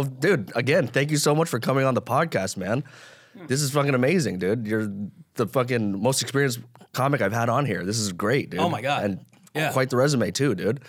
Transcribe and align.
Well, 0.00 0.08
dude, 0.08 0.50
again, 0.56 0.86
thank 0.86 1.10
you 1.10 1.18
so 1.18 1.34
much 1.34 1.50
for 1.50 1.60
coming 1.60 1.84
on 1.84 1.92
the 1.92 2.00
podcast, 2.00 2.56
man. 2.56 2.84
This 3.48 3.60
is 3.60 3.70
fucking 3.70 3.94
amazing, 3.94 4.38
dude. 4.38 4.66
You're 4.66 4.90
the 5.34 5.46
fucking 5.46 6.00
most 6.00 6.22
experienced 6.22 6.60
comic 6.94 7.20
I've 7.20 7.34
had 7.34 7.50
on 7.50 7.66
here. 7.66 7.84
This 7.84 7.98
is 7.98 8.10
great, 8.12 8.48
dude. 8.48 8.60
Oh 8.60 8.70
my 8.70 8.80
God. 8.80 9.04
And 9.04 9.20
Yeah. 9.54 9.72
quite 9.72 9.90
the 9.90 9.98
resume 9.98 10.30
too, 10.30 10.54
dude. 10.54 10.80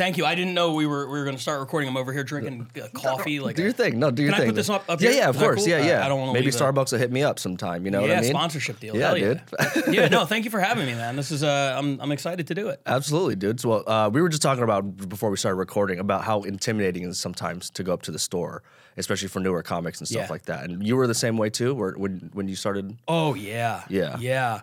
Thank 0.00 0.16
you. 0.16 0.24
I 0.24 0.34
didn't 0.34 0.54
know 0.54 0.72
we 0.72 0.86
were 0.86 1.06
we 1.10 1.18
were 1.18 1.24
going 1.24 1.36
to 1.36 1.42
start 1.42 1.60
recording. 1.60 1.86
I'm 1.90 1.98
over 1.98 2.10
here 2.10 2.24
drinking 2.24 2.66
uh, 2.82 2.88
coffee. 2.94 3.38
Like 3.38 3.54
Do 3.56 3.62
your 3.62 3.72
thing. 3.72 3.98
No, 3.98 4.10
do 4.10 4.22
your 4.22 4.32
Can 4.32 4.34
I 4.34 4.44
thing. 4.44 4.48
put 4.48 4.56
this 4.56 4.70
up- 4.70 4.88
up 4.88 4.98
yeah, 4.98 5.10
here? 5.10 5.18
yeah, 5.20 5.28
of 5.28 5.34
Is 5.34 5.40
that 5.40 5.46
course. 5.46 5.58
cool? 5.60 5.68
Yeah, 5.68 5.84
yeah. 5.86 6.04
I 6.06 6.08
don't 6.08 6.18
wanna 6.18 6.32
Maybe 6.32 6.46
leave 6.46 6.54
it. 6.54 6.58
Starbucks 6.58 6.92
will 6.92 6.98
hit 6.98 7.12
me 7.12 7.22
up 7.22 7.38
sometime. 7.38 7.84
You 7.84 7.90
know 7.90 8.00
yeah, 8.06 8.08
what 8.14 8.18
I 8.18 8.20
mean? 8.22 8.30
sponsorship 8.30 8.80
deal. 8.80 8.96
Yeah, 8.96 9.08
Hell 9.08 9.16
dude. 9.16 9.42
yeah, 9.94 10.08
no, 10.08 10.24
thank 10.32 10.46
you 10.46 10.50
for 10.50 10.58
having 10.60 10.86
me, 10.86 10.94
man. 10.94 11.16
This 11.16 11.30
is 11.30 11.42
uh, 11.44 11.74
I'm 11.78 12.00
I'm 12.00 12.12
excited 12.12 12.46
to 12.46 12.54
do 12.54 12.68
it. 12.70 12.80
Absolutely, 12.86 13.36
dude. 13.36 13.60
So 13.60 13.72
uh, 13.72 14.08
we 14.10 14.22
were 14.22 14.30
just 14.30 14.40
talking 14.40 14.64
about 14.64 14.96
before 15.08 15.28
we 15.28 15.36
started 15.36 15.56
recording 15.56 15.98
about 15.98 16.24
how 16.24 16.40
intimidating 16.44 17.02
it 17.02 17.08
is 17.08 17.20
sometimes 17.20 17.68
to 17.70 17.82
go 17.82 17.92
up 17.92 18.00
to 18.02 18.10
the 18.10 18.18
store, 18.18 18.62
especially 18.96 19.28
for 19.28 19.40
newer 19.40 19.62
comics 19.62 19.98
and 20.00 20.08
stuff 20.08 20.22
Yeah. 20.22 20.30
like 20.32 20.46
that. 20.46 20.64
And 20.64 20.86
you 20.86 20.96
were 20.96 21.06
the 21.08 21.14
same 21.14 21.36
way 21.36 21.50
too, 21.50 21.74
where 21.74 21.92
when 21.92 22.30
when 22.32 22.48
you 22.48 22.56
started. 22.56 22.96
Oh 23.06 23.34
yeah, 23.34 23.84
Yeah. 23.90 24.16
yeah. 24.18 24.60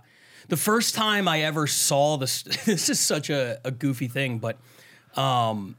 The 0.49 0.57
first 0.57 0.95
time 0.95 1.27
I 1.27 1.41
ever 1.41 1.67
saw 1.67 2.17
this, 2.17 2.41
this 2.65 2.89
is 2.89 2.99
such 2.99 3.29
a, 3.29 3.59
a 3.63 3.69
goofy 3.69 4.07
thing, 4.07 4.39
but 4.39 4.57
um, 5.15 5.75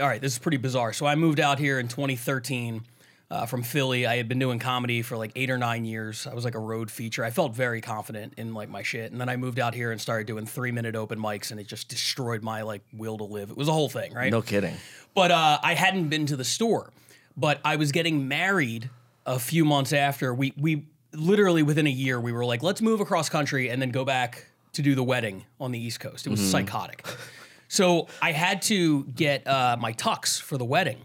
all 0.00 0.06
right, 0.06 0.20
this 0.20 0.32
is 0.32 0.38
pretty 0.38 0.56
bizarre. 0.56 0.92
So 0.92 1.06
I 1.06 1.14
moved 1.14 1.40
out 1.40 1.58
here 1.58 1.78
in 1.78 1.88
2013 1.88 2.82
uh, 3.30 3.46
from 3.46 3.62
Philly. 3.62 4.06
I 4.06 4.16
had 4.16 4.28
been 4.28 4.38
doing 4.38 4.58
comedy 4.58 5.02
for 5.02 5.16
like 5.16 5.32
eight 5.36 5.50
or 5.50 5.58
nine 5.58 5.84
years. 5.84 6.26
I 6.26 6.34
was 6.34 6.44
like 6.44 6.54
a 6.54 6.60
road 6.60 6.90
feature. 6.90 7.24
I 7.24 7.30
felt 7.30 7.54
very 7.54 7.80
confident 7.80 8.34
in 8.36 8.54
like 8.54 8.68
my 8.68 8.82
shit, 8.82 9.12
and 9.12 9.20
then 9.20 9.28
I 9.28 9.36
moved 9.36 9.58
out 9.58 9.74
here 9.74 9.90
and 9.90 10.00
started 10.00 10.26
doing 10.26 10.46
three 10.46 10.72
minute 10.72 10.94
open 10.96 11.18
mics, 11.18 11.50
and 11.50 11.60
it 11.60 11.66
just 11.66 11.88
destroyed 11.88 12.42
my 12.42 12.62
like 12.62 12.82
will 12.92 13.18
to 13.18 13.24
live. 13.24 13.50
It 13.50 13.56
was 13.56 13.68
a 13.68 13.72
whole 13.72 13.88
thing, 13.88 14.14
right? 14.14 14.30
No 14.30 14.42
kidding. 14.42 14.74
But 15.14 15.30
uh, 15.30 15.58
I 15.62 15.74
hadn't 15.74 16.08
been 16.08 16.26
to 16.26 16.36
the 16.36 16.44
store. 16.44 16.92
But 17.36 17.60
I 17.64 17.76
was 17.76 17.92
getting 17.92 18.26
married 18.26 18.90
a 19.24 19.38
few 19.38 19.64
months 19.64 19.92
after. 19.92 20.34
We 20.34 20.52
we 20.56 20.86
literally 21.12 21.62
within 21.62 21.86
a 21.86 21.90
year 21.90 22.20
we 22.20 22.32
were 22.32 22.44
like, 22.44 22.62
let's 22.62 22.82
move 22.82 23.00
across 23.00 23.28
country 23.28 23.70
and 23.70 23.80
then 23.80 23.90
go 23.90 24.04
back 24.04 24.46
to 24.72 24.82
do 24.82 24.94
the 24.94 25.02
wedding 25.02 25.44
on 25.60 25.72
the 25.72 25.78
East 25.78 26.00
Coast. 26.00 26.26
It 26.26 26.30
was 26.30 26.40
psychotic. 26.40 27.06
So 27.68 28.08
I 28.22 28.32
had 28.32 28.62
to 28.62 29.04
get 29.04 29.46
uh, 29.46 29.76
my 29.78 29.92
tux 29.92 30.40
for 30.40 30.56
the 30.58 30.64
wedding. 30.64 30.98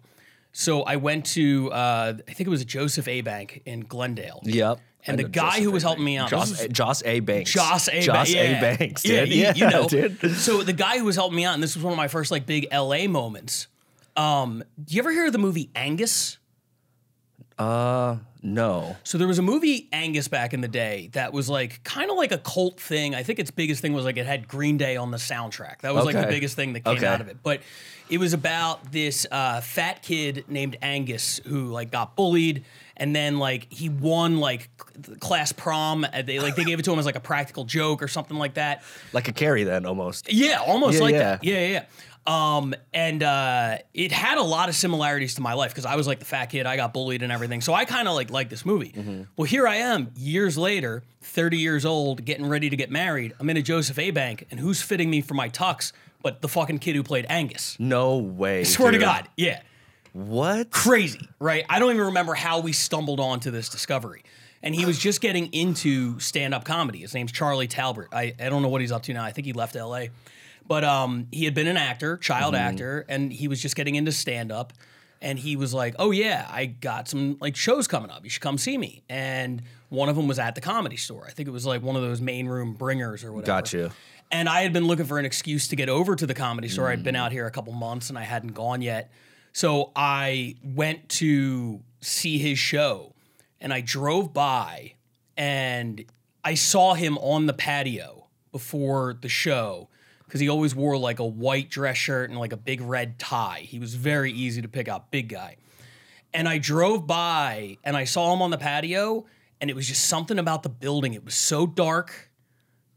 So 0.54 0.84
I 0.84 0.96
went 0.98 1.26
to 1.28 1.72
uh, 1.72 2.14
I 2.28 2.32
think 2.34 2.48
it 2.48 2.50
was 2.52 2.64
Joseph 2.66 3.08
A. 3.08 3.22
Bank 3.22 3.62
in 3.66 3.82
Glendale. 3.82 4.40
Yep. 4.44 4.80
And 5.06 5.20
the 5.20 5.24
guy 5.26 5.50
Joseph 5.52 5.64
who 5.66 5.72
was 5.72 5.84
helping 5.84 6.06
me 6.06 6.16
out, 6.18 6.30
Joss, 6.30 6.52
is- 6.62 6.68
Joss 6.70 7.04
A. 7.04 7.20
Banks. 7.20 7.52
Joss 7.52 7.90
A. 7.90 8.00
Joss 8.02 8.32
Ba- 8.32 8.40
A. 8.40 8.52
yeah. 8.52 8.78
Banks. 8.78 9.02
Dude. 9.04 9.28
you, 9.30 9.42
Yeah, 9.42 9.54
you 9.56 9.70
know. 9.70 9.88
dude. 9.90 10.32
So 10.38 10.64
the 10.64 10.72
guy 10.72 10.98
who 11.00 11.04
was 11.06 11.16
helping 11.18 11.36
me 11.36 11.44
out, 11.44 11.54
and 11.56 11.62
this 11.62 11.76
was 11.76 11.84
one 11.84 11.92
of 11.92 11.98
my 11.98 12.08
first 12.08 12.32
like 12.32 12.46
big 12.46 12.68
LA 12.72 13.08
moments. 13.08 13.68
Um, 14.16 14.64
do 14.82 14.96
you 14.96 15.02
ever 15.02 15.12
hear 15.12 15.26
of 15.26 15.34
the 15.34 15.40
movie 15.40 15.70
Angus? 15.76 16.38
Uh, 17.58 18.18
no. 18.44 18.96
So 19.04 19.18
there 19.18 19.28
was 19.28 19.40
a 19.40 19.42
movie 19.42 19.88
Angus 19.94 20.28
back 20.28 20.54
in 20.54 20.62
the 20.62 20.68
day 20.68 21.10
that 21.14 21.32
was 21.34 21.50
like 21.50 21.84
kind 21.84 22.12
of 22.12 22.18
like 22.18 22.32
a 22.32 22.38
cult 22.38 22.80
thing. 22.80 23.16
I 23.16 23.24
think 23.24 23.40
its 23.40 23.50
biggest 23.52 23.82
thing 23.82 23.94
was 23.94 24.06
like 24.06 24.18
it 24.18 24.26
had 24.26 24.48
Green 24.48 24.78
Day 24.78 24.98
on 24.98 25.12
the 25.12 25.18
soundtrack. 25.18 25.80
That 25.82 25.96
was 25.96 26.06
like 26.06 26.16
the 26.16 26.28
biggest 26.28 26.56
thing 26.56 26.74
that 26.74 26.82
came 26.84 26.98
Okay. 26.98 27.08
out 27.08 27.22
of 27.22 27.30
it. 27.30 27.38
But 27.42 27.62
it 28.10 28.18
was 28.20 28.34
about 28.34 28.92
this 28.92 29.26
uh, 29.32 29.62
fat 29.62 30.04
kid 30.04 30.46
named 30.50 30.78
Angus 30.82 31.40
who 31.46 31.68
like 31.68 31.90
got 31.90 32.16
bullied 32.18 32.66
and 32.98 33.16
then 33.16 33.40
like 33.40 33.72
he 33.72 33.90
won 33.90 34.38
like 34.40 34.70
c- 35.08 35.16
class 35.16 35.52
prom. 35.54 36.04
Uh, 36.06 36.22
They 36.22 36.40
like 36.40 36.56
they 36.56 36.66
gave 36.66 36.78
it 36.80 36.84
to 36.86 36.92
him 36.94 37.00
as 37.00 37.06
like 37.06 37.16
a 37.16 37.20
practical 37.22 37.64
joke 37.64 38.04
or 38.04 38.08
something 38.08 38.38
like 38.38 38.56
that. 38.56 38.84
Like 39.14 39.30
a 39.30 39.32
carry 39.32 39.64
then 39.64 39.86
almost. 39.86 40.32
Yeah, 40.32 40.58
almost 40.58 40.98
Yeah, 40.98 41.02
like 41.04 41.14
yeah. 41.14 41.20
that. 41.20 41.44
Yeah, 41.44 41.54
yeah. 41.60 41.68
yeah. 41.68 41.84
Um, 42.26 42.74
and 42.94 43.22
uh, 43.22 43.80
it 43.94 44.12
had 44.14 44.38
a 44.38 44.42
lot 44.44 44.70
of 44.70 44.76
similarities 44.76 45.36
to 45.36 45.42
my 45.42 45.54
life 45.54 45.72
because 45.72 45.86
I 45.86 45.96
was 45.98 46.08
like 46.08 46.20
the 46.20 46.26
fat 46.26 46.46
kid, 46.48 46.66
I 46.66 46.78
got 46.78 46.94
bullied 46.94 47.22
and 47.22 47.32
everything. 47.32 47.60
So 47.60 47.74
I 47.74 47.84
kind 47.86 48.08
of 48.08 48.16
like 48.16 48.30
like 48.32 48.50
this 48.50 48.66
movie. 48.66 48.94
Mm-hmm. 48.96 49.24
Well, 49.36 49.46
here 49.46 49.68
I 49.68 49.76
am, 49.78 50.12
years 50.16 50.58
later, 50.58 51.04
30 51.22 51.58
years 51.58 51.86
old, 51.86 52.24
getting 52.24 52.48
ready 52.48 52.70
to 52.70 52.78
get 52.78 52.90
married. 52.90 53.34
I'm 53.40 53.50
in 53.50 53.58
a 53.58 53.62
Joseph 53.62 54.00
A. 54.00 54.12
Bank, 54.12 54.48
and 54.52 54.60
who's 54.60 54.82
fitting 54.82 55.10
me 55.10 55.20
for 55.22 55.34
my 55.34 55.50
tux? 55.50 55.92
But 56.22 56.42
the 56.42 56.48
fucking 56.48 56.80
kid 56.80 56.96
who 56.96 57.04
played 57.04 57.26
Angus. 57.28 57.76
No 57.80 58.18
way. 58.18 58.62
I 58.62 58.64
Swear 58.64 58.92
to. 58.92 58.98
God, 59.00 59.28
yeah, 59.36 59.62
What? 60.14 60.72
crazy, 60.72 61.28
right? 61.40 61.66
I 61.70 61.80
don't 61.80 61.92
even 61.94 62.06
remember 62.06 62.34
how 62.36 62.62
we 62.62 62.72
stumbled 62.72 63.20
onto 63.20 63.52
this 63.52 63.68
discovery. 63.68 64.24
And 64.62 64.74
he 64.74 64.86
was 64.86 64.98
just 64.98 65.20
getting 65.20 65.48
into 65.52 66.18
stand-up 66.22 66.64
comedy. 66.64 67.00
His 67.00 67.14
name's 67.14 67.34
Charlie 67.34 67.68
Talbert. 67.68 68.08
I, 68.14 68.34
I 68.40 68.48
don't 68.48 68.62
know 68.62 68.70
what 68.70 68.80
he's 68.80 68.94
up 68.94 69.04
to 69.04 69.14
now. 69.14 69.26
I 69.26 69.32
think 69.34 69.46
he 69.46 69.52
left 69.52 69.76
LA. 69.76 70.06
But 70.68 70.84
um, 70.84 71.28
he 71.32 71.46
had 71.46 71.54
been 71.54 71.68
an 71.68 71.78
actor, 71.78 72.18
child 72.18 72.56
actor, 72.56 73.06
and 73.10 73.32
he 73.34 73.48
was 73.48 73.62
just 73.62 73.76
getting 73.76 73.96
into 73.96 74.12
stand-up. 74.12 74.74
And 75.22 75.40
he 75.40 75.56
was 75.56 75.74
like, 75.74 75.96
"Oh 76.00 76.12
yeah, 76.12 76.48
I 76.52 76.66
got 76.66 77.08
some 77.08 77.38
like 77.40 77.56
shows 77.56 77.88
coming 77.88 78.10
up. 78.12 78.26
You 78.26 78.30
should 78.30 78.42
come 78.42 78.58
see 78.58 78.78
me." 78.78 79.04
And 79.08 79.62
one 79.88 80.10
of 80.10 80.18
them 80.18 80.28
was 80.28 80.38
at 80.38 80.56
the 80.56 80.62
comedy 80.62 80.98
store. 80.98 81.26
I 81.26 81.32
think 81.32 81.48
it 81.48 81.52
was 81.52 81.66
like 81.66 81.82
one 81.82 81.96
of 81.96 82.02
those 82.02 82.20
main 82.20 82.48
room 82.48 82.74
bringers 82.74 83.24
or 83.24 83.32
whatever. 83.32 83.46
Got 83.46 83.72
you. 83.72 83.92
And 84.32 84.50
I 84.50 84.64
had 84.64 84.74
been 84.74 84.88
looking 84.88 85.06
for 85.06 85.20
an 85.20 85.26
excuse 85.26 85.68
to 85.68 85.76
get 85.76 85.88
over 85.88 86.16
to 86.16 86.26
the 86.26 86.34
comedy 86.34 86.68
store. 86.68 86.90
I'd 86.90 87.04
been 87.04 87.16
out 87.16 87.32
here 87.32 87.46
a 87.46 87.52
couple 87.52 87.72
months 87.72 88.10
and 88.10 88.18
I 88.18 88.24
hadn't 88.24 88.54
gone 88.54 88.82
yet. 88.82 89.12
So 89.54 89.92
I 89.96 90.56
went 90.64 91.08
to 91.10 91.82
see 92.02 92.40
his 92.40 92.58
show 92.58 93.14
and 93.62 93.72
I 93.72 93.82
drove 93.82 94.34
by 94.34 94.96
and 95.38 96.04
I 96.44 96.56
saw 96.56 96.96
him 96.96 97.20
on 97.20 97.46
the 97.46 97.54
patio 97.54 98.26
before 98.52 99.14
the 99.14 99.30
show 99.30 99.88
because 100.34 100.42
he 100.42 100.50
always 100.50 100.74
wore 100.74 100.98
like 100.98 101.20
a 101.20 101.26
white 101.26 101.70
dress 101.70 101.96
shirt 101.96 102.32
and 102.32 102.40
like 102.40 102.54
a 102.54 102.58
big 102.58 102.82
red 102.82 103.20
tie. 103.20 103.60
He 103.60 103.78
was 103.78 103.94
very 103.94 104.32
easy 104.32 104.64
to 104.64 104.68
pick 104.68 104.88
out, 104.88 105.12
big 105.12 105.30
guy. 105.30 105.58
And 106.34 106.50
I 106.50 106.58
drove 106.58 107.06
by 107.06 107.78
and 107.84 107.96
I 107.96 108.06
saw 108.06 108.34
him 108.34 108.42
on 108.42 108.50
the 108.50 108.58
patio 108.58 109.28
and 109.62 109.70
it 109.70 109.76
was 109.76 109.88
just 109.88 110.06
something 110.06 110.40
about 110.40 110.64
the 110.64 110.70
building. 110.70 111.14
It 111.14 111.24
was 111.24 111.36
so 111.36 111.68
dark 111.68 112.32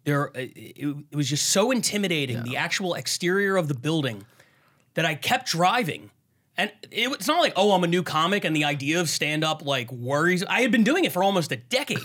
there 0.04 0.30
it, 0.34 0.56
it, 0.56 0.96
it 1.10 1.16
was 1.16 1.28
just 1.28 1.50
so 1.50 1.70
intimidating 1.70 2.42
the 2.44 2.56
actual 2.56 2.94
exterior 2.94 3.56
of 3.56 3.69
the 3.69 3.75
building 3.75 4.25
that 4.94 5.04
i 5.04 5.16
kept 5.16 5.48
driving 5.48 6.10
and 6.56 6.70
it, 6.92 7.10
it's 7.10 7.26
not 7.26 7.41
like 7.41 7.52
oh 7.56 7.72
i'm 7.72 7.82
a 7.82 7.88
new 7.88 8.04
comic 8.04 8.44
and 8.44 8.54
the 8.54 8.64
idea 8.64 9.00
of 9.00 9.08
stand 9.10 9.42
up 9.42 9.64
like 9.64 9.91
worries 9.91 10.44
i 10.44 10.60
had 10.60 10.70
been 10.70 10.84
doing 10.84 11.04
it 11.04 11.10
for 11.10 11.25
almost 11.25 11.50
a 11.50 11.56
decade 11.56 11.98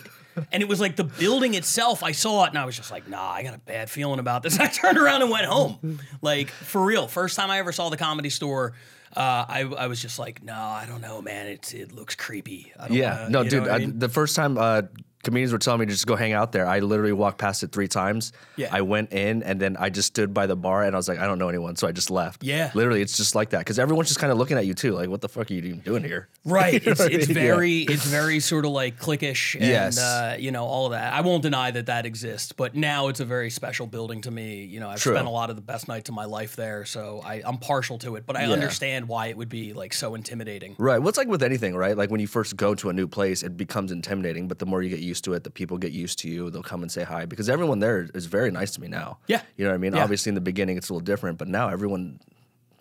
and 0.52 0.62
it 0.64 0.70
was 0.70 0.80
like 0.80 0.96
the 0.96 1.04
building 1.04 1.54
itself 1.54 2.04
i 2.04 2.12
saw 2.12 2.46
it 2.46 2.50
and 2.50 2.58
i 2.58 2.66
was 2.66 2.76
just 2.76 2.92
like 2.92 3.08
nah 3.08 3.32
i 3.32 3.44
got 3.44 3.54
a 3.54 3.60
bad 3.60 3.90
feeling 3.90 4.20
about 4.20 4.44
this 4.44 4.60
i 4.60 4.68
turned 4.68 4.98
around 4.98 5.22
and 5.22 5.32
went 5.32 5.46
home 5.46 6.00
like 6.22 6.50
for 6.50 6.84
real 6.84 7.08
first 7.08 7.36
time 7.36 7.50
i 7.50 7.60
ever 7.60 7.72
saw 7.72 7.90
the 7.90 7.98
comedy 7.98 8.30
store 8.30 8.74
uh, 9.14 9.44
I, 9.46 9.60
I 9.78 9.88
was 9.88 10.02
just 10.02 10.20
like, 10.20 10.42
no, 10.42 10.54
I 10.56 10.86
don't 10.88 11.02
know, 11.02 11.22
man. 11.22 11.48
It's 11.48 11.74
it 11.74 11.92
looks 11.92 12.16
creepy. 12.16 12.72
I 12.80 12.88
don't 12.88 12.96
Yeah. 12.96 13.24
wanna- 13.24 13.30
no, 13.30 13.44
dude. 13.44 13.68
I 13.68 13.76
I, 13.76 13.86
the 13.86 14.08
first 14.08 14.38
time 14.38 14.58
uh, 14.58 14.84
comedians 15.24 15.52
were 15.52 15.60
telling 15.60 15.80
me 15.82 15.86
to 15.88 15.92
just 15.92 16.08
go 16.08 16.16
hang 16.16 16.34
out 16.34 16.52
there, 16.52 16.66
I 16.68 16.80
literally 16.80 17.14
walked 17.14 17.38
past 17.38 17.64
it 17.64 17.72
three 17.72 17.88
times. 17.88 18.32
Yeah. 18.56 18.70
I 18.72 18.82
went 18.82 19.12
in 19.14 19.44
and 19.44 19.60
then 19.60 19.78
I 19.78 19.90
just 19.90 20.08
stood 20.08 20.34
by 20.34 20.48
the 20.48 20.56
bar 20.56 20.84
and 20.84 20.96
I 20.96 20.98
was 20.98 21.08
like, 21.08 21.20
I 21.20 21.26
don't 21.28 21.40
know 21.40 21.50
anyone, 21.50 21.76
so 21.76 21.88
I 21.88 21.92
just 21.92 22.10
left. 22.12 22.44
Yeah. 22.44 22.72
Literally, 22.74 23.02
it's 23.02 23.18
just 23.18 23.36
like 23.36 23.52
that 23.52 23.60
because 23.60 23.80
everyone's 23.80 24.08
just 24.10 24.20
kind 24.20 24.32
of 24.32 24.38
looking 24.38 24.58
at 24.58 24.66
you 24.66 24.74
too, 24.74 24.94
like, 24.94 25.10
what 25.10 25.22
the 25.22 25.30
fuck 25.30 25.50
are 25.50 25.54
you 25.54 25.62
even 25.62 25.80
doing 25.82 26.04
here? 26.04 26.28
Right. 26.44 26.74
You 26.74 26.80
know 26.88 26.92
It's, 26.94 27.00
what 27.00 27.12
I 27.12 27.16
it's 27.16 27.28
mean? 27.28 27.38
Yeah. 27.38 27.44
very 27.44 27.78
it's 27.82 28.06
very 28.06 28.40
sort 28.40 28.66
of 28.66 28.72
like 28.72 29.00
cliquish 29.00 29.54
and 29.56 29.64
Yes. 29.64 30.00
uh, 30.00 30.36
you 30.40 30.52
know 30.52 30.66
all 30.66 30.88
of 30.88 30.94
that. 30.94 31.14
I 31.14 31.22
won't 31.22 31.44
deny 31.44 31.70
that 31.70 31.86
that 31.86 32.06
exists, 32.08 32.52
but 32.52 32.76
now 32.76 33.10
it's 33.10 33.20
a 33.20 33.26
very 33.26 33.52
special 33.52 33.86
building 33.86 34.22
to 34.22 34.32
me. 34.32 34.64
You 34.66 34.80
know, 34.80 34.90
I've 34.90 35.00
True. 35.00 35.14
spent 35.14 35.28
a 35.28 35.30
lot 35.32 35.52
of 35.52 35.56
the 35.56 35.62
best 35.62 35.88
nights 35.88 36.10
of 36.10 36.16
my 36.16 36.26
life 36.26 36.56
there, 36.56 36.84
so 36.84 37.22
I, 37.24 37.44
I'm 37.46 37.58
partial 37.60 38.00
to 38.00 38.16
it. 38.16 38.26
But 38.26 38.38
I 38.38 38.46
Yeah. 38.48 38.54
understand 38.54 39.08
why 39.08 39.28
it 39.28 39.38
would 39.38 39.50
be 39.50 39.74
like 39.74 39.94
so 39.94 40.16
intimidating. 40.16 40.76
Right. 40.80 40.98
Well, 40.98 41.14
like 41.16 41.28
with 41.28 41.44
anything, 41.44 41.76
right? 41.76 41.96
Like 41.96 42.10
when 42.10 42.20
you 42.22 42.28
first 42.28 42.56
go 42.58 42.74
to 42.74 42.90
a 42.90 42.94
new 42.94 43.08
place, 43.08 43.44
it 43.44 43.56
becomes 43.56 43.92
intimidating. 43.92 44.48
But 44.48 44.58
the 44.58 44.66
more 44.66 44.82
you 44.82 44.90
get 44.90 45.00
used 45.00 45.11
to 45.22 45.34
it, 45.34 45.44
the 45.44 45.50
people 45.50 45.78
get 45.78 45.92
used 45.92 46.20
to 46.20 46.30
you. 46.30 46.50
They'll 46.50 46.64
come 46.64 46.82
and 46.84 46.92
say 46.92 47.04
hi 47.04 47.26
because 47.26 47.50
everyone 47.50 47.80
there 47.80 48.08
is 48.14 48.28
very 48.28 48.52
nice 48.52 48.72
to 48.72 48.82
me 48.82 48.88
now. 48.88 49.18
Yeah. 49.28 49.42
You 49.58 49.66
know 49.66 49.72
what 49.72 49.76
I 49.76 49.80
mean? 49.80 49.94
Yeah. 49.94 50.04
Obviously, 50.04 50.30
in 50.30 50.36
the 50.36 50.42
beginning, 50.42 50.78
it's 50.78 50.90
a 50.90 50.94
little 50.94 51.04
different, 51.04 51.38
but 51.38 51.48
now 51.48 51.68
everyone 51.68 52.20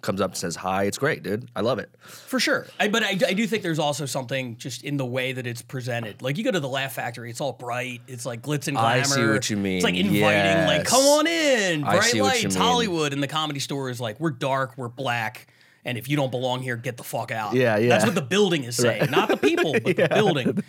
comes 0.03 0.21
up 0.21 0.31
and 0.31 0.37
says 0.37 0.57
hi. 0.57 0.85
It's 0.85 0.99
great, 0.99 1.23
dude. 1.23 1.49
I 1.55 1.61
love 1.61 1.79
it. 1.79 1.91
For 2.01 2.41
sure. 2.41 2.67
I, 2.79 2.89
but 2.89 3.03
I, 3.03 3.11
I 3.11 3.33
do 3.35 3.47
think 3.47 3.63
there's 3.63 3.79
also 3.79 4.07
something 4.07 4.57
just 4.57 4.83
in 4.83 4.97
the 4.97 5.04
way 5.07 5.33
that 5.33 5.47
it's 5.47 5.63
presented. 5.63 6.22
Like 6.22 6.39
you 6.39 6.45
go 6.45 6.51
to 6.51 6.60
the 6.60 6.69
Laugh 6.69 6.95
Factory, 6.95 7.31
it's 7.31 7.41
all 7.41 7.53
bright, 7.53 8.01
it's 8.09 8.27
like 8.27 8.43
glitz 8.43 8.69
and 8.69 8.77
glamour. 8.77 9.01
I 9.01 9.03
see 9.03 9.27
what 9.27 9.51
you 9.51 9.57
mean. 9.57 9.77
It's 9.77 9.84
like 9.84 9.95
inviting, 9.95 10.66
like 10.66 10.84
come 10.84 11.03
on 11.03 11.27
in, 11.27 11.83
bright 11.83 12.04
see 12.04 12.21
what 12.21 12.43
you 12.43 12.49
lights. 12.49 12.57
Hollywood. 12.57 13.13
And 13.13 13.22
the 13.22 13.28
comedy 13.28 13.60
store 13.60 13.91
is 13.91 14.01
like 14.01 14.19
we're 14.21 14.31
dark, 14.31 14.77
we're 14.77 14.89
black. 14.89 15.47
And 15.84 15.97
if 15.97 16.10
you 16.10 16.16
don't 16.16 16.31
belong 16.31 16.60
here, 16.63 16.77
get 16.77 16.99
the 16.99 17.04
fuck 17.04 17.31
out. 17.31 17.54
Yeah, 17.54 17.78
yeah. 17.78 17.89
That's 17.89 18.04
what 18.04 18.15
the 18.15 18.21
building 18.21 18.65
is 18.65 18.77
saying, 18.77 19.10
not 19.10 19.28
the 19.28 19.39
people, 19.39 19.72
but 19.72 19.97
the 19.97 20.09
building. 20.15 20.63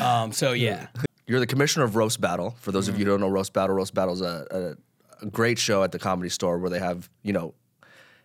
Um, 0.00 0.32
so 0.32 0.52
yeah, 0.52 0.88
You're 1.28 1.40
the 1.40 1.46
commissioner 1.46 1.84
of 1.84 1.94
Roast 1.94 2.20
Battle. 2.20 2.56
For 2.58 2.72
those 2.72 2.88
of 2.88 2.98
you 2.98 3.04
who 3.04 3.10
don't 3.12 3.20
know 3.20 3.28
Roast 3.28 3.52
Battle, 3.52 3.76
Roast 3.76 3.92
Battle 3.94 4.14
is 4.14 4.22
a, 4.22 4.76
a, 5.20 5.26
a 5.26 5.30
great 5.30 5.58
show 5.58 5.82
at 5.82 5.92
the 5.92 5.98
comedy 5.98 6.30
store 6.30 6.58
where 6.58 6.70
they 6.70 6.78
have, 6.78 7.08
you 7.22 7.32
know, 7.34 7.54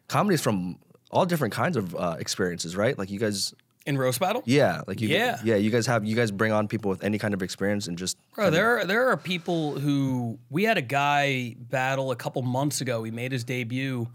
comedies 0.07 0.41
from 0.41 0.79
all 1.11 1.25
different 1.25 1.53
kinds 1.53 1.75
of 1.77 1.94
uh, 1.95 2.15
experiences, 2.17 2.75
right? 2.77 2.97
Like 2.97 3.11
you 3.11 3.19
guys, 3.19 3.53
in 3.85 3.97
roast 3.97 4.21
battle. 4.21 4.41
yeah, 4.45 4.81
like 4.88 5.01
you, 5.01 5.09
Yeah. 5.09 5.38
yeah, 5.44 5.55
you 5.57 5.69
guys 5.69 5.85
have, 5.88 6.05
you 6.05 6.15
guys 6.15 6.31
bring 6.31 6.53
on 6.53 6.69
people 6.69 6.89
with 6.89 7.03
any 7.03 7.17
kind 7.19 7.33
of 7.33 7.44
experience 7.44 7.88
and 7.88 7.97
just, 7.97 8.17
Bro, 8.33 8.51
there 8.51 8.77
are, 8.79 8.85
there 8.85 9.09
are 9.09 9.17
people 9.17 9.77
who 9.77 10.39
we 10.50 10.63
had 10.63 10.77
a 10.77 10.81
guy 10.81 11.55
battle 11.59 12.11
a 12.11 12.15
couple 12.15 12.41
months 12.41 12.79
ago. 12.79 13.03
He 13.03 13.11
made 13.11 13.33
his 13.33 13.44
debut. 13.44 14.07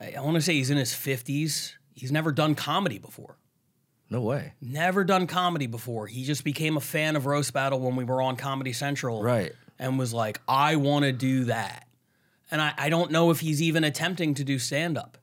I, 0.00 0.14
I 0.18 0.20
want 0.20 0.34
to 0.34 0.42
say 0.42 0.54
he's 0.54 0.70
in 0.70 0.76
his 0.76 0.92
fifties. 0.92 1.78
He's 1.94 2.10
never 2.10 2.32
done 2.32 2.56
comedy 2.56 2.98
before. 2.98 3.36
No 4.10 4.20
way. 4.22 4.54
Never 4.60 5.04
done 5.04 5.26
comedy 5.26 5.66
before. 5.66 6.06
He 6.06 6.24
just 6.24 6.44
became 6.44 6.76
a 6.76 6.80
fan 6.80 7.14
of 7.16 7.26
Roast 7.26 7.52
Battle 7.52 7.80
when 7.80 7.94
we 7.96 8.04
were 8.04 8.22
on 8.22 8.36
Comedy 8.36 8.72
Central. 8.72 9.22
Right. 9.22 9.52
And 9.78 9.98
was 9.98 10.12
like, 10.14 10.40
I 10.48 10.76
want 10.76 11.04
to 11.04 11.12
do 11.12 11.44
that. 11.44 11.86
And 12.50 12.60
I, 12.60 12.72
I 12.78 12.88
don't 12.88 13.10
know 13.10 13.30
if 13.30 13.40
he's 13.40 13.60
even 13.60 13.84
attempting 13.84 14.34
to 14.34 14.44
do 14.44 14.58
stand 14.58 14.96
up. 14.96 15.18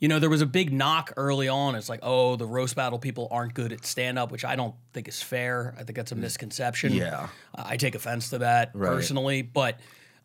You 0.00 0.08
know, 0.08 0.18
there 0.18 0.30
was 0.30 0.42
a 0.42 0.46
big 0.46 0.72
knock 0.72 1.12
early 1.16 1.48
on. 1.48 1.74
It's 1.76 1.88
like, 1.88 2.00
oh, 2.02 2.36
the 2.36 2.46
roast 2.46 2.74
battle 2.76 2.98
people 2.98 3.28
aren't 3.30 3.54
good 3.54 3.72
at 3.72 3.84
stand 3.86 4.18
up, 4.18 4.32
which 4.32 4.44
I 4.44 4.56
don't 4.56 4.74
think 4.92 5.06
is 5.06 5.22
fair. 5.22 5.74
I 5.78 5.84
think 5.84 5.96
that's 5.96 6.12
a 6.12 6.16
misconception. 6.16 6.92
Yeah. 6.92 7.28
I 7.54 7.76
take 7.76 7.94
offense 7.94 8.30
to 8.30 8.38
that 8.38 8.70
Right. 8.74 8.88
personally. 8.90 9.42
But 9.42 9.78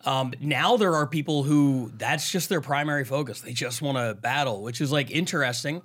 um, 0.05 0.33
now 0.39 0.77
there 0.77 0.95
are 0.95 1.05
people 1.05 1.43
who 1.43 1.91
that's 1.97 2.31
just 2.31 2.49
their 2.49 2.61
primary 2.61 3.05
focus. 3.05 3.41
They 3.41 3.53
just 3.53 3.81
want 3.81 3.97
to 3.97 4.15
battle, 4.15 4.63
which 4.63 4.81
is 4.81 4.91
like 4.91 5.11
interesting. 5.11 5.81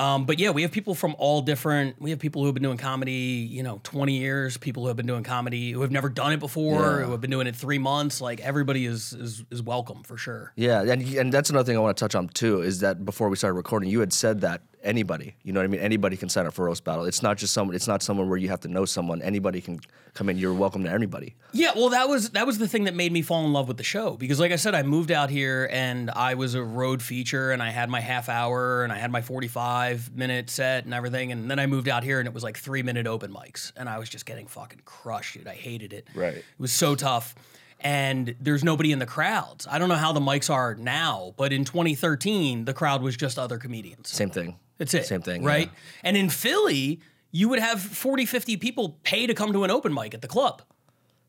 Um, 0.00 0.24
but 0.24 0.38
yeah, 0.38 0.48
we 0.50 0.62
have 0.62 0.72
people 0.72 0.94
from 0.94 1.14
all 1.18 1.42
different. 1.42 2.00
We 2.00 2.08
have 2.08 2.18
people 2.18 2.40
who 2.40 2.46
have 2.46 2.54
been 2.54 2.62
doing 2.62 2.78
comedy, 2.78 3.12
you 3.50 3.62
know, 3.62 3.80
twenty 3.82 4.16
years. 4.16 4.56
People 4.56 4.82
who 4.84 4.88
have 4.88 4.96
been 4.96 5.06
doing 5.06 5.22
comedy 5.24 5.72
who 5.72 5.82
have 5.82 5.90
never 5.90 6.08
done 6.08 6.32
it 6.32 6.40
before, 6.40 7.00
Yeah. 7.00 7.04
who 7.04 7.12
have 7.12 7.20
been 7.20 7.30
doing 7.30 7.46
it 7.46 7.54
three 7.54 7.78
months. 7.78 8.20
Like 8.20 8.40
everybody 8.40 8.86
is 8.86 9.12
is 9.12 9.44
is 9.50 9.62
welcome 9.62 10.02
for 10.02 10.16
sure. 10.16 10.52
Yeah, 10.56 10.80
and 10.82 11.02
and 11.02 11.30
that's 11.32 11.50
another 11.50 11.66
thing 11.66 11.76
I 11.76 11.80
want 11.80 11.96
to 11.98 12.00
touch 12.02 12.14
on 12.14 12.28
too 12.28 12.62
is 12.62 12.80
that 12.80 13.04
before 13.04 13.28
we 13.28 13.36
started 13.36 13.56
recording, 13.56 13.90
you 13.90 14.00
had 14.00 14.12
said 14.14 14.40
that 14.40 14.62
anybody, 14.82 15.34
you 15.42 15.52
know 15.52 15.60
what 15.60 15.64
I 15.64 15.68
mean, 15.68 15.80
anybody 15.80 16.16
can 16.16 16.28
sign 16.28 16.46
up 16.46 16.54
for 16.54 16.64
roast 16.64 16.84
battle. 16.84 17.04
It's 17.04 17.22
not 17.22 17.36
just 17.36 17.52
someone. 17.52 17.74
It's 17.76 17.88
not 17.88 18.02
someone 18.02 18.28
where 18.28 18.38
you 18.38 18.48
have 18.48 18.60
to 18.60 18.68
know 18.68 18.84
someone. 18.84 19.22
Anybody 19.22 19.60
can 19.60 19.80
come 20.14 20.28
in. 20.28 20.38
You're 20.38 20.54
welcome 20.54 20.84
to 20.84 20.90
anybody. 20.90 21.34
Yeah, 21.52 21.72
well, 21.74 21.90
that 21.90 22.08
was 22.08 22.30
that 22.30 22.46
was 22.46 22.58
the 22.58 22.68
thing 22.68 22.84
that 22.84 22.94
made 22.94 23.12
me 23.12 23.22
fall 23.22 23.44
in 23.44 23.52
love 23.52 23.68
with 23.68 23.76
the 23.76 23.84
show 23.84 24.16
because, 24.16 24.40
like 24.40 24.52
I 24.52 24.56
said, 24.56 24.74
I 24.74 24.82
moved 24.82 25.10
out 25.10 25.30
here 25.30 25.68
and 25.70 26.10
I 26.10 26.34
was 26.34 26.54
a 26.54 26.62
road 26.62 27.02
feature 27.02 27.52
and 27.52 27.62
I 27.62 27.70
had 27.70 27.88
my 27.90 28.00
half 28.00 28.28
hour 28.28 28.84
and 28.84 28.92
I 28.92 28.98
had 28.98 29.10
my 29.10 29.22
forty 29.22 29.48
five 29.48 30.14
minute 30.14 30.50
set 30.50 30.84
and 30.84 30.94
everything, 30.94 31.32
and 31.32 31.50
then 31.50 31.58
I 31.58 31.66
moved 31.66 31.88
out 31.88 32.04
here 32.04 32.18
and 32.18 32.26
it 32.26 32.34
was 32.34 32.42
like 32.42 32.58
three 32.58 32.82
minute 32.82 33.06
open 33.06 33.32
mics 33.32 33.72
and 33.76 33.88
I 33.88 33.98
was 33.98 34.08
just 34.08 34.26
getting 34.26 34.46
fucking 34.46 34.82
crushed, 34.84 35.34
dude. 35.34 35.46
I 35.46 35.54
hated 35.54 35.92
it. 35.92 36.08
Right. 36.14 36.36
It 36.36 36.44
was 36.58 36.72
so 36.72 36.94
tough. 36.94 37.34
And 37.82 38.34
there's 38.38 38.62
nobody 38.62 38.92
in 38.92 38.98
the 38.98 39.06
crowds. 39.06 39.66
I 39.66 39.78
don't 39.78 39.88
know 39.88 39.94
how 39.94 40.12
the 40.12 40.20
mics 40.20 40.50
are 40.50 40.74
now, 40.74 41.32
but 41.38 41.50
in 41.50 41.64
2013, 41.64 42.66
the 42.66 42.74
crowd 42.74 43.02
was 43.02 43.16
just 43.16 43.38
other 43.38 43.56
comedians. 43.56 44.10
Same 44.10 44.28
thing. 44.28 44.58
That's 44.80 44.92
it. 44.94 45.04
Same 45.06 45.22
thing, 45.22 45.44
Right. 45.44 45.68
yeah. 45.72 45.78
And 46.02 46.16
in 46.16 46.28
Philly, 46.30 47.00
you 47.30 47.48
would 47.48 47.60
have 47.60 47.80
40, 47.80 48.26
50 48.26 48.56
people 48.56 48.98
pay 49.04 49.28
to 49.28 49.34
come 49.34 49.52
to 49.52 49.62
an 49.62 49.70
open 49.70 49.94
mic 49.94 50.14
at 50.14 50.22
the 50.22 50.26
club. 50.28 50.62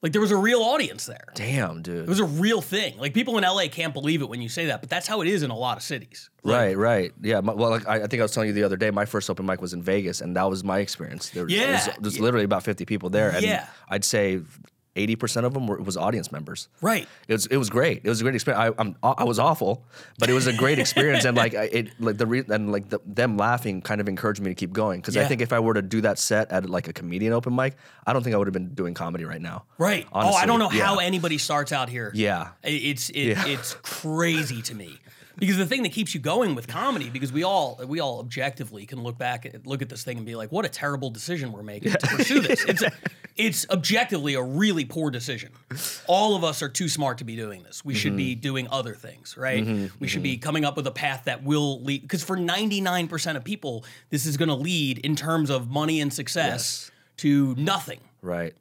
Like 0.02 0.14
there 0.14 0.22
was 0.22 0.32
a 0.32 0.36
real 0.38 0.62
audience 0.64 1.06
there. 1.06 1.26
Damn, 1.36 1.84
dude. 1.84 2.00
It 2.06 2.08
was 2.10 2.20
a 2.20 2.26
real 2.26 2.60
thing. 2.60 2.98
Like 2.98 3.14
people 3.14 3.38
in 3.38 3.44
LA 3.44 3.68
can't 3.68 3.94
believe 3.94 4.24
it 4.24 4.30
when 4.30 4.42
you 4.42 4.50
say 4.50 4.66
that, 4.66 4.82
but 4.82 4.90
that's 4.90 5.06
how 5.06 5.22
it 5.22 5.28
is 5.28 5.44
in 5.44 5.52
a 5.52 5.56
lot 5.56 5.78
of 5.78 5.84
cities. 5.84 6.32
Right, 6.44 6.76
right, 6.76 7.12
yeah. 7.22 7.40
My, 7.42 7.54
well, 7.54 7.70
like 7.70 7.88
I, 7.88 7.98
I 7.98 8.08
think 8.08 8.20
I 8.20 8.24
was 8.24 8.32
telling 8.32 8.48
you 8.48 8.54
the 8.54 8.64
other 8.64 8.78
day, 8.78 8.90
my 8.90 9.06
first 9.06 9.30
open 9.30 9.46
mic 9.46 9.62
was 9.62 9.74
in 9.74 9.84
Vegas, 9.84 10.20
and 10.22 10.36
that 10.38 10.50
was 10.50 10.64
my 10.64 10.80
experience. 10.80 11.30
There, 11.30 11.44
was- 11.44 11.54
Yeah. 11.54 11.66
there 11.66 11.74
was, 11.74 11.90
there's 12.02 12.20
literally 12.20 12.46
about 12.46 12.64
50 12.64 12.84
people 12.86 13.12
there, 13.12 13.30
and 13.30 13.44
Yeah. 13.46 13.68
I'd 13.90 14.04
say 14.04 14.40
80 14.96 15.16
percent 15.16 15.46
of 15.46 15.54
them 15.54 15.68
were 15.68 15.78
was 15.82 15.96
audience 15.96 16.32
members. 16.32 16.68
Right. 16.82 17.08
It 17.28 17.34
was 17.34 17.46
it 17.46 17.58
was 17.58 17.70
great. 17.70 18.02
It 18.04 18.10
was 18.10 18.20
a 18.20 18.24
great 18.24 18.36
experience. 18.36 18.76
I 18.78 18.82
I'm, 18.82 18.96
I 19.04 19.24
was 19.24 19.40
awful, 19.40 19.86
but 20.20 20.30
it 20.30 20.34
was 20.34 20.48
a 20.48 20.54
great 20.54 20.80
experience, 20.80 21.24
and 21.24 21.38
like 21.38 21.54
it 21.54 21.90
like 22.00 22.18
the 22.18 22.26
re- 22.28 22.44
and 22.50 22.72
like 22.72 22.90
the, 22.90 23.00
them 23.06 23.38
laughing 23.38 23.82
kind 23.82 24.02
of 24.02 24.10
encouraged 24.10 24.42
me 24.42 24.50
to 24.52 24.56
keep 24.56 24.74
going 24.74 25.00
because 25.00 25.16
I 25.16 25.26
think 25.26 25.42
if 25.42 25.54
I 25.54 25.60
were 25.60 25.74
to 25.76 25.82
do 25.82 26.02
that 26.02 26.20
set 26.20 26.52
at 26.52 26.70
like 26.70 26.88
a 26.88 26.94
comedian 26.94 27.32
open 27.34 27.56
mic, 27.56 27.76
I 28.06 28.12
don't 28.14 28.22
think 28.24 28.34
I 28.34 28.38
would 28.38 28.48
have 28.48 28.54
been 28.54 28.74
doing 28.74 28.94
comedy 28.94 29.24
right 29.24 29.42
now. 29.42 29.64
Right. 29.78 30.06
oh, 30.12 30.34
I 30.34 30.46
don't 30.46 30.60
know 30.60 30.70
how 30.70 30.98
anybody 31.00 31.38
starts 31.38 31.72
out 31.72 31.88
here. 31.90 32.12
Yeah. 32.14 32.50
It's 32.64 33.10
it, 33.12 33.28
Yeah. 33.30 33.48
it's 33.48 33.76
crazy 33.84 34.62
to 34.64 34.76
me. 34.76 34.98
Because 35.38 35.58
the 35.58 35.66
thing 35.66 35.84
that 35.84 35.92
keeps 35.92 36.14
you 36.14 36.20
going 36.20 36.56
with 36.56 36.68
comedy, 36.68 37.10
because 37.10 37.32
we 37.32 37.44
all 37.44 37.80
we 37.88 38.00
all 38.00 38.20
objectively 38.20 38.86
can 38.86 39.02
look 39.02 39.18
back 39.18 39.46
at 39.46 39.66
look 39.66 39.82
at 39.82 39.90
this 39.90 40.04
thing 40.04 40.18
and 40.18 40.26
be 40.26 40.36
like, 40.36 40.52
what 40.52 40.66
a 40.66 40.70
terrible 40.70 41.10
decision 41.10 41.52
we're 41.52 41.64
making 41.64 41.94
to 41.94 42.08
pursue 42.08 42.42
this. 42.42 42.64
It's 42.68 42.82
a, 42.84 42.92
it's 43.38 43.66
objectively 43.70 44.34
a 44.36 44.42
really 44.44 44.84
poor 44.86 45.10
decision. 45.10 45.52
All 46.06 46.36
of 46.36 46.44
us 46.44 46.62
are 46.62 46.68
too 46.70 46.90
smart 46.90 47.20
to 47.20 47.24
be 47.24 47.36
doing 47.38 47.64
this. 47.64 47.84
We 47.84 47.94
should 47.96 48.12
Mm-hmm. 48.12 48.18
be 48.18 48.36
doing 48.36 48.68
other 48.70 48.94
things, 48.94 49.38
right? 49.38 49.66
we 50.00 50.08
should 50.08 50.22
be 50.24 50.38
coming 50.38 50.66
up 50.66 50.76
with 50.76 50.86
a 50.86 50.92
path 50.92 51.24
that 51.26 51.44
will 51.44 51.82
lead 51.82 52.02
because 52.02 52.24
for 52.24 52.36
99% 52.38 53.36
of 53.38 53.44
people, 53.44 53.86
this 54.10 54.26
is 54.26 54.36
gonna 54.38 54.56
lead 54.56 54.98
in 55.00 55.16
terms 55.16 55.50
of 55.50 55.70
money 55.70 56.02
and 56.02 56.14
success 56.14 56.92
to 57.18 57.56
nothing 57.56 58.00
Right. 58.22 58.54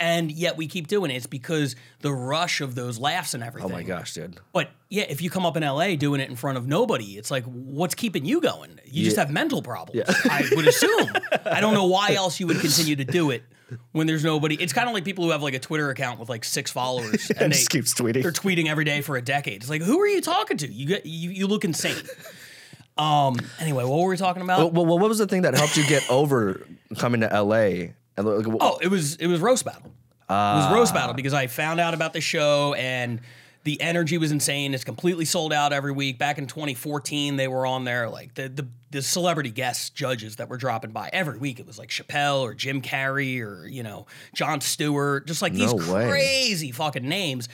And 0.00 0.32
yet 0.32 0.56
we 0.56 0.66
keep 0.66 0.88
doing 0.88 1.10
it. 1.10 1.14
It's 1.14 1.26
because 1.26 1.76
the 2.00 2.12
rush 2.12 2.60
of 2.60 2.74
those 2.74 2.98
laughs 2.98 3.34
and 3.34 3.44
everything. 3.44 3.70
Oh 3.70 3.72
my 3.72 3.82
gosh, 3.82 4.14
dude. 4.14 4.40
But 4.52 4.70
yeah, 4.88 5.04
if 5.08 5.22
you 5.22 5.30
come 5.30 5.46
up 5.46 5.56
in 5.56 5.62
LA 5.62 5.94
doing 5.94 6.20
it 6.20 6.30
in 6.30 6.36
front 6.36 6.58
of 6.58 6.66
nobody, 6.66 7.18
it's 7.18 7.30
like, 7.30 7.44
what's 7.44 7.94
keeping 7.94 8.24
you 8.24 8.40
going? 8.40 8.80
You 8.86 9.04
just 9.04 9.18
have 9.18 9.30
mental 9.30 9.62
problems. 9.62 10.02
I 10.24 10.48
would 10.56 10.66
assume. 10.66 11.10
I 11.44 11.60
don't 11.60 11.74
know 11.74 11.86
why 11.86 12.14
else 12.14 12.40
you 12.40 12.46
would 12.46 12.60
continue 12.60 12.96
to 12.96 13.04
do 13.04 13.30
it 13.30 13.44
when 13.92 14.06
there's 14.06 14.24
nobody. 14.24 14.56
It's 14.56 14.72
kind 14.72 14.88
of 14.88 14.94
like 14.94 15.04
people 15.04 15.24
who 15.24 15.30
have 15.30 15.42
like 15.42 15.54
a 15.54 15.58
Twitter 15.60 15.90
account 15.90 16.18
with 16.18 16.28
like 16.28 16.44
six 16.44 16.70
followers 16.70 17.28
and, 17.30 17.42
And 17.42 17.52
they 17.52 17.58
just 17.58 17.70
keeps 17.70 17.94
tweeting. 17.94 18.22
They're 18.22 18.32
tweeting 18.32 18.66
every 18.68 18.84
day 18.84 19.02
for 19.02 19.16
a 19.16 19.22
decade. 19.22 19.56
It's 19.56 19.70
like, 19.70 19.82
who 19.82 20.00
are 20.00 20.08
you 20.08 20.22
talking 20.22 20.56
to? 20.56 20.72
You 20.72 20.86
get 20.86 21.06
you, 21.06 21.30
you 21.30 21.46
look 21.46 21.64
insane. 21.64 22.02
Um. 22.96 23.36
Anyway, 23.60 23.84
what 23.84 23.98
were 23.98 24.08
we 24.08 24.16
talking 24.16 24.42
about? 24.42 24.72
Well, 24.72 24.84
well, 24.84 24.98
what 24.98 25.08
was 25.08 25.18
the 25.18 25.26
thing 25.26 25.42
that 25.42 25.54
helped 25.54 25.76
you 25.76 25.86
get 25.86 26.10
over 26.10 26.66
coming 26.98 27.20
to 27.20 27.42
LA? 27.42 27.92
And 28.16 28.26
like, 28.26 28.46
Oh, 28.60 28.78
it 28.80 28.88
was 28.88 29.16
it 29.16 29.26
was 29.26 29.40
roast 29.40 29.64
battle. 29.64 29.92
it 30.28 30.32
was 30.32 30.72
roast 30.72 30.94
battle 30.94 31.10
ah. 31.10 31.14
because 31.14 31.34
I 31.34 31.46
found 31.46 31.80
out 31.80 31.94
about 31.94 32.12
the 32.12 32.20
show 32.20 32.74
and 32.74 33.20
the 33.64 33.80
energy 33.80 34.16
was 34.16 34.32
insane. 34.32 34.72
It's 34.72 34.84
completely 34.84 35.24
sold 35.24 35.52
out 35.52 35.72
every 35.72 35.92
week. 35.92 36.18
Back 36.18 36.38
in 36.38 36.46
2014, 36.46 37.36
they 37.36 37.46
were 37.46 37.66
on 37.66 37.84
there 37.84 38.08
like 38.08 38.34
the 38.34 38.48
the, 38.48 38.66
the 38.90 39.02
celebrity 39.02 39.50
guest 39.50 39.94
judges 39.94 40.36
that 40.36 40.48
were 40.48 40.56
dropping 40.56 40.92
by 40.92 41.10
every 41.12 41.38
week. 41.38 41.60
It 41.60 41.66
was 41.66 41.78
like 41.78 41.90
Chappelle 41.90 42.40
or 42.40 42.54
Jim 42.54 42.80
Carrey 42.80 43.40
or 43.42 43.66
you 43.66 43.82
know 43.82 44.06
Jon 44.34 44.60
Stewart, 44.60 45.26
just 45.26 45.42
like 45.42 45.52
these 45.52 45.72
way. 45.74 46.08
crazy 46.08 46.72
fucking 46.72 47.06
names. 47.06 47.48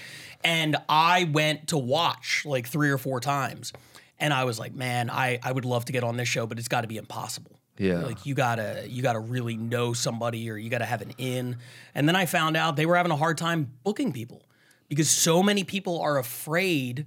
And 0.45 0.77
I 0.89 1.25
went 1.25 1.69
to 1.69 1.79
watch 1.79 2.45
like 2.47 2.69
three 2.69 2.91
or 2.91 2.99
four 2.99 3.19
times, 3.19 3.73
and 4.21 4.33
I 4.33 4.45
was 4.45 4.61
like, 4.61 4.75
man, 4.75 5.11
I 5.11 5.41
I 5.43 5.51
would 5.51 5.65
love 5.65 5.87
to 5.87 5.93
get 5.93 6.05
on 6.05 6.17
this 6.17 6.29
show, 6.29 6.47
but 6.47 6.59
it's 6.59 6.69
got 6.69 6.83
to 6.83 6.89
be 6.89 6.99
impossible. 6.99 7.56
Yeah. 7.79 8.01
Like 8.01 8.25
you 8.27 8.35
gotta 8.35 8.85
you 8.89 9.03
gotta 9.03 9.21
really 9.21 9.57
know 9.57 9.93
somebody 9.93 10.51
or 10.51 10.57
you 10.57 10.71
gotta 10.71 10.85
have 10.87 11.03
an 11.03 11.13
in. 11.19 11.57
And 11.95 12.09
then 12.09 12.17
I 12.17 12.27
found 12.27 12.57
out 12.57 12.77
they 12.77 12.87
were 12.87 12.97
having 12.97 13.13
a 13.13 13.17
hard 13.17 13.39
time 13.39 13.73
booking 13.85 14.13
people 14.13 14.43
because 14.89 15.11
so 15.11 15.43
many 15.43 15.65
people 15.65 16.01
are 16.01 16.19
afraid 16.19 17.07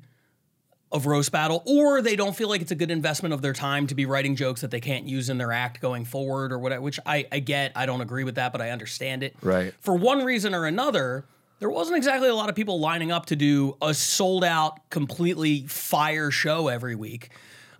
of 0.91 1.05
roast 1.05 1.31
battle 1.31 1.61
or 1.67 2.01
they 2.01 2.15
don't 2.15 2.35
feel 2.35 2.49
like 2.49 2.61
it's 2.61 2.71
a 2.71 2.75
good 2.75 2.89
investment 2.89 3.31
of 3.33 3.41
their 3.43 3.53
time 3.53 3.85
to 3.87 3.93
be 3.93 4.05
writing 4.07 4.35
jokes 4.35 4.61
that 4.61 4.71
they 4.71 4.79
can't 4.79 5.07
use 5.07 5.29
in 5.29 5.37
their 5.37 5.51
act 5.51 5.79
going 5.81 6.03
forward 6.03 6.51
or 6.51 6.57
whatever 6.57 6.81
which 6.81 6.99
I, 7.05 7.27
I 7.31 7.37
get 7.39 7.73
i 7.75 7.85
don't 7.85 8.01
agree 8.01 8.23
with 8.23 8.35
that 8.35 8.51
but 8.51 8.59
i 8.59 8.71
understand 8.71 9.21
it 9.21 9.35
Right. 9.43 9.71
for 9.81 9.93
one 9.95 10.25
reason 10.25 10.55
or 10.55 10.65
another 10.65 11.25
there 11.59 11.69
wasn't 11.69 11.97
exactly 11.97 12.27
a 12.27 12.33
lot 12.33 12.49
of 12.49 12.55
people 12.55 12.79
lining 12.79 13.11
up 13.11 13.27
to 13.27 13.35
do 13.35 13.77
a 13.83 13.93
sold 13.93 14.43
out 14.43 14.89
completely 14.89 15.67
fire 15.67 16.31
show 16.31 16.69
every 16.69 16.95
week 16.95 17.29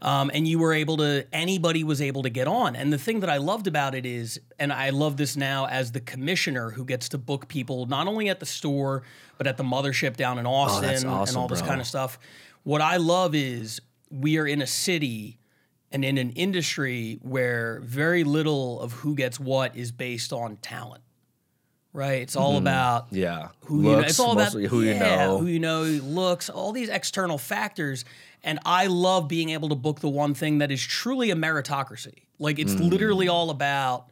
um, 0.01 0.31
and 0.33 0.47
you 0.47 0.59
were 0.59 0.73
able 0.73 0.97
to 0.97 1.25
anybody 1.33 1.83
was 1.83 2.01
able 2.01 2.23
to 2.23 2.29
get 2.29 2.47
on. 2.47 2.75
And 2.75 2.91
the 2.93 2.97
thing 2.97 3.19
that 3.21 3.29
i 3.29 3.37
loved 3.37 3.67
about 3.67 3.95
it 3.95 4.05
is 4.05 4.39
and 4.57 4.71
i 4.71 4.89
love 4.91 5.17
this 5.17 5.35
now 5.35 5.65
as 5.67 5.91
the 5.91 5.99
commissioner 5.99 6.69
who 6.71 6.85
gets 6.85 7.09
to 7.09 7.17
book 7.17 7.47
people 7.47 7.85
not 7.85 8.07
only 8.07 8.29
at 8.29 8.39
the 8.39 8.45
store 8.45 9.03
but 9.37 9.47
at 9.47 9.57
the 9.57 9.63
mothership 9.63 10.15
down 10.15 10.39
in 10.39 10.45
austin 10.45 10.85
Oh, 10.85 10.87
that's 10.87 11.03
and 11.03 11.37
all 11.37 11.47
this 11.47 11.59
bro. 11.61 11.67
kind 11.69 11.81
of 11.81 11.87
stuff. 11.87 12.17
What 12.63 12.81
i 12.81 12.97
love 12.97 13.35
is 13.35 13.81
we 14.09 14.37
are 14.37 14.47
in 14.47 14.61
a 14.61 14.67
city 14.67 15.37
and 15.91 16.05
in 16.05 16.17
an 16.17 16.31
industry 16.31 17.19
where 17.21 17.81
very 17.83 18.23
little 18.23 18.79
of 18.81 18.93
who 18.93 19.15
gets 19.15 19.39
what 19.39 19.75
is 19.75 19.91
based 19.91 20.31
on 20.31 20.57
talent 20.57 21.01
right 21.93 22.21
it's 22.21 22.35
all 22.35 22.57
about 22.57 23.07
yeah. 23.11 23.49
who 23.65 23.77
you 23.77 23.83
know, 23.83 23.97
Looks, 23.97 24.09
it's 24.11 24.19
all 24.19 24.31
about 24.33 24.43
mostly 24.45 24.67
who 24.67 24.81
you 24.81 24.93
know. 24.93 25.37
who 25.39 25.47
you 25.47 25.59
know, 25.59 25.81
looks, 25.83 26.49
all 26.49 26.71
these 26.71 26.89
external 26.89 27.37
factors. 27.37 28.05
And 28.43 28.59
I 28.65 28.87
love 28.87 29.27
being 29.27 29.49
able 29.49 29.69
to 29.69 29.75
book 29.75 29.99
the 29.99 30.07
one 30.09 30.33
thing 30.33 30.59
that 30.59 30.71
is 30.71 30.81
truly 30.81 31.29
a 31.31 31.35
meritocracy. 31.35 32.23
Like 32.37 32.57
it's 32.59 32.73
Mm. 32.73 32.89
literally 32.89 33.27
all 33.27 33.49
about: 33.49 34.05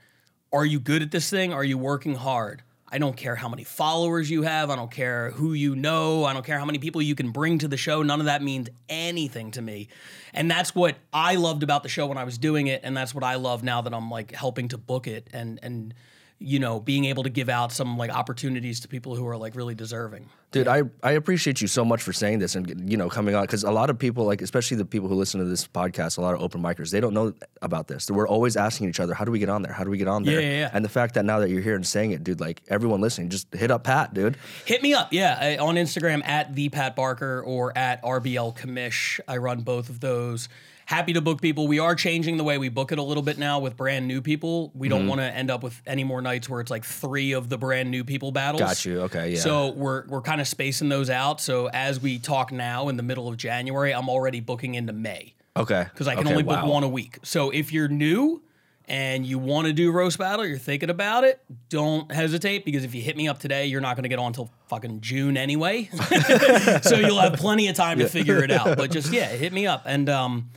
Are 0.51 0.65
you 0.65 0.79
good 0.79 1.01
at 1.01 1.11
this 1.11 1.29
thing? 1.29 1.53
Are 1.53 1.63
you 1.63 1.77
working 1.77 2.15
hard? 2.15 2.61
I 2.89 2.97
don't 2.99 3.15
care 3.17 3.35
how 3.35 3.49
many 3.49 3.63
followers 3.65 4.29
you 4.29 4.43
have. 4.43 4.69
I 4.69 4.75
don't 4.77 4.91
care 4.91 5.31
who 5.31 5.53
you 5.53 5.75
know. 5.75 6.23
I 6.23 6.33
don't 6.33 6.45
care 6.45 6.57
how 6.57 6.65
many 6.65 6.79
people 6.79 7.01
you 7.01 7.15
can 7.15 7.31
bring 7.31 7.57
to 7.59 7.67
the 7.67 7.75
show. 7.77 8.01
None 8.01 8.19
of 8.21 8.25
that 8.27 8.41
means 8.41 8.69
anything 8.89 9.51
to 9.51 9.61
me. 9.61 9.89
And 10.33 10.49
that's 10.49 10.73
what 10.73 10.95
I 11.13 11.35
loved 11.35 11.63
about 11.63 11.83
the 11.83 11.89
show 11.89 12.07
when 12.07 12.17
I 12.17 12.23
was 12.23 12.37
doing 12.37 12.67
it, 12.67 12.81
and 12.83 12.95
that's 12.95 13.13
what 13.13 13.23
I 13.23 13.35
love 13.35 13.61
now 13.63 13.81
that 13.81 13.93
I'm 13.93 14.09
like 14.09 14.33
helping 14.33 14.67
to 14.69 14.77
book 14.77 15.05
it 15.07 15.27
and 15.33 15.59
and 15.61 15.93
you 16.39 16.59
know 16.59 16.79
being 16.79 17.05
able 17.05 17.23
to 17.23 17.29
give 17.29 17.49
out 17.49 17.71
some 17.71 17.97
like 17.97 18.11
opportunities 18.11 18.79
to 18.81 18.87
people 18.87 19.15
who 19.15 19.25
are 19.27 19.37
like 19.37 19.55
really 19.55 19.75
deserving. 19.75 20.29
Dude, 20.51 20.67
I, 20.69 20.83
I 21.03 21.11
appreciate 21.11 21.59
you 21.59 21.67
so 21.67 21.83
much 21.83 22.01
for 22.01 22.13
saying 22.13 22.39
this 22.39 22.55
and 22.55 22.89
you 22.89 22.95
know 22.95 23.09
coming 23.09 23.35
on 23.35 23.41
because 23.43 23.63
a 23.63 23.71
lot 23.71 23.89
of 23.89 23.99
people 23.99 24.23
like 24.25 24.41
especially 24.41 24.77
the 24.77 24.85
people 24.85 25.09
who 25.09 25.15
listen 25.15 25.39
to 25.39 25.45
this 25.45 25.67
podcast, 25.67 26.17
a 26.17 26.21
lot 26.21 26.35
of 26.35 26.41
open 26.41 26.61
micers, 26.61 26.91
they 26.91 26.99
don't 26.99 27.13
know 27.13 27.33
about 27.61 27.87
this. 27.87 28.09
We're 28.09 28.27
always 28.27 28.55
asking 28.55 28.87
each 28.89 28.99
other, 28.99 29.13
how 29.13 29.25
do 29.25 29.31
we 29.31 29.39
get 29.39 29.49
on 29.49 29.61
there? 29.63 29.73
How 29.73 29.83
do 29.83 29.89
we 29.89 29.97
get 29.97 30.07
on 30.07 30.23
there? 30.23 30.39
Yeah, 30.39 30.47
yeah, 30.47 30.59
yeah. 30.59 30.69
And 30.73 30.85
the 30.85 30.89
fact 30.89 31.15
that 31.15 31.25
now 31.25 31.39
that 31.39 31.49
you're 31.49 31.61
here 31.61 31.75
and 31.75 31.85
saying 31.85 32.11
it, 32.11 32.23
dude, 32.23 32.39
like 32.39 32.61
everyone 32.69 33.01
listening, 33.01 33.29
just 33.29 33.53
hit 33.53 33.71
up 33.71 33.83
Pat, 33.83 34.13
dude. 34.13 34.37
Hit 34.65 34.81
me 34.83 34.93
up, 34.93 35.11
yeah, 35.11 35.37
I- 35.39 35.57
on 35.57 35.75
Instagram 35.75 36.25
at 36.25 36.55
the 36.55 36.69
Pat 36.69 36.95
Barker 36.95 37.41
or 37.41 37.77
at 37.77 38.01
RBL 38.03 38.55
Commish. 38.57 39.19
I 39.27 39.37
run 39.37 39.61
both 39.61 39.89
of 39.89 39.99
those, 39.99 40.47
happy 40.87 41.11
to 41.11 41.19
book 41.21 41.41
people. 41.41 41.67
We 41.67 41.79
are 41.79 41.95
changing 41.95 42.37
the 42.37 42.45
way 42.45 42.57
we 42.57 42.69
book 42.69 42.93
it 42.93 42.97
a 42.97 43.03
little 43.03 43.21
bit 43.21 43.37
now 43.37 43.59
with 43.59 43.75
brand 43.75 44.07
new 44.07 44.21
people. 44.21 44.71
We 44.73 44.87
Mm-hmm. 44.87 44.97
don't 44.97 45.07
want 45.09 45.19
to 45.21 45.25
end 45.25 45.51
up 45.51 45.61
with 45.61 45.79
any 45.85 46.05
more 46.05 46.21
nights 46.21 46.47
where 46.49 46.61
it's 46.61 46.71
like 46.71 46.85
three 46.85 47.33
of 47.33 47.49
the 47.49 47.57
brand 47.57 47.91
new 47.91 48.05
people 48.05 48.31
battles. 48.31 48.61
Got 48.61 48.85
you. 48.85 49.01
Okay, 49.01 49.33
yeah. 49.33 49.39
So 49.39 49.71
we're 49.71 50.07
we're 50.07 50.21
kind 50.21 50.39
of 50.41 50.47
spacing 50.47 50.87
those 50.89 51.09
out. 51.09 51.41
So 51.41 51.67
as 51.67 51.99
we 52.01 52.19
talk 52.19 52.51
now 52.53 52.87
in 52.87 52.95
the 52.95 53.03
middle 53.03 53.27
of 53.27 53.35
January, 53.35 53.93
I'm 53.93 54.07
already 54.09 54.39
booking 54.39 54.75
into 54.75 54.93
May 54.93 55.33
Okay. 55.57 55.85
because 55.91 56.07
I 56.07 56.15
can 56.15 56.21
Okay, 56.25 56.31
only 56.31 56.43
book 56.43 56.63
wow. 56.63 56.69
one 56.71 56.83
a 56.83 56.87
week. 56.89 57.19
So 57.23 57.49
if 57.49 57.73
you're 57.73 57.89
new 57.89 58.41
and 58.89 59.25
you 59.25 59.37
want 59.39 59.67
to 59.67 59.73
do 59.73 59.91
roast 59.91 60.17
battle, 60.17 60.45
you're 60.45 60.57
thinking 60.57 60.89
about 60.89 61.25
it, 61.25 61.41
don't 61.67 62.09
hesitate 62.09 62.63
because 62.63 62.85
if 62.85 62.95
you 62.95 63.01
hit 63.01 63.17
me 63.17 63.27
up 63.27 63.39
today, 63.39 63.65
you're 63.65 63.81
not 63.81 63.97
going 63.97 64.03
to 64.03 64.09
get 64.09 64.19
on 64.19 64.27
until 64.27 64.49
fucking 64.69 65.01
June 65.01 65.35
anyway. 65.35 65.89
so 66.81 66.95
you'll 66.95 67.19
have 67.19 67.33
plenty 67.33 67.67
of 67.67 67.75
time 67.75 67.99
to 67.99 68.07
figure 68.07 68.41
it 68.41 68.51
out. 68.51 68.77
But 68.77 68.89
just 68.91 69.11
yeah, 69.19 69.27
hit 69.27 69.51
me 69.51 69.67
up 69.67 69.83
and 69.85 70.07
um. 70.09 70.49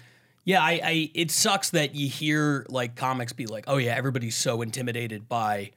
Yeah, 0.45 0.63
I, 0.63 0.81
I 0.83 1.11
it 1.15 1.31
sucks 1.31 1.71
that 1.71 1.95
you 1.95 2.09
hear 2.09 2.67
like 2.69 2.97
comics 2.97 3.33
be 3.33 3.47
like, 3.47 3.65
oh 3.67 3.77
yeah, 3.77 3.95
everybody's 3.95 4.37
so 4.37 4.63
intimidated 4.63 5.29
by 5.29 5.73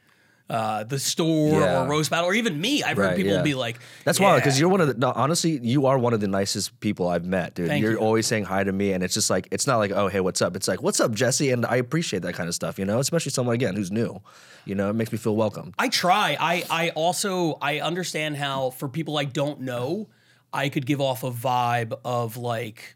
uh, 0.50 0.84
the 0.84 1.00
store 1.00 1.60
Yeah. 1.62 1.84
or 1.84 1.88
roast 1.88 2.10
battle, 2.10 2.30
or 2.30 2.34
even 2.34 2.60
me. 2.60 2.84
I've 2.84 2.98
heard 2.98 3.16
people 3.16 3.34
yeah. 3.34 3.42
be 3.42 3.56
like, 3.56 3.80
That's 4.04 4.20
yeah. 4.20 4.26
wild 4.28 4.42
because 4.42 4.60
you're 4.60 4.70
one 4.70 4.82
of 4.82 4.88
the. 4.88 4.94
No, 4.96 5.12
honestly, 5.16 5.60
you 5.64 5.86
are 5.86 5.98
one 5.98 6.14
of 6.14 6.20
the 6.20 6.28
nicest 6.28 6.80
people 6.80 7.08
I've 7.08 7.26
met, 7.26 7.56
dude. 7.56 7.68
Thank 7.68 7.82
you're 7.82 7.94
you. 7.94 7.98
always 7.98 8.28
saying 8.28 8.44
hi 8.46 8.64
to 8.64 8.72
me, 8.72 8.92
and 8.94 9.04
it's 9.04 9.14
just 9.14 9.30
like 9.30 9.48
it's 9.52 9.68
not 9.68 9.78
like 9.78 9.92
oh 9.92 10.08
hey 10.10 10.20
what's 10.20 10.42
up. 10.42 10.56
It's 10.56 10.68
like 10.68 10.82
what's 10.82 11.00
up 11.00 11.12
Jesse, 11.14 11.52
and 11.52 11.66
I 11.66 11.78
appreciate 11.78 12.24
that 12.24 12.34
kind 12.34 12.48
of 12.50 12.56
stuff. 12.56 12.78
You 12.78 12.86
know, 12.86 13.00
especially 13.00 13.32
someone 13.32 13.56
again 13.56 13.76
who's 13.76 13.92
new. 13.92 14.22
You 14.66 14.76
know, 14.76 14.90
it 14.90 14.94
makes 14.94 15.12
me 15.12 15.18
feel 15.18 15.36
welcome. 15.36 15.74
I 15.80 15.90
try. 15.90 16.38
I 16.40 16.64
I 16.70 16.90
also 16.90 17.58
I 17.62 17.80
understand 17.80 18.38
how 18.38 18.72
for 18.72 18.88
people 18.90 19.18
I 19.18 19.26
don't 19.26 19.62
know, 19.62 20.10
I 20.52 20.70
could 20.70 20.86
give 20.86 21.02
off 21.02 21.24
a 21.24 21.32
vibe 21.32 21.98
of 22.06 22.38
like 22.38 22.96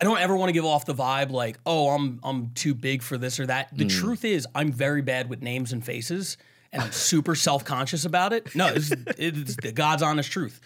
I 0.00 0.04
don't 0.04 0.18
ever 0.18 0.36
want 0.36 0.48
to 0.48 0.52
give 0.52 0.64
off 0.64 0.86
the 0.86 0.94
vibe 0.94 1.30
like, 1.30 1.58
"Oh, 1.66 1.90
I'm 1.90 2.20
I'm 2.22 2.50
too 2.54 2.74
big 2.74 3.02
for 3.02 3.18
this 3.18 3.38
or 3.38 3.46
that." 3.46 3.68
The 3.76 3.84
hmm. 3.84 3.88
truth 3.88 4.24
is, 4.24 4.46
I'm 4.54 4.72
very 4.72 5.02
bad 5.02 5.28
with 5.28 5.42
names 5.42 5.72
and 5.72 5.84
faces 5.84 6.36
and 6.72 6.82
I'm 6.82 6.92
super 6.92 7.34
self-conscious 7.34 8.04
about 8.04 8.32
it. 8.32 8.54
No, 8.54 8.68
it's, 8.68 8.92
it's 9.18 9.56
the 9.56 9.72
God's 9.72 10.02
honest 10.02 10.30
truth. 10.30 10.60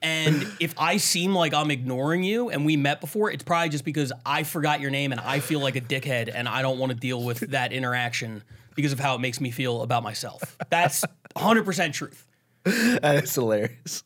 And 0.00 0.46
if 0.60 0.74
I 0.78 0.98
seem 0.98 1.34
like 1.34 1.52
I'm 1.52 1.72
ignoring 1.72 2.22
you 2.22 2.50
and 2.50 2.64
we 2.64 2.76
met 2.76 3.00
before, 3.00 3.32
it's 3.32 3.42
probably 3.42 3.68
just 3.68 3.84
because 3.84 4.12
I 4.24 4.44
forgot 4.44 4.80
your 4.80 4.92
name 4.92 5.10
and 5.10 5.20
I 5.20 5.40
feel 5.40 5.58
like 5.58 5.74
a 5.74 5.80
dickhead 5.80 6.30
and 6.32 6.48
I 6.48 6.62
don't 6.62 6.78
want 6.78 6.90
to 6.90 6.96
deal 6.96 7.22
with 7.24 7.40
that 7.50 7.72
interaction 7.72 8.44
because 8.76 8.92
of 8.92 9.00
how 9.00 9.16
it 9.16 9.20
makes 9.20 9.40
me 9.40 9.50
feel 9.50 9.82
about 9.82 10.04
myself. 10.04 10.56
That's 10.70 11.04
100% 11.36 11.92
truth. 11.92 12.27
That's 12.64 13.34
hilarious. 13.34 14.04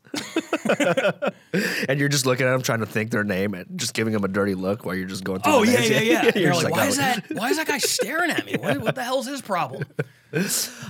and 1.88 1.98
you're 1.98 2.08
just 2.08 2.26
looking 2.26 2.46
at 2.46 2.50
them, 2.50 2.62
trying 2.62 2.80
to 2.80 2.86
think 2.86 3.10
their 3.10 3.24
name, 3.24 3.54
and 3.54 3.66
just 3.78 3.94
giving 3.94 4.12
them 4.12 4.24
a 4.24 4.28
dirty 4.28 4.54
look 4.54 4.84
while 4.84 4.94
you're 4.94 5.08
just 5.08 5.24
going 5.24 5.40
through. 5.40 5.52
Oh 5.52 5.64
the 5.64 5.72
yeah, 5.72 5.80
yeah, 5.80 6.00
yeah. 6.00 6.22
You're 6.34 6.42
you're 6.42 6.52
just 6.52 6.64
like, 6.64 6.72
why 6.74 6.84
oh. 6.84 6.88
is 6.88 6.96
that? 6.96 7.24
Why 7.32 7.50
is 7.50 7.56
that 7.56 7.66
guy 7.66 7.78
staring 7.78 8.30
at 8.30 8.46
me? 8.46 8.56
What, 8.58 8.78
what 8.78 8.94
the 8.94 9.02
hell's 9.04 9.26
his 9.26 9.42
problem? 9.42 9.84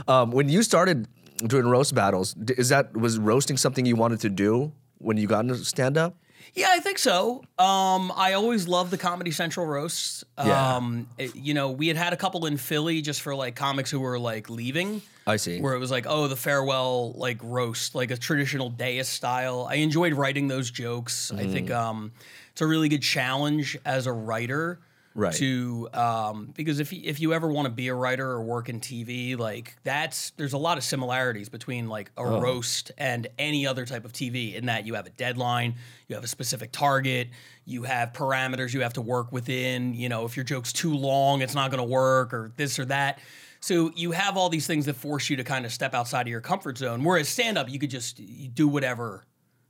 Um, 0.07 0.31
when 0.31 0.49
you 0.49 0.63
started 0.63 1.09
doing 1.39 1.67
roast 1.67 1.97
battles, 1.97 2.37
is 2.57 2.69
that 2.69 2.97
was 2.97 3.19
roasting 3.19 3.57
something 3.57 3.85
you 3.85 3.97
wanted 3.97 4.21
to 4.21 4.31
do 4.31 4.71
when 4.99 5.17
you 5.17 5.27
got 5.27 5.41
into 5.41 5.57
stand 5.65 5.99
up? 5.99 6.17
Yeah, 6.55 6.69
I 6.71 6.81
think 6.81 6.99
so. 6.99 7.45
Um, 7.59 8.13
I 8.17 8.35
always 8.35 8.69
loved 8.69 8.91
the 8.91 8.99
Comedy 8.99 9.31
Central 9.31 9.65
roasts. 9.67 10.25
Yeah. 10.39 10.77
Um, 10.77 11.09
it- 11.19 11.35
you 11.37 11.55
know, 11.55 11.71
we 11.71 11.89
had 11.89 11.97
had 11.97 12.13
a 12.13 12.17
couple 12.17 12.45
in 12.47 12.57
Philly 12.57 13.01
just 13.03 13.23
for 13.23 13.35
like 13.35 13.55
comics 13.57 13.91
who 13.91 14.01
were 14.01 14.19
like 14.19 14.51
leaving. 14.51 15.03
I 15.27 15.37
see. 15.37 15.61
Where 15.61 15.75
it 15.75 15.79
was 15.79 15.91
like, 15.91 16.05
oh, 16.09 16.27
the 16.29 16.37
farewell 16.37 17.13
like 17.13 17.39
roast, 17.43 17.95
like 17.95 18.11
a 18.11 18.17
traditional 18.17 18.71
dais 18.71 19.09
style. 19.09 19.67
I 19.71 19.77
enjoyed 19.77 20.15
writing 20.15 20.49
those 20.49 20.71
jokes. 20.71 21.31
I 21.33 21.47
think 21.47 21.69
Mm-hmm. 21.69 21.89
um, 21.89 22.13
it's 22.53 22.61
a 22.61 22.67
really 22.67 22.89
good 22.89 23.03
challenge 23.03 23.79
as 23.85 24.07
a 24.07 24.13
writer. 24.13 24.79
Right. 25.15 25.35
To 25.35 25.89
um, 25.93 26.53
because 26.55 26.81
if 26.81 26.93
you, 26.93 27.03
if 27.05 27.21
you 27.21 27.35
ever 27.35 27.49
want 27.49 27.67
to 27.67 27.71
be 27.73 27.89
a 27.89 27.95
writer 27.95 28.27
or 28.31 28.43
work 28.43 28.69
in 28.71 28.81
TV, 28.81 29.39
like 29.39 29.77
that's 29.85 30.31
there's 30.39 30.55
a 30.55 30.59
lot 30.59 30.79
of 30.79 30.85
similarities 30.85 31.49
between 31.51 31.89
like 31.89 32.11
a 32.17 32.23
Oh. 32.23 32.41
roast 32.41 32.93
and 32.97 33.27
any 33.39 33.67
other 33.67 33.85
type 33.85 34.05
of 34.07 34.13
TV 34.13 34.55
in 34.55 34.67
that 34.67 34.87
you 34.87 34.95
have 34.95 35.07
a 35.07 35.11
deadline, 35.11 35.75
you 36.09 36.15
have 36.15 36.25
a 36.25 36.29
specific 36.29 36.73
target, 36.73 37.29
you 37.67 37.83
have 37.83 38.13
parameters 38.15 38.73
you 38.73 38.81
have 38.81 38.95
to 38.95 39.03
work 39.03 39.33
within. 39.33 39.93
You 39.95 40.09
know, 40.09 40.25
if 40.25 40.37
your 40.37 40.45
joke's 40.45 40.73
too 40.73 40.95
long, 40.95 41.43
it's 41.43 41.55
not 41.55 41.71
going 41.71 41.83
to 41.83 41.89
work, 41.91 42.33
or 42.33 42.53
this 42.57 42.79
or 42.79 42.87
that. 42.87 43.19
So 43.61 43.93
you 43.95 44.13
have 44.13 44.37
all 44.37 44.49
these 44.49 44.67
things 44.67 44.87
that 44.87 44.97
force 44.97 45.29
you 45.31 45.37
to 45.37 45.45
kind 45.45 45.65
of 45.67 45.73
step 45.73 45.95
outside 45.95 46.23
of 46.23 46.29
your 46.29 46.41
comfort 46.41 46.79
zone. 46.79 47.05
Whereas 47.05 47.29
stand 47.29 47.59
up, 47.59 47.69
you 47.69 47.79
could 47.79 47.91
just 47.91 48.19
you 48.19 48.49
do 48.49 48.67
whatever. 48.67 49.25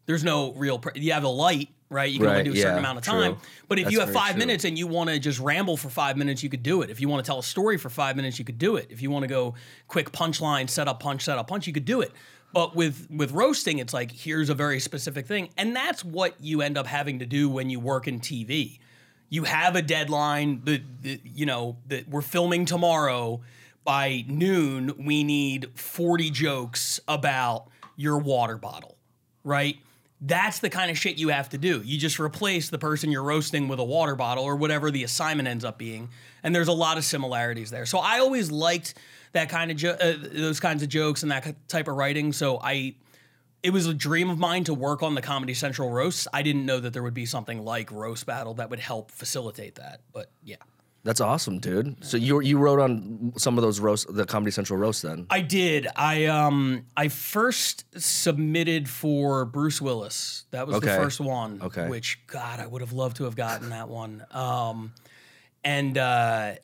There's 0.07 0.25
no 0.25 0.53
real. 0.55 0.79
Pr- 0.79 0.91
you 0.95 1.13
have 1.13 1.25
a 1.25 1.29
light, 1.29 1.69
right? 1.93 2.11
You 2.11 2.19
can 2.19 2.29
only 2.29 2.43
do 2.43 2.53
a 2.53 2.57
certain 2.57 2.75
yeah, 2.75 2.79
amount 2.79 2.99
of 2.99 3.05
true. 3.05 3.13
time. 3.13 3.37
But 3.69 3.79
if 3.79 3.85
That's 3.85 3.93
you 3.95 4.01
have 4.01 4.13
five 4.13 4.33
true. 4.33 4.39
minutes 4.39 4.65
and 4.65 4.79
you 4.79 4.87
want 4.87 5.11
to 5.11 5.19
just 5.19 5.39
ramble 5.39 5.77
for 5.77 5.91
five 5.91 6.17
minutes, 6.17 6.43
you 6.43 6.49
could 6.49 6.63
do 6.63 6.83
it. 6.83 6.91
If 6.91 7.01
you 7.01 7.09
want 7.09 7.25
to 7.25 7.29
tell 7.29 7.39
a 7.39 7.43
story 7.43 7.77
for 7.77 7.91
five 7.91 8.17
minutes, 8.17 8.39
you 8.39 8.45
could 8.45 8.59
do 8.59 8.77
it. 8.77 8.89
If 8.91 9.03
you 9.03 9.11
want 9.11 9.25
to 9.25 9.29
go 9.29 9.55
quick 9.89 10.11
punchline, 10.11 10.69
set 10.69 10.89
up 10.89 11.01
punch, 11.01 11.23
set 11.25 11.39
up 11.39 11.47
punch, 11.47 11.67
you 11.67 11.73
could 11.73 11.85
do 11.85 12.01
it. 12.01 12.13
But 12.53 12.75
with 12.77 13.07
with 13.11 13.33
roasting, 13.33 13.79
it's 13.79 13.95
like 13.95 14.13
here's 14.13 14.51
a 14.51 14.55
very 14.55 14.79
specific 14.79 15.27
thing, 15.27 15.49
and 15.57 15.75
that's 15.75 16.05
what 16.05 16.35
you 16.41 16.61
end 16.61 16.77
up 16.77 16.87
having 16.87 17.21
to 17.21 17.27
do 17.27 17.49
when 17.49 17.71
you 17.71 17.81
work 17.81 18.07
in 18.07 18.21
TV. 18.21 18.79
You 19.31 19.45
have 19.45 19.75
a 19.75 19.81
deadline 19.81 20.61
that, 20.65 20.83
that 21.03 21.21
you 21.25 21.47
know 21.47 21.79
that 21.87 22.09
we're 22.09 22.21
filming 22.21 22.67
tomorrow. 22.67 23.41
By 23.85 24.25
noon, 24.29 24.93
we 25.05 25.25
need 25.25 25.71
40 25.75 26.31
jokes 26.31 27.01
about 27.09 27.67
your 27.97 28.19
water 28.19 28.57
bottle, 28.57 28.97
right? 29.43 29.77
That's 30.25 30.61
the 30.61 30.71
kind 30.71 30.89
of 30.89 30.97
shit 30.97 31.19
you 31.19 31.31
have 31.31 31.49
to 31.49 31.59
do. 31.59 31.83
You 31.85 31.99
just 31.99 32.21
replace 32.21 32.71
the 32.71 32.79
person 32.79 33.11
you're 33.11 33.25
roasting 33.25 33.67
with 33.67 33.81
a 33.81 33.85
water 33.85 34.15
bottle 34.15 34.45
or 34.45 34.55
whatever 34.55 34.93
the 34.93 35.03
assignment 35.03 35.49
ends 35.49 35.65
up 35.65 35.79
being. 35.79 36.11
And 36.45 36.55
there's 36.55 36.69
a 36.69 36.73
lot 36.73 36.97
of 36.97 37.05
similarities 37.05 37.71
there. 37.71 37.87
So 37.87 37.99
I 37.99 38.21
always 38.21 38.53
liked 38.53 38.95
that 39.33 39.49
kind 39.49 39.73
of 39.73 39.77
jo- 39.77 39.97
uh, 40.01 40.15
those 40.33 40.61
kinds 40.61 40.85
of 40.85 40.89
jokes 40.89 41.25
and 41.25 41.33
that 41.33 41.69
type 41.69 41.89
of 41.89 41.97
writing. 41.97 42.33
So 42.33 42.61
I 42.63 42.95
it 43.63 43.73
was 43.73 43.87
a 43.87 43.95
dream 43.95 44.29
of 44.29 44.39
mine 44.39 44.65
to 44.65 44.75
work 44.75 45.03
on 45.03 45.15
the 45.15 45.23
Comedy 45.23 45.55
Central 45.55 45.91
roasts. 45.91 46.27
I 46.33 46.43
didn't 46.43 46.67
know 46.67 46.81
that 46.81 46.93
there 46.93 47.03
would 47.03 47.15
be 47.15 47.27
something 47.27 47.65
like 47.65 47.93
roast 47.93 48.27
battle 48.27 48.55
that 48.55 48.71
would 48.71 48.81
help 48.81 49.11
facilitate 49.11 49.77
that. 49.77 50.01
But 50.13 50.31
yeah. 50.43 50.57
That's 51.05 51.21
awesome, 51.21 51.59
dude. 51.59 52.05
So 52.05 52.17
you 52.17 52.41
you 52.41 52.59
wrote 52.59 52.79
on 52.79 53.33
some 53.37 53.59
of 53.59 53.63
those 53.63 53.81
roast, 53.81 54.15
the 54.15 54.25
Comedy 54.25 54.53
Central 54.53 54.79
roasts, 54.79 55.03
then. 55.03 55.27
I 55.31 55.41
did. 55.41 55.89
I 55.97 56.27
um 56.27 56.87
I 56.97 57.09
first 57.09 57.85
submitted 58.01 58.89
for 58.89 59.45
Bruce 59.45 59.81
Willis. 59.81 60.45
That 60.53 60.67
was 60.69 60.81
the 60.81 60.87
first 60.87 61.19
one. 61.19 61.61
Okay. 61.61 61.89
Which 61.89 62.25
God, 62.29 62.61
I 62.61 62.67
would 62.67 62.83
have 62.83 62.93
loved 62.93 63.17
to 63.17 63.25
have 63.25 63.35
gotten 63.35 63.71
that 63.71 63.89
one. 63.89 64.25
Um, 64.31 64.93
and 65.65 65.99
uh, 65.99 66.55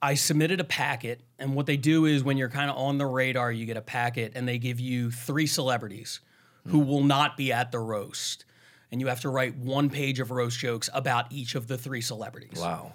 I 0.00 0.14
submitted 0.14 0.60
a 0.60 0.64
packet. 0.64 1.20
And 1.38 1.54
what 1.54 1.66
they 1.66 1.76
do 1.76 2.04
is 2.04 2.22
when 2.22 2.36
you're 2.36 2.48
kind 2.48 2.70
of 2.70 2.76
on 2.76 2.98
the 2.98 3.06
radar, 3.06 3.50
you 3.50 3.66
get 3.66 3.76
a 3.76 3.82
packet, 3.82 4.32
and 4.34 4.46
they 4.46 4.58
give 4.58 4.78
you 4.78 5.10
three 5.10 5.46
celebrities 5.46 6.20
who 6.68 6.80
will 6.80 7.02
not 7.02 7.36
be 7.36 7.52
at 7.52 7.72
the 7.72 7.78
roast. 7.78 8.44
And 8.92 9.00
you 9.00 9.06
have 9.06 9.20
to 9.20 9.30
write 9.30 9.56
one 9.56 9.88
page 9.88 10.20
of 10.20 10.30
roast 10.30 10.58
jokes 10.58 10.90
about 10.92 11.32
each 11.32 11.54
of 11.54 11.66
the 11.66 11.78
three 11.78 12.00
celebrities. 12.00 12.58
Wow. 12.58 12.92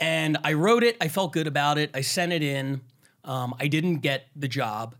And 0.00 0.38
I 0.44 0.54
wrote 0.54 0.82
it. 0.82 0.96
I 1.00 1.08
felt 1.08 1.32
good 1.32 1.46
about 1.46 1.78
it. 1.78 1.90
I 1.94 2.00
sent 2.00 2.32
it 2.32 2.42
in. 2.42 2.80
Um, 3.24 3.54
I 3.58 3.68
didn't 3.68 3.98
get 3.98 4.26
the 4.36 4.48
job, 4.48 4.96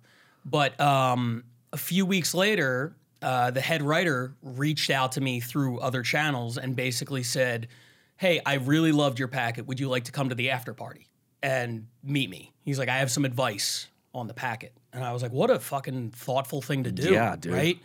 but 0.46 0.78
um, 0.80 1.44
a 1.72 1.76
few 1.76 2.06
weeks 2.06 2.32
later, 2.32 2.96
uh, 3.20 3.50
the 3.50 3.60
head 3.60 3.82
writer 3.82 4.34
reached 4.42 4.90
out 4.90 5.12
to 5.12 5.20
me 5.20 5.40
through 5.40 5.80
other 5.80 6.02
channels 6.02 6.56
and 6.56 6.74
basically 6.74 7.22
said, 7.22 7.68
"Hey, 8.16 8.40
I 8.46 8.54
really 8.54 8.92
loved 8.92 9.18
your 9.18 9.28
packet. 9.28 9.66
Would 9.66 9.78
you 9.78 9.90
like 9.90 10.04
to 10.04 10.12
come 10.12 10.30
to 10.30 10.34
the 10.34 10.50
after 10.50 10.72
party 10.72 11.08
and 11.42 11.86
meet 12.02 12.30
me?" 12.30 12.52
He's 12.62 12.78
like, 12.78 12.88
"I 12.88 12.96
have 12.98 13.10
some 13.10 13.26
advice 13.26 13.88
on 14.14 14.26
the 14.26 14.34
packet," 14.34 14.72
and 14.94 15.04
I 15.04 15.12
was 15.12 15.22
like, 15.22 15.32
"What 15.32 15.50
a 15.50 15.60
fucking 15.60 16.12
thoughtful 16.12 16.62
thing 16.62 16.84
to 16.84 16.92
do!" 16.92 17.12
Yeah, 17.12 17.36
dude. 17.36 17.52
Right. 17.52 17.78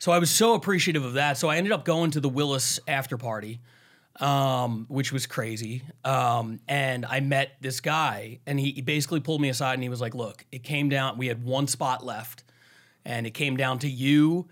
So 0.00 0.10
I 0.10 0.18
was 0.18 0.30
so 0.30 0.54
appreciative 0.54 1.04
of 1.04 1.14
that. 1.14 1.38
So 1.38 1.48
I 1.48 1.56
ended 1.56 1.72
up 1.72 1.84
going 1.84 2.10
to 2.12 2.20
the 2.20 2.28
Willis 2.28 2.80
after 2.88 3.16
party 3.16 3.60
um, 4.20 4.86
which 4.88 5.12
was 5.12 5.26
crazy. 5.26 5.82
Um, 6.04 6.60
and 6.68 7.06
I 7.06 7.20
met 7.20 7.52
this 7.60 7.80
guy, 7.80 8.40
and 8.46 8.58
he, 8.58 8.72
he 8.72 8.82
basically 8.82 9.20
pulled 9.20 9.40
me 9.40 9.48
aside 9.48 9.74
and 9.74 9.82
he 9.82 9.88
was 9.88 10.00
like, 10.00 10.14
"Look, 10.14 10.44
it 10.50 10.64
came 10.64 10.88
down. 10.88 11.18
We 11.18 11.28
had 11.28 11.44
one 11.44 11.66
spot 11.66 12.04
left, 12.04 12.44
and 13.04 13.26
it 13.26 13.30
came 13.32 13.56
down 13.56 13.78
to 13.80 13.88
you." 13.88 14.48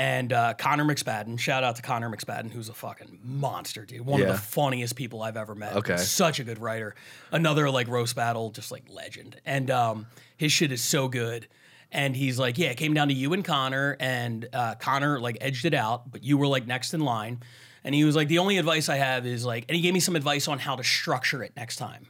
And 0.00 0.32
uh, 0.32 0.54
Connor 0.54 0.84
McSpadden, 0.84 1.40
shout 1.40 1.64
out 1.64 1.74
to 1.74 1.82
Connor 1.82 2.08
McSpadden, 2.08 2.52
who's 2.52 2.68
a 2.68 2.72
fucking 2.72 3.18
monster, 3.24 3.84
dude. 3.84 4.06
One 4.06 4.20
Yeah. 4.20 4.26
of 4.28 4.32
the 4.34 4.38
funniest 4.38 4.94
people 4.94 5.22
I've 5.22 5.36
ever 5.36 5.56
met. 5.56 5.74
Okay. 5.74 5.96
Such 5.96 6.38
a 6.38 6.44
good 6.44 6.60
writer. 6.60 6.94
Another 7.32 7.68
like 7.68 7.88
roast 7.88 8.14
battle, 8.14 8.50
just 8.50 8.70
like 8.70 8.84
legend. 8.88 9.40
And 9.44 9.68
um, 9.72 10.06
his 10.36 10.52
shit 10.52 10.70
is 10.70 10.84
so 10.84 11.08
good. 11.08 11.48
And 11.90 12.14
he's 12.14 12.38
like, 12.38 12.58
yeah, 12.58 12.68
it 12.68 12.76
came 12.76 12.94
down 12.94 13.08
to 13.08 13.14
you 13.14 13.32
and 13.32 13.44
Connor, 13.44 13.96
and 13.98 14.46
uh, 14.52 14.76
Connor 14.76 15.18
like 15.18 15.38
edged 15.40 15.64
it 15.64 15.74
out, 15.74 16.08
but 16.12 16.22
you 16.22 16.38
were 16.38 16.46
like 16.46 16.64
next 16.64 16.94
in 16.94 17.00
line. 17.00 17.40
And 17.88 17.94
he 17.94 18.04
was 18.04 18.14
like, 18.14 18.28
the 18.28 18.36
only 18.36 18.58
advice 18.58 18.90
I 18.90 18.96
have 18.96 19.24
is 19.24 19.46
like, 19.46 19.64
and 19.66 19.74
he 19.74 19.80
gave 19.80 19.94
me 19.94 20.00
some 20.00 20.14
advice 20.14 20.46
on 20.46 20.58
how 20.58 20.76
to 20.76 20.84
structure 20.84 21.42
it 21.42 21.54
next 21.56 21.76
time. 21.76 22.08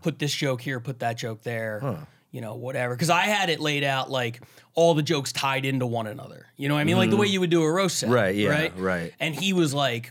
Put 0.00 0.18
this 0.18 0.32
joke 0.32 0.62
here, 0.62 0.80
put 0.80 1.00
that 1.00 1.18
joke 1.18 1.42
there, 1.42 2.06
you 2.30 2.40
know, 2.40 2.54
whatever. 2.54 2.94
Because 2.94 3.10
I 3.10 3.24
had 3.24 3.50
it 3.50 3.60
laid 3.60 3.84
out 3.84 4.10
like 4.10 4.40
all 4.74 4.94
the 4.94 5.02
jokes 5.02 5.30
tied 5.30 5.66
into 5.66 5.84
one 5.84 6.06
another. 6.06 6.46
You 6.56 6.70
know 6.70 6.74
what 6.74 6.80
I 6.80 6.84
mean? 6.84 6.96
Like 6.96 7.10
the 7.10 7.16
mm-hmm. 7.16 7.20
way 7.20 7.26
you 7.26 7.40
would 7.40 7.50
do 7.50 7.62
a 7.62 7.70
roast 7.70 7.98
set. 7.98 8.08
Right, 8.08 8.34
yeah, 8.34 8.48
Right. 8.48 8.78
right. 8.78 9.12
And 9.20 9.34
he 9.34 9.52
was 9.52 9.74
like, 9.74 10.10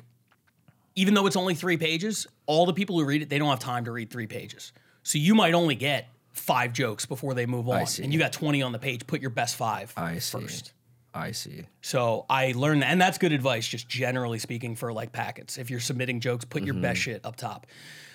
even 0.93 1.15
though 1.15 1.25
it's 1.25 1.35
only 1.35 1.55
three 1.55 1.77
pages, 1.77 2.27
all 2.45 2.67
the 2.67 2.73
people 2.73 2.99
who 2.99 3.03
read 3.03 3.23
it, 3.23 3.29
they 3.29 3.39
don't 3.39 3.49
have 3.49 3.57
time 3.57 3.85
to 3.85 3.91
read 3.91 4.11
three 4.11 4.27
pages. 4.27 4.73
So 5.01 5.17
you 5.17 5.33
might 5.33 5.55
only 5.55 5.73
get 5.73 6.07
five 6.33 6.71
jokes 6.71 7.07
before 7.07 7.33
they 7.33 7.47
move 7.47 7.67
on, 7.67 7.83
and 8.03 8.13
you 8.13 8.19
got 8.19 8.31
twenty 8.31 8.61
on 8.61 8.73
the 8.73 8.79
page. 8.79 9.07
Put 9.07 9.21
your 9.21 9.31
best 9.31 9.55
five 9.55 9.91
I 9.97 10.19
see. 10.19 10.39
first. 10.39 10.73
I 11.13 11.31
see. 11.31 11.65
So 11.81 12.25
I 12.29 12.53
learned 12.55 12.81
that, 12.83 12.87
and 12.91 13.01
that's 13.01 13.17
good 13.17 13.31
advice, 13.31 13.67
just 13.67 13.87
generally 13.89 14.39
speaking, 14.39 14.75
for 14.75 14.93
like 14.93 15.11
packets. 15.11 15.57
If 15.57 15.69
you're 15.69 15.79
submitting 15.79 16.19
jokes, 16.19 16.45
put 16.45 16.63
your 16.63 16.75
best 16.75 16.99
shit 17.01 17.25
up 17.25 17.35
top. 17.35 17.67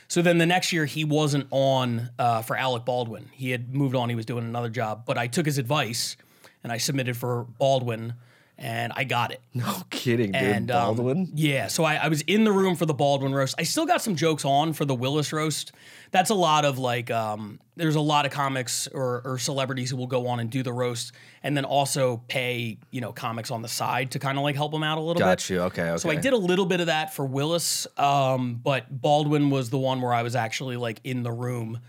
So 0.09 0.23
then 0.23 0.39
the 0.39 0.47
next 0.47 0.73
year, 0.73 0.85
he 0.85 1.05
wasn't 1.05 1.47
on 1.51 2.11
uh, 2.19 2.43
for 2.43 2.57
Alec 2.57 2.85
Baldwin. 2.85 3.31
He 3.33 3.51
had 3.51 3.75
moved 3.75 3.97
on. 3.97 4.09
He 4.09 4.15
was 4.15 4.27
doing 4.27 4.45
another 4.45 4.69
job. 4.69 5.05
But 5.07 5.19
I 5.19 5.27
took 5.27 5.47
his 5.47 5.59
advice, 5.59 6.17
and 6.63 6.71
I 6.71 6.77
submitted 6.77 7.17
for 7.17 7.45
Baldwin, 7.59 8.15
and 8.59 8.93
I 8.95 9.05
got 9.05 9.33
it. 9.33 9.41
No 9.55 9.83
kidding, 9.91 10.33
dude. 10.33 10.43
And 10.43 10.71
um, 10.71 10.97
Baldwin. 10.97 11.31
yeah, 11.35 11.69
so 11.69 11.85
I, 11.85 11.95
I 11.97 12.09
was 12.09 12.21
in 12.23 12.45
the 12.45 12.53
room 12.53 12.77
for 12.77 12.87
the 12.87 12.95
Baldwin 12.95 13.35
roast. 13.35 13.55
I 13.59 13.63
still 13.63 13.87
got 13.87 14.03
some 14.03 14.15
jokes 14.15 14.45
on 14.45 14.73
for 14.73 14.85
the 14.85 14.95
Willis 14.95 15.33
roast. 15.33 15.73
That's 16.15 16.31
a 16.31 16.35
lot 16.35 16.65
of 16.65 16.79
like, 16.79 17.11
um, 17.11 17.59
there's 17.77 17.97
a 17.97 18.01
lot 18.01 18.25
of 18.25 18.31
comics 18.31 18.87
or, 18.87 19.21
or 19.25 19.37
celebrities 19.37 19.91
who 19.91 19.97
will 19.97 20.07
go 20.07 20.29
on 20.29 20.39
and 20.39 20.49
do 20.49 20.63
the 20.63 20.73
roast, 20.73 21.11
and 21.43 21.57
then 21.57 21.65
also 21.65 22.23
pay 22.29 22.79
you 22.93 23.01
know 23.01 23.13
comics 23.13 23.51
on 23.51 23.63
the 23.63 23.69
side 23.69 24.13
to 24.13 24.21
kind 24.21 24.39
of 24.39 24.45
like 24.45 24.55
help 24.55 24.71
them 24.71 24.85
out 24.85 24.97
a 24.97 25.01
little 25.01 25.15
bit. 25.21 25.25
Got 25.25 25.51
you. 25.51 25.61
Okay. 25.63 25.83
Okay. 25.91 25.99
So 25.99 26.09
I 26.11 26.15
did 26.15 26.33
a 26.33 26.37
little 26.37 26.67
bit 26.67 26.79
of 26.79 26.87
that 26.87 27.13
for 27.15 27.27
Willis, 27.27 27.89
um, 27.99 28.61
but 28.63 28.87
Baldwin 29.03 29.51
was 29.51 29.71
the 29.71 29.79
one 29.79 30.01
where 30.01 30.15
I 30.15 30.23
was 30.23 30.37
actually 30.37 30.77
like 30.77 31.01
in 31.03 31.25
the 31.25 31.33
room. 31.33 31.81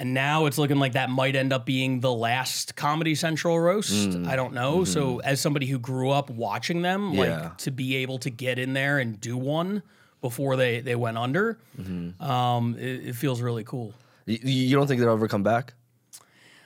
And 0.00 0.14
now 0.14 0.46
it's 0.46 0.58
looking 0.58 0.78
like 0.78 0.92
that 0.92 1.10
might 1.10 1.34
end 1.34 1.52
up 1.52 1.66
being 1.66 1.98
the 1.98 2.12
last 2.12 2.76
Comedy 2.76 3.16
Central 3.16 3.58
roast. 3.58 4.10
Mm. 4.10 4.28
I 4.28 4.36
don't 4.36 4.54
know. 4.54 4.84
So 4.84 5.18
as 5.18 5.40
somebody 5.40 5.66
who 5.66 5.80
grew 5.80 6.10
up 6.10 6.30
watching 6.30 6.82
them, 6.82 7.10
Mm-hmm. 7.10 7.18
Yeah. 7.18 7.40
like 7.42 7.58
to 7.58 7.72
be 7.72 7.96
able 7.96 8.18
to 8.18 8.30
get 8.30 8.60
in 8.60 8.74
there 8.74 9.00
and 9.00 9.20
do 9.20 9.36
one 9.36 9.82
before 10.20 10.56
they 10.56 10.80
they 10.80 10.94
went 10.96 11.16
under, 11.18 11.58
Mm-hmm. 11.80 12.22
um, 12.22 12.76
it, 12.78 13.08
it 13.08 13.14
feels 13.16 13.40
really 13.40 13.64
cool. 13.64 13.94
You, 14.26 14.38
you 14.42 14.76
don't 14.76 14.86
think 14.86 15.00
they'll 15.00 15.12
ever 15.12 15.28
come 15.28 15.42
back? 15.42 15.74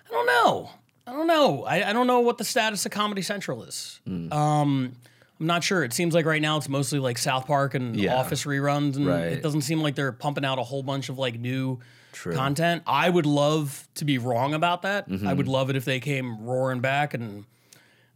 I 0.08 0.10
don't 0.12 0.26
know. 0.26 0.70
I 1.06 1.12
don't 1.12 1.26
know. 1.26 1.64
I, 1.64 1.90
I 1.90 1.92
don't 1.92 2.06
know 2.06 2.20
what 2.20 2.38
the 2.38 2.44
status 2.44 2.84
of 2.86 2.92
Comedy 2.92 3.22
Central 3.22 3.62
is. 3.64 4.00
Hmm. 4.06 4.32
Um, 4.32 4.92
I'm 5.40 5.46
not 5.46 5.64
sure. 5.64 5.82
It 5.82 5.92
seems 5.92 6.14
like 6.14 6.24
right 6.26 6.40
now 6.40 6.56
it's 6.58 6.68
mostly 6.68 6.98
like 7.00 7.18
South 7.18 7.46
Park 7.46 7.74
and 7.74 7.96
Yeah. 7.96 8.14
Office 8.16 8.44
reruns, 8.44 8.96
and 8.96 9.06
Right. 9.06 9.32
it 9.32 9.42
doesn't 9.42 9.62
seem 9.62 9.80
like 9.80 9.94
they're 9.96 10.12
pumping 10.12 10.44
out 10.44 10.58
a 10.58 10.62
whole 10.62 10.82
bunch 10.84 11.08
of 11.08 11.18
like 11.18 11.38
new 11.40 11.80
True. 12.12 12.34
content. 12.34 12.82
I 12.86 13.10
would 13.10 13.26
love 13.26 13.88
to 13.96 14.04
be 14.04 14.18
wrong 14.18 14.54
about 14.54 14.82
that. 14.82 15.08
Mm-hmm. 15.08 15.26
I 15.26 15.32
would 15.32 15.48
love 15.48 15.70
it 15.70 15.76
if 15.76 15.84
they 15.84 15.98
came 15.98 16.44
roaring 16.44 16.80
back, 16.80 17.14
and 17.14 17.44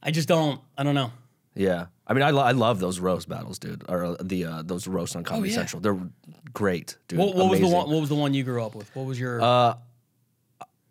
I 0.02 0.12
just 0.12 0.28
don't. 0.28 0.60
I 0.78 0.84
don't 0.84 0.94
know. 0.94 1.10
Yeah. 1.54 1.86
I 2.06 2.12
mean, 2.14 2.22
I, 2.22 2.30
lo- 2.30 2.42
I 2.42 2.52
love 2.52 2.78
those 2.78 3.00
roast 3.00 3.28
battles, 3.28 3.58
dude. 3.58 3.84
Or 3.88 4.04
uh, 4.04 4.16
the 4.22 4.44
uh, 4.44 4.62
those 4.62 4.86
roasts 4.86 5.16
on 5.16 5.24
Comedy 5.24 5.48
Oh, 5.48 5.50
yeah. 5.52 5.56
Central. 5.56 5.80
They're 5.82 5.98
great, 6.54 6.96
dude. 7.08 7.18
What, 7.18 7.34
what 7.34 7.50
was 7.50 7.60
the 7.60 7.66
one? 7.68 7.90
What 7.90 8.00
was 8.00 8.08
the 8.08 8.14
one 8.14 8.32
you 8.34 8.44
grew 8.44 8.62
up 8.64 8.74
with? 8.74 8.94
What 8.94 9.06
was 9.06 9.18
your? 9.18 9.42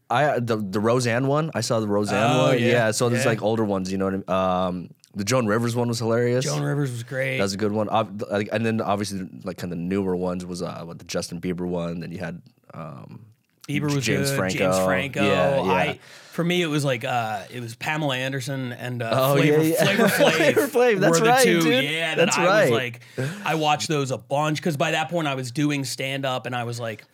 I 0.10 0.40
the 0.40 0.58
the 0.58 0.80
Roseanne 0.80 1.28
one. 1.28 1.50
I 1.56 1.62
saw 1.62 1.80
the 1.80 1.88
Roseanne 1.88 2.32
Oh, 2.36 2.44
one. 2.50 2.60
yeah. 2.60 2.68
Yeah. 2.68 2.92
So 2.92 3.10
there's 3.10 3.24
Yeah. 3.24 3.30
like 3.30 3.42
older 3.42 3.64
ones. 3.66 3.92
You 3.92 3.98
know 3.98 4.06
what 4.06 4.14
I 4.14 4.18
mean? 4.18 4.30
Um, 4.30 4.90
the 5.16 5.24
Joan 5.24 5.48
Rivers 5.48 5.76
one 5.76 5.88
was 5.88 5.98
hilarious. 6.00 6.46
Joan 6.46 6.62
Rivers 6.62 6.92
was 6.92 7.04
great. 7.04 7.38
That 7.38 7.44
was 7.44 7.54
a 7.54 7.58
good 7.58 7.72
one. 7.72 7.88
And 7.90 8.66
then 8.66 8.82
obviously 8.82 9.28
like 9.44 9.58
kind 9.58 9.74
of 9.74 9.80
newer 9.80 10.16
ones 10.16 10.46
was 10.46 10.62
uh 10.62 10.84
what 10.84 11.00
the 11.00 11.06
Justin 11.06 11.42
Bieber 11.42 11.66
one. 11.66 12.02
Then 12.02 12.12
you 12.12 12.20
had 12.20 12.42
um 12.74 13.26
Bieber 13.68 13.86
was 13.96 14.06
James 14.06 14.30
good. 14.30 14.38
Franco. 14.38 14.58
James 14.60 14.80
Franco. 14.86 15.24
Yeah, 15.24 15.64
yeah. 15.64 15.72
I 15.72 16.00
for 16.36 16.44
me 16.44 16.62
it 16.62 16.68
was 16.68 16.84
like 16.86 17.04
uh 17.04 17.44
it 17.52 17.62
was 17.62 17.76
Pamela 17.76 18.16
Anderson 18.18 18.72
and 18.74 19.02
uh, 19.02 19.10
Oh, 19.12 19.36
Flavor, 19.38 19.64
yeah, 19.64 19.74
yeah. 19.74 19.84
Flavor 19.86 20.04
Flav. 20.08 20.38
Flavor 20.38 20.68
Flav, 20.68 21.00
that's 21.00 21.20
were 21.20 21.26
the 21.26 21.32
right, 21.32 21.44
two. 21.44 21.62
dude. 21.62 21.84
Yeah, 21.86 22.16
that 22.16 22.26
That's 22.26 22.38
I 22.38 22.46
right. 22.46 22.70
was 22.70 22.72
like 22.72 23.02
I 23.46 23.56
watched 23.56 23.88
those 23.88 24.12
a 24.12 24.18
bunch 24.18 24.58
because 24.58 24.78
by 24.78 24.92
that 24.92 25.10
point 25.10 25.28
I 25.28 25.36
was 25.36 25.52
doing 25.52 25.86
stand 25.86 26.26
up 26.26 26.46
and 26.46 26.56
I 26.56 26.64
was 26.66 26.80
like, 26.80 27.06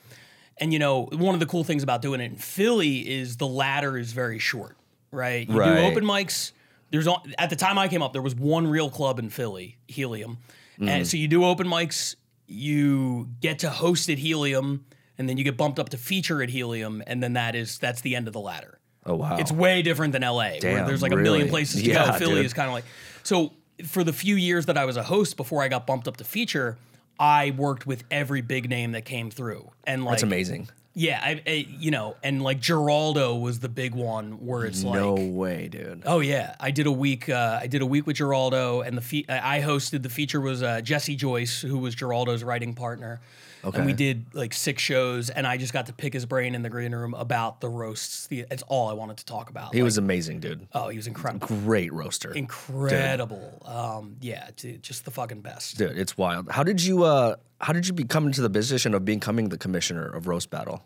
and 0.57 0.73
you 0.73 0.79
know 0.79 1.03
one 1.13 1.33
of 1.35 1.39
the 1.39 1.45
cool 1.45 1.63
things 1.63 1.83
about 1.83 2.01
doing 2.01 2.19
it 2.19 2.25
in 2.31 2.35
Philly 2.35 2.97
is 3.09 3.37
the 3.37 3.47
ladder 3.47 3.97
is 3.97 4.11
very 4.11 4.39
short, 4.39 4.75
right? 5.11 5.47
You 5.47 5.57
Right. 5.57 5.75
do 5.81 5.85
open 5.85 6.03
mics. 6.03 6.51
There's 6.89 7.07
at 7.37 7.49
the 7.49 7.55
time 7.55 7.77
I 7.77 7.87
came 7.87 8.01
up 8.01 8.11
there 8.13 8.21
was 8.21 8.35
one 8.35 8.67
real 8.67 8.89
club 8.89 9.17
in 9.19 9.29
Philly, 9.29 9.77
Helium, 9.87 10.39
Mm. 10.79 10.89
and 10.89 11.07
so 11.07 11.15
you 11.15 11.27
do 11.27 11.45
open 11.45 11.67
mics. 11.67 12.15
You 12.47 13.29
get 13.39 13.59
to 13.59 13.69
host 13.69 14.09
at 14.09 14.17
Helium 14.17 14.83
and 15.17 15.29
then 15.29 15.37
you 15.37 15.43
get 15.43 15.55
bumped 15.55 15.77
up 15.79 15.89
to 15.89 15.97
feature 15.97 16.41
at 16.41 16.49
Helium, 16.49 17.03
and 17.07 17.21
then 17.21 17.33
that 17.33 17.55
is 17.55 17.77
that's 17.77 18.01
the 18.01 18.15
end 18.15 18.27
of 18.27 18.33
the 18.33 18.39
ladder. 18.39 18.79
Oh 19.05 19.15
wow. 19.15 19.37
It's 19.37 19.51
way 19.51 19.81
different 19.81 20.13
than 20.13 20.21
LA, 20.21 20.33
where 20.33 20.59
Damn, 20.59 20.87
there's 20.87 21.01
like 21.01 21.11
a 21.11 21.17
million 21.17 21.49
places 21.49 21.81
to 21.81 21.87
Yeah, 21.89 22.11
go. 22.11 22.17
Philly 22.19 22.35
dude. 22.35 22.45
is 22.45 22.53
kind 22.53 22.67
of 22.67 22.73
like 22.73 22.85
so. 23.23 23.51
For 23.87 24.03
the 24.03 24.13
few 24.13 24.35
years 24.35 24.67
that 24.67 24.77
I 24.77 24.85
was 24.85 24.95
a 24.95 25.01
host 25.03 25.37
before 25.37 25.63
I 25.63 25.67
got 25.67 25.87
bumped 25.87 26.07
up 26.07 26.17
to 26.17 26.23
feature, 26.23 26.77
I 27.19 27.51
worked 27.57 27.87
with 27.87 28.03
every 28.11 28.41
big 28.41 28.69
name 28.69 28.91
that 28.91 29.05
came 29.05 29.31
through, 29.31 29.71
and 29.85 30.05
like 30.05 30.13
That's 30.13 30.23
amazing. 30.23 30.69
yeah, 30.93 31.19
I, 31.23 31.41
I 31.47 31.65
you 31.79 31.89
know, 31.89 32.15
and 32.23 32.43
like 32.43 32.59
Geraldo 32.61 33.41
was 33.41 33.59
the 33.59 33.69
big 33.69 33.95
one 33.95 34.45
where 34.45 34.65
it's 34.65 34.83
like 34.83 34.99
no 34.99 35.15
way, 35.15 35.67
dude. 35.67 36.03
Oh 36.05 36.19
yeah, 36.19 36.55
I 36.59 36.69
did 36.69 36.85
a 36.85 36.91
week. 36.91 37.27
Uh, 37.27 37.57
I 37.59 37.65
did 37.65 37.81
a 37.81 37.85
week 37.87 38.05
with 38.05 38.17
Geraldo, 38.17 38.85
and 38.85 38.95
the 38.95 39.01
fe- 39.01 39.25
I 39.27 39.61
hosted. 39.61 40.03
The 40.03 40.09
feature 40.09 40.41
was 40.41 40.61
uh, 40.61 40.81
Jesse 40.81 41.15
Joyce, 41.15 41.61
who 41.61 41.79
was 41.79 41.95
Geraldo's 41.95 42.43
writing 42.43 42.75
partner. 42.75 43.19
And 43.63 43.85
we 43.85 43.93
did 43.93 44.25
like 44.33 44.53
six 44.53 44.81
shows, 44.81 45.29
and 45.29 45.45
I 45.45 45.57
just 45.57 45.71
got 45.73 45.85
to 45.87 45.93
pick 45.93 46.13
his 46.13 46.25
brain 46.25 46.55
in 46.55 46.61
the 46.63 46.69
green 46.69 46.93
room 46.93 47.13
about 47.13 47.61
the 47.61 47.69
roasts. 47.69 48.27
The, 48.27 48.45
it's 48.49 48.63
all 48.63 48.89
I 48.89 48.93
wanted 48.93 49.17
to 49.17 49.25
talk 49.25 49.49
about. 49.49 49.73
He 49.73 49.79
Like, 49.81 49.85
was 49.85 49.97
amazing, 49.97 50.39
dude. 50.39 50.67
oh, 50.73 50.89
he 50.89 50.97
was 50.97 51.07
incredible, 51.07 51.47
Great 51.47 51.93
roaster. 51.93 52.31
incredible. 52.31 53.61
Um, 53.65 54.15
yeah, 54.21 54.49
dude, 54.55 54.83
just 54.83 55.05
the 55.05 55.11
fucking 55.11 55.41
best. 55.41 55.77
Dude, 55.77 55.97
it's 55.97 56.17
wild. 56.17 56.49
How 56.51 56.63
did 56.63 56.83
you 56.83 57.03
uh 57.03 57.35
how 57.59 57.73
did 57.73 57.87
you 57.87 57.93
become 57.93 58.25
into 58.27 58.41
the 58.41 58.49
position 58.49 58.93
of 58.93 59.05
becoming 59.05 59.49
the 59.49 59.57
commissioner 59.57 60.07
of 60.07 60.27
roast 60.27 60.49
battle? 60.49 60.83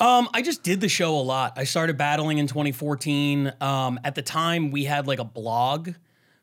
Um, 0.00 0.28
I 0.32 0.42
just 0.42 0.62
did 0.62 0.80
the 0.80 0.88
show 0.88 1.16
a 1.18 1.20
lot. 1.22 1.54
I 1.56 1.64
started 1.64 1.98
battling 1.98 2.38
in 2.38 2.46
2014. 2.46 3.52
Um, 3.60 3.98
at 4.04 4.14
the 4.14 4.22
time, 4.22 4.70
we 4.70 4.84
had 4.84 5.06
like 5.08 5.18
a 5.18 5.24
blog 5.24 5.90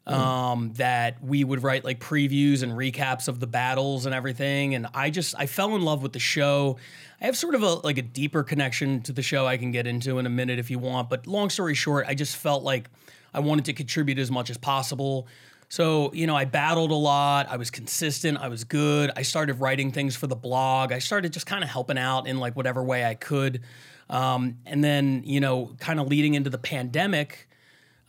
um, 0.08 0.72
that 0.74 1.24
we 1.24 1.44
would 1.44 1.64
write 1.64 1.84
like 1.84 2.00
previews 2.00 2.62
and 2.62 2.74
recaps 2.74 3.28
of 3.28 3.40
the 3.40 3.48
battles 3.48 4.06
and 4.06 4.14
everything. 4.14 4.76
And 4.76 4.88
I 4.94 5.10
just 5.10 5.36
I 5.38 5.46
fell 5.48 5.76
in 5.76 5.82
love 5.82 6.04
with 6.04 6.14
the 6.14 6.20
show. 6.20 6.78
I 7.22 7.26
have 7.26 7.38
sort 7.38 7.56
of 7.56 7.64
a 7.64 7.74
like 7.76 7.98
a 7.98 8.04
deeper 8.04 8.44
connection 8.44 9.02
to 9.04 9.12
the 9.12 9.24
show 9.24 9.48
I 9.48 9.58
can 9.58 9.72
get 9.72 9.88
into 9.88 10.20
in 10.20 10.26
a 10.26 10.30
minute 10.30 10.60
if 10.60 10.70
you 10.70 10.80
want. 10.80 11.10
But 11.10 11.26
long 11.26 11.50
story 11.50 11.74
short, 11.74 12.06
I 12.08 12.14
just 12.14 12.36
felt 12.36 12.64
like 12.64 12.90
I 13.34 13.40
wanted 13.40 13.66
to 13.66 13.74
contribute 13.74 14.20
as 14.20 14.30
much 14.30 14.50
as 14.50 14.58
possible. 14.58 15.28
So, 15.68 16.14
you 16.14 16.28
know, 16.28 16.36
I 16.36 16.46
battled 16.46 16.92
a 16.92 16.96
lot. 16.96 17.48
I 17.50 17.58
was 17.58 17.72
consistent. 17.72 18.38
I 18.38 18.48
was 18.48 18.64
good. 18.64 19.12
I 19.16 19.24
started 19.24 19.60
writing 19.60 19.92
things 19.92 20.16
for 20.16 20.28
the 20.28 20.36
blog. 20.36 20.92
I 20.92 21.00
started 21.00 21.34
just 21.34 21.46
kind 21.48 21.64
of 21.64 21.70
helping 21.70 21.98
out 21.98 22.28
in 22.28 22.40
like 22.40 22.56
whatever 22.56 22.84
way 22.84 23.04
I 23.04 23.16
could. 23.16 23.62
Um, 24.10 24.60
and 24.66 24.84
then, 24.84 25.24
you 25.26 25.40
know, 25.40 25.76
kind 25.80 26.00
of 26.00 26.08
leading 26.08 26.36
into 26.36 26.50
the 26.50 26.60
pandemic, 26.60 27.50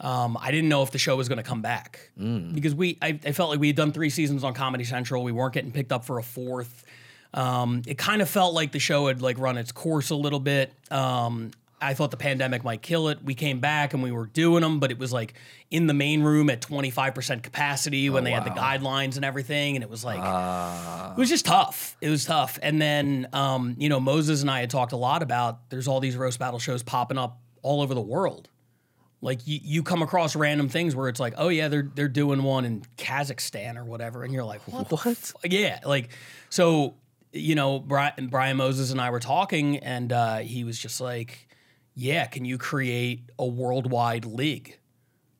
um, 0.00 0.36
I 0.40 0.50
didn't 0.50 0.68
know 0.68 0.82
if 0.82 0.90
the 0.90 0.98
show 0.98 1.16
was 1.16 1.28
going 1.28 1.38
to 1.38 1.42
come 1.42 1.62
back 1.62 2.10
because 2.54 2.74
we, 2.74 2.98
I, 3.00 3.18
I 3.24 3.32
felt 3.32 3.50
like 3.50 3.60
we 3.60 3.68
had 3.68 3.76
done 3.76 3.92
three 3.92 4.10
seasons 4.10 4.44
on 4.44 4.52
Comedy 4.54 4.84
Central. 4.84 5.22
We 5.22 5.32
weren't 5.32 5.54
getting 5.54 5.72
picked 5.72 5.92
up 5.92 6.04
for 6.04 6.18
a 6.18 6.22
fourth. 6.22 6.84
Um, 7.32 7.82
it 7.86 7.96
kind 7.98 8.20
of 8.22 8.28
felt 8.28 8.54
like 8.54 8.72
the 8.72 8.78
show 8.78 9.08
had 9.08 9.22
like 9.22 9.38
run 9.38 9.56
its 9.58 9.72
course 9.72 10.10
a 10.10 10.14
little 10.16 10.40
bit. 10.40 10.72
Um, 10.90 11.50
I 11.80 11.92
thought 11.92 12.10
the 12.10 12.16
pandemic 12.16 12.64
might 12.64 12.80
kill 12.80 13.08
it. 13.08 13.22
We 13.22 13.34
came 13.34 13.60
back 13.60 13.92
and 13.92 14.02
we 14.02 14.10
were 14.10 14.26
doing 14.26 14.62
them, 14.62 14.80
but 14.80 14.90
it 14.90 14.98
was 14.98 15.12
like 15.12 15.34
in 15.70 15.86
the 15.86 15.92
main 15.94 16.22
room 16.22 16.48
at 16.48 16.62
25% 16.62 17.42
capacity 17.42 18.08
when 18.08 18.24
they 18.24 18.30
had 18.30 18.44
the 18.44 18.50
guidelines 18.50 19.16
and 19.16 19.24
everything. 19.26 19.76
And 19.76 19.82
it 19.82 19.90
was 19.90 20.02
like, 20.04 20.18
it 21.12 21.18
was 21.20 21.28
just 21.28 21.44
tough. 21.44 21.96
It 22.00 22.08
was 22.08 22.24
tough. 22.24 22.58
And 22.62 22.80
then, 22.80 23.28
um, 23.34 23.74
you 23.78 23.90
know, 23.90 24.00
Moses 24.00 24.40
and 24.40 24.50
I 24.50 24.60
had 24.60 24.70
talked 24.70 24.92
a 24.92 24.96
lot 24.96 25.22
about 25.22 25.68
there's 25.68 25.86
all 25.86 26.00
these 26.00 26.16
roast 26.16 26.38
battle 26.38 26.58
shows 26.58 26.82
popping 26.82 27.18
up 27.18 27.40
all 27.62 27.82
over 27.82 27.92
the 27.94 28.00
world. 28.00 28.48
Like 29.22 29.46
you, 29.46 29.58
you 29.62 29.82
come 29.82 30.02
across 30.02 30.36
random 30.36 30.68
things 30.68 30.94
where 30.94 31.08
it's 31.08 31.18
like, 31.18 31.34
oh 31.36 31.48
yeah, 31.48 31.68
they're 31.68 31.90
they're 31.94 32.08
doing 32.08 32.42
one 32.42 32.64
in 32.64 32.82
Kazakhstan 32.98 33.76
or 33.76 33.84
whatever, 33.84 34.22
and 34.24 34.32
you're 34.32 34.44
like, 34.44 34.60
what? 34.68 34.90
What? 34.90 35.32
Yeah, 35.44 35.80
like 35.84 36.10
so. 36.50 36.94
You 37.32 37.54
know, 37.54 37.80
Brian, 37.80 38.28
Brian 38.28 38.56
Moses 38.56 38.92
and 38.92 39.00
I 39.00 39.10
were 39.10 39.20
talking, 39.20 39.78
and 39.78 40.10
uh, 40.10 40.38
he 40.38 40.64
was 40.64 40.78
just 40.78 41.02
like, 41.02 41.48
"Yeah, 41.94 42.24
can 42.26 42.46
you 42.46 42.56
create 42.56 43.28
a 43.38 43.44
worldwide 43.46 44.24
league?" 44.24 44.78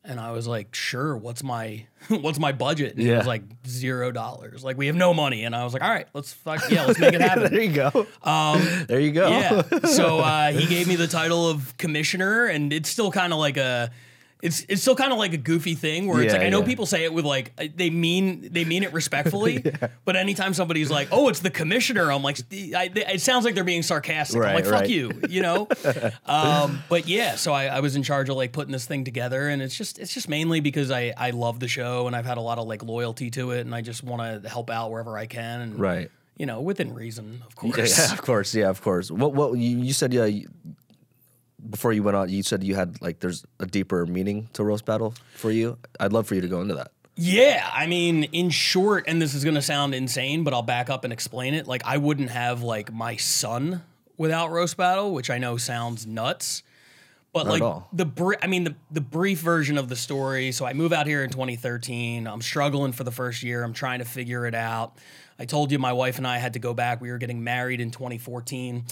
And 0.07 0.19
I 0.19 0.31
was 0.31 0.47
like, 0.47 0.73
"Sure. 0.73 1.17
What's 1.17 1.43
my 1.43 1.85
what's 2.09 2.39
my 2.39 2.51
budget?" 2.53 2.95
And 2.95 3.03
Yeah. 3.05 3.17
was 3.17 3.27
like, 3.27 3.43
zero 3.67 4.11
dollars. 4.11 4.63
Like 4.63 4.77
we 4.77 4.87
have 4.87 4.95
no 4.95 5.13
money." 5.13 5.43
And 5.43 5.55
I 5.55 5.63
was 5.63 5.73
like, 5.73 5.83
"All 5.83 5.89
right, 5.89 6.07
let's 6.13 6.31
fuck 6.33 6.69
yeah, 6.71 6.85
let's 6.85 6.97
make 6.99 7.13
it 7.13 7.21
happen." 7.29 7.51
there 7.51 7.61
you 7.61 7.73
go. 7.73 8.07
Um, 8.23 8.61
there 8.87 8.99
you 9.01 9.11
go. 9.11 9.27
Yeah. 9.29 9.61
So 9.85 10.19
uh, 10.19 10.51
he 10.51 10.65
gave 10.65 10.87
me 10.87 10.95
the 10.95 11.07
title 11.07 11.49
of 11.49 11.77
commissioner, 11.77 12.45
and 12.45 12.71
it's 12.71 12.89
still 12.89 13.11
kind 13.11 13.33
of 13.33 13.39
like 13.39 13.57
a 13.57 13.91
it's 14.41 14.63
it's 14.69 14.81
still 14.83 14.95
kind 14.95 15.11
of 15.11 15.17
like 15.17 15.33
a 15.33 15.37
goofy 15.37 15.73
thing 15.73 16.07
where 16.07 16.21
it's 16.21 16.31
Yeah, 16.31 16.39
like 16.39 16.47
I 16.47 16.49
know 16.49 16.59
yeah. 16.59 16.65
people 16.67 16.85
say 16.85 17.03
it 17.05 17.13
with 17.13 17.25
like 17.25 17.53
uh, 17.57 17.65
they 17.75 17.89
mean 17.89 18.49
they 18.51 18.65
mean 18.65 18.83
it 18.83 18.93
respectfully, 18.93 19.63
but 20.05 20.15
anytime 20.15 20.53
somebody's 20.53 20.91
like, 20.91 21.07
"Oh, 21.11 21.29
it's 21.29 21.39
the 21.39 21.49
commissioner," 21.49 22.11
I'm 22.11 22.21
like, 22.21 22.37
I, 22.51 22.91
it 22.93 23.21
sounds 23.21 23.45
like 23.45 23.55
they're 23.55 23.63
being 23.63 23.81
sarcastic. 23.83 24.35
I'm 24.37 24.41
Right, 24.43 24.55
like, 24.55 24.65
"Fuck 24.65 24.73
right. 24.81 24.89
you," 24.89 25.11
you 25.27 25.41
know. 25.41 25.67
um, 26.25 26.83
but 26.89 27.07
yeah, 27.07 27.35
so 27.35 27.51
I, 27.53 27.65
I 27.65 27.79
was 27.79 27.95
in 27.95 28.03
charge 28.03 28.29
of 28.29 28.35
like 28.35 28.51
putting 28.51 28.71
this 28.71 28.85
thing 28.85 29.03
together, 29.03 29.49
and 29.49 29.61
it's 29.61 29.75
just 29.75 29.97
it's 29.99 30.13
just 30.13 30.29
mainly 30.29 30.59
because 30.59 30.91
I 30.91 31.13
I 31.17 31.31
love 31.31 31.59
the 31.59 31.67
show 31.67 32.07
and 32.07 32.15
I've 32.15 32.25
had 32.25 32.37
a 32.37 32.41
lot 32.41 32.57
of 32.59 32.67
like 32.67 32.83
loyalty 32.83 33.31
to 33.31 33.51
it, 33.51 33.61
and 33.61 33.73
I 33.73 33.81
just 33.81 34.03
want 34.03 34.43
to 34.43 34.47
help 34.49 34.69
out 34.69 34.91
wherever 34.91 35.17
I 35.17 35.25
can, 35.25 35.61
and 35.61 35.79
Right. 35.79 36.11
you 36.37 36.45
know, 36.45 36.61
within 36.61 36.93
reason, 36.93 37.41
of 37.47 37.55
course. 37.55 37.97
yeah, 37.97 38.13
of 38.13 38.21
course. 38.21 38.53
Yeah, 38.53 38.69
of 38.69 38.81
course. 38.81 39.09
What? 39.09 39.33
What? 39.33 39.57
You, 39.57 39.77
you 39.79 39.93
said 39.93 40.13
yeah. 40.13 40.25
You, 40.25 40.47
before 41.69 41.93
you 41.93 42.03
went 42.03 42.17
on, 42.17 42.29
you 42.29 42.43
said 42.43 42.63
you 42.63 42.75
had 42.75 43.01
like 43.01 43.19
there's 43.19 43.45
a 43.59 43.65
deeper 43.65 44.05
meaning 44.05 44.49
to 44.53 44.63
roast 44.63 44.85
battle 44.85 45.13
for 45.35 45.51
you. 45.51 45.77
I'd 45.99 46.13
love 46.13 46.27
for 46.27 46.35
you 46.35 46.41
to 46.41 46.47
go 46.47 46.61
into 46.61 46.75
that. 46.75 46.91
Yeah, 47.19 47.67
I 47.73 47.87
mean, 47.87 48.25
in 48.25 48.51
short, 48.51 49.05
and 49.07 49.19
this 49.19 49.33
is 49.33 49.43
to 49.55 49.61
sound 49.61 49.95
insane, 49.95 50.43
but 50.43 50.53
I'll 50.53 50.61
back 50.61 50.91
up 50.91 51.03
and 51.03 51.11
explain 51.11 51.55
it. 51.55 51.65
Like, 51.65 51.81
I 51.83 51.97
wouldn't 51.97 52.29
have 52.29 52.61
like 52.61 52.93
my 52.93 53.15
son 53.15 53.81
without 54.17 54.51
roast 54.51 54.77
battle, 54.77 55.11
which 55.13 55.31
I 55.31 55.39
know 55.39 55.57
sounds 55.57 56.05
nuts. 56.05 56.61
But 57.37 57.59
Not 57.59 57.59
like 57.59 57.83
the 57.93 58.05
br- 58.05 58.33
I 58.41 58.47
mean 58.47 58.63
the 58.63 58.75
the 58.89 59.01
brief 59.01 59.39
version 59.41 59.77
of 59.77 59.89
the 59.89 59.95
story. 59.95 60.51
So 60.51 60.65
I 60.65 60.73
move 60.73 60.91
out 60.91 61.05
here 61.05 61.23
in 61.23 61.29
2013. 61.29 62.25
I'm 62.25 62.41
struggling 62.41 62.93
for 62.93 63.03
the 63.03 63.11
first 63.11 63.43
year. 63.43 63.63
I'm 63.63 63.73
trying 63.73 63.99
to 63.99 64.05
figure 64.05 64.47
it 64.47 64.55
out. 64.55 64.97
I 65.37 65.45
told 65.45 65.71
you 65.71 65.77
my 65.77 65.93
wife 65.93 66.17
and 66.17 66.25
I 66.25 66.39
had 66.39 66.53
to 66.53 66.59
go 66.59 66.73
back. 66.73 66.99
We 66.99 67.11
were 67.11 67.19
getting 67.19 67.43
married 67.43 67.79
in 67.79 67.91
2014. 67.91 68.85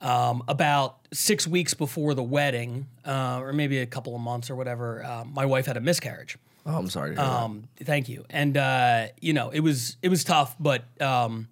Um, 0.00 0.42
about 0.48 0.98
six 1.12 1.46
weeks 1.46 1.74
before 1.74 2.14
the 2.14 2.24
wedding, 2.24 2.88
uh, 3.04 3.38
or 3.40 3.52
maybe 3.52 3.78
a 3.78 3.86
couple 3.86 4.16
of 4.16 4.20
months 4.20 4.50
or 4.50 4.56
whatever, 4.56 5.04
uh, 5.04 5.24
my 5.24 5.46
wife 5.46 5.66
had 5.66 5.76
a 5.76 5.80
miscarriage. 5.80 6.36
Oh, 6.66 6.76
I'm 6.76 6.90
sorry. 6.90 7.14
To 7.14 7.22
hear 7.22 7.30
that. 7.30 7.36
Um, 7.42 7.68
thank 7.84 8.08
you. 8.08 8.24
And 8.28 8.56
uh, 8.56 9.06
you 9.20 9.32
know, 9.32 9.50
it 9.50 9.60
was 9.60 9.96
it 10.02 10.08
was 10.08 10.24
tough, 10.24 10.56
but 10.58 10.84
um, 11.00 11.46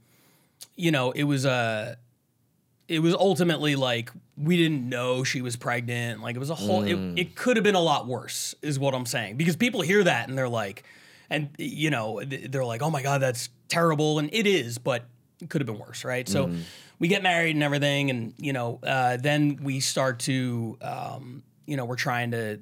you 0.74 0.90
know, 0.90 1.12
it 1.12 1.22
was 1.24 1.46
uh 1.46 1.94
it 2.88 2.98
was 2.98 3.14
ultimately 3.14 3.76
like 3.76 4.10
we 4.42 4.56
didn't 4.56 4.88
know 4.88 5.24
she 5.24 5.42
was 5.42 5.56
pregnant. 5.56 6.22
Like 6.22 6.36
it 6.36 6.38
was 6.38 6.50
a 6.50 6.54
whole 6.54 6.82
it, 6.82 7.18
it 7.18 7.36
could 7.36 7.56
have 7.56 7.64
been 7.64 7.74
a 7.74 7.80
lot 7.80 8.06
worse, 8.06 8.54
is 8.62 8.78
what 8.78 8.94
I'm 8.94 9.06
saying. 9.06 9.36
Because 9.36 9.56
people 9.56 9.80
hear 9.82 10.02
that 10.04 10.28
and 10.28 10.38
they're 10.38 10.48
like, 10.48 10.84
and 11.28 11.50
you 11.58 11.90
know, 11.90 12.20
they're 12.24 12.64
like, 12.64 12.82
oh 12.82 12.90
my 12.90 13.02
God, 13.02 13.20
that's 13.20 13.50
terrible. 13.68 14.18
And 14.18 14.30
it 14.32 14.46
is, 14.46 14.78
but 14.78 15.04
it 15.40 15.50
could 15.50 15.60
have 15.60 15.66
been 15.66 15.78
worse, 15.78 16.04
right? 16.04 16.28
So 16.28 16.50
we 16.98 17.08
get 17.08 17.22
married 17.22 17.54
and 17.56 17.62
everything, 17.62 18.10
and 18.10 18.34
you 18.38 18.52
know, 18.52 18.78
uh, 18.82 19.16
then 19.16 19.58
we 19.62 19.80
start 19.80 20.20
to 20.20 20.76
um, 20.80 21.42
you 21.66 21.76
know, 21.76 21.84
we're 21.84 21.96
trying 21.96 22.32
to 22.32 22.60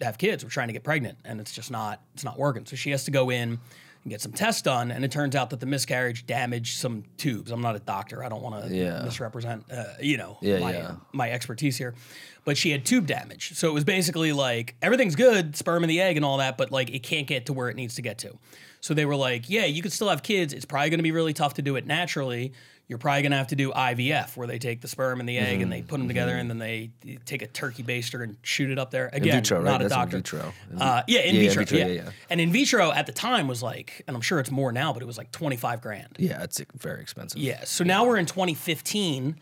have 0.00 0.18
kids. 0.18 0.44
We're 0.44 0.50
trying 0.50 0.68
to 0.68 0.72
get 0.72 0.82
pregnant, 0.84 1.18
and 1.24 1.40
it's 1.40 1.52
just 1.52 1.70
not 1.70 2.00
it's 2.14 2.24
not 2.24 2.38
working. 2.38 2.66
So 2.66 2.76
she 2.76 2.90
has 2.90 3.04
to 3.04 3.10
go 3.10 3.30
in 3.30 3.58
get 4.08 4.20
some 4.20 4.32
tests 4.32 4.62
done, 4.62 4.90
and 4.90 5.04
it 5.04 5.10
turns 5.10 5.34
out 5.36 5.50
that 5.50 5.60
the 5.60 5.66
miscarriage 5.66 6.26
damaged 6.26 6.78
some 6.78 7.04
tubes. 7.16 7.50
I'm 7.50 7.60
not 7.60 7.76
a 7.76 7.80
doctor. 7.80 8.24
I 8.24 8.28
don't 8.28 8.42
want 8.42 8.64
to 8.68 8.74
Yeah. 8.74 9.02
misrepresent, 9.04 9.64
uh, 9.70 9.84
you 10.00 10.16
know, 10.16 10.38
Yeah, 10.40 10.58
my 10.58 10.72
yeah. 10.72 10.92
my 11.12 11.30
expertise 11.30 11.76
here. 11.76 11.94
But 12.44 12.56
she 12.56 12.70
had 12.70 12.86
tube 12.86 13.06
damage, 13.06 13.52
so 13.54 13.68
it 13.68 13.72
was 13.74 13.84
basically 13.84 14.32
like 14.32 14.74
everything's 14.80 15.14
good, 15.16 15.54
sperm 15.56 15.82
and 15.84 15.90
the 15.90 16.00
egg 16.00 16.16
and 16.16 16.24
all 16.24 16.38
that, 16.38 16.56
but 16.56 16.70
like 16.72 16.90
it 16.90 17.02
can't 17.02 17.26
get 17.26 17.46
to 17.46 17.52
where 17.52 17.68
it 17.68 17.76
needs 17.76 17.94
to 17.96 18.02
get 18.02 18.18
to. 18.18 18.38
So 18.80 18.94
they 18.94 19.04
were 19.04 19.16
like, 19.16 19.48
yeah, 19.50 19.64
you 19.64 19.82
could 19.82 19.92
still 19.92 20.08
have 20.08 20.22
kids. 20.22 20.52
It's 20.52 20.64
probably 20.64 20.90
going 20.90 20.98
to 21.00 21.02
be 21.04 21.12
really 21.12 21.32
tough 21.34 21.54
to 21.54 21.62
do 21.62 21.76
it 21.76 21.86
naturally. 21.86 22.52
You're 22.86 22.96
probably 22.98 23.20
going 23.20 23.32
to 23.32 23.36
have 23.38 23.48
to 23.48 23.56
do 23.56 23.70
IVF, 23.72 24.34
where 24.34 24.46
they 24.46 24.58
take 24.58 24.80
the 24.80 24.88
sperm 24.88 25.20
and 25.20 25.28
the 25.28 25.36
egg 25.36 25.60
and 25.60 25.70
they 25.70 25.80
Mm-hmm. 25.80 25.88
put 25.88 25.98
them 25.98 26.08
together, 26.08 26.34
and 26.34 26.48
then 26.48 26.56
they 26.58 26.90
take 27.26 27.42
a 27.42 27.46
turkey 27.46 27.82
baster 27.82 28.22
and 28.24 28.36
shoot 28.42 28.70
it 28.70 28.78
up 28.78 28.90
there. 28.90 29.10
Again, 29.12 29.42
vitro, 29.42 29.58
right? 29.58 29.64
not 29.64 29.80
a 29.82 29.88
That's 29.88 29.92
in 29.94 29.98
doctor. 29.98 30.16
vitro. 30.38 30.52
Uh, 30.80 31.02
yeah, 31.06 31.20
in 31.20 31.34
Yeah, 31.34 31.40
in 31.42 31.48
vitro. 31.48 31.64
vitro, 31.64 31.78
yeah. 31.78 31.86
yeah, 31.86 32.02
yeah. 32.04 32.10
And 32.30 32.40
in 32.40 32.50
vitro 32.50 32.90
at 32.90 33.04
the 33.04 33.12
time 33.12 33.46
was 33.46 33.62
like, 33.62 34.02
and 34.06 34.16
I'm 34.16 34.22
sure 34.22 34.40
it's 34.40 34.50
more 34.50 34.72
now, 34.72 34.94
but 34.94 35.02
it 35.02 35.06
was 35.06 35.18
like 35.18 35.30
25 35.32 35.82
grand. 35.82 36.16
yeah, 36.18 36.42
it's 36.42 36.62
very 36.76 37.02
expensive. 37.02 37.38
Yeah. 37.38 37.64
So 37.64 37.84
now 37.84 38.06
we're 38.06 38.16
in 38.16 38.24
2015. 38.26 39.36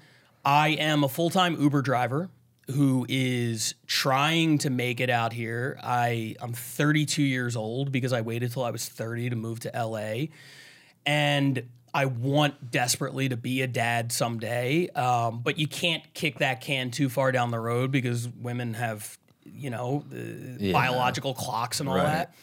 I 0.44 0.68
am 0.70 1.04
a 1.04 1.08
full 1.08 1.30
time 1.30 1.60
Uber 1.60 1.82
driver 1.82 2.30
who 2.72 3.06
is 3.08 3.74
trying 3.86 4.58
to 4.58 4.70
make 4.70 5.00
it 5.00 5.10
out 5.10 5.32
here. 5.32 5.78
I 5.82 6.34
I'm 6.40 6.52
32 6.52 7.22
years 7.22 7.56
old 7.56 7.92
because 7.92 8.12
I 8.12 8.20
waited 8.22 8.52
till 8.52 8.64
I 8.64 8.70
was 8.70 8.88
30 8.88 9.30
to 9.30 9.36
move 9.36 9.60
to 9.60 9.70
LA, 9.74 10.26
and 11.04 11.62
I 11.94 12.06
want 12.06 12.70
desperately 12.70 13.28
to 13.28 13.36
be 13.36 13.62
a 13.62 13.66
dad 13.66 14.12
someday. 14.12 14.88
Um, 14.90 15.40
but 15.42 15.58
you 15.58 15.66
can't 15.66 16.02
kick 16.12 16.38
that 16.38 16.60
can 16.60 16.90
too 16.90 17.08
far 17.08 17.32
down 17.32 17.50
the 17.50 17.60
road 17.60 17.90
because 17.90 18.28
women 18.28 18.74
have, 18.74 19.16
you 19.44 19.70
know, 19.70 20.04
the 20.10 20.56
Yeah. 20.66 20.72
biological 20.72 21.32
clocks 21.34 21.80
and 21.80 21.88
all 21.88 21.94
Right. 21.96 22.04
that. 22.04 22.34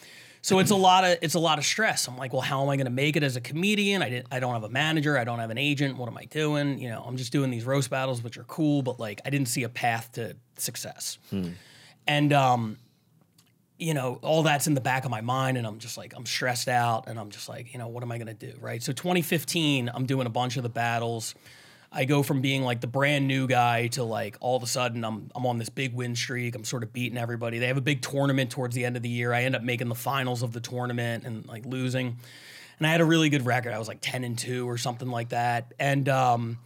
So 0.44 0.58
it's 0.58 0.70
a 0.70 0.76
lot 0.76 1.04
of 1.04 1.16
it's 1.22 1.32
a 1.32 1.38
lot 1.38 1.58
of 1.58 1.64
stress. 1.64 2.06
I'm 2.06 2.18
like, 2.18 2.34
well, 2.34 2.42
how 2.42 2.62
am 2.62 2.68
I 2.68 2.76
going 2.76 2.84
to 2.84 2.92
make 2.92 3.16
it 3.16 3.22
as 3.22 3.34
a 3.34 3.40
comedian? 3.40 4.02
I 4.02 4.10
didn't. 4.10 4.26
I 4.30 4.40
don't 4.40 4.52
have 4.52 4.62
a 4.62 4.68
manager. 4.68 5.16
I 5.16 5.24
don't 5.24 5.38
have 5.38 5.48
an 5.48 5.56
agent. 5.56 5.96
What 5.96 6.06
am 6.06 6.18
I 6.18 6.26
doing? 6.26 6.78
You 6.78 6.90
know, 6.90 7.02
I'm 7.02 7.16
just 7.16 7.32
doing 7.32 7.50
these 7.50 7.64
roast 7.64 7.88
battles, 7.88 8.22
which 8.22 8.36
are 8.36 8.44
cool, 8.44 8.82
but 8.82 9.00
like, 9.00 9.22
I 9.24 9.30
didn't 9.30 9.48
see 9.48 9.62
a 9.62 9.70
path 9.70 10.12
to 10.12 10.36
success. 10.58 11.16
And 12.06 12.32
um, 12.34 12.76
you 13.78 13.94
know, 13.94 14.18
all 14.20 14.42
that's 14.42 14.66
in 14.66 14.74
the 14.74 14.82
back 14.82 15.06
of 15.06 15.10
my 15.10 15.22
mind, 15.22 15.56
and 15.56 15.66
I'm 15.66 15.78
just 15.78 15.96
like, 15.96 16.12
I'm 16.14 16.26
stressed 16.26 16.68
out, 16.68 17.08
and 17.08 17.18
I'm 17.18 17.30
just 17.30 17.48
like, 17.48 17.72
you 17.72 17.78
know, 17.78 17.88
what 17.88 18.02
am 18.02 18.12
I 18.12 18.18
going 18.18 18.36
to 18.36 18.52
do? 18.52 18.52
Right. 18.60 18.82
So 18.82 18.92
2015, 18.92 19.90
I'm 19.94 20.04
doing 20.04 20.26
a 20.26 20.30
bunch 20.30 20.58
of 20.58 20.62
the 20.62 20.68
battles. 20.68 21.34
I 21.96 22.04
go 22.06 22.22
from 22.24 22.40
being 22.40 22.62
like 22.62 22.80
the 22.80 22.86
brand 22.88 23.28
new 23.28 23.46
guy 23.46 23.86
to 23.88 24.02
like 24.02 24.36
all 24.40 24.56
of 24.56 24.62
a 24.62 24.66
sudden 24.66 25.04
I'm 25.04 25.30
I'm 25.34 25.46
on 25.46 25.58
this 25.58 25.68
big 25.68 25.94
win 25.94 26.16
streak. 26.16 26.54
I'm 26.56 26.64
sort 26.64 26.82
of 26.82 26.92
beating 26.92 27.16
everybody. 27.16 27.58
They 27.60 27.68
have 27.68 27.76
a 27.76 27.80
big 27.82 28.02
tournament 28.02 28.50
towards 28.50 28.74
the 28.74 28.84
end 28.84 28.96
of 28.96 29.02
the 29.02 29.08
year. 29.08 29.32
I 29.32 29.44
end 29.44 29.54
up 29.54 29.62
making 29.62 29.88
the 29.88 29.94
finals 29.94 30.42
of 30.42 30.52
the 30.52 30.60
tournament 30.60 31.24
and 31.24 31.46
like 31.46 31.64
losing. 31.64 32.16
And 32.78 32.86
I 32.86 32.90
had 32.90 33.00
a 33.00 33.04
really 33.04 33.28
good 33.28 33.46
record. 33.46 33.72
I 33.72 33.78
was 33.78 33.86
like 33.86 33.98
10 34.00 34.24
and 34.24 34.36
2 34.36 34.68
or 34.68 34.76
something 34.76 35.08
like 35.08 35.28
that. 35.28 35.72
And 35.78 36.08
um, 36.08 36.58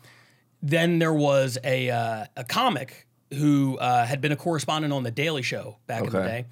then 0.62 0.98
there 0.98 1.12
was 1.12 1.58
a 1.62 1.90
uh, 1.90 2.24
a 2.36 2.44
comic 2.44 3.06
who 3.34 3.76
uh, 3.76 4.06
had 4.06 4.22
been 4.22 4.32
a 4.32 4.36
correspondent 4.36 4.94
on 4.94 5.02
the 5.02 5.10
Daily 5.10 5.42
Show 5.42 5.76
back 5.86 6.04
in 6.04 6.10
the 6.10 6.22
day. 6.22 6.46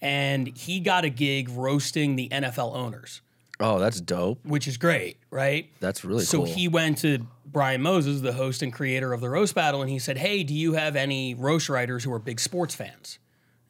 And 0.00 0.48
he 0.56 0.80
got 0.80 1.04
a 1.04 1.10
gig 1.10 1.48
roasting 1.50 2.16
the 2.16 2.28
NFL 2.30 2.74
owners, 2.74 3.20
Oh, 3.60 3.78
that's 3.78 4.00
dope. 4.00 4.44
which 4.44 4.66
is 4.66 4.76
great, 4.78 5.18
right? 5.30 5.70
That's 5.78 6.04
really 6.04 6.24
so 6.24 6.38
cool. 6.38 6.46
he 6.46 6.66
went 6.66 6.98
to 6.98 7.24
Brian 7.52 7.82
Moses, 7.82 8.20
the 8.22 8.32
host 8.32 8.62
and 8.62 8.72
creator 8.72 9.12
of 9.12 9.20
the 9.20 9.28
roast 9.28 9.54
battle, 9.54 9.82
and 9.82 9.90
he 9.90 9.98
said, 9.98 10.16
"Hey, 10.18 10.42
do 10.42 10.54
you 10.54 10.72
have 10.72 10.96
any 10.96 11.34
roast 11.34 11.68
writers 11.68 12.02
who 12.04 12.12
are 12.12 12.18
big 12.18 12.40
sports 12.40 12.74
fans?" 12.74 13.18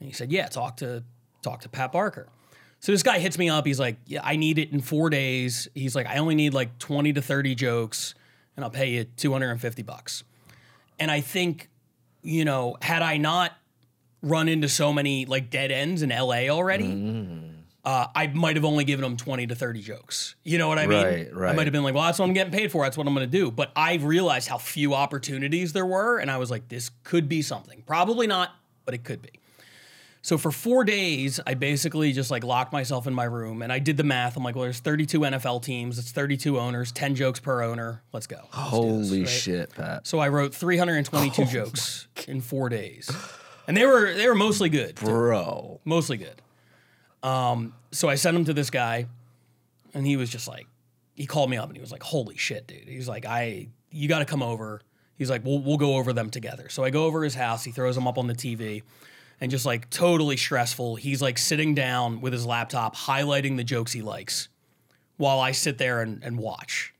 And 0.00 0.08
he 0.08 0.12
said, 0.14 0.30
"Yeah, 0.30 0.46
talk 0.46 0.76
to 0.78 1.02
talk 1.42 1.60
to 1.62 1.68
Pat 1.68 1.92
Barker." 1.92 2.28
So 2.80 2.90
this 2.92 3.02
guy 3.02 3.18
hits 3.18 3.38
me 3.38 3.48
up. 3.48 3.66
He's 3.66 3.78
like, 3.80 3.96
"Yeah, 4.06 4.20
I 4.24 4.36
need 4.36 4.58
it 4.58 4.70
in 4.72 4.80
four 4.80 5.10
days." 5.10 5.68
He's 5.74 5.94
like, 5.94 6.06
"I 6.06 6.18
only 6.18 6.34
need 6.34 6.54
like 6.54 6.78
twenty 6.78 7.12
to 7.12 7.22
thirty 7.22 7.54
jokes, 7.54 8.14
and 8.56 8.64
I'll 8.64 8.70
pay 8.70 8.90
you 8.90 9.04
two 9.04 9.32
hundred 9.32 9.50
and 9.50 9.60
fifty 9.60 9.82
bucks." 9.82 10.22
And 10.98 11.10
I 11.10 11.20
think, 11.20 11.68
you 12.22 12.44
know, 12.44 12.76
had 12.82 13.02
I 13.02 13.16
not 13.16 13.52
run 14.22 14.48
into 14.48 14.68
so 14.68 14.92
many 14.92 15.26
like 15.26 15.50
dead 15.50 15.72
ends 15.72 16.02
in 16.02 16.10
LA 16.10 16.48
already, 16.48 16.86
Mm. 16.86 17.51
Uh, 17.84 18.06
I 18.14 18.28
might 18.28 18.56
have 18.56 18.64
only 18.64 18.84
given 18.84 19.02
them 19.02 19.16
20 19.16 19.48
to 19.48 19.54
30 19.54 19.80
jokes. 19.82 20.34
You 20.44 20.58
know 20.58 20.68
what 20.68 20.78
I 20.78 20.86
mean? 20.86 21.28
Right, 21.32 21.50
I 21.50 21.52
might 21.54 21.66
have 21.66 21.72
been 21.72 21.82
like, 21.82 21.94
well, 21.94 22.04
that's 22.04 22.18
what 22.18 22.26
I'm 22.26 22.32
getting 22.34 22.52
paid 22.52 22.70
for. 22.70 22.84
That's 22.84 22.96
what 22.96 23.06
I'm 23.06 23.14
going 23.14 23.26
to 23.28 23.38
do. 23.38 23.50
But 23.50 23.72
I 23.74 23.94
realized 23.94 24.48
how 24.48 24.58
few 24.58 24.94
opportunities 24.94 25.72
there 25.72 25.86
were. 25.86 26.18
And 26.18 26.30
I 26.30 26.38
was 26.38 26.50
like, 26.50 26.68
this 26.68 26.90
could 27.02 27.28
be 27.28 27.42
something. 27.42 27.82
Probably 27.86 28.26
not, 28.26 28.50
but 28.84 28.94
it 28.94 29.02
could 29.02 29.20
be. 29.20 29.30
So 30.24 30.38
for 30.38 30.52
four 30.52 30.84
days, 30.84 31.40
I 31.44 31.54
basically 31.54 32.12
just 32.12 32.30
like 32.30 32.44
locked 32.44 32.72
myself 32.72 33.08
in 33.08 33.14
my 33.14 33.24
room 33.24 33.60
and 33.60 33.72
I 33.72 33.80
did 33.80 33.96
the 33.96 34.04
math. 34.04 34.36
I'm 34.36 34.44
like, 34.44 34.54
well, 34.54 34.62
there's 34.62 34.78
32 34.78 35.18
NFL 35.18 35.64
teams. 35.64 35.98
It's 35.98 36.12
32 36.12 36.60
owners, 36.60 36.92
10 36.92 37.16
jokes 37.16 37.40
per 37.40 37.62
owner. 37.62 38.02
Let's 38.12 38.28
go. 38.28 38.36
Let's 38.36 38.46
do 38.46 38.50
this, 38.52 38.70
Holy 38.70 39.20
right? 39.22 39.28
shit, 39.28 39.74
Pat. 39.74 40.06
So 40.06 40.20
I 40.20 40.28
wrote 40.28 40.54
322 40.54 41.44
jokes 41.52 42.06
in 42.28 42.40
four 42.40 42.68
days. 42.68 43.10
And 43.66 43.76
they 43.76 43.86
were 43.86 44.12
they 44.14 44.28
were 44.28 44.34
mostly 44.34 44.68
good 44.68 44.96
Bro. 44.96 45.80
mostly 45.84 46.16
good. 46.16 46.41
Um, 47.22 47.74
so 47.90 48.08
I 48.08 48.16
sent 48.16 48.36
him 48.36 48.44
to 48.46 48.52
this 48.52 48.70
guy, 48.70 49.06
and 49.94 50.06
he 50.06 50.16
was 50.16 50.30
just 50.30 50.48
like, 50.48 50.66
he 51.14 51.26
called 51.26 51.50
me 51.50 51.56
up 51.56 51.68
and 51.68 51.76
he 51.76 51.80
was 51.80 51.92
like, 51.92 52.02
"Holy 52.02 52.36
shit, 52.36 52.66
dude!" 52.66 52.88
He's 52.88 53.08
like, 53.08 53.26
"I, 53.26 53.68
you 53.90 54.08
got 54.08 54.20
to 54.20 54.24
come 54.24 54.42
over." 54.42 54.80
He's 55.16 55.30
like, 55.30 55.44
"We'll 55.44 55.60
we'll 55.60 55.76
go 55.76 55.96
over 55.96 56.12
them 56.12 56.30
together." 56.30 56.68
So 56.68 56.84
I 56.84 56.90
go 56.90 57.04
over 57.04 57.22
his 57.22 57.34
house. 57.34 57.64
He 57.64 57.70
throws 57.70 57.94
them 57.94 58.06
up 58.06 58.18
on 58.18 58.26
the 58.26 58.34
TV, 58.34 58.82
and 59.40 59.50
just 59.50 59.66
like 59.66 59.90
totally 59.90 60.36
stressful. 60.36 60.96
He's 60.96 61.20
like 61.20 61.38
sitting 61.38 61.74
down 61.74 62.20
with 62.20 62.32
his 62.32 62.46
laptop, 62.46 62.96
highlighting 62.96 63.56
the 63.56 63.64
jokes 63.64 63.92
he 63.92 64.02
likes, 64.02 64.48
while 65.16 65.38
I 65.38 65.52
sit 65.52 65.78
there 65.78 66.00
and, 66.00 66.22
and 66.24 66.38
watch. 66.38 66.91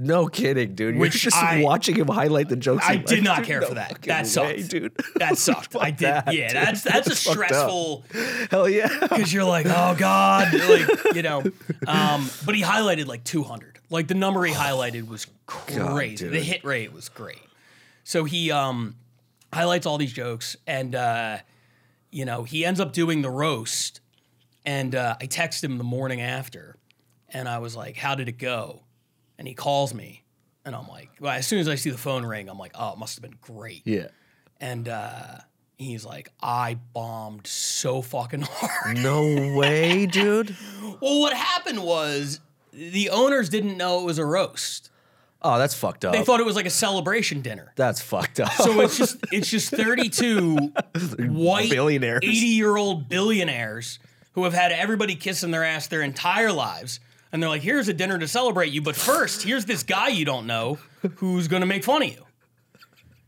No 0.00 0.28
kidding, 0.28 0.74
dude. 0.76 0.94
You're 0.96 1.08
just 1.08 1.36
I- 1.36 1.60
watching 1.62 1.96
him 1.96 2.06
highlight 2.06 2.48
the 2.48 2.54
jokes. 2.56 2.84
I 2.86 2.96
did 2.96 3.24
not 3.24 3.42
care 3.44 3.60
for 3.62 3.74
that. 3.74 4.00
That 4.02 4.22
way, 4.22 4.28
sucked. 4.62 4.70
dude. 4.70 4.92
That 5.16 5.36
sucked. 5.36 5.74
I 5.74 5.90
did. 5.90 5.98
that, 6.08 6.32
yeah, 6.32 6.48
dude. 6.48 6.56
that's 6.56 6.82
that's 6.82 7.06
a 7.06 7.10
That's 7.10 7.26
up. 7.26 7.32
stressful. 7.34 8.04
Hell 8.50 8.68
yeah. 8.68 8.88
because 9.00 9.32
you're 9.32 9.44
like, 9.44 9.66
oh 9.66 9.96
god, 9.98 10.54
like 10.54 11.14
you 11.16 11.22
know. 11.22 11.42
Um, 11.86 12.30
but 12.46 12.54
he 12.54 12.62
highlighted 12.62 13.06
like 13.06 13.24
200. 13.24 13.80
Like 13.90 14.06
the 14.06 14.14
number 14.14 14.44
he 14.44 14.54
highlighted 14.54 15.08
was 15.08 15.26
crazy. 15.46 16.24
dude. 16.26 16.32
the 16.32 16.40
hit 16.40 16.62
rate 16.64 16.92
was 16.92 17.08
great. 17.08 17.40
So 18.04 18.24
he 18.24 18.50
um, 18.52 18.94
highlights 19.52 19.84
all 19.86 19.98
these 19.98 20.12
jokes, 20.12 20.56
and 20.66 20.94
uh, 20.94 21.38
you 22.12 22.24
know, 22.24 22.44
he 22.44 22.64
ends 22.64 22.78
up 22.80 22.92
doing 22.92 23.22
the 23.22 23.30
roast, 23.30 24.00
and 24.64 24.94
uh, 24.94 25.16
I 25.20 25.26
text 25.26 25.64
him 25.64 25.76
the 25.78 25.84
morning 25.84 26.20
after, 26.20 26.76
and 27.30 27.48
I 27.48 27.58
was 27.58 27.74
like, 27.74 27.96
"How 27.96 28.14
did 28.14 28.28
it 28.28 28.38
go?" 28.38 28.82
And 29.38 29.46
he 29.46 29.54
calls 29.54 29.94
me, 29.94 30.24
and 30.64 30.74
I'm 30.74 30.88
like, 30.88 31.10
well, 31.20 31.32
as 31.32 31.46
soon 31.46 31.60
as 31.60 31.68
I 31.68 31.76
see 31.76 31.90
the 31.90 31.98
phone 31.98 32.26
ring, 32.26 32.48
I'm 32.48 32.58
like, 32.58 32.72
"Oh, 32.74 32.92
it 32.92 32.98
must 32.98 33.16
have 33.16 33.22
been 33.22 33.38
great." 33.40 33.82
Yeah. 33.86 34.08
And 34.60 34.88
uh, 34.88 35.38
he's 35.76 36.04
like, 36.04 36.30
"I 36.42 36.78
bombed 36.92 37.46
so 37.46 38.02
fucking 38.02 38.40
hard." 38.50 38.98
No 38.98 39.56
way, 39.56 40.06
dude. 40.06 40.56
well, 41.00 41.20
what 41.20 41.32
happened 41.34 41.82
was 41.84 42.40
the 42.72 43.10
owners 43.10 43.48
didn't 43.48 43.76
know 43.76 44.00
it 44.00 44.04
was 44.04 44.18
a 44.18 44.24
roast. 44.24 44.90
Oh, 45.40 45.56
that's 45.56 45.74
fucked 45.74 46.04
up. 46.04 46.14
They 46.14 46.24
thought 46.24 46.40
it 46.40 46.46
was 46.46 46.56
like 46.56 46.66
a 46.66 46.70
celebration 46.70 47.42
dinner. 47.42 47.72
that's 47.76 48.00
fucked 48.00 48.40
up. 48.40 48.50
So 48.54 48.80
it's 48.80 48.98
just 48.98 49.18
it's 49.32 49.48
just 49.48 49.70
32 49.70 50.72
white 51.28 51.70
Billionaires. 51.70 52.20
80 52.24 52.36
year 52.38 52.76
old 52.76 53.08
billionaires 53.08 54.00
who 54.32 54.42
have 54.44 54.52
had 54.52 54.72
everybody 54.72 55.14
kissing 55.14 55.52
their 55.52 55.62
ass 55.64 55.86
their 55.86 56.02
entire 56.02 56.50
lives. 56.52 56.98
And 57.32 57.42
they're 57.42 57.50
like, 57.50 57.62
here's 57.62 57.88
a 57.88 57.92
dinner 57.92 58.18
to 58.18 58.26
celebrate 58.28 58.72
you, 58.72 58.80
but 58.80 58.96
first, 58.96 59.42
here's 59.42 59.66
this 59.66 59.82
guy 59.82 60.08
you 60.08 60.24
don't 60.24 60.46
know 60.46 60.78
who's 61.16 61.46
gonna 61.48 61.66
make 61.66 61.84
fun 61.84 62.02
of 62.02 62.08
you. 62.08 62.24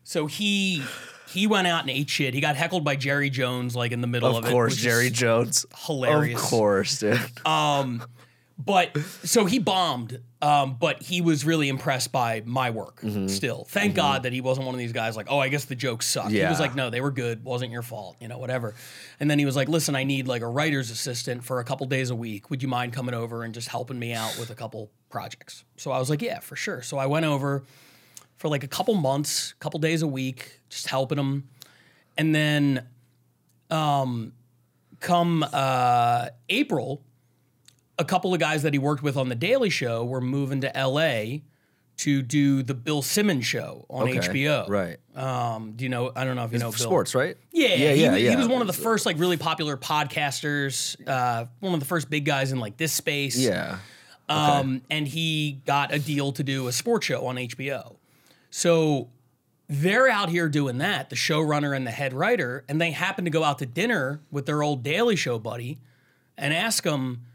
So 0.04 0.26
he 0.26 0.82
he 1.28 1.46
went 1.46 1.66
out 1.68 1.82
and 1.82 1.90
ate 1.90 2.10
shit. 2.10 2.34
He 2.34 2.40
got 2.40 2.56
heckled 2.56 2.84
by 2.84 2.96
Jerry 2.96 3.30
Jones 3.30 3.76
like 3.76 3.92
in 3.92 4.00
the 4.00 4.06
middle 4.06 4.36
of, 4.36 4.44
of 4.44 4.50
it. 4.50 4.52
course, 4.52 4.76
Jerry 4.76 5.10
Jones. 5.10 5.66
hilarious. 5.86 6.42
Of 6.42 6.48
course, 6.48 6.98
dude. 6.98 7.20
Um, 7.46 8.02
But 8.62 8.94
so 9.24 9.46
he 9.46 9.58
bombed, 9.58 10.20
um, 10.42 10.76
but 10.78 11.00
he 11.02 11.22
was 11.22 11.46
really 11.46 11.68
impressed 11.70 12.12
by 12.12 12.42
my 12.44 12.68
work 12.70 13.00
Mm-hmm. 13.00 13.28
still. 13.28 13.64
Thank 13.70 13.94
God 13.94 14.24
that 14.24 14.32
he 14.34 14.42
wasn't 14.42 14.66
one 14.66 14.74
of 14.74 14.78
these 14.78 14.92
guys 14.92 15.16
like, 15.16 15.28
oh, 15.30 15.38
I 15.38 15.48
guess 15.48 15.64
the 15.64 15.74
jokes 15.74 16.06
suck. 16.06 16.30
He 16.30 16.42
was 16.42 16.60
like, 16.60 16.74
no, 16.74 16.90
they 16.90 17.00
were 17.00 17.10
good. 17.10 17.42
Wasn't 17.42 17.70
your 17.72 17.80
fault, 17.82 18.16
you 18.20 18.28
know, 18.28 18.36
whatever. 18.36 18.74
And 19.18 19.30
then 19.30 19.38
he 19.38 19.46
was 19.46 19.56
like, 19.56 19.68
listen, 19.70 19.96
I 19.96 20.04
need 20.04 20.28
like 20.28 20.42
a 20.42 20.46
writer's 20.48 20.90
assistant 20.90 21.42
for 21.42 21.58
a 21.60 21.64
couple 21.64 21.86
days 21.86 22.10
a 22.10 22.14
week. 22.14 22.50
Would 22.50 22.62
you 22.62 22.68
mind 22.68 22.92
coming 22.92 23.14
over 23.14 23.44
and 23.44 23.54
just 23.54 23.68
helping 23.68 23.98
me 23.98 24.12
out 24.12 24.36
with 24.38 24.50
a 24.50 24.54
couple 24.54 24.90
projects? 25.08 25.64
So 25.78 25.90
I 25.90 25.98
was 25.98 26.10
like, 26.10 26.20
yeah, 26.20 26.40
for 26.40 26.54
sure. 26.56 26.82
So 26.82 26.98
I 26.98 27.06
went 27.06 27.24
over 27.24 27.62
for 28.36 28.48
like 28.48 28.62
a 28.62 28.68
couple 28.68 28.94
months, 28.94 29.54
couple 29.58 29.80
days 29.80 30.02
a 30.02 30.06
week, 30.06 30.60
just 30.68 30.86
helping 30.88 31.16
him. 31.18 31.48
And 32.18 32.34
then 32.34 32.86
um, 33.70 34.32
come 35.00 35.44
uh, 35.50 36.28
April, 36.50 37.02
a 38.00 38.04
couple 38.04 38.32
of 38.32 38.40
guys 38.40 38.62
that 38.62 38.72
he 38.72 38.78
worked 38.78 39.02
with 39.02 39.16
on 39.16 39.28
the 39.28 39.34
Daily 39.34 39.70
Show 39.70 40.04
were 40.04 40.22
moving 40.22 40.62
to 40.62 40.72
LA 40.74 41.40
to 41.98 42.22
do 42.22 42.62
the 42.62 42.72
Bill 42.72 43.02
Simmons 43.02 43.44
show 43.44 43.84
on 43.90 44.08
Okay, 44.08 44.18
HBO. 44.18 44.66
Right. 44.68 44.96
Um, 45.14 45.74
do 45.76 45.84
you 45.84 45.90
know? 45.90 46.10
I 46.16 46.24
don't 46.24 46.34
know 46.34 46.44
if 46.44 46.52
you 46.52 46.58
know 46.58 46.70
Bill. 46.70 46.78
Sports, 46.78 47.14
right? 47.14 47.36
Yeah, 47.52 47.68
yeah, 47.68 47.74
he, 47.92 48.02
yeah, 48.02 48.16
he 48.16 48.24
yeah. 48.24 48.38
was 48.38 48.48
one 48.48 48.62
of 48.62 48.66
the 48.66 48.72
first 48.72 49.04
like 49.04 49.18
really 49.18 49.36
popular 49.36 49.76
podcasters. 49.76 50.96
Uh, 51.06 51.44
one 51.60 51.74
of 51.74 51.80
the 51.80 51.86
first 51.86 52.08
big 52.08 52.24
guys 52.24 52.52
in 52.52 52.58
like 52.58 52.78
this 52.78 52.92
space. 52.92 53.36
Yeah. 53.36 53.78
Um, 54.30 54.80
and 54.88 55.06
he 55.06 55.60
got 55.66 55.92
a 55.92 55.98
deal 55.98 56.32
to 56.32 56.42
do 56.42 56.68
a 56.68 56.72
sports 56.72 57.04
show 57.04 57.26
on 57.26 57.36
HBO. 57.36 57.96
So 58.48 59.08
they're 59.68 60.08
out 60.08 60.30
here 60.30 60.48
doing 60.48 60.78
that, 60.78 61.10
the 61.10 61.16
showrunner 61.16 61.76
and 61.76 61.86
the 61.86 61.90
head 61.90 62.14
writer, 62.14 62.64
and 62.68 62.80
they 62.80 62.92
happen 62.92 63.24
to 63.24 63.30
go 63.30 63.44
out 63.44 63.58
to 63.58 63.66
dinner 63.66 64.20
with 64.30 64.46
their 64.46 64.62
old 64.62 64.82
Daily 64.84 65.16
Show 65.16 65.38
buddy 65.38 65.80
and 66.38 66.54
ask 66.54 66.84
him, 66.84 67.26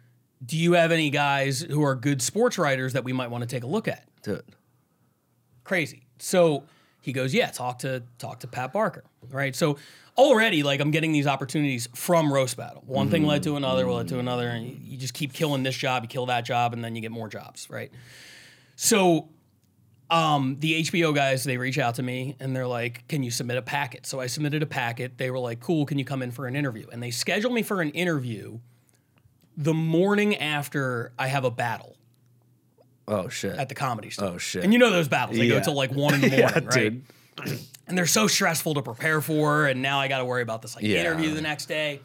Do 0.44 0.58
you 0.58 0.74
have 0.74 0.92
any 0.92 1.10
guys 1.10 1.62
who 1.62 1.84
are 1.84 1.96
good 1.96 2.22
sports 2.22 2.58
writers 2.58 2.94
that 2.94 3.04
we 3.04 3.14
might 3.14 3.30
want 3.30 3.42
to 3.44 3.48
take 3.48 3.64
a 3.64 3.68
look 3.68 3.88
at? 3.88 4.08
Dude. 4.24 4.44
Crazy. 5.64 6.06
So 6.20 6.64
he 7.02 7.14
goes, 7.14 7.34
Yeah, 7.34 7.50
talk 7.52 7.80
to 7.80 8.04
talk 8.18 8.40
to 8.42 8.48
Pat 8.48 8.74
Barker. 8.74 9.04
Right. 9.30 9.56
So 9.56 9.78
already 10.18 10.64
like 10.64 10.80
I'm 10.80 10.92
getting 10.92 11.12
these 11.12 11.28
opportunities 11.28 11.88
from 11.94 12.32
roast 12.32 12.58
battle. 12.58 12.84
One 12.86 13.10
thing 13.10 13.26
led 13.26 13.44
to 13.44 13.56
another, 13.56 13.90
led 13.90 14.08
to 14.10 14.20
another, 14.20 14.48
and 14.48 14.66
you, 14.66 14.78
you 14.82 14.98
just 14.98 15.14
keep 15.14 15.34
killing 15.34 15.64
this 15.64 15.76
job, 15.76 16.04
you 16.04 16.08
kill 16.08 16.28
that 16.28 16.46
job, 16.46 16.74
and 16.74 16.84
then 16.84 16.96
you 16.96 17.02
get 17.02 17.12
more 17.12 17.28
jobs, 17.28 17.70
right? 17.70 17.92
So 18.76 19.30
um, 20.10 20.58
the 20.60 20.84
HBO 20.84 21.16
guys, 21.16 21.44
they 21.44 21.58
reach 21.58 21.80
out 21.80 21.96
to 21.96 22.04
me 22.04 22.36
and 22.40 22.56
they're 22.56 22.68
like, 22.68 23.08
Can 23.08 23.24
you 23.24 23.32
submit 23.32 23.58
a 23.58 23.62
packet? 23.62 24.06
So 24.06 24.20
I 24.20 24.28
submitted 24.28 24.62
a 24.64 24.68
packet. 24.68 25.18
They 25.18 25.32
were 25.32 25.40
like, 25.40 25.60
Cool, 25.60 25.86
can 25.86 25.98
you 25.98 26.06
come 26.06 26.22
in 26.22 26.32
for 26.32 26.48
an 26.48 26.56
interview? 26.56 26.88
And 26.92 27.02
they 27.02 27.12
scheduled 27.12 27.54
me 27.54 27.64
for 27.64 27.82
an 27.82 27.90
interview 27.92 28.60
the 29.58 29.74
morning 29.74 30.36
after 30.38 31.12
I 31.18 31.28
have 31.28 31.46
a 31.46 31.52
battle 31.52 31.96
Oh 33.08 33.30
shit. 33.30 33.56
at 33.58 33.70
the 33.70 33.76
comedy 33.76 34.10
store. 34.10 34.34
Oh, 34.34 34.38
shit. 34.38 34.64
And 34.64 34.74
you 34.74 34.80
know 34.80 34.90
those 34.90 35.08
battles, 35.08 35.38
they 35.38 35.48
go 35.48 35.56
Yeah. 35.56 35.62
till 35.62 35.74
like 35.76 35.92
one 35.92 36.14
in 36.16 36.22
the 36.22 36.30
Yeah, 36.38 36.50
morning, 36.52 36.66
right? 36.66 36.74
dude. 37.46 37.60
And 37.88 37.96
they're 37.96 38.08
so 38.08 38.26
stressful 38.26 38.74
to 38.74 38.82
prepare 38.82 39.22
for. 39.22 39.68
And 39.68 39.84
now 39.84 40.00
I 40.00 40.08
got 40.08 40.18
to 40.18 40.26
worry 40.26 40.42
about 40.42 40.64
this 40.64 40.76
like 40.76 40.84
Yeah. 40.84 41.02
interview 41.02 41.36
the 41.36 41.42
next 41.44 41.68
day. 41.68 42.02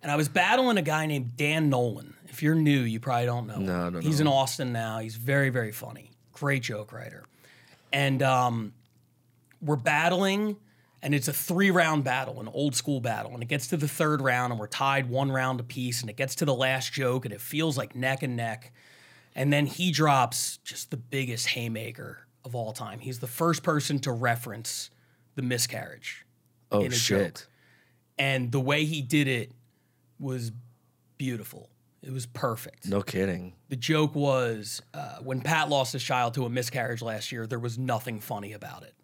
And 0.00 0.12
I 0.12 0.16
was 0.16 0.28
battling 0.28 0.78
a 0.78 0.82
guy 0.82 1.06
named 1.06 1.36
Dan 1.36 1.68
Nolan. 1.70 2.14
If 2.28 2.40
you're 2.40 2.54
new, 2.54 2.82
you 2.82 3.00
probably 3.00 3.26
don't 3.26 3.48
know. 3.48 3.54
him. 3.54 3.66
No, 3.66 3.90
don't 3.90 4.02
He's 4.04 4.20
know 4.20 4.30
in 4.30 4.36
Austin 4.36 4.72
now. 4.72 5.00
He's 5.00 5.16
very, 5.16 5.48
very 5.50 5.72
funny. 5.72 6.12
Great 6.32 6.62
joke 6.62 6.92
writer. 6.92 7.24
And 7.92 8.22
um, 8.22 8.74
we're 9.60 9.74
battling, 9.74 10.54
and 11.02 11.14
it's 11.14 11.28
a 11.28 11.32
three 11.32 11.70
round 11.70 12.04
battle, 12.04 12.40
an 12.40 12.48
old 12.48 12.74
school 12.74 13.00
battle. 13.00 13.32
And 13.34 13.42
it 13.42 13.46
gets 13.48 13.66
to 13.68 13.76
the 13.76 13.88
third 13.88 14.20
round, 14.20 14.52
and 14.52 14.58
we're 14.60 14.66
tied 14.66 15.08
one 15.08 15.30
round 15.30 15.60
apiece. 15.60 16.00
And 16.00 16.10
it 16.10 16.16
gets 16.16 16.34
to 16.36 16.44
the 16.44 16.54
last 16.54 16.92
joke, 16.92 17.24
and 17.24 17.32
it 17.34 17.40
feels 17.40 17.76
like 17.78 17.94
neck 17.94 18.22
and 18.22 18.36
neck. 18.36 18.72
And 19.34 19.52
then 19.52 19.66
he 19.66 19.90
drops 19.92 20.58
just 20.64 20.90
the 20.90 20.96
biggest 20.96 21.48
haymaker 21.48 22.26
of 22.44 22.54
all 22.56 22.72
time. 22.72 22.98
He's 22.98 23.18
the 23.20 23.26
first 23.28 23.62
person 23.62 23.98
to 24.00 24.12
reference 24.12 24.90
the 25.36 25.42
miscarriage 25.42 26.24
Oh 26.72 26.80
in 26.82 26.92
a 26.92 26.94
shit. 26.94 27.34
joke. 27.34 27.48
and 28.18 28.50
the 28.50 28.60
way 28.60 28.84
he 28.84 29.00
did 29.02 29.28
it 29.28 29.52
was 30.18 30.50
beautiful. 31.16 31.70
It 32.02 32.12
was 32.12 32.26
perfect. 32.26 32.86
No 32.88 33.02
kidding. 33.02 33.54
The 33.68 33.76
joke 33.76 34.14
was 34.14 34.80
uh, 34.94 35.18
when 35.18 35.40
Pat 35.40 35.68
lost 35.68 35.92
his 35.92 36.02
child 36.02 36.34
to 36.34 36.44
a 36.46 36.50
miscarriage 36.50 37.02
last 37.02 37.30
year, 37.32 37.46
there 37.46 37.58
was 37.58 37.76
nothing 37.78 38.20
funny 38.20 38.52
about 38.52 38.82
it, 38.82 38.94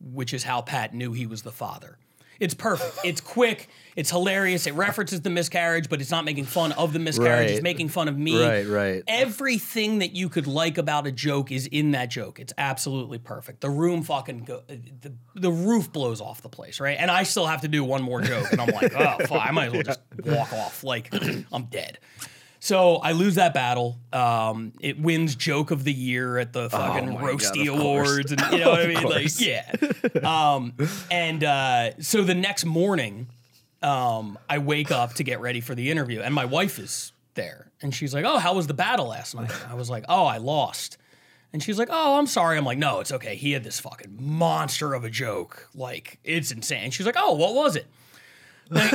which 0.00 0.34
is 0.34 0.44
how 0.44 0.62
Pat 0.62 0.94
knew 0.94 1.12
he 1.12 1.26
was 1.26 1.42
the 1.42 1.52
father. 1.52 1.98
It's 2.40 2.54
perfect. 2.54 2.98
It's 3.04 3.20
quick. 3.20 3.68
It's 3.96 4.10
hilarious. 4.10 4.68
It 4.68 4.74
references 4.74 5.20
the 5.22 5.30
miscarriage, 5.30 5.88
but 5.88 6.00
it's 6.00 6.10
not 6.10 6.24
making 6.24 6.44
fun 6.44 6.70
of 6.72 6.92
the 6.92 7.00
miscarriage. 7.00 7.50
It's 7.50 7.62
making 7.62 7.88
fun 7.88 8.06
of 8.06 8.16
me. 8.16 8.40
Right, 8.40 8.66
right. 8.66 9.02
Everything 9.08 9.98
that 9.98 10.14
you 10.14 10.28
could 10.28 10.46
like 10.46 10.78
about 10.78 11.06
a 11.08 11.12
joke 11.12 11.50
is 11.50 11.66
in 11.66 11.92
that 11.92 12.10
joke. 12.10 12.38
It's 12.38 12.52
absolutely 12.56 13.18
perfect. 13.18 13.60
The 13.60 13.70
room 13.70 14.04
fucking 14.04 14.44
go, 14.44 14.62
the, 14.68 15.12
the 15.34 15.50
roof 15.50 15.92
blows 15.92 16.20
off 16.20 16.40
the 16.40 16.48
place, 16.48 16.78
right? 16.78 16.96
And 16.98 17.10
I 17.10 17.24
still 17.24 17.46
have 17.46 17.62
to 17.62 17.68
do 17.68 17.82
one 17.82 18.02
more 18.02 18.20
joke, 18.20 18.52
and 18.52 18.60
I'm 18.60 18.68
like, 18.68 18.94
oh, 18.94 19.26
fuck, 19.26 19.44
I 19.44 19.50
might 19.50 19.66
as 19.66 19.72
well 19.72 19.82
just 19.82 20.00
walk 20.24 20.52
off. 20.52 20.84
Like 20.84 21.12
I'm 21.52 21.64
dead. 21.64 21.98
So 22.68 22.96
I 22.96 23.12
lose 23.12 23.36
that 23.36 23.54
battle. 23.54 23.96
Um, 24.12 24.74
it 24.80 25.00
wins 25.00 25.34
joke 25.34 25.70
of 25.70 25.84
the 25.84 25.92
year 25.92 26.36
at 26.36 26.52
the 26.52 26.68
fucking 26.68 27.16
Oh 27.16 27.18
roasty 27.18 27.64
God, 27.64 27.80
awards, 27.80 28.30
and 28.30 28.42
you 28.52 28.58
know 28.58 28.68
what 28.72 28.80
I 28.82 28.86
mean? 28.88 29.02
Like, 29.04 29.40
yeah. 29.40 29.72
Um, 30.22 30.74
and 31.10 31.42
uh, 31.42 31.98
so 31.98 32.22
the 32.22 32.34
next 32.34 32.66
morning, 32.66 33.28
um, 33.80 34.38
I 34.50 34.58
wake 34.58 34.90
up 34.90 35.14
to 35.14 35.24
get 35.24 35.40
ready 35.40 35.62
for 35.62 35.74
the 35.74 35.90
interview, 35.90 36.20
and 36.20 36.34
my 36.34 36.44
wife 36.44 36.78
is 36.78 37.12
there, 37.32 37.70
and 37.80 37.94
she's 37.94 38.12
like, 38.12 38.26
"Oh, 38.26 38.36
how 38.36 38.52
was 38.54 38.66
the 38.66 38.74
battle 38.74 39.06
last 39.06 39.34
night?" 39.34 39.50
I 39.70 39.72
was 39.72 39.88
like, 39.88 40.04
"Oh, 40.06 40.26
I 40.26 40.36
lost." 40.36 40.98
And 41.54 41.62
she's 41.62 41.78
like, 41.78 41.88
"Oh, 41.90 42.18
I'm 42.18 42.26
sorry." 42.26 42.58
I'm 42.58 42.66
like, 42.66 42.76
"No, 42.76 43.00
it's 43.00 43.12
okay. 43.12 43.36
He 43.36 43.52
had 43.52 43.64
this 43.64 43.80
fucking 43.80 44.14
monster 44.20 44.92
of 44.92 45.04
a 45.04 45.10
joke. 45.10 45.70
Like, 45.74 46.18
it's 46.22 46.50
insane." 46.50 46.90
She's 46.90 47.06
like, 47.06 47.16
"Oh, 47.16 47.32
what 47.32 47.54
was 47.54 47.76
it?" 47.76 47.86
Like- 48.68 48.92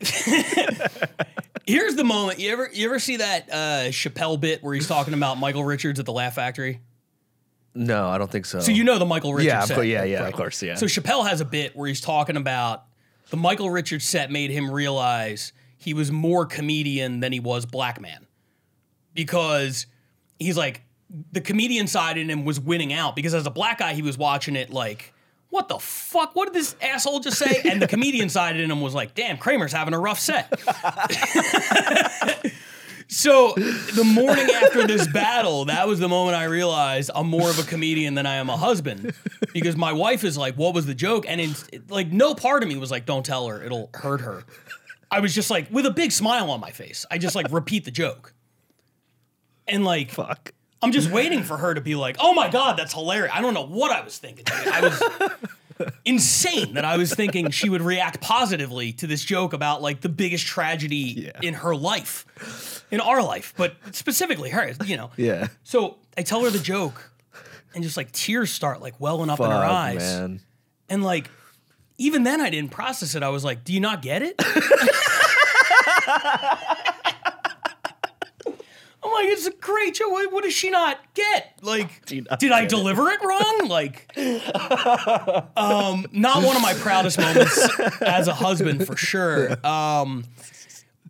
Here's 1.66 1.94
the 1.94 2.04
moment. 2.04 2.38
You 2.40 2.50
ever 2.52 2.68
you 2.72 2.86
ever 2.86 2.98
see 2.98 3.16
that 3.18 3.48
uh, 3.50 3.54
Chappelle 3.90 4.38
bit 4.40 4.62
where 4.64 4.74
he's 4.74 4.88
talking 4.88 5.14
about 5.14 5.38
Michael 5.38 5.64
Richards 5.64 6.00
at 6.00 6.06
the 6.06 6.12
Laugh 6.12 6.34
Factory? 6.34 6.80
No, 7.74 8.08
I 8.08 8.18
don't 8.18 8.30
think 8.30 8.44
so. 8.46 8.60
So 8.60 8.70
you 8.72 8.84
know 8.84 8.98
the 8.98 9.06
Michael 9.06 9.32
Richards 9.32 9.46
Yeah, 9.52 9.60
set. 9.64 9.74
course, 9.74 9.86
yeah, 9.86 10.04
yeah, 10.04 10.20
right? 10.20 10.28
of 10.28 10.34
course, 10.34 10.62
yeah. 10.62 10.74
So 10.74 10.86
Chappelle 10.86 11.26
has 11.26 11.40
a 11.40 11.44
bit 11.44 11.74
where 11.74 11.88
he's 11.88 12.00
talking 12.00 12.36
about 12.36 12.84
the 13.30 13.36
Michael 13.36 13.70
Richards 13.70 14.04
set 14.06 14.30
made 14.30 14.50
him 14.50 14.70
realize 14.70 15.52
he 15.78 15.94
was 15.94 16.12
more 16.12 16.44
comedian 16.44 17.20
than 17.20 17.32
he 17.32 17.40
was 17.40 17.64
black 17.64 18.00
man. 18.00 18.26
Because 19.14 19.86
he's 20.38 20.56
like 20.56 20.82
the 21.32 21.40
comedian 21.40 21.86
side 21.86 22.16
in 22.18 22.28
him 22.30 22.44
was 22.44 22.58
winning 22.58 22.92
out 22.92 23.14
because 23.14 23.34
as 23.34 23.46
a 23.46 23.50
black 23.50 23.78
guy 23.78 23.92
he 23.94 24.02
was 24.02 24.16
watching 24.16 24.56
it 24.56 24.70
like 24.70 25.12
what 25.52 25.68
the 25.68 25.78
fuck? 25.78 26.34
What 26.34 26.46
did 26.46 26.54
this 26.54 26.74
asshole 26.80 27.20
just 27.20 27.36
say? 27.36 27.60
And 27.70 27.80
the 27.80 27.86
comedian 27.86 28.28
side 28.30 28.58
in 28.58 28.70
him 28.70 28.80
was 28.80 28.94
like, 28.94 29.14
damn, 29.14 29.36
Kramer's 29.36 29.70
having 29.70 29.92
a 29.92 29.98
rough 29.98 30.18
set. 30.18 30.50
So 33.08 33.52
the 33.52 34.04
morning 34.04 34.48
after 34.54 34.86
this 34.86 35.06
battle, 35.06 35.66
that 35.66 35.86
was 35.86 35.98
the 35.98 36.08
moment 36.08 36.34
I 36.34 36.44
realized 36.44 37.10
I'm 37.14 37.26
more 37.26 37.50
of 37.50 37.58
a 37.58 37.62
comedian 37.62 38.14
than 38.14 38.24
I 38.24 38.36
am 38.36 38.48
a 38.48 38.56
husband, 38.56 39.12
because 39.52 39.76
my 39.76 39.92
wife 39.92 40.24
is 40.24 40.38
like, 40.38 40.54
"What 40.54 40.72
was 40.72 40.86
the 40.86 40.94
joke?" 40.94 41.26
And 41.28 41.38
it's 41.38 41.68
like, 41.90 42.10
no 42.10 42.34
part 42.34 42.62
of 42.62 42.70
me 42.70 42.76
was 42.76 42.90
like, 42.90 43.04
"Don't 43.04 43.26
tell 43.26 43.48
her; 43.48 43.62
it'll 43.62 43.90
hurt 43.92 44.22
her." 44.22 44.44
I 45.10 45.20
was 45.20 45.34
just 45.34 45.50
like, 45.50 45.70
with 45.70 45.84
a 45.84 45.90
big 45.90 46.10
smile 46.10 46.50
on 46.50 46.60
my 46.60 46.70
face, 46.70 47.04
I 47.10 47.18
just 47.18 47.36
like 47.36 47.52
repeat 47.52 47.84
the 47.84 47.90
joke, 47.90 48.32
and 49.68 49.84
like, 49.84 50.10
Fuck. 50.10 50.54
I'm 50.82 50.92
just 50.92 51.10
waiting 51.10 51.42
for 51.42 51.56
her 51.56 51.74
to 51.74 51.80
be 51.80 51.94
like, 51.94 52.16
"Oh 52.20 52.34
my 52.34 52.48
god, 52.50 52.76
that's 52.76 52.92
hilarious!" 52.92 53.32
I 53.34 53.40
don't 53.40 53.54
know 53.54 53.66
what 53.66 53.90
I 53.92 54.02
was 54.02 54.18
thinking. 54.18 54.44
dude. 54.44 54.68
I 54.68 54.80
was, 54.80 55.02
insane 56.04 56.74
that 56.74 56.84
I 56.84 56.96
was 56.96 57.14
thinking 57.14 57.50
she 57.50 57.68
would 57.68 57.82
react 57.82 58.20
positively 58.20 58.92
to 58.94 59.06
this 59.06 59.24
joke 59.24 59.52
about 59.52 59.80
like 59.82 60.00
the 60.00 60.08
biggest 60.08 60.46
tragedy 60.46 60.96
Yeah. 61.32 61.32
in 61.42 61.54
her 61.54 61.74
life, 61.74 62.84
in 62.90 63.00
our 63.00 63.22
life, 63.22 63.54
but 63.56 63.74
specifically 63.92 64.50
hers, 64.50 64.76
you 64.84 64.96
know. 64.96 65.10
Yeah. 65.16 65.48
So 65.64 65.96
I 66.16 66.22
tell 66.22 66.42
her 66.44 66.50
the 66.50 66.58
joke, 66.58 67.10
and 67.74 67.82
just 67.82 67.96
like 67.96 68.12
tears 68.12 68.50
start 68.52 68.80
like 68.82 69.00
welling 69.00 69.30
up 69.30 69.40
in 69.40 69.46
her 69.46 69.52
eyes, 69.52 69.98
man. 69.98 70.40
and 70.88 71.02
like 71.02 71.30
even 71.98 72.24
then 72.24 72.40
I 72.40 72.50
didn't 72.50 72.70
process 72.72 73.14
it. 73.14 73.22
I 73.22 73.28
was 73.30 73.44
like, 73.44 73.64
"Do 73.64 73.72
you 73.72 73.80
not 73.80 74.02
get 74.02 74.22
it?" 74.22 74.34
I'm 79.16 79.24
like, 79.24 79.32
it's 79.32 79.46
a 79.46 79.52
great 79.52 79.94
joke. 79.94 80.10
What, 80.10 80.32
what 80.32 80.44
does 80.44 80.54
she 80.54 80.70
not 80.70 80.98
get? 81.14 81.58
Like, 81.62 82.10
not 82.12 82.38
did 82.40 82.52
I 82.52 82.62
get 82.62 82.72
it? 82.72 82.76
deliver 82.76 83.10
it 83.10 83.20
wrong? 83.22 83.48
Like, 83.68 84.12
um, 85.56 86.06
not 86.12 86.42
one 86.44 86.56
of 86.56 86.62
my 86.62 86.74
proudest 86.74 87.18
moments 87.18 87.68
as 88.02 88.28
a 88.28 88.34
husband 88.34 88.86
for 88.86 88.96
sure. 88.96 89.52
Um, 89.66 90.24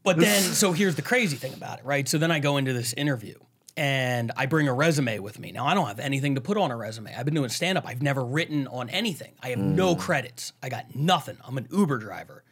but 0.05 0.19
then, 0.19 0.43
so 0.43 0.73
here's 0.73 0.95
the 0.97 1.03
crazy 1.03 1.37
thing 1.37 1.55
about 1.55 1.79
it, 1.81 1.85
right? 1.85 2.09
So 2.09 2.19
then 2.19 2.31
I 2.31 2.39
go 2.41 2.57
into 2.57 2.73
this 2.73 2.93
interview 2.93 3.35
and 3.77 4.33
I 4.37 4.47
bring 4.47 4.69
a 4.69 4.75
resume 4.75 5.19
with 5.21 5.39
me. 5.39 5.51
Now, 5.53 5.67
I 5.67 5.75
don't 5.75 5.87
have 5.87 5.99
anything 5.99 6.35
to 6.35 6.41
put 6.41 6.57
on 6.57 6.71
a 6.71 6.77
resume. 6.77 7.15
I've 7.15 7.25
been 7.25 7.35
doing 7.35 7.49
stand 7.49 7.79
up, 7.79 7.87
I've 7.87 8.03
never 8.03 8.25
written 8.25 8.67
on 8.69 8.91
anything. 8.91 9.33
I 9.43 9.49
have 9.51 9.59
no 9.59 9.97
credits. 9.97 10.53
I 10.63 10.69
got 10.69 10.95
nothing. 10.95 11.39
I'm 11.45 11.57
an 11.59 11.69
Uber 11.71 11.99
driver 11.99 12.45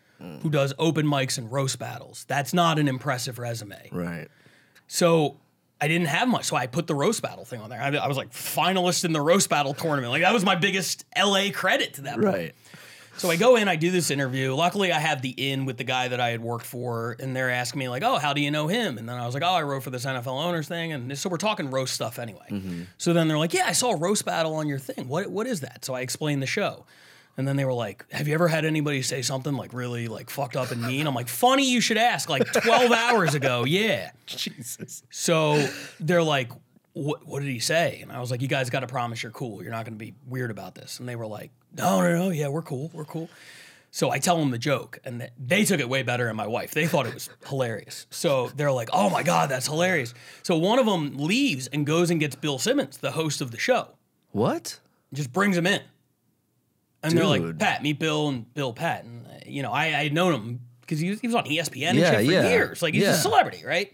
who 0.43 0.51
does 0.51 0.75
open 0.79 1.07
mics 1.07 1.39
and 1.39 1.51
roast 1.51 1.79
battles. 1.79 2.27
That's 2.29 2.53
not 2.53 2.79
an 2.79 2.89
impressive 2.89 3.39
resume. 3.39 3.89
Right. 3.91 4.29
So 4.93 5.37
I 5.81 5.87
didn't 5.87 6.09
have 6.09 6.27
much. 6.27 6.47
So 6.47 6.57
I 6.57 6.67
put 6.67 6.89
the 6.89 6.97
roast 6.97 7.23
battle 7.23 7.45
thing 7.45 7.61
on 7.61 7.71
there. 7.71 7.81
I, 7.81 7.95
I 7.95 8.09
was 8.09 8.17
like 8.17 8.33
finalist 8.33 9.05
in 9.05 9.13
the 9.13 9.21
roast 9.21 9.49
battle 9.49 9.73
tournament. 9.73 10.11
Like 10.11 10.23
that 10.23 10.35
was 10.35 10.45
my 10.45 10.57
biggest 10.57 11.05
LA 11.17 11.51
credit 11.53 11.95
to 11.95 12.03
that 12.03 12.15
point. 12.15 12.25
Right. 12.25 12.55
So 13.17 13.31
I 13.31 13.37
go 13.37 13.55
in, 13.55 13.69
I 13.69 13.77
do 13.77 13.93
this 13.93 14.11
interview. 14.11 14.53
Luckily, 14.53 14.91
I 14.91 14.99
have 14.99 15.23
the 15.23 15.31
in 15.31 15.65
with 15.65 15.77
the 15.77 15.85
guy 15.85 16.09
that 16.09 16.21
I 16.21 16.31
had 16.31 16.41
worked 16.41 16.67
for, 16.67 17.17
and 17.21 17.37
they're 17.37 17.51
asking 17.51 17.79
me 17.79 17.89
like, 17.89 18.03
"Oh, 18.03 18.19
how 18.19 18.33
do 18.33 18.41
you 18.41 18.51
know 18.51 18.67
him?" 18.67 18.99
And 18.99 19.09
then 19.09 19.17
I 19.17 19.27
was 19.27 19.35
like, 19.35 19.45
"Oh, 19.45 19.53
I 19.53 19.63
wrote 19.63 19.85
for 19.85 19.91
this 19.91 20.07
NFL 20.07 20.43
owners 20.43 20.67
thing." 20.67 20.93
And 20.93 21.17
so 21.17 21.29
we're 21.29 21.37
talking 21.37 21.71
roast 21.71 21.95
stuff 21.95 22.19
anyway. 22.19 22.47
Mm-hmm. 22.51 22.83
So 22.99 23.13
then 23.13 23.29
they're 23.29 23.39
like, 23.39 23.53
"Yeah, 23.53 23.67
I 23.67 23.73
saw 23.73 23.95
roast 23.97 24.25
battle 24.25 24.55
on 24.55 24.67
your 24.67 24.79
thing. 24.79 25.07
What 25.07 25.31
what 25.31 25.47
is 25.47 25.61
that?" 25.61 25.85
So 25.85 25.95
I 25.95 26.01
explain 26.01 26.41
the 26.41 26.47
show. 26.47 26.85
And 27.41 27.49
then 27.49 27.57
they 27.57 27.65
were 27.65 27.73
like, 27.73 28.05
"Have 28.13 28.29
you 28.29 28.35
ever 28.35 28.49
had 28.49 28.65
anybody 28.67 29.01
say 29.01 29.23
something 29.23 29.55
like 29.55 29.73
really 29.73 30.07
like 30.09 30.29
fucked 30.29 30.57
up 30.57 30.71
and 30.71 30.83
mean?" 30.83 31.07
I'm 31.07 31.15
like, 31.15 31.27
"Funny 31.29 31.69
you 31.71 31.81
should 31.81 31.97
ask." 31.97 32.29
Like 32.29 32.45
12 32.53 32.93
hours 32.93 33.35
ago, 33.35 33.65
yeah. 33.67 34.11
Jesus. 34.27 35.03
So 35.11 35.67
they're 35.99 36.23
like, 36.23 36.51
what, 36.93 37.27
what 37.27 37.41
did 37.41 37.49
he 37.49 37.59
say? 37.61 38.01
And 38.03 38.13
I 38.13 38.21
was 38.21 38.31
like, 38.31 38.43
you 38.43 38.49
guys 38.49 38.69
got 38.69 38.81
to 38.81 38.87
promise 38.87 39.23
you're 39.23 39.33
cool. 39.33 39.63
You're 39.63 39.71
not 39.73 39.85
going 39.87 39.95
to 39.99 40.05
be 40.05 40.13
weird 40.29 40.51
about 40.51 40.75
this. 40.75 40.99
And 41.01 41.09
they 41.09 41.17
were 41.17 41.27
like, 41.27 41.51
no, 41.75 42.03
no, 42.03 42.15
no. 42.17 42.31
Yeah, 42.31 42.49
we're 42.49 42.63
cool. 42.63 42.91
We're 42.93 43.05
cool. 43.07 43.31
So 43.93 44.11
I 44.11 44.19
tell 44.19 44.37
them 44.39 44.51
the 44.51 44.59
joke, 44.59 44.99
and 45.05 45.21
th- 45.21 45.33
they 45.39 45.65
took 45.65 45.81
it 45.81 45.89
way 45.89 46.03
better 46.03 46.27
than 46.27 46.37
my 46.37 46.47
wife. 46.47 46.73
They 46.73 46.87
thought 46.87 47.07
it 47.07 47.15
was 47.15 47.31
hilarious. 47.49 48.07
So 48.11 48.49
they're 48.55 48.71
like, 48.71 48.89
oh 48.93 49.09
my 49.11 49.23
God, 49.23 49.49
that's 49.49 49.67
hilarious. 49.67 50.15
So 50.43 50.57
one 50.59 50.79
of 50.79 50.87
them 50.87 51.17
leaves 51.17 51.67
and 51.69 51.87
goes 51.87 52.11
and 52.11 52.21
gets 52.21 52.37
Bill 52.37 52.59
Simmons, 52.59 52.99
the 52.99 53.13
host 53.13 53.41
of 53.41 53.51
the 53.51 53.59
show, 53.59 53.97
What? 54.33 54.79
just 55.13 55.33
brings 55.33 55.57
him 55.57 55.67
in. 55.67 55.81
And 57.03 57.17
they're 57.17 57.27
like, 57.27 57.59
Pat, 57.59 57.83
meet 57.83 57.99
Bill 57.99 58.29
and 58.29 58.53
Bill 58.55 58.73
Pat. 58.73 59.05
And, 59.05 59.27
uh, 59.27 59.31
you 59.47 59.63
know, 59.63 59.73
I, 59.73 59.85
I 59.87 60.03
had 60.05 60.13
known 60.13 60.35
him 60.35 60.61
because 60.83 60.99
he 60.99 61.11
was, 61.11 61.21
he 61.21 61.27
was 61.27 61.35
on 61.37 61.45
ESPN 61.45 61.91
and 61.91 61.99
Yeah, 61.99 62.11
shit 62.11 62.27
for 62.27 62.33
yeah, 62.33 62.49
years. 62.49 62.83
Like, 62.83 62.95
he's 62.95 63.05
yeah. 63.05 63.13
a 63.15 63.17
celebrity, 63.17 63.65
right? 63.65 63.93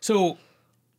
So 0.00 0.38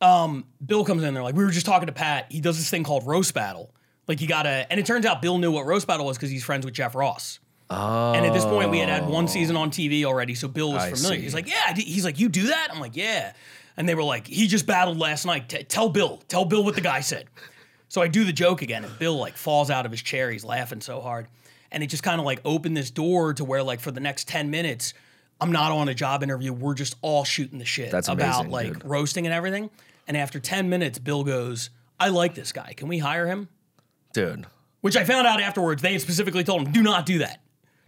um, 0.00 0.44
Bill 0.64 0.84
comes 0.84 1.02
in 1.02 1.14
there 1.14 1.22
like, 1.22 1.34
we 1.34 1.44
were 1.44 1.50
just 1.50 1.66
talking 1.66 1.86
to 1.86 1.92
Pat. 1.92 2.26
He 2.30 2.40
does 2.40 2.56
this 2.58 2.70
thing 2.70 2.84
called 2.84 3.06
roast 3.06 3.34
battle. 3.34 3.74
Like, 4.06 4.20
you 4.20 4.28
gotta, 4.28 4.66
and 4.70 4.78
it 4.78 4.86
turns 4.86 5.04
out 5.04 5.20
Bill 5.20 5.38
knew 5.38 5.50
what 5.50 5.66
roast 5.66 5.86
battle 5.86 6.06
was 6.06 6.16
because 6.16 6.30
he's 6.30 6.44
friends 6.44 6.64
with 6.64 6.74
Jeff 6.74 6.94
Ross. 6.94 7.40
Oh. 7.70 8.12
And 8.14 8.24
at 8.24 8.32
this 8.32 8.44
point, 8.44 8.70
we 8.70 8.78
had 8.78 8.88
had 8.88 9.06
one 9.06 9.28
season 9.28 9.54
on 9.56 9.70
TV 9.70 10.04
already, 10.04 10.34
so 10.34 10.48
Bill 10.48 10.72
was 10.72 10.82
I 10.82 10.90
familiar. 10.92 11.18
see. 11.18 11.22
He's 11.24 11.34
like, 11.34 11.46
"Yeah." 11.48 11.74
He's 11.74 12.02
like, 12.02 12.18
"You 12.18 12.30
do 12.30 12.46
that?" 12.46 12.68
I'm 12.70 12.80
like, 12.80 12.96
"Yeah." 12.96 13.34
And 13.76 13.86
they 13.86 13.94
were 13.94 14.02
like, 14.02 14.26
"He 14.26 14.46
just 14.46 14.64
battled 14.66 14.96
last 14.98 15.26
night. 15.26 15.50
T- 15.50 15.64
tell 15.64 15.90
Bill. 15.90 16.22
Tell 16.28 16.46
Bill 16.46 16.64
what 16.64 16.76
the 16.76 16.80
guy 16.80 17.00
said." 17.00 17.26
So 17.88 18.02
I 18.02 18.08
do 18.08 18.24
the 18.24 18.32
joke 18.32 18.62
again, 18.62 18.84
and 18.84 18.98
Bill 18.98 19.16
like 19.16 19.36
falls 19.36 19.70
out 19.70 19.86
of 19.86 19.92
his 19.92 20.02
chair. 20.02 20.30
He's 20.30 20.44
laughing 20.44 20.80
so 20.80 21.00
hard, 21.00 21.26
and 21.72 21.82
it 21.82 21.86
just 21.88 22.02
kind 22.02 22.20
of 22.20 22.26
like 22.26 22.40
opened 22.44 22.76
this 22.76 22.90
door 22.90 23.34
to 23.34 23.44
where 23.44 23.62
like 23.62 23.80
for 23.80 23.90
the 23.90 24.00
next 24.00 24.28
ten 24.28 24.50
minutes, 24.50 24.94
I'm 25.40 25.52
not 25.52 25.72
on 25.72 25.88
a 25.88 25.94
job 25.94 26.22
interview. 26.22 26.52
We're 26.52 26.74
just 26.74 26.96
all 27.02 27.24
shooting 27.24 27.58
the 27.58 27.64
shit 27.64 27.90
That's 27.90 28.08
about 28.08 28.40
amazing, 28.46 28.50
like 28.52 28.72
dude. 28.74 28.84
roasting 28.84 29.26
and 29.26 29.34
everything. 29.34 29.70
And 30.06 30.16
after 30.16 30.38
ten 30.40 30.68
minutes, 30.68 30.98
Bill 30.98 31.24
goes, 31.24 31.70
"I 31.98 32.08
like 32.08 32.34
this 32.34 32.52
guy. 32.52 32.74
Can 32.76 32.88
we 32.88 32.98
hire 32.98 33.26
him?" 33.26 33.48
Dude. 34.12 34.46
Which 34.80 34.96
I 34.96 35.04
found 35.04 35.26
out 35.26 35.40
afterwards, 35.40 35.82
they 35.82 35.92
had 35.92 36.00
specifically 36.00 36.44
told 36.44 36.64
him, 36.66 36.72
do 36.72 36.82
not 36.82 37.04
do 37.04 37.18
that. 37.18 37.40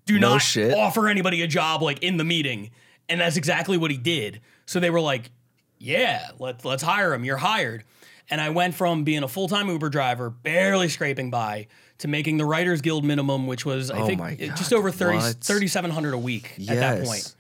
Do 0.07 0.19
No 0.19 0.31
not 0.31 0.39
shit. 0.43 0.75
offer 0.77 1.09
anybody 1.09 1.41
a 1.43 1.47
job 1.47 1.83
like 1.83 2.03
in 2.03 2.17
the 2.17 2.25
meeting. 2.25 2.71
And 3.09 3.21
that's 3.21 3.37
exactly 3.37 3.77
what 3.79 3.93
he 3.93 3.97
did. 3.97 4.41
So 4.67 4.81
they 4.81 4.91
were 4.91 5.01
like, 5.01 5.31
yeah, 5.79 6.31
let, 6.41 6.65
let's 6.65 6.83
hire 6.83 7.15
him. 7.15 7.25
You're 7.25 7.37
hired. 7.37 7.85
And 8.31 8.41
I 8.41 8.51
went 8.51 8.75
from 8.75 9.03
being 9.05 9.23
a 9.25 9.29
full 9.29 9.49
time 9.49 9.69
Uber 9.69 9.89
driver, 9.89 10.31
barely 10.31 10.89
scraping 10.89 11.31
by, 11.31 11.67
to 11.99 12.09
making 12.09 12.37
the 12.37 12.45
Writers 12.45 12.81
Guild 12.81 13.05
minimum, 13.05 13.47
which 13.47 13.65
was, 13.67 13.91
I 13.91 14.01
Oh 14.01 14.07
think, 14.07 14.21
it- 14.41 14.55
just 14.57 14.73
over 14.73 14.91
30, 14.91 15.19
3700 15.43 16.15
a 16.15 16.19
week 16.19 16.53
at 16.61 16.67
that 16.77 16.99
Yes. 16.99 17.07
point, 17.09 17.35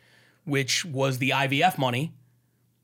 which 0.44 0.84
was 0.84 1.18
the 1.18 1.30
IVF 1.30 1.78
money. 1.78 2.12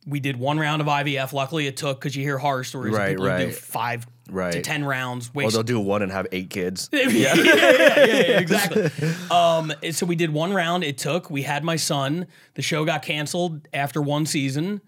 We 0.06 0.20
did 0.20 0.36
one 0.36 0.58
round 0.60 0.80
of 0.80 0.86
IVF. 0.88 1.32
Luckily, 1.32 1.66
it 1.66 1.76
took 1.76 1.98
because 2.00 2.14
you 2.14 2.22
hear 2.22 2.38
horror 2.38 2.62
stories 2.62 2.94
Right, 2.94 3.06
of 3.06 3.16
people 3.16 3.24
who 3.28 3.38
do 3.38 3.44
right. 3.46 3.54
five 3.54 4.06
to 4.52 4.62
10 4.62 4.84
rounds. 4.84 5.28
Or 5.30 5.38
waste 5.42 5.54
they'll 5.54 5.64
do 5.64 5.80
one 5.80 6.00
and 6.02 6.12
have 6.12 6.28
eight 6.30 6.48
kids. 6.48 6.88
yeah, 6.92 7.08
yeah, 7.08 7.34
yeah, 7.34 7.44
yeah, 7.44 8.06
yeah, 8.06 8.38
exactly. 8.38 8.88
Um, 9.32 9.72
so 9.90 10.06
we 10.06 10.14
did 10.14 10.32
one 10.32 10.52
round. 10.52 10.84
It 10.84 10.96
took. 10.96 11.28
We 11.28 11.42
had 11.42 11.64
my 11.64 11.74
son. 11.74 12.28
The 12.54 12.62
show 12.62 12.84
got 12.84 13.02
canceled 13.02 13.66
after 13.74 14.00
one 14.00 14.26
season. 14.26 14.80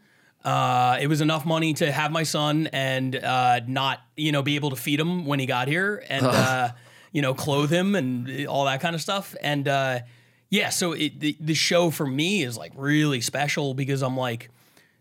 Uh, 0.44 0.98
it 1.00 1.08
was 1.08 1.20
enough 1.20 1.44
money 1.44 1.74
to 1.74 1.90
have 1.90 2.12
my 2.12 2.22
son 2.22 2.68
and 2.72 3.16
uh, 3.16 3.60
not, 3.66 4.00
you 4.16 4.32
know, 4.32 4.42
be 4.42 4.54
able 4.56 4.70
to 4.70 4.76
feed 4.76 5.00
him 5.00 5.26
when 5.26 5.38
he 5.38 5.46
got 5.46 5.68
here 5.68 6.02
and, 6.08 6.24
uh, 6.24 6.70
you 7.12 7.22
know, 7.22 7.34
clothe 7.34 7.70
him 7.70 7.94
and 7.94 8.46
all 8.46 8.64
that 8.64 8.80
kind 8.80 8.94
of 8.94 9.00
stuff. 9.00 9.34
And 9.42 9.66
uh, 9.66 10.00
yeah, 10.48 10.70
so 10.70 10.92
it, 10.92 11.20
the, 11.20 11.36
the 11.40 11.54
show 11.54 11.90
for 11.90 12.06
me 12.06 12.42
is 12.42 12.56
like 12.56 12.72
really 12.76 13.20
special 13.20 13.74
because 13.74 14.02
I'm 14.02 14.16
like, 14.16 14.48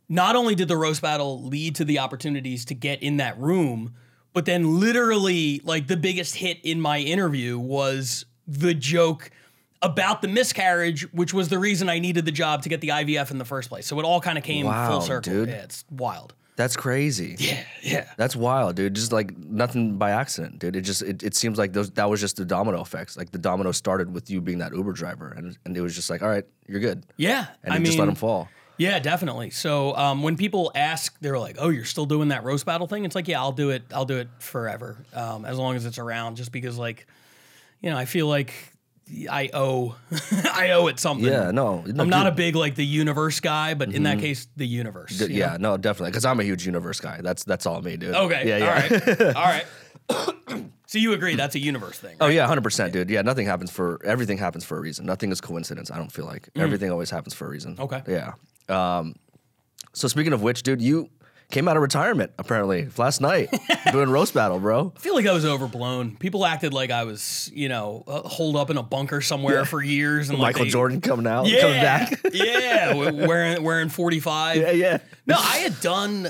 not 0.09 0.35
only 0.35 0.55
did 0.55 0.67
the 0.67 0.77
roast 0.77 1.01
battle 1.01 1.43
lead 1.43 1.75
to 1.75 1.85
the 1.85 1.99
opportunities 1.99 2.65
to 2.65 2.73
get 2.73 3.03
in 3.03 3.17
that 3.17 3.37
room, 3.39 3.93
but 4.33 4.45
then 4.45 4.79
literally 4.79 5.61
like 5.63 5.87
the 5.87 5.97
biggest 5.97 6.35
hit 6.35 6.59
in 6.63 6.81
my 6.81 6.99
interview 6.99 7.57
was 7.59 8.25
the 8.47 8.73
joke 8.73 9.29
about 9.81 10.21
the 10.21 10.27
miscarriage, 10.27 11.03
which 11.13 11.33
was 11.33 11.49
the 11.49 11.59
reason 11.59 11.89
I 11.89 11.99
needed 11.99 12.25
the 12.25 12.31
job 12.31 12.63
to 12.63 12.69
get 12.69 12.81
the 12.81 12.89
IVF 12.89 13.31
in 13.31 13.37
the 13.37 13.45
first 13.45 13.69
place. 13.69 13.85
So 13.85 13.99
it 13.99 14.05
all 14.05 14.19
kind 14.21 14.37
of 14.37 14.43
came 14.43 14.65
Wow, 14.65 14.89
full 14.89 15.01
circle. 15.01 15.31
dude. 15.33 15.49
Yeah, 15.49 15.55
it's 15.63 15.85
wild. 15.91 16.33
That's 16.55 16.75
crazy. 16.75 17.35
Yeah, 17.37 17.63
yeah. 17.83 18.09
That's 18.17 18.35
wild, 18.35 18.75
dude. 18.77 18.95
Just 18.95 19.11
like 19.11 19.37
nothing 19.37 19.97
by 19.99 20.09
accident, 20.11 20.57
dude. 20.57 20.75
It 20.75 20.81
just 20.81 21.03
it, 21.03 21.21
it 21.21 21.35
seems 21.35 21.59
like 21.59 21.73
those 21.73 21.91
that 21.91 22.09
was 22.09 22.19
just 22.19 22.37
the 22.37 22.45
domino 22.45 22.81
effects. 22.81 23.15
Like 23.15 23.29
the 23.31 23.37
domino 23.37 23.71
started 23.71 24.11
with 24.11 24.31
you 24.31 24.41
being 24.41 24.57
that 24.57 24.73
Uber 24.73 24.93
driver, 24.93 25.31
and 25.37 25.55
and 25.65 25.77
it 25.77 25.81
was 25.81 25.93
just 25.93 26.09
like, 26.09 26.23
all 26.23 26.29
right, 26.29 26.45
you're 26.67 26.79
good, 26.79 27.05
Yeah. 27.17 27.45
and 27.63 27.71
I 27.73 27.75
you 27.75 27.81
mean, 27.81 27.85
just 27.85 27.99
let 27.99 28.07
him 28.07 28.15
fall. 28.15 28.49
Yeah, 28.79 28.97
definitely. 28.97 29.51
So 29.51 29.95
um, 29.95 30.23
when 30.23 30.35
people 30.35 30.71
ask, 30.73 31.15
they're 31.21 31.37
like, 31.39 31.57
"Oh, 31.59 31.69
you're 31.69 31.85
still 31.85 32.05
doing 32.07 32.29
that 32.29 32.43
roast 32.43 32.65
battle 32.65 32.87
thing?" 32.87 33.05
It's 33.05 33.13
like, 33.15 33.27
yeah, 33.27 33.39
I'll 33.39 33.51
do 33.51 33.69
it. 33.69 33.83
I'll 33.93 34.05
do 34.05 34.17
it 34.17 34.27
forever, 34.39 34.97
um, 35.13 35.45
as 35.45 35.59
long 35.59 35.75
as 35.75 35.85
it's 35.85 35.99
around. 35.99 36.37
Just 36.37 36.51
because, 36.51 36.77
like, 36.79 37.05
you 37.81 37.89
know, 37.91 37.97
I 37.97 38.05
feel 38.05 38.25
like 38.27 38.53
I 39.29 39.49
owe, 39.53 39.95
I 40.53 40.71
owe 40.71 40.87
it 40.87 40.99
something. 40.99 41.25
Yeah, 41.25 41.51
no, 41.51 41.81
no 41.81 42.03
I'm 42.03 42.09
not 42.09 42.27
a 42.27 42.31
big 42.31 42.55
like 42.55 42.75
the 42.75 42.85
universe 42.85 43.39
guy, 43.39 43.73
but 43.73 43.93
in 43.93 44.03
that 44.03 44.19
case, 44.19 44.47
the 44.57 44.67
universe. 44.67 45.17
d- 45.17 45.33
yeah, 45.33 45.57
know? 45.57 45.71
no, 45.71 45.77
definitely, 45.77 46.11
because 46.11 46.25
I'm 46.25 46.39
a 46.39 46.43
huge 46.43 46.65
universe 46.65 46.99
guy. 46.99 47.21
That's 47.21 47.43
that's 47.43 47.65
all 47.65 47.81
me, 47.81 47.97
dude. 47.97 48.15
Okay. 48.15 48.47
Yeah, 48.47 48.57
yeah. 48.57 48.65
All 48.65 48.75
right. 48.75 49.35
All 49.35 49.43
right. 49.43 49.65
so 50.87 50.97
you 50.97 51.13
agree 51.13 51.35
that's 51.35 51.55
a 51.55 51.59
universe 51.59 51.97
thing? 51.99 52.17
Oh 52.19 52.27
yeah, 52.27 52.47
hundred 52.47 52.63
percent, 52.63 52.93
dude. 52.93 53.09
Yeah, 53.09 53.21
nothing 53.21 53.45
happens 53.45 53.71
for 53.71 53.99
everything 54.05 54.37
happens 54.37 54.65
for 54.65 54.77
a 54.77 54.81
reason. 54.81 55.05
Nothing 55.05 55.31
is 55.31 55.41
coincidence. 55.41 55.91
I 55.91 55.97
don't 55.97 56.11
feel 56.11 56.25
like 56.25 56.49
everything 56.55 56.91
always 56.91 57.09
happens 57.09 57.33
for 57.33 57.45
a 57.45 57.49
reason. 57.49 57.75
Mm. 57.75 57.83
Okay. 57.83 58.01
Yeah. 58.07 58.33
Um, 58.69 59.15
so 59.93 60.07
speaking 60.07 60.33
of 60.33 60.41
which, 60.41 60.63
dude, 60.63 60.81
you 60.81 61.09
came 61.49 61.67
out 61.67 61.77
of 61.77 61.81
retirement 61.81 62.31
apparently 62.37 62.89
last 62.97 63.21
night 63.21 63.49
doing 63.91 64.09
roast 64.09 64.33
battle, 64.33 64.59
bro. 64.59 64.93
I 64.95 64.99
feel 64.99 65.15
like 65.15 65.25
I 65.25 65.31
was 65.33 65.45
overblown. 65.45 66.17
People 66.17 66.45
acted 66.45 66.73
like 66.73 66.91
I 66.91 67.03
was, 67.05 67.49
you 67.53 67.69
know, 67.69 68.03
uh, 68.07 68.21
holed 68.27 68.55
up 68.57 68.69
in 68.69 68.77
a 68.77 68.83
bunker 68.83 69.21
somewhere 69.21 69.63
for 69.65 69.81
years. 69.81 70.29
And 70.29 70.39
like 70.39 70.55
Michael 70.55 70.65
they- 70.65 70.71
Jordan 70.71 71.01
coming 71.01 71.25
out, 71.27 71.47
yeah, 71.47 71.61
coming 71.61 71.81
back. 71.81 72.19
yeah, 72.33 72.93
wearing 72.93 73.63
wearing 73.63 73.89
45. 73.89 74.57
yeah, 74.57 74.71
yeah. 74.71 74.97
No, 75.25 75.35
I 75.37 75.57
had 75.57 75.79
done 75.81 76.29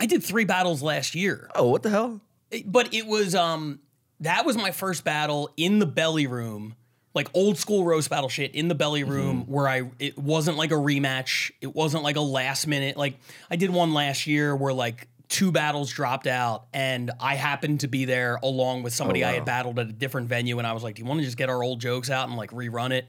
I 0.00 0.06
did 0.06 0.22
3 0.22 0.44
battles 0.44 0.82
last 0.82 1.14
year. 1.14 1.48
Oh, 1.54 1.68
what 1.68 1.82
the 1.82 1.90
hell? 1.90 2.20
But 2.66 2.92
it 2.92 3.06
was 3.06 3.34
um 3.34 3.80
that 4.20 4.44
was 4.44 4.56
my 4.56 4.70
first 4.70 5.02
battle 5.04 5.50
in 5.56 5.78
the 5.78 5.86
belly 5.86 6.26
room. 6.26 6.74
Like 7.14 7.28
old 7.34 7.58
school 7.58 7.84
roast 7.84 8.08
battle 8.08 8.28
shit 8.28 8.54
in 8.54 8.68
the 8.68 8.74
belly 8.74 9.04
room 9.04 9.42
mm-hmm. 9.42 9.52
where 9.52 9.68
I 9.68 9.90
it 9.98 10.16
wasn't 10.18 10.56
like 10.56 10.70
a 10.70 10.76
rematch. 10.76 11.50
It 11.60 11.74
wasn't 11.74 12.02
like 12.02 12.16
a 12.16 12.22
last 12.22 12.66
minute 12.66 12.96
like 12.96 13.18
I 13.50 13.56
did 13.56 13.70
one 13.70 13.92
last 13.92 14.26
year 14.26 14.56
where 14.56 14.72
like 14.72 15.08
two 15.32 15.50
battles 15.50 15.90
dropped 15.90 16.26
out, 16.26 16.66
and 16.74 17.10
I 17.18 17.34
happened 17.36 17.80
to 17.80 17.88
be 17.88 18.04
there 18.04 18.38
along 18.42 18.82
with 18.82 18.92
somebody 18.92 19.24
oh, 19.24 19.28
I 19.28 19.30
wow. 19.30 19.34
had 19.36 19.44
battled 19.46 19.78
at 19.78 19.88
a 19.88 19.92
different 19.92 20.28
venue, 20.28 20.58
and 20.58 20.66
I 20.66 20.72
was 20.72 20.82
like, 20.82 20.96
"Do 20.96 21.02
you 21.02 21.06
want 21.06 21.20
to 21.20 21.24
just 21.24 21.38
get 21.38 21.48
our 21.48 21.62
old 21.62 21.80
jokes 21.80 22.10
out 22.10 22.28
and 22.28 22.36
like 22.36 22.50
rerun 22.50 22.92
it?" 22.92 23.08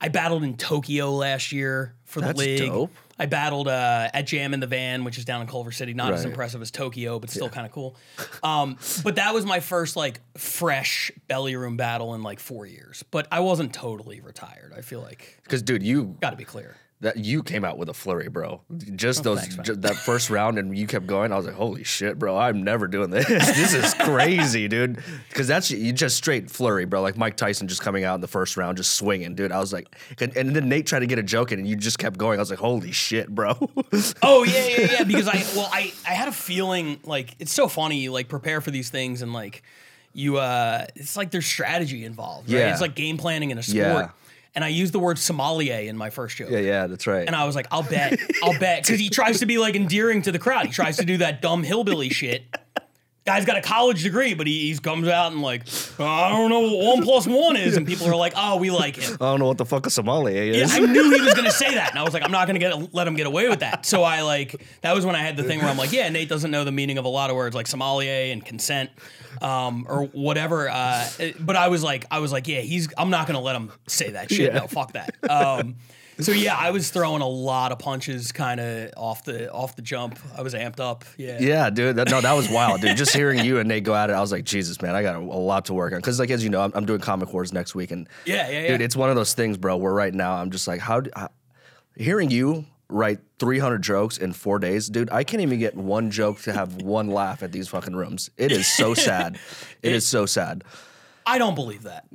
I 0.00 0.08
battled 0.08 0.42
in 0.42 0.56
Tokyo 0.56 1.12
last 1.12 1.52
year 1.52 1.94
for 2.04 2.20
the 2.20 2.26
That's 2.26 2.38
league. 2.40 2.58
dope. 2.58 2.90
I 3.18 3.26
battled 3.26 3.68
uh, 3.68 4.08
at 4.12 4.26
Jam 4.26 4.54
in 4.54 4.60
the 4.60 4.66
Van, 4.66 5.04
which 5.04 5.18
is 5.18 5.24
down 5.24 5.40
in 5.42 5.46
Culver 5.46 5.70
City. 5.72 5.94
Not 5.94 6.12
as 6.14 6.24
Right. 6.24 6.30
impressive 6.30 6.62
as 6.62 6.70
Tokyo, 6.70 7.18
but 7.18 7.30
still 7.30 7.48
kind 7.50 7.66
of 7.66 7.72
cool. 7.72 7.96
Um, 8.42 8.78
but 9.04 9.16
that 9.16 9.34
was 9.34 9.44
my 9.46 9.60
first 9.60 9.96
like 9.96 10.20
fresh 10.36 11.10
belly 11.28 11.54
room 11.56 11.76
battle 11.76 12.14
in 12.14 12.22
like 12.22 12.40
four 12.40 12.66
years. 12.66 13.04
But 13.10 13.28
I 13.30 13.40
wasn't 13.40 13.72
totally 13.74 14.20
retired. 14.20 14.72
I 14.76 14.80
feel 14.80 15.00
like 15.00 15.38
Because 15.44 15.62
dude, 15.62 15.82
you 15.82 16.16
got 16.20 16.30
to 16.30 16.36
be 16.36 16.44
clear. 16.44 16.76
That 17.02 17.16
you 17.18 17.42
came 17.42 17.64
out 17.64 17.78
with 17.78 17.88
a 17.88 17.94
flurry, 17.94 18.28
bro. 18.28 18.60
Just 18.96 19.22
those 19.24 19.38
Oh, 19.38 19.40
thanks, 19.40 19.56
man. 19.56 19.64
ju- 19.66 19.76
that 19.76 19.96
first 19.96 20.30
round, 20.30 20.58
and 20.58 20.76
you 20.76 20.86
kept 20.86 21.06
going. 21.06 21.32
I 21.32 21.36
was 21.36 21.46
like, 21.46 21.54
holy 21.54 21.82
shit, 21.84 22.18
bro! 22.18 22.36
I'm 22.38 22.62
never 22.62 22.86
doing 22.88 23.10
this. 23.10 23.26
this 23.28 23.74
is 23.74 23.92
crazy, 23.94 24.68
dude. 24.68 24.98
Because 25.28 25.46
that's 25.46 25.70
you 25.70 25.92
just 25.92 26.16
straight 26.16 26.50
flurry, 26.50 26.84
bro. 26.84 27.02
Like 27.02 27.16
Mike 27.16 27.36
Tyson 27.36 27.68
just 27.68 27.82
coming 27.82 28.04
out 28.04 28.14
in 28.14 28.20
the 28.20 28.28
first 28.28 28.56
round, 28.56 28.76
just 28.78 28.94
swinging, 28.94 29.34
dude. 29.34 29.52
I 29.52 29.58
was 29.58 29.72
like, 29.72 29.94
and, 30.20 30.36
and 30.36 30.54
then 30.56 30.68
Nate 30.68 30.86
tried 30.86 31.00
to 31.00 31.06
get 31.06 31.18
a 31.18 31.22
joke 31.22 31.52
in, 31.52 31.58
and 31.58 31.68
you 31.68 31.76
just 31.76 31.98
kept 31.98 32.16
going. 32.18 32.38
I 32.38 32.42
was 32.42 32.50
like, 32.50 32.58
holy 32.60 32.92
shit, 32.92 33.28
bro. 33.28 33.52
Oh 34.22 34.44
yeah, 34.44 34.66
yeah, 34.66 34.92
yeah. 34.92 35.04
Because 35.12 35.28
I 35.28 35.44
well, 35.56 35.68
I 35.72 35.92
I 36.06 36.10
had 36.14 36.28
a 36.28 36.32
feeling 36.32 37.00
like 37.04 37.34
it's 37.38 37.52
so 37.52 37.68
funny. 37.68 37.98
You 37.98 38.12
like 38.12 38.28
prepare 38.28 38.60
for 38.60 38.70
these 38.70 38.88
things 38.90 39.22
and 39.22 39.32
like 39.32 39.62
you 40.14 40.36
uh, 40.38 40.86
it's 40.94 41.16
like 41.16 41.30
there's 41.30 41.46
strategy 41.46 42.04
involved. 42.04 42.50
Right? 42.50 42.58
Yeah. 42.60 42.72
It's 42.72 42.80
like 42.80 42.94
game 42.94 43.16
planning 43.18 43.50
in 43.50 43.58
a 43.58 43.62
sport. 43.62 43.76
Yeah. 43.76 44.08
And 44.54 44.64
I 44.64 44.68
used 44.68 44.92
the 44.92 44.98
word 44.98 45.18
sommelier 45.18 45.88
in 45.88 45.96
my 45.96 46.10
first 46.10 46.36
joke. 46.36 46.50
yeah, 46.50 46.58
yeah, 46.58 46.86
that's 46.86 47.06
right. 47.06 47.26
And 47.26 47.34
I 47.34 47.46
was 47.46 47.54
like, 47.54 47.66
I'll 47.70 47.82
bet, 47.82 48.18
I'll 48.42 48.58
bet, 48.58 48.84
because 48.84 49.00
he 49.00 49.08
tries 49.08 49.40
to 49.40 49.46
be 49.46 49.56
like 49.58 49.74
endearing 49.74 50.20
to 50.22 50.32
the 50.32 50.38
crowd. 50.38 50.66
He 50.66 50.72
tries 50.72 50.98
to 50.98 51.06
do 51.06 51.16
that 51.18 51.40
dumb 51.40 51.62
hillbilly 51.62 52.10
shit. 52.10 52.44
Guy's 53.24 53.44
got 53.44 53.56
a 53.56 53.60
college 53.60 54.02
degree, 54.02 54.34
but 54.34 54.48
he, 54.48 54.72
he 54.72 54.78
comes 54.78 55.06
out 55.06 55.30
and 55.30 55.42
like, 55.42 55.62
"Oh, 56.00 56.04
I 56.04 56.28
don't 56.30 56.50
know 56.50 56.60
what 56.60 56.96
one 56.96 57.02
plus 57.04 57.24
one 57.24 57.56
is, 57.56 57.76
and 57.76 57.86
people 57.86 58.08
are 58.08 58.16
like, 58.16 58.32
oh, 58.36 58.56
we 58.56 58.70
like 58.70 58.96
him. 58.96 59.14
I 59.20 59.26
don't 59.26 59.38
know 59.38 59.46
what 59.46 59.58
the 59.58 59.64
fuck 59.64 59.86
a 59.86 59.90
sommelier 59.90 60.42
Yeah, 60.42 60.64
is. 60.64 60.74
I 60.74 60.80
knew 60.80 61.10
he 61.14 61.20
was 61.20 61.34
gonna 61.34 61.52
say 61.52 61.72
that, 61.74 61.90
and 61.90 61.98
I 62.00 62.02
was 62.02 62.14
like, 62.14 62.24
I'm 62.24 62.32
not 62.32 62.48
gonna 62.48 62.58
get 62.58 62.92
let 62.92 63.06
him 63.06 63.14
get 63.14 63.26
away 63.28 63.48
with 63.48 63.60
that. 63.60 63.86
So 63.86 64.02
I 64.02 64.22
like 64.22 64.60
that 64.80 64.92
was 64.94 65.06
when 65.06 65.14
I 65.14 65.20
had 65.20 65.36
the 65.36 65.44
thing 65.44 65.60
where 65.60 65.68
I'm 65.68 65.76
like, 65.78 65.92
yeah, 65.92 66.08
Nate 66.08 66.28
doesn't 66.28 66.50
know 66.50 66.64
the 66.64 66.72
meaning 66.72 66.98
of 66.98 67.04
a 67.04 67.08
lot 67.08 67.30
of 67.30 67.36
words 67.36 67.54
like 67.54 67.68
sommelier 67.68 68.32
and 68.32 68.44
consent, 68.44 68.90
um, 69.40 69.86
or 69.88 70.06
whatever. 70.06 70.68
Uh, 70.68 71.06
but 71.38 71.54
I 71.54 71.68
was 71.68 71.84
like, 71.84 72.06
I 72.10 72.18
was 72.18 72.32
like, 72.32 72.48
yeah, 72.48 72.60
he's. 72.62 72.88
I'm 72.98 73.10
not 73.10 73.28
gonna 73.28 73.40
let 73.40 73.54
him 73.54 73.70
say 73.86 74.10
that 74.10 74.30
shit. 74.32 74.52
Yeah. 74.52 74.58
No, 74.58 74.66
fuck 74.66 74.94
that. 74.94 75.14
Um, 75.30 75.76
so 76.20 76.32
yeah, 76.32 76.56
I 76.56 76.70
was 76.70 76.90
throwing 76.90 77.22
a 77.22 77.28
lot 77.28 77.72
of 77.72 77.78
punches, 77.78 78.32
kind 78.32 78.60
of 78.60 78.90
off 78.96 79.24
the 79.24 79.50
off 79.50 79.76
the 79.76 79.82
jump. 79.82 80.18
I 80.36 80.42
was 80.42 80.54
amped 80.54 80.80
up. 80.80 81.04
Yeah. 81.16 81.38
Yeah, 81.40 81.70
dude. 81.70 81.96
That, 81.96 82.10
no, 82.10 82.20
that 82.20 82.32
was 82.32 82.48
wild, 82.50 82.80
dude. 82.80 82.96
Just 82.96 83.14
hearing 83.14 83.44
you 83.44 83.58
and 83.58 83.68
Nate 83.68 83.84
go 83.84 83.94
at 83.94 84.10
it, 84.10 84.12
I 84.14 84.20
was 84.20 84.32
like, 84.32 84.44
Jesus, 84.44 84.80
man, 84.82 84.94
I 84.94 85.02
got 85.02 85.16
a, 85.16 85.18
a 85.18 85.20
lot 85.20 85.66
to 85.66 85.74
work 85.74 85.92
on. 85.92 85.98
Because, 85.98 86.18
like, 86.18 86.30
as 86.30 86.44
you 86.44 86.50
know, 86.50 86.60
I'm, 86.60 86.72
I'm 86.74 86.84
doing 86.86 87.00
Comic 87.00 87.32
Wars 87.32 87.52
next 87.52 87.74
week, 87.74 87.90
and 87.90 88.08
Yeah, 88.24 88.48
yeah, 88.50 88.60
yeah. 88.62 88.68
dude, 88.68 88.82
it's 88.82 88.96
one 88.96 89.10
of 89.10 89.16
those 89.16 89.34
things, 89.34 89.56
bro. 89.56 89.76
Where 89.76 89.92
right 89.94 90.12
now 90.14 90.34
I'm 90.34 90.50
just 90.50 90.68
like, 90.68 90.80
how? 90.80 91.00
Do, 91.00 91.10
how 91.16 91.30
hearing 91.96 92.30
you 92.30 92.66
write 92.88 93.20
300 93.38 93.82
jokes 93.82 94.18
in 94.18 94.32
four 94.32 94.58
days, 94.58 94.88
dude, 94.88 95.10
I 95.10 95.24
can't 95.24 95.42
even 95.42 95.58
get 95.58 95.74
one 95.74 96.10
joke 96.10 96.40
to 96.42 96.52
have 96.52 96.82
one 96.82 97.08
laugh 97.08 97.42
at 97.42 97.52
these 97.52 97.68
fucking 97.68 97.96
rooms. 97.96 98.30
It 98.36 98.52
is 98.52 98.66
so 98.66 98.94
sad. 99.08 99.38
it 99.82 99.92
is 99.92 100.06
so 100.06 100.26
sad. 100.26 100.64
I 101.26 101.38
don't 101.38 101.54
believe 101.54 101.84
that. 101.84 102.06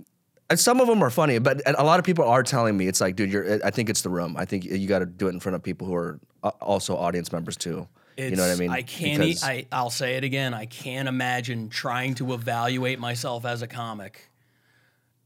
And 0.49 0.59
some 0.59 0.79
of 0.79 0.87
them 0.87 1.03
are 1.03 1.09
funny, 1.09 1.39
but 1.39 1.61
a 1.65 1.83
lot 1.83 1.99
of 1.99 2.05
people 2.05 2.25
are 2.25 2.41
telling 2.41 2.77
me 2.77 2.87
it's 2.87 3.01
like, 3.01 3.15
dude, 3.15 3.31
you're. 3.31 3.65
I 3.65 3.69
think 3.69 3.89
it's 3.89 4.01
the 4.01 4.09
room. 4.09 4.35
I 4.37 4.45
think 4.45 4.63
you 4.63 4.87
got 4.87 4.99
to 4.99 5.05
do 5.05 5.27
it 5.27 5.31
in 5.31 5.39
front 5.41 5.55
of 5.55 5.63
people 5.63 5.87
who 5.87 5.95
are 5.95 6.19
uh, 6.43 6.51
also 6.61 6.95
audience 6.95 7.31
members 7.33 7.57
too. 7.57 7.87
you 8.17 8.31
know 8.31 8.43
what 8.47 8.51
I 8.51 8.55
mean? 8.55 8.71
I 8.71 8.81
can't. 8.81 9.21
e- 9.23 9.35
I 9.43 9.65
I'll 9.73 9.89
say 9.89 10.15
it 10.15 10.23
again. 10.23 10.53
I 10.53 10.65
can't 10.65 11.09
imagine 11.09 11.69
trying 11.69 12.15
to 12.15 12.33
evaluate 12.33 12.97
myself 12.97 13.43
as 13.45 13.61
a 13.61 13.67
comic, 13.67 14.29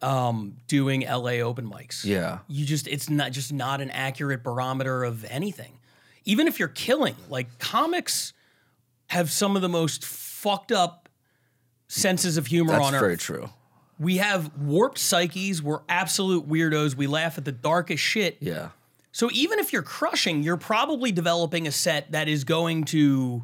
um, 0.01 0.57
doing 0.67 1.01
LA 1.01 1.41
open 1.41 1.69
mics. 1.69 2.03
Yeah. 2.03 2.39
you 2.47 2.65
just 2.65 2.88
it's 2.88 3.07
not 3.07 3.32
just 3.32 3.53
not 3.53 3.80
an 3.80 3.91
accurate 3.91 4.43
barometer 4.43 5.03
of 5.03 5.24
anything. 5.26 5.78
Even 6.26 6.47
if 6.47 6.57
you're 6.57 6.67
killing, 6.67 7.15
like 7.30 7.59
comics 7.59 8.34
have 9.07 9.30
some 9.30 9.55
of 9.55 9.61
the 9.61 9.69
most 9.69 10.03
fucked 10.03 10.72
up 10.72 11.09
senses 11.88 12.38
of 12.38 12.47
humor 12.47 12.72
That's 12.72 12.86
on 12.86 12.93
very 12.93 13.17
true. 13.17 13.49
We 14.01 14.17
have 14.17 14.51
warped 14.57 14.97
psyches. 14.97 15.61
We're 15.61 15.81
absolute 15.87 16.49
weirdos. 16.49 16.95
We 16.95 17.05
laugh 17.07 17.37
at 17.37 17.45
the 17.45 17.51
darkest 17.51 18.01
shit. 18.03 18.37
Yeah. 18.39 18.69
So 19.11 19.29
even 19.31 19.59
if 19.59 19.71
you're 19.71 19.83
crushing, 19.83 20.41
you're 20.41 20.57
probably 20.57 21.11
developing 21.11 21.67
a 21.67 21.71
set 21.71 22.11
that 22.13 22.27
is 22.27 22.43
going 22.43 22.85
to 22.85 23.43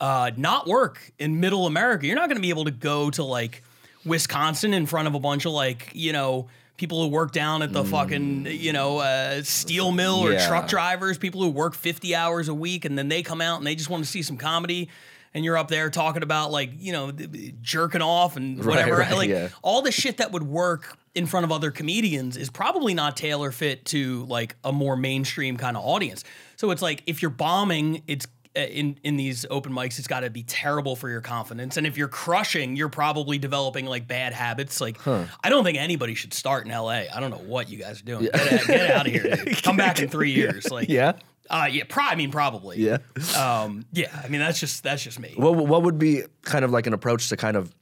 uh, 0.00 0.30
not 0.36 0.66
work 0.68 1.10
in 1.18 1.40
middle 1.40 1.66
America. 1.66 2.06
You're 2.06 2.14
not 2.16 2.28
going 2.28 2.36
to 2.36 2.42
be 2.42 2.50
able 2.50 2.66
to 2.66 2.70
go 2.70 3.10
to 3.10 3.24
like 3.24 3.62
Wisconsin 4.04 4.74
in 4.74 4.86
front 4.86 5.08
of 5.08 5.14
a 5.14 5.18
bunch 5.20 5.44
of 5.44 5.52
like, 5.52 5.90
you 5.94 6.12
know, 6.12 6.48
people 6.76 7.02
who 7.02 7.08
work 7.08 7.32
down 7.32 7.62
at 7.62 7.72
the 7.72 7.82
fucking, 7.84 8.46
you 8.46 8.72
know, 8.72 8.98
uh, 8.98 9.42
steel 9.42 9.90
mill 9.90 10.16
or 10.26 10.32
Yeah. 10.34 10.46
truck 10.46 10.68
drivers, 10.68 11.16
people 11.18 11.42
who 11.42 11.48
work 11.48 11.74
50 11.74 12.14
hours 12.14 12.48
a 12.48 12.54
week 12.54 12.84
and 12.84 12.96
then 12.98 13.08
they 13.08 13.22
come 13.22 13.40
out 13.40 13.56
and 13.58 13.66
they 13.66 13.74
just 13.74 13.88
want 13.90 14.04
to 14.04 14.10
see 14.10 14.22
some 14.22 14.36
comedy. 14.36 14.88
And 15.36 15.44
you're 15.44 15.58
up 15.58 15.68
there 15.68 15.90
talking 15.90 16.22
about 16.22 16.50
like, 16.50 16.70
you 16.78 16.92
know, 16.92 17.12
jerking 17.60 18.00
off 18.00 18.38
and 18.38 18.64
whatever. 18.64 18.96
right, 18.96 19.12
like 19.12 19.28
yeah. 19.28 19.50
all 19.60 19.82
the 19.82 19.92
shit 19.92 20.16
that 20.16 20.32
would 20.32 20.42
work 20.42 20.96
in 21.14 21.26
front 21.26 21.44
of 21.44 21.52
other 21.52 21.70
comedians 21.70 22.38
is 22.38 22.48
probably 22.48 22.94
not 22.94 23.18
tailor 23.18 23.52
fit 23.52 23.84
to 23.86 24.24
like 24.24 24.56
a 24.64 24.72
more 24.72 24.96
mainstream 24.96 25.58
kind 25.58 25.76
of 25.76 25.84
audience. 25.84 26.24
So 26.56 26.70
it's 26.70 26.80
like 26.80 27.02
if 27.06 27.20
you're 27.20 27.30
bombing, 27.30 28.02
it's 28.06 28.26
uh, 28.56 28.60
in 28.60 28.98
in 29.02 29.18
these 29.18 29.44
open 29.50 29.74
mics, 29.74 29.98
it's 29.98 30.08
got 30.08 30.20
to 30.20 30.30
be 30.30 30.42
terrible 30.42 30.96
for 30.96 31.10
your 31.10 31.20
confidence. 31.20 31.76
And 31.76 31.86
if 31.86 31.98
you're 31.98 32.08
crushing, 32.08 32.74
you're 32.74 32.88
probably 32.88 33.36
developing 33.36 33.84
like 33.84 34.08
bad 34.08 34.32
habits. 34.32 34.80
Like 34.80 35.06
I 35.06 35.50
don't 35.50 35.64
think 35.64 35.76
anybody 35.76 36.14
should 36.14 36.32
start 36.32 36.64
in 36.64 36.72
LA. 36.72 37.04
I 37.14 37.20
don't 37.20 37.30
know 37.30 37.36
what 37.36 37.68
you 37.68 37.76
guys 37.76 38.00
are 38.00 38.04
doing. 38.04 38.22
Get, 38.24 38.34
out, 38.34 38.66
get 38.66 38.90
out 38.96 39.06
of 39.06 39.12
here. 39.12 39.36
Dude. 39.36 39.62
Come 39.62 39.76
back 39.76 40.00
in 40.00 40.08
three 40.08 40.30
years. 40.30 40.70
Like 40.70 40.88
Yeah. 40.88 41.12
Uh, 41.50 41.68
yeah. 41.70 41.84
Pro- 41.88 42.04
I 42.04 42.14
mean, 42.14 42.30
probably. 42.30 42.78
Yeah. 42.78 42.98
Um, 43.38 43.84
yeah. 43.92 44.08
I 44.24 44.28
mean, 44.28 44.40
that's 44.40 44.60
just 44.60 44.82
that's 44.82 45.02
just 45.02 45.18
me. 45.18 45.34
What 45.36 45.56
what 45.56 45.82
would 45.82 45.98
be 45.98 46.22
kind 46.42 46.64
of 46.64 46.70
like 46.70 46.86
an 46.86 46.92
approach 46.92 47.28
to 47.30 47.36
kind 47.36 47.56
of 47.56 47.74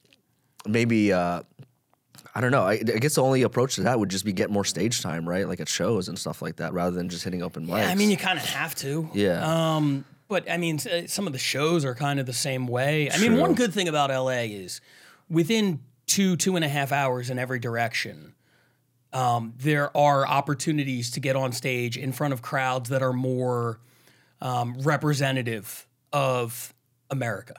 maybe 0.67 1.13
uh 1.13 1.43
I 2.37 2.41
don't 2.41 2.51
know. 2.51 2.63
I, 2.65 2.73
I 2.73 2.99
guess 2.99 3.15
the 3.15 3.23
only 3.23 3.43
approach 3.43 3.77
to 3.77 3.83
that 3.83 3.99
would 4.01 4.09
just 4.09 4.25
be 4.25 4.33
get 4.33 4.51
more 4.51 4.65
stage 4.65 5.03
time, 5.03 5.29
right? 5.29 5.47
Like 5.47 5.61
at 5.61 5.69
shows 5.69 6.09
and 6.09 6.19
stuff 6.19 6.43
like 6.43 6.57
that, 6.57 6.73
rather 6.73 6.97
than 6.97 7.09
just 7.09 7.23
hitting 7.23 7.43
open 7.43 7.67
mics. 7.67 7.79
Yeah, 7.79 7.91
I 7.91 7.95
mean, 7.95 8.11
you 8.11 8.17
kind 8.17 8.39
of 8.39 8.45
have 8.45 8.75
to. 8.77 9.09
Yeah. 9.15 9.77
Um, 9.77 10.05
but 10.27 10.51
I 10.51 10.57
mean, 10.57 10.79
some 10.79 11.29
of 11.29 11.33
the 11.33 11.39
shows 11.39 11.85
are 11.85 11.95
kind 11.95 12.19
of 12.19 12.27
the 12.27 12.33
same 12.33 12.67
way. 12.67 13.09
I 13.11 13.19
mean, 13.19 13.37
one 13.37 13.55
good 13.55 13.73
thing 13.73 13.87
about 13.87 14.11
LA 14.11 14.47
is 14.49 14.81
within 15.31 15.81
two, 16.07 16.37
two 16.37 16.57
and 16.57 16.65
a 16.65 16.69
half 16.69 16.91
hours 16.91 17.31
in 17.31 17.39
every 17.39 17.61
direction, 17.61 18.34
um, 19.15 19.55
there 19.57 19.97
are 19.97 20.27
opportunities 20.27 21.11
to 21.13 21.21
get 21.21 21.37
on 21.37 21.53
stage 21.53 21.97
in 21.97 22.13
front 22.13 22.33
of 22.35 22.43
crowds 22.43 22.91
that 22.91 23.03
are 23.03 23.13
more 23.13 23.79
um, 24.41 24.77
representative 24.81 25.87
of 26.13 26.75
America. 27.11 27.55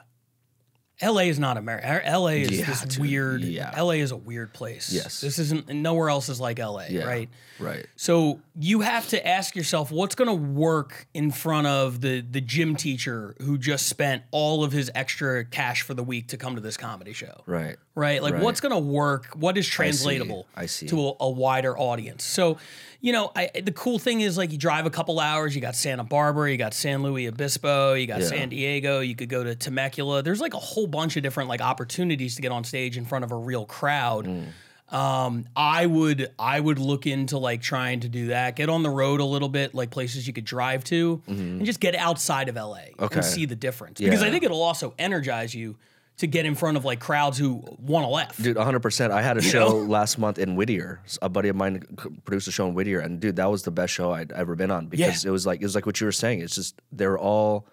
LA 1.02 1.22
is 1.22 1.38
not 1.38 1.56
America. 1.56 2.02
LA 2.06 2.26
is 2.28 2.58
Yeah, 2.58 2.66
this 2.66 2.82
dude. 2.82 2.98
weird. 2.98 3.42
Yeah. 3.42 3.78
LA 3.80 3.92
is 3.92 4.12
a 4.12 4.16
weird 4.16 4.52
place. 4.54 4.92
Yes. 4.92 5.20
This 5.20 5.38
isn't, 5.38 5.68
nowhere 5.68 6.08
else 6.08 6.28
is 6.28 6.40
like 6.40 6.58
LA, 6.58 6.84
yeah. 6.88 7.04
right? 7.04 7.28
Right. 7.58 7.86
So 7.96 8.40
you 8.58 8.80
have 8.80 9.06
to 9.08 9.26
ask 9.26 9.54
yourself 9.54 9.90
what's 9.90 10.14
going 10.14 10.28
to 10.28 10.34
work 10.34 11.06
in 11.12 11.30
front 11.30 11.66
of 11.66 12.00
the 12.00 12.22
the 12.22 12.40
gym 12.40 12.74
teacher 12.74 13.34
who 13.42 13.58
just 13.58 13.86
spent 13.86 14.22
all 14.30 14.64
of 14.64 14.72
his 14.72 14.90
extra 14.94 15.44
cash 15.44 15.82
for 15.82 15.92
the 15.92 16.02
week 16.02 16.28
to 16.28 16.36
come 16.38 16.54
to 16.54 16.60
this 16.60 16.76
comedy 16.78 17.12
show. 17.12 17.42
Right. 17.44 17.76
Right? 17.94 18.22
Like 18.22 18.34
Right. 18.34 18.42
what's 18.42 18.60
going 18.60 18.72
to 18.72 18.78
work? 18.78 19.26
What 19.34 19.58
is 19.58 19.66
translatable 19.66 20.46
I 20.54 20.66
see. 20.66 20.86
to 20.88 21.08
a, 21.08 21.12
a 21.20 21.30
wider 21.30 21.76
audience? 21.78 22.24
So, 22.24 22.56
you 23.00 23.12
know, 23.12 23.30
I, 23.36 23.50
the 23.62 23.72
cool 23.72 23.98
thing 23.98 24.22
is 24.22 24.38
like 24.38 24.52
you 24.52 24.58
drive 24.58 24.86
a 24.86 24.90
couple 24.90 25.20
hours, 25.20 25.54
you 25.54 25.60
got 25.60 25.76
Santa 25.76 26.04
Barbara, 26.04 26.50
you 26.50 26.56
got 26.56 26.72
San 26.72 27.02
Luis 27.02 27.28
Obispo, 27.28 27.92
you 27.94 28.06
got 28.06 28.20
Yeah. 28.20 28.26
San 28.28 28.48
Diego, 28.48 29.00
you 29.00 29.14
could 29.14 29.28
go 29.28 29.44
to 29.44 29.54
Temecula. 29.54 30.22
There's 30.22 30.40
like 30.40 30.54
a 30.54 30.58
whole 30.58 30.86
bunch 30.86 31.16
of 31.16 31.22
different 31.22 31.48
like 31.50 31.60
opportunities 31.60 32.36
to 32.36 32.42
get 32.42 32.52
on 32.52 32.64
stage 32.64 32.96
in 32.96 33.04
front 33.04 33.24
of 33.24 33.32
a 33.32 33.36
real 33.36 33.66
crowd. 33.66 34.26
Mm. 34.26 34.46
Um, 34.88 35.46
I 35.56 35.84
would 35.86 36.30
I 36.38 36.60
would 36.60 36.78
look 36.78 37.06
into 37.06 37.38
like 37.38 37.60
trying 37.60 38.00
to 38.00 38.08
do 38.08 38.28
that. 38.28 38.54
Get 38.56 38.68
on 38.68 38.82
the 38.82 38.90
road 38.90 39.20
a 39.20 39.24
little 39.24 39.48
bit, 39.48 39.74
like 39.74 39.90
places 39.90 40.26
you 40.26 40.32
could 40.32 40.44
drive 40.44 40.84
to, 40.84 41.20
and 41.26 41.64
just 41.66 41.80
get 41.80 41.94
outside 41.96 42.48
of 42.48 42.54
LA 42.56 42.76
Mm-hmm. 42.76 43.04
Okay. 43.04 43.16
and 43.16 43.24
see 43.24 43.44
the 43.46 43.56
difference. 43.56 44.00
Because 44.00 44.22
I 44.22 44.30
think 44.30 44.44
it'll 44.44 44.62
also 44.62 44.94
energize 44.98 45.54
you 45.54 45.76
to 46.18 46.26
get 46.26 46.46
in 46.46 46.54
front 46.54 46.76
of 46.78 46.84
like 46.84 46.98
crowds 47.00 47.36
who 47.36 47.62
want 47.78 48.04
to 48.04 48.08
laugh. 48.08 48.36
Dude, 48.40 48.56
100%. 48.56 49.10
I 49.10 49.20
had 49.20 49.36
a 49.36 49.42
You 49.42 49.50
show 49.50 49.68
know? 49.68 49.76
last 49.76 50.16
month 50.18 50.38
in 50.38 50.56
Whittier. 50.56 51.00
A 51.20 51.28
buddy 51.28 51.48
of 51.50 51.56
mine 51.56 51.82
produced 52.24 52.48
a 52.48 52.52
show 52.52 52.66
in 52.68 52.74
Whittier, 52.74 53.00
and 53.00 53.20
dude, 53.20 53.36
that 53.36 53.50
was 53.50 53.64
the 53.64 53.70
best 53.70 53.92
show 53.92 54.12
I'd 54.12 54.32
ever 54.32 54.54
been 54.54 54.70
on 54.70 54.86
because 54.86 55.24
it 55.26 55.30
was 55.30 55.46
like 55.46 55.60
it 55.60 55.64
was 55.64 55.74
like 55.74 55.84
what 55.84 56.00
you 56.00 56.06
were 56.06 56.12
saying. 56.12 56.40
It's 56.40 56.54
just 56.54 56.80
they're 56.92 57.18
all 57.18 57.66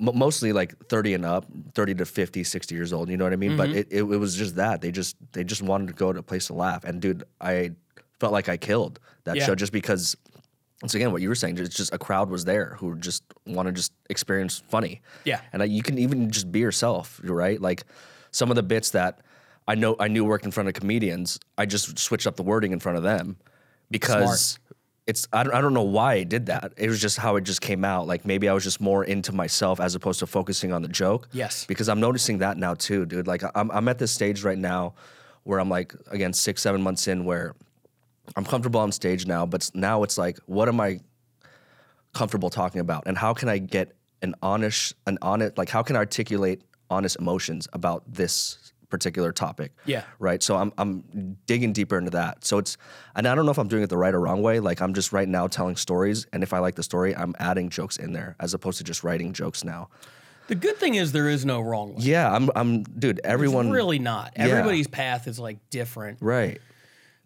mostly 0.00 0.52
like 0.52 0.74
30 0.88 1.14
and 1.14 1.24
up, 1.26 1.46
30 1.74 1.94
to 1.96 2.06
50, 2.06 2.42
60 2.42 2.74
years 2.74 2.92
old. 2.92 3.10
You 3.10 3.16
know 3.16 3.24
what 3.24 3.32
I 3.32 3.36
mean? 3.36 3.50
Mm-hmm. 3.50 3.56
But 3.58 3.70
it, 3.70 3.88
it, 3.90 3.98
it 4.02 4.16
was 4.16 4.34
just 4.34 4.56
that 4.56 4.80
they 4.80 4.90
just 4.90 5.16
they 5.32 5.44
just 5.44 5.62
wanted 5.62 5.88
to 5.88 5.94
go 5.94 6.12
to 6.12 6.18
a 6.18 6.22
place 6.22 6.46
to 6.46 6.54
laugh, 6.54 6.84
and 6.84 7.00
dude, 7.00 7.24
I 7.40 7.72
felt 8.18 8.32
like 8.32 8.48
I 8.48 8.56
killed 8.56 8.98
that 9.24 9.36
Yeah. 9.36 9.46
show 9.46 9.54
just 9.54 9.72
because 9.72 10.16
once 10.82 10.94
again, 10.94 11.12
what 11.12 11.20
you 11.20 11.28
were 11.28 11.34
saying, 11.34 11.58
it's 11.58 11.76
just 11.76 11.92
a 11.92 11.98
crowd 11.98 12.30
was 12.30 12.46
there 12.46 12.76
who 12.78 12.96
just 12.96 13.22
want 13.46 13.66
to 13.66 13.72
just 13.72 13.92
experience 14.08 14.62
funny. 14.68 15.02
Yeah. 15.24 15.40
And 15.52 15.62
I, 15.62 15.66
you 15.66 15.82
can 15.82 15.98
even 15.98 16.30
just 16.30 16.50
be 16.50 16.60
yourself, 16.60 17.20
right? 17.22 17.60
Like 17.60 17.84
some 18.30 18.48
of 18.48 18.56
the 18.56 18.62
bits 18.62 18.90
that 18.92 19.20
I 19.68 19.74
know 19.74 19.94
I 20.00 20.08
knew 20.08 20.24
worked 20.24 20.46
in 20.46 20.50
front 20.50 20.68
of 20.70 20.74
comedians, 20.74 21.38
I 21.58 21.66
just 21.66 21.98
switched 21.98 22.26
up 22.26 22.36
the 22.36 22.42
wording 22.42 22.72
in 22.72 22.80
front 22.80 22.96
of 22.96 23.04
them 23.04 23.36
because 23.90 24.58
it's 25.10 25.26
I 25.32 25.42
don't, 25.42 25.52
I 25.52 25.60
don't 25.60 25.74
know 25.74 25.82
why 25.82 26.14
I 26.14 26.24
did 26.24 26.46
that. 26.46 26.72
It 26.76 26.88
was 26.88 27.00
just 27.00 27.18
how 27.18 27.36
it 27.36 27.42
just 27.42 27.60
came 27.60 27.84
out. 27.84 28.06
Like 28.06 28.24
maybe 28.24 28.48
I 28.48 28.52
was 28.52 28.64
just 28.64 28.80
more 28.80 29.02
into 29.04 29.32
myself 29.32 29.80
as 29.80 29.94
opposed 29.94 30.20
to 30.20 30.26
focusing 30.26 30.72
on 30.72 30.82
the 30.82 30.88
joke. 30.88 31.28
Yes. 31.32 31.66
Because 31.66 31.88
I'm 31.88 32.00
noticing 32.00 32.38
that 32.38 32.56
now 32.56 32.74
too, 32.74 33.04
dude. 33.06 33.26
Like 33.26 33.42
I'm 33.54 33.70
I'm 33.72 33.88
at 33.88 33.98
this 33.98 34.12
stage 34.12 34.44
right 34.44 34.58
now 34.58 34.94
where 35.42 35.58
I'm 35.58 35.68
like 35.68 35.94
again 36.10 36.32
six 36.32 36.62
seven 36.62 36.80
months 36.80 37.08
in 37.08 37.24
where 37.24 37.54
I'm 38.36 38.44
comfortable 38.44 38.80
on 38.80 38.92
stage 38.92 39.26
now, 39.26 39.44
but 39.46 39.68
now 39.74 40.04
it's 40.04 40.16
like, 40.16 40.38
what 40.46 40.68
am 40.68 40.80
I 40.80 41.00
comfortable 42.14 42.50
talking 42.50 42.80
about, 42.80 43.04
and 43.06 43.18
how 43.18 43.34
can 43.34 43.48
I 43.48 43.58
get 43.58 43.96
an 44.22 44.34
honest, 44.42 44.94
an 45.06 45.18
honest, 45.22 45.58
like 45.58 45.68
how 45.68 45.82
can 45.82 45.96
I 45.96 46.00
articulate 46.00 46.62
honest 46.88 47.16
emotions 47.16 47.66
about 47.72 48.02
this 48.06 48.69
particular 48.90 49.32
topic? 49.32 49.72
Yeah. 49.86 50.02
Right. 50.18 50.42
So 50.42 50.56
I'm 50.56 50.72
I'm 50.76 51.36
digging 51.46 51.72
deeper 51.72 51.96
into 51.96 52.10
that. 52.10 52.44
So 52.44 52.58
it's, 52.58 52.76
and 53.16 53.26
I 53.26 53.34
don't 53.34 53.46
know 53.46 53.52
if 53.52 53.58
I'm 53.58 53.68
doing 53.68 53.82
it 53.82 53.88
the 53.88 53.96
right 53.96 54.12
or 54.12 54.20
wrong 54.20 54.42
way. 54.42 54.60
Like 54.60 54.82
I'm 54.82 54.92
just 54.92 55.12
right 55.12 55.28
now 55.28 55.46
telling 55.46 55.76
stories, 55.76 56.26
and 56.32 56.42
if 56.42 56.52
I 56.52 56.58
like 56.58 56.74
the 56.74 56.82
story, 56.82 57.14
I'm 57.16 57.34
adding 57.38 57.70
jokes 57.70 57.96
in 57.96 58.12
there 58.12 58.36
as 58.40 58.52
opposed 58.52 58.78
to 58.78 58.84
just 58.84 59.02
writing 59.04 59.32
jokes 59.32 59.64
now. 59.64 59.88
The 60.48 60.56
good 60.56 60.78
thing 60.78 60.96
is 60.96 61.12
there 61.12 61.28
is 61.28 61.44
no 61.44 61.60
wrong 61.60 61.94
way. 61.94 62.02
Yeah, 62.02 62.34
I'm 62.34 62.50
I'm 62.56 62.82
dude. 62.82 63.20
Everyone 63.22 63.66
It's 63.66 63.72
really 63.74 64.00
not. 64.00 64.32
Yeah. 64.36 64.46
Everybody's 64.46 64.88
path 64.88 65.28
is 65.28 65.38
like 65.38 65.58
different. 65.70 66.18
right. 66.20 66.60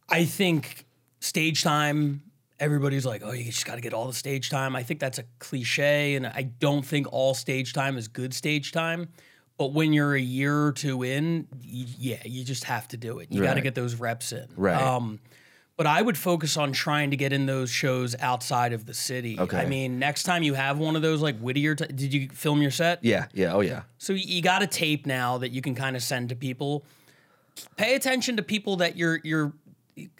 I 0.06 0.26
think 0.26 0.84
stage 1.20 1.62
time, 1.62 2.22
everybody's 2.60 3.06
like, 3.06 3.22
oh, 3.24 3.32
you 3.32 3.44
just 3.44 3.64
got 3.64 3.76
to 3.76 3.80
get 3.80 3.94
all 3.94 4.06
the 4.06 4.12
stage 4.12 4.50
time. 4.50 4.76
I 4.76 4.82
think 4.82 5.00
that's 5.00 5.18
a 5.18 5.24
cliche, 5.38 6.14
and 6.14 6.26
I 6.26 6.42
don't 6.42 6.84
think 6.84 7.06
all 7.10 7.32
stage 7.32 7.72
time 7.72 7.96
is 7.96 8.08
good 8.08 8.34
stage 8.34 8.72
time. 8.72 9.08
But 9.56 9.72
when 9.72 9.92
you're 9.92 10.14
a 10.14 10.20
year 10.20 10.64
or 10.66 10.72
two 10.72 11.02
in, 11.04 11.46
y- 11.52 11.86
yeah, 11.98 12.22
you 12.24 12.44
just 12.44 12.64
have 12.64 12.88
to 12.88 12.96
do 12.96 13.20
it. 13.20 13.28
You 13.30 13.42
got 13.42 13.54
to 13.54 13.60
get 13.60 13.74
those 13.74 13.94
reps 13.94 14.32
in. 14.32 14.46
Right. 14.56 14.80
Um, 14.82 15.20
but 15.76 15.86
I 15.86 16.00
would 16.02 16.16
focus 16.16 16.56
on 16.56 16.72
trying 16.72 17.10
to 17.10 17.16
get 17.16 17.32
in 17.32 17.46
those 17.46 17.68
shows 17.70 18.14
outside 18.20 18.72
of 18.72 18.86
the 18.86 18.94
city. 18.94 19.38
Okay. 19.38 19.58
I 19.58 19.66
mean, 19.66 19.98
next 19.98 20.22
time 20.22 20.42
you 20.44 20.54
have 20.54 20.78
one 20.78 20.94
of 20.96 21.02
those 21.02 21.20
like 21.20 21.38
Whittier, 21.40 21.74
t- 21.74 21.86
did 21.86 22.14
you 22.14 22.28
film 22.28 22.62
your 22.62 22.70
set? 22.70 23.00
Yeah. 23.04 23.26
Yeah. 23.32 23.54
Oh 23.54 23.60
yeah. 23.60 23.82
So 23.98 24.12
you 24.12 24.40
got 24.42 24.62
a 24.62 24.66
tape 24.68 25.04
now 25.06 25.38
that 25.38 25.50
you 25.50 25.60
can 25.60 25.74
kind 25.74 25.96
of 25.96 26.02
send 26.02 26.28
to 26.30 26.36
people. 26.36 26.84
Pay 27.76 27.94
attention 27.96 28.36
to 28.36 28.42
people 28.42 28.76
that 28.76 28.96
your 28.96 29.20
your 29.24 29.52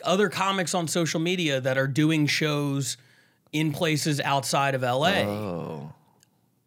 other 0.05 0.29
comics 0.29 0.75
on 0.75 0.87
social 0.89 1.21
media 1.21 1.61
that 1.61 1.79
are 1.79 1.89
doing 1.89 2.27
shows 2.27 2.97
in 3.53 3.73
places 3.73 4.21
outside 4.21 4.75
of 4.75 4.83
LA. 4.83 5.23
Oh. 5.23 5.94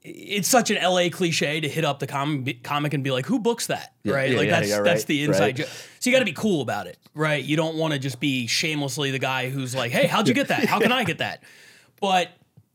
It's 0.10 0.47
such 0.47 0.72
an 0.72 0.78
LA 0.82 1.10
cliche 1.10 1.60
to 1.60 1.68
hit 1.68 1.84
up 1.84 1.99
the 1.99 2.08
com- 2.08 2.45
comic 2.64 2.93
and 2.93 3.03
be 3.03 3.12
like, 3.12 3.26
"Who 3.26 3.39
books 3.39 3.68
that?" 3.68 3.93
right? 4.05 4.32
yeah, 4.32 4.38
like 4.38 4.47
yeah, 4.47 4.60
that's 4.60 4.70
yeah, 4.70 4.82
that's 4.82 5.03
the 5.03 5.24
inside 5.24 5.39
right. 5.43 5.55
joke. 5.55 5.68
So 5.99 6.10
you 6.10 6.16
got 6.16 6.20
to 6.20 6.26
be 6.26 6.32
cool 6.34 6.62
about 6.62 6.88
it, 6.88 6.97
right? 7.14 7.43
You 7.43 7.58
don't 7.58 7.76
want 7.76 7.93
to 7.93 7.99
just 7.99 8.20
be 8.20 8.47
shamelessly 8.47 9.12
the 9.12 9.20
guy 9.20 9.49
who's 9.49 9.76
like, 9.76 9.91
"Hey, 9.91 10.08
how'd 10.08 10.28
you 10.28 10.34
get 10.34 10.47
that? 10.49 10.66
How 10.66 10.80
can 10.80 10.91
I 10.91 11.03
get 11.03 11.18
that?" 11.18 11.43
But 11.99 12.30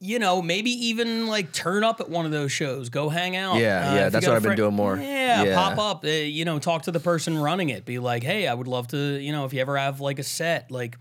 you 0.04 0.18
know, 0.18 0.42
maybe 0.42 0.70
even 0.88 1.28
like 1.28 1.52
turn 1.52 1.84
up 1.84 2.00
at 2.00 2.10
one 2.10 2.26
of 2.26 2.32
those 2.32 2.50
shows, 2.50 2.88
go 2.88 3.08
hang 3.08 3.36
out. 3.36 3.56
Yeah, 3.58 3.90
Uh, 3.90 3.94
yeah, 3.94 4.10
got 4.10 4.14
what 4.14 4.14
I've 4.14 4.22
been 4.42 4.42
friend- 4.42 4.56
doing 4.56 4.74
more. 4.74 4.96
Yeah, 4.96 5.44
Yeah. 5.44 5.54
pop 5.54 5.78
up. 5.78 6.04
Uh, 6.04 6.08
you 6.08 6.44
know, 6.44 6.58
talk 6.58 6.82
to 6.82 6.90
the 6.90 6.98
person 6.98 7.38
running 7.38 7.68
it. 7.68 7.84
Be 7.84 8.00
like, 8.00 8.24
hey, 8.24 8.48
I 8.48 8.54
would 8.54 8.66
love 8.66 8.88
to. 8.88 8.96
You 8.98 9.30
know, 9.30 9.44
if 9.44 9.52
you 9.54 9.60
ever 9.60 9.76
have 9.78 10.00
like 10.00 10.18
a 10.18 10.24
set, 10.24 10.72
like, 10.72 10.98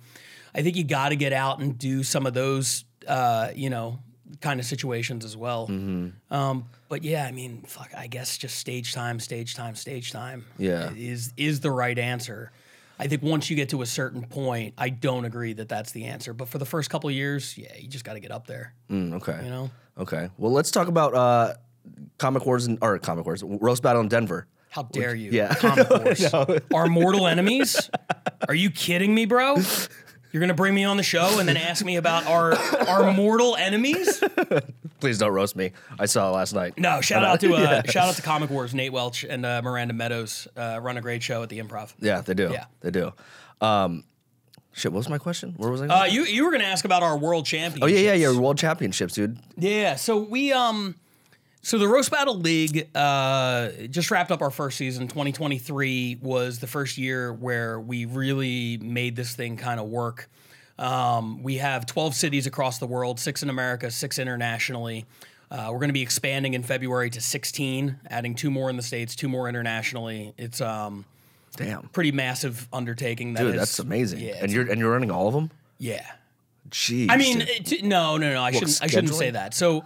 I 0.53 0.61
think 0.61 0.75
you 0.75 0.83
got 0.83 1.09
to 1.09 1.15
get 1.15 1.33
out 1.33 1.59
and 1.59 1.77
do 1.79 2.03
some 2.03 2.27
of 2.27 2.35
those. 2.35 2.85
Uh, 3.07 3.49
you 3.55 3.71
know, 3.71 3.97
kind 4.39 4.59
of 4.59 4.65
situations 4.65 5.25
as 5.25 5.35
well. 5.35 5.67
Mm-hmm. 5.67 6.33
Um, 6.33 6.65
but 6.89 7.03
yeah, 7.03 7.25
I 7.25 7.31
mean, 7.31 7.63
fuck. 7.67 7.91
I 7.95 8.07
guess 8.07 8.37
just 8.37 8.57
stage 8.57 8.93
time, 8.93 9.19
stage 9.19 9.55
time, 9.55 9.75
stage 9.75 10.11
time. 10.11 10.45
Yeah. 10.57 10.91
is 10.95 11.33
is 11.37 11.59
the 11.59 11.71
right 11.71 11.97
answer. 11.97 12.51
I 12.99 13.07
think 13.07 13.23
once 13.23 13.49
you 13.49 13.55
get 13.55 13.69
to 13.69 13.81
a 13.81 13.85
certain 13.85 14.23
point, 14.23 14.75
I 14.77 14.89
don't 14.89 15.25
agree 15.25 15.53
that 15.53 15.67
that's 15.67 15.91
the 15.91 16.05
answer. 16.05 16.33
But 16.33 16.49
for 16.49 16.59
the 16.59 16.65
first 16.65 16.91
couple 16.91 17.09
of 17.09 17.15
years, 17.15 17.57
yeah, 17.57 17.75
you 17.75 17.87
just 17.87 18.05
got 18.05 18.13
to 18.13 18.19
get 18.19 18.31
up 18.31 18.45
there. 18.45 18.75
Mm, 18.91 19.15
okay. 19.15 19.39
You 19.43 19.49
know. 19.49 19.71
Okay. 19.97 20.29
Well, 20.37 20.51
let's 20.51 20.69
talk 20.69 20.87
about 20.87 21.15
uh, 21.15 21.53
Comic 22.19 22.45
Wars 22.45 22.67
and 22.67 22.77
or 22.81 22.99
Comic 22.99 23.25
Wars 23.25 23.43
roast 23.43 23.81
battle 23.81 24.01
in 24.01 24.07
Denver. 24.07 24.47
How 24.69 24.83
dare 24.83 25.15
you? 25.15 25.31
yeah. 25.31 25.53
Comic 25.55 25.89
Wars. 25.89 26.33
Our 26.73 26.87
mortal 26.87 27.27
enemies? 27.27 27.89
Are 28.47 28.55
you 28.55 28.69
kidding 28.69 29.13
me, 29.13 29.25
bro? 29.25 29.57
You're 30.31 30.39
gonna 30.41 30.53
bring 30.53 30.73
me 30.73 30.83
on 30.83 30.97
the 30.97 31.03
show 31.03 31.39
and 31.39 31.47
then 31.47 31.57
ask 31.57 31.83
me 31.83 31.97
about 31.97 32.25
our 32.25 32.55
our 32.87 33.11
mortal 33.13 33.55
enemies? 33.55 34.23
Please 34.99 35.17
don't 35.17 35.33
roast 35.33 35.55
me. 35.55 35.71
I 35.99 36.05
saw 36.05 36.29
it 36.29 36.33
last 36.33 36.53
night. 36.53 36.77
No, 36.77 37.01
shout 37.01 37.23
out 37.23 37.39
to 37.41 37.53
uh, 37.53 37.81
shout 37.85 38.07
out 38.09 38.15
to 38.15 38.21
Comic 38.21 38.49
Wars, 38.49 38.73
Nate 38.73 38.93
Welch 38.93 39.23
and 39.23 39.45
uh, 39.45 39.61
Miranda 39.61 39.93
Meadows 39.93 40.47
uh, 40.55 40.79
run 40.81 40.97
a 40.97 41.01
great 41.01 41.21
show 41.23 41.43
at 41.43 41.49
the 41.49 41.59
Improv. 41.59 41.93
Yeah, 41.99 42.21
they 42.21 42.33
do. 42.33 42.49
Yeah. 42.51 42.65
They 42.81 42.91
do. 42.91 43.11
Um, 43.59 44.03
shit. 44.73 44.91
What 44.91 44.99
was 44.99 45.09
my 45.09 45.17
question? 45.17 45.53
Where 45.57 45.69
was 45.69 45.81
I? 45.81 45.87
Uh, 45.87 46.05
you 46.05 46.23
you 46.23 46.45
were 46.45 46.51
gonna 46.51 46.63
ask 46.63 46.85
about 46.85 47.03
our 47.03 47.17
world 47.17 47.45
championship. 47.45 47.83
oh 47.83 47.87
yeah, 47.87 48.13
yeah, 48.13 48.29
yeah. 48.31 48.39
World 48.39 48.57
Championships, 48.57 49.15
dude. 49.15 49.37
Yeah, 49.57 49.95
so 49.95 50.17
we 50.17 50.53
um 50.53 50.95
so 51.61 51.77
the 51.77 51.87
Roast 51.87 52.11
Battle 52.11 52.35
League 52.37 52.89
uh 52.95 53.69
just 53.89 54.09
wrapped 54.11 54.31
up 54.31 54.41
our 54.41 54.51
first 54.51 54.77
season. 54.77 55.07
2023 55.07 56.19
was 56.21 56.59
the 56.59 56.67
first 56.67 56.97
year 56.97 57.31
where 57.33 57.79
we 57.79 58.05
really 58.05 58.77
made 58.77 59.15
this 59.15 59.35
thing 59.35 59.57
kind 59.57 59.79
of 59.79 59.87
work. 59.87 60.29
Um, 60.79 61.43
we 61.43 61.57
have 61.57 61.85
12 61.85 62.15
cities 62.15 62.47
across 62.47 62.79
the 62.79 62.87
world, 62.87 63.19
six 63.19 63.43
in 63.43 63.49
America, 63.49 63.91
six 63.91 64.17
internationally. 64.17 65.05
Uh, 65.51 65.67
we're 65.71 65.77
going 65.79 65.89
to 65.89 65.93
be 65.93 66.01
expanding 66.01 66.53
in 66.53 66.63
February 66.63 67.09
to 67.09 67.19
16, 67.21 67.99
adding 68.09 68.33
two 68.35 68.49
more 68.49 68.69
in 68.69 68.77
the 68.77 68.81
states, 68.81 69.15
two 69.15 69.27
more 69.29 69.47
internationally. 69.49 70.33
It's 70.37 70.61
um 70.61 71.05
Damn, 71.57 71.89
pretty 71.89 72.13
massive 72.13 72.67
undertaking. 72.71 73.33
That 73.33 73.41
dude, 73.43 73.55
is- 73.55 73.59
that's 73.61 73.79
amazing. 73.79 74.21
Yeah, 74.21 74.37
and 74.41 74.51
you're 74.51 74.69
and 74.71 74.79
you're 74.79 74.91
running 74.91 75.11
all 75.11 75.27
of 75.27 75.33
them. 75.33 75.51
yeah. 75.77 76.05
Jeez. 76.69 77.07
I 77.09 77.17
mean, 77.17 77.41
it, 77.41 77.83
no, 77.83 78.15
no, 78.17 78.31
no. 78.33 78.41
I 78.41 78.51
shouldn't. 78.51 78.79
I 78.81 78.87
shouldn't 78.87 79.13
say 79.15 79.31
that. 79.31 79.53
So 79.53 79.83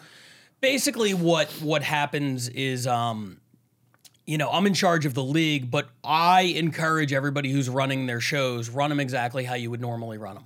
basically, 0.62 1.14
what 1.14 1.50
what 1.62 1.84
happens 1.84 2.50
is, 2.50 2.88
um, 2.88 3.40
you 4.26 4.38
know, 4.38 4.50
I'm 4.50 4.66
in 4.66 4.74
charge 4.74 5.06
of 5.06 5.14
the 5.14 5.24
league, 5.24 5.70
but 5.70 5.88
I 6.04 6.42
encourage 6.42 7.14
everybody 7.14 7.52
who's 7.52 7.70
running 7.70 8.08
their 8.08 8.20
shows 8.20 8.70
run 8.70 8.90
them 8.90 9.00
exactly 9.00 9.44
how 9.44 9.56
you 9.56 9.70
would 9.72 9.82
normally 9.82 10.18
run 10.18 10.36
them. 10.36 10.46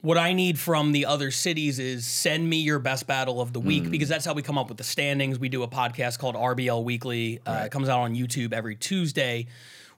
What 0.00 0.18
I 0.18 0.32
need 0.32 0.58
from 0.58 0.90
the 0.90 1.06
other 1.06 1.30
cities 1.30 1.78
is 1.78 2.04
send 2.04 2.50
me 2.50 2.56
your 2.56 2.80
best 2.80 3.06
battle 3.06 3.40
of 3.40 3.52
the 3.52 3.60
week 3.60 3.88
because 3.88 4.08
that's 4.08 4.24
how 4.24 4.34
we 4.34 4.42
come 4.42 4.58
up 4.58 4.68
with 4.68 4.78
the 4.78 4.84
standings. 4.84 5.38
We 5.38 5.48
do 5.48 5.62
a 5.62 5.68
podcast 5.68 6.18
called 6.18 6.34
RBL 6.34 6.82
Weekly. 6.82 7.40
Uh, 7.46 7.62
it 7.66 7.70
comes 7.70 7.88
out 7.88 8.00
on 8.00 8.16
YouTube 8.16 8.52
every 8.52 8.74
Tuesday 8.74 9.46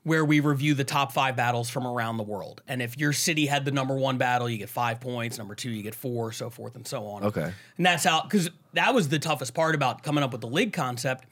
where 0.05 0.24
we 0.24 0.40
review 0.40 0.74
the 0.74 0.84
top 0.84 1.12
five 1.12 1.34
battles 1.34 1.68
from 1.68 1.86
around 1.86 2.18
the 2.18 2.22
world. 2.22 2.62
And 2.68 2.80
if 2.82 2.98
your 2.98 3.12
city 3.12 3.46
had 3.46 3.64
the 3.64 3.70
number 3.70 3.96
one 3.96 4.18
battle, 4.18 4.48
you 4.48 4.59
get 4.59 4.68
five 4.68 5.00
points. 5.00 5.38
Number 5.38 5.55
two, 5.55 5.70
you 5.70 5.82
get 5.82 5.94
four, 5.94 6.30
so 6.30 6.50
forth 6.50 6.76
and 6.76 6.86
so 6.86 7.07
on. 7.07 7.24
Okay. 7.24 7.50
And 7.76 7.86
that's 7.86 8.05
how, 8.05 8.22
because 8.22 8.50
that 8.74 8.94
was 8.94 9.09
the 9.09 9.18
toughest 9.18 9.55
part 9.55 9.74
about 9.74 10.02
coming 10.02 10.22
up 10.22 10.30
with 10.32 10.42
the 10.42 10.46
league 10.46 10.72
concept. 10.74 11.24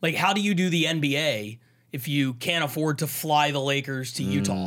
Like, 0.00 0.14
how 0.14 0.32
do 0.32 0.40
you 0.40 0.54
do 0.54 0.70
the 0.70 0.84
NBA 0.84 1.58
if 1.92 2.06
you 2.06 2.34
can't 2.34 2.64
afford 2.64 2.98
to 2.98 3.06
fly 3.08 3.50
the 3.50 3.60
Lakers 3.60 4.12
to 4.14 4.22
Utah 4.22 4.66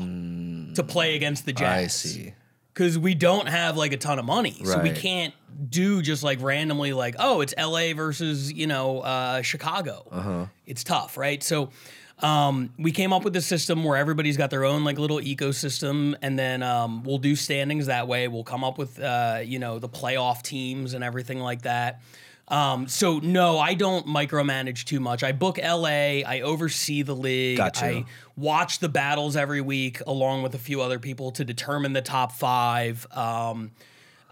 to 0.76 0.84
play 0.86 1.16
against 1.16 1.45
the 1.45 1.53
Jazz? 1.53 1.84
I 1.84 1.88
see. 1.88 2.34
because 2.74 2.99
we 2.99 3.16
don't 3.16 3.47
have 3.47 3.78
like 3.78 3.93
a 3.93 3.97
ton 3.97 4.20
of 4.20 4.26
money, 4.26 4.59
so 4.64 4.80
we 4.82 4.91
can't 4.91 5.34
do 5.70 6.01
just 6.01 6.22
like 6.24 6.41
randomly 6.41 6.91
like 6.93 7.16
oh 7.20 7.41
it's 7.41 7.53
L.A. 7.55 7.93
versus 7.93 8.51
you 8.51 8.68
know 8.68 8.99
uh, 8.99 9.41
Chicago. 9.41 10.05
Uh-huh. 10.11 10.45
It's 10.66 10.84
tough, 10.84 11.18
right? 11.18 11.41
So 11.41 11.70
um, 12.20 12.74
we 12.78 12.91
came 12.91 13.11
up 13.11 13.24
with 13.24 13.36
a 13.36 13.41
system 13.41 13.84
where 13.84 13.97
everybody's 13.97 14.38
got 14.38 14.49
their 14.49 14.64
own 14.64 14.84
like 14.84 14.97
little 14.97 15.20
ecosystem, 15.20 16.16
and 16.22 16.38
then 16.38 16.64
um, 16.64 17.03
we'll 17.03 17.18
do 17.18 17.36
standings 17.36 17.88
that 17.88 18.07
way. 18.07 18.28
We'll 18.28 18.43
come 18.43 18.64
up 18.64 18.78
with 18.78 18.99
uh, 18.99 19.41
you 19.43 19.59
know 19.59 19.80
the 19.80 19.89
playoff 19.89 20.41
teams 20.41 20.93
and 20.93 21.03
everything 21.03 21.39
like 21.39 21.64
that. 21.64 22.01
Um, 22.47 22.88
so 22.88 23.20
no, 23.20 23.57
I 23.57 23.74
don't 23.74 24.05
micromanage 24.05 24.84
too 24.84 24.99
much. 24.99 25.24
I 25.24 25.32
book 25.32 25.57
LA. 25.57 26.22
I 26.22 26.41
oversee 26.43 27.01
the 27.01 27.16
league. 27.16 27.57
Gotcha. 27.57 27.86
I 27.86 28.05
watch 28.36 28.80
the 28.80 28.89
battles 28.89 29.36
every 29.36 29.61
week 29.61 30.01
along 30.05 30.43
with 30.43 30.53
a 30.53 30.59
few 30.59 30.82
other 30.82 30.99
people 30.99 31.32
to 31.32 31.45
determine 31.45 31.93
the 31.93 32.01
top 32.01 32.34
five. 32.34 33.07
Um, 33.11 33.72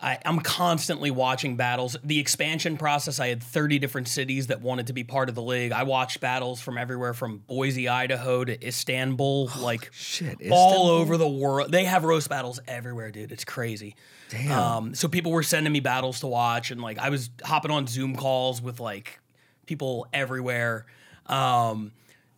I, 0.02 0.18
I'm 0.26 0.40
constantly 0.40 1.12
watching 1.12 1.56
battles. 1.58 1.96
The 2.04 2.20
expansion 2.20 2.76
process, 2.76 3.20
I 3.20 3.28
had 3.28 3.44
30 3.44 3.78
different 3.78 4.08
cities 4.08 4.48
that 4.48 4.60
wanted 4.62 4.88
to 4.88 4.94
be 4.94 5.04
part 5.04 5.30
of 5.30 5.36
the 5.36 5.44
league. 5.44 5.72
I 5.72 5.84
watched 5.84 6.20
battles 6.20 6.60
from 6.60 6.78
everywhere 6.78 7.14
from 7.14 7.38
Boise, 7.40 7.88
Idaho 7.88 8.44
to 8.44 8.68
Istanbul, 8.68 9.52
like 9.60 9.90
Shit. 9.94 10.38
all 10.50 10.72
Istanbul? 10.72 10.90
over 10.90 11.18
the 11.18 11.28
world. 11.30 11.72
They 11.72 11.86
have 11.86 12.04
roast 12.04 12.30
battles 12.30 12.60
everywhere, 12.68 13.12
dude. 13.12 13.32
It's 13.32 13.46
crazy. 13.46 13.96
Damn. 14.30 14.52
Um, 14.52 14.96
so 14.96 15.08
people 15.08 15.32
were 15.32 15.44
sending 15.44 15.72
me 15.72 15.82
battles 15.82 16.22
to 16.22 16.28
watch, 16.28 16.72
and 16.72 16.82
like 16.82 16.98
I 16.98 17.10
was 17.10 17.30
hopping 17.44 17.70
on 17.70 17.86
Zoom 17.86 18.16
calls 18.16 18.60
with 18.62 18.80
like 18.80 19.20
people 19.68 20.08
everywhere. 20.14 20.86
Um, 21.28 21.92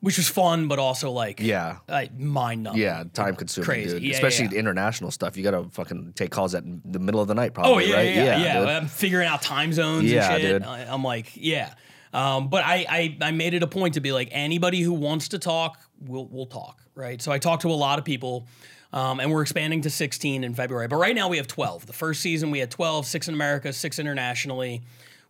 which 0.03 0.17
was 0.17 0.27
fun, 0.27 0.67
but 0.67 0.79
also 0.79 1.11
like 1.11 1.39
Yeah. 1.39 1.77
uh, 1.87 2.03
mind 2.17 2.63
numbing. 2.63 2.81
Yeah, 2.81 3.05
time 3.13 3.37
consuming, 3.37 3.65
Crazy. 3.65 3.89
dude. 3.93 4.03
Yeah, 4.03 4.09
yeah, 4.09 4.15
Especially 4.15 4.47
yeah. 4.51 4.59
international 4.59 5.11
stuff. 5.11 5.37
You 5.37 5.43
gotta 5.43 5.63
fucking 5.71 6.11
take 6.17 6.29
calls 6.29 6.53
at 6.55 6.65
the 6.83 6.99
middle 6.99 7.21
of 7.21 7.29
the 7.29 7.33
night, 7.35 7.53
probably. 7.53 7.85
Oh 7.85 7.87
yeah, 7.87 7.95
right? 7.95 8.13
yeah, 8.13 8.37
yeah. 8.37 8.59
dude. 8.59 8.67
I'm 8.69 8.87
figuring 8.87 9.27
out 9.29 9.41
time 9.41 9.71
zones 9.71 10.03
Yeah, 10.11 10.29
and 10.33 10.41
shit. 10.41 10.61
dude. 10.61 10.63
I'm 10.67 11.05
like, 11.05 11.31
yeah. 11.35 11.73
Um, 12.11 12.49
but 12.49 12.65
I, 12.65 12.85
I 12.89 13.17
I 13.21 13.31
made 13.31 13.53
it 13.53 13.63
a 13.63 13.67
point 13.67 13.93
to 13.93 14.01
be 14.01 14.11
like 14.11 14.27
anybody 14.31 14.81
who 14.81 14.91
wants 14.93 15.29
to 15.29 15.39
talk, 15.39 15.79
we'll 16.01 16.27
we'll 16.27 16.47
talk, 16.47 16.83
right? 16.95 17.21
So 17.21 17.31
I 17.31 17.39
talked 17.39 17.61
to 17.61 17.69
a 17.69 17.79
lot 17.87 17.97
of 17.97 18.03
people. 18.05 18.45
Um, 18.91 19.19
and 19.19 19.31
we're 19.31 19.41
expanding 19.41 19.81
to 19.81 19.89
16 19.89 20.43
in 20.43 20.53
February. 20.53 20.87
But 20.87 20.97
right 20.97 21.15
now 21.15 21.27
we 21.27 21.37
have 21.37 21.47
12. 21.47 21.87
The 21.87 21.93
first 21.93 22.21
season 22.21 22.51
we 22.51 22.59
had 22.59 22.69
12, 22.69 23.07
six 23.07 23.27
in 23.27 23.33
America, 23.33 23.73
six 23.73 23.97
internationally. 23.97 24.83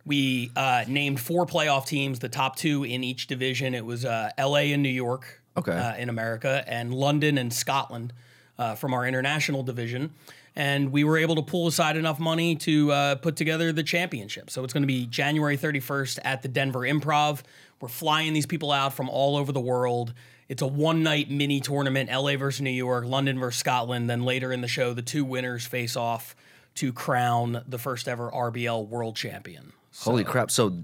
We 0.06 0.50
uh, 0.54 0.84
named 0.86 1.20
four 1.20 1.46
playoff 1.46 1.86
teams, 1.86 2.18
the 2.18 2.28
top 2.28 2.56
two 2.56 2.84
in 2.84 3.02
each 3.02 3.26
division. 3.26 3.74
It 3.74 3.84
was 3.84 4.04
uh, 4.04 4.30
LA 4.38 4.72
and 4.74 4.82
New 4.82 4.88
York 4.90 5.40
Okay. 5.56 5.72
uh, 5.72 5.94
in 5.96 6.08
America, 6.08 6.64
and 6.66 6.92
London 6.92 7.38
and 7.38 7.52
Scotland 7.52 8.12
uh, 8.58 8.74
from 8.74 8.92
our 8.92 9.06
international 9.06 9.62
division. 9.62 10.10
And 10.56 10.92
we 10.92 11.02
were 11.04 11.16
able 11.16 11.34
to 11.36 11.42
pull 11.42 11.66
aside 11.66 11.96
enough 11.96 12.20
money 12.20 12.54
to 12.56 12.92
uh, 12.92 13.14
put 13.16 13.34
together 13.36 13.72
the 13.72 13.82
championship. 13.82 14.50
So 14.50 14.62
it's 14.62 14.72
going 14.72 14.82
to 14.82 14.88
be 14.88 15.06
January 15.06 15.56
31st 15.58 16.18
at 16.24 16.42
the 16.42 16.48
Denver 16.48 16.80
Improv. 16.80 17.42
We're 17.80 17.88
flying 17.88 18.32
these 18.34 18.46
people 18.46 18.70
out 18.70 18.94
from 18.94 19.08
all 19.08 19.36
over 19.36 19.50
the 19.52 19.60
world. 19.60 20.12
It's 20.48 20.62
a 20.62 20.66
one 20.66 21.02
night 21.02 21.30
mini 21.30 21.60
tournament 21.60 22.10
LA 22.10 22.36
versus 22.36 22.60
New 22.60 22.70
York, 22.70 23.04
London 23.06 23.38
versus 23.38 23.58
Scotland. 23.58 24.08
Then 24.10 24.22
later 24.24 24.52
in 24.52 24.60
the 24.60 24.68
show, 24.68 24.92
the 24.92 25.02
two 25.02 25.24
winners 25.24 25.66
face 25.66 25.96
off 25.96 26.36
to 26.76 26.92
crown 26.92 27.62
the 27.66 27.78
first 27.78 28.06
ever 28.06 28.30
RBL 28.30 28.86
world 28.88 29.16
champion. 29.16 29.72
Holy 30.00 30.24
crap! 30.24 30.50
So 30.50 30.82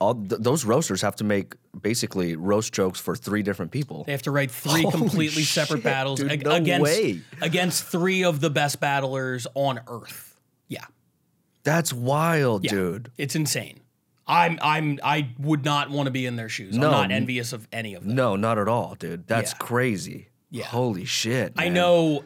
all 0.00 0.14
th- 0.14 0.40
those 0.40 0.64
roasters 0.64 1.02
have 1.02 1.16
to 1.16 1.24
make 1.24 1.54
basically 1.80 2.36
roast 2.36 2.72
jokes 2.72 2.98
for 3.00 3.14
three 3.16 3.42
different 3.42 3.70
people. 3.70 4.04
They 4.04 4.12
have 4.12 4.22
to 4.22 4.30
write 4.30 4.50
three 4.50 4.82
Holy 4.82 4.90
completely 4.90 5.42
separate 5.42 5.82
battles 5.82 6.20
dude, 6.20 6.32
ag- 6.32 6.44
no 6.44 6.52
against 6.52 6.82
way. 6.84 7.20
against 7.40 7.84
three 7.84 8.24
of 8.24 8.40
the 8.40 8.50
best 8.50 8.80
battlers 8.80 9.46
on 9.54 9.80
Earth. 9.86 10.40
Yeah, 10.68 10.84
That's 11.64 11.92
wild, 11.92 12.64
yeah. 12.64 12.70
dude. 12.70 13.10
It's 13.18 13.34
insane. 13.36 13.80
I'm 14.26 14.58
I'm 14.62 14.98
I 15.02 15.30
would 15.38 15.64
not 15.64 15.90
want 15.90 16.06
to 16.06 16.10
be 16.10 16.26
in 16.26 16.36
their 16.36 16.48
shoes. 16.48 16.76
No. 16.76 16.86
I'm 16.86 16.92
not 16.92 17.10
envious 17.10 17.52
of 17.52 17.66
any 17.72 17.94
of 17.94 18.04
them. 18.04 18.14
No, 18.14 18.36
not 18.36 18.58
at 18.58 18.68
all, 18.68 18.94
dude. 18.98 19.26
That's 19.26 19.52
Yeah. 19.52 19.58
crazy. 19.58 20.28
Yeah. 20.50 20.64
Holy 20.66 21.04
shit. 21.04 21.52
I 21.56 21.68
know, 21.68 22.24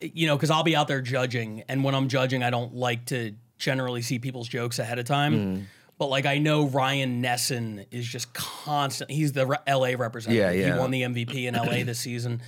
you 0.00 0.26
know, 0.26 0.36
because 0.36 0.50
I'll 0.50 0.62
be 0.62 0.74
out 0.76 0.88
there 0.88 1.00
judging, 1.02 1.62
and 1.68 1.82
when 1.84 1.94
I'm 1.94 2.08
judging, 2.08 2.42
I 2.42 2.50
don't 2.50 2.74
like 2.74 3.06
to 3.06 3.34
generally 3.64 4.02
see 4.02 4.18
people's 4.18 4.48
jokes 4.48 4.78
ahead 4.78 4.98
of 4.98 5.06
time. 5.06 5.34
Mm. 5.34 5.64
But 5.98 6.06
like 6.08 6.26
I 6.26 6.38
know 6.38 6.66
Ryan 6.66 7.22
Nesson 7.22 7.86
is 7.90 8.06
just 8.06 8.32
constant. 8.34 9.10
He's 9.10 9.32
the 9.32 9.46
re- 9.46 9.56
LA 9.68 9.94
representative. 9.96 10.54
Yeah, 10.56 10.66
yeah. 10.68 10.74
He 10.74 10.78
won 10.78 10.90
the 10.90 11.02
MVP 11.02 11.46
in 11.46 11.54
LA 11.54 11.84
this 11.84 11.98
season. 12.10 12.42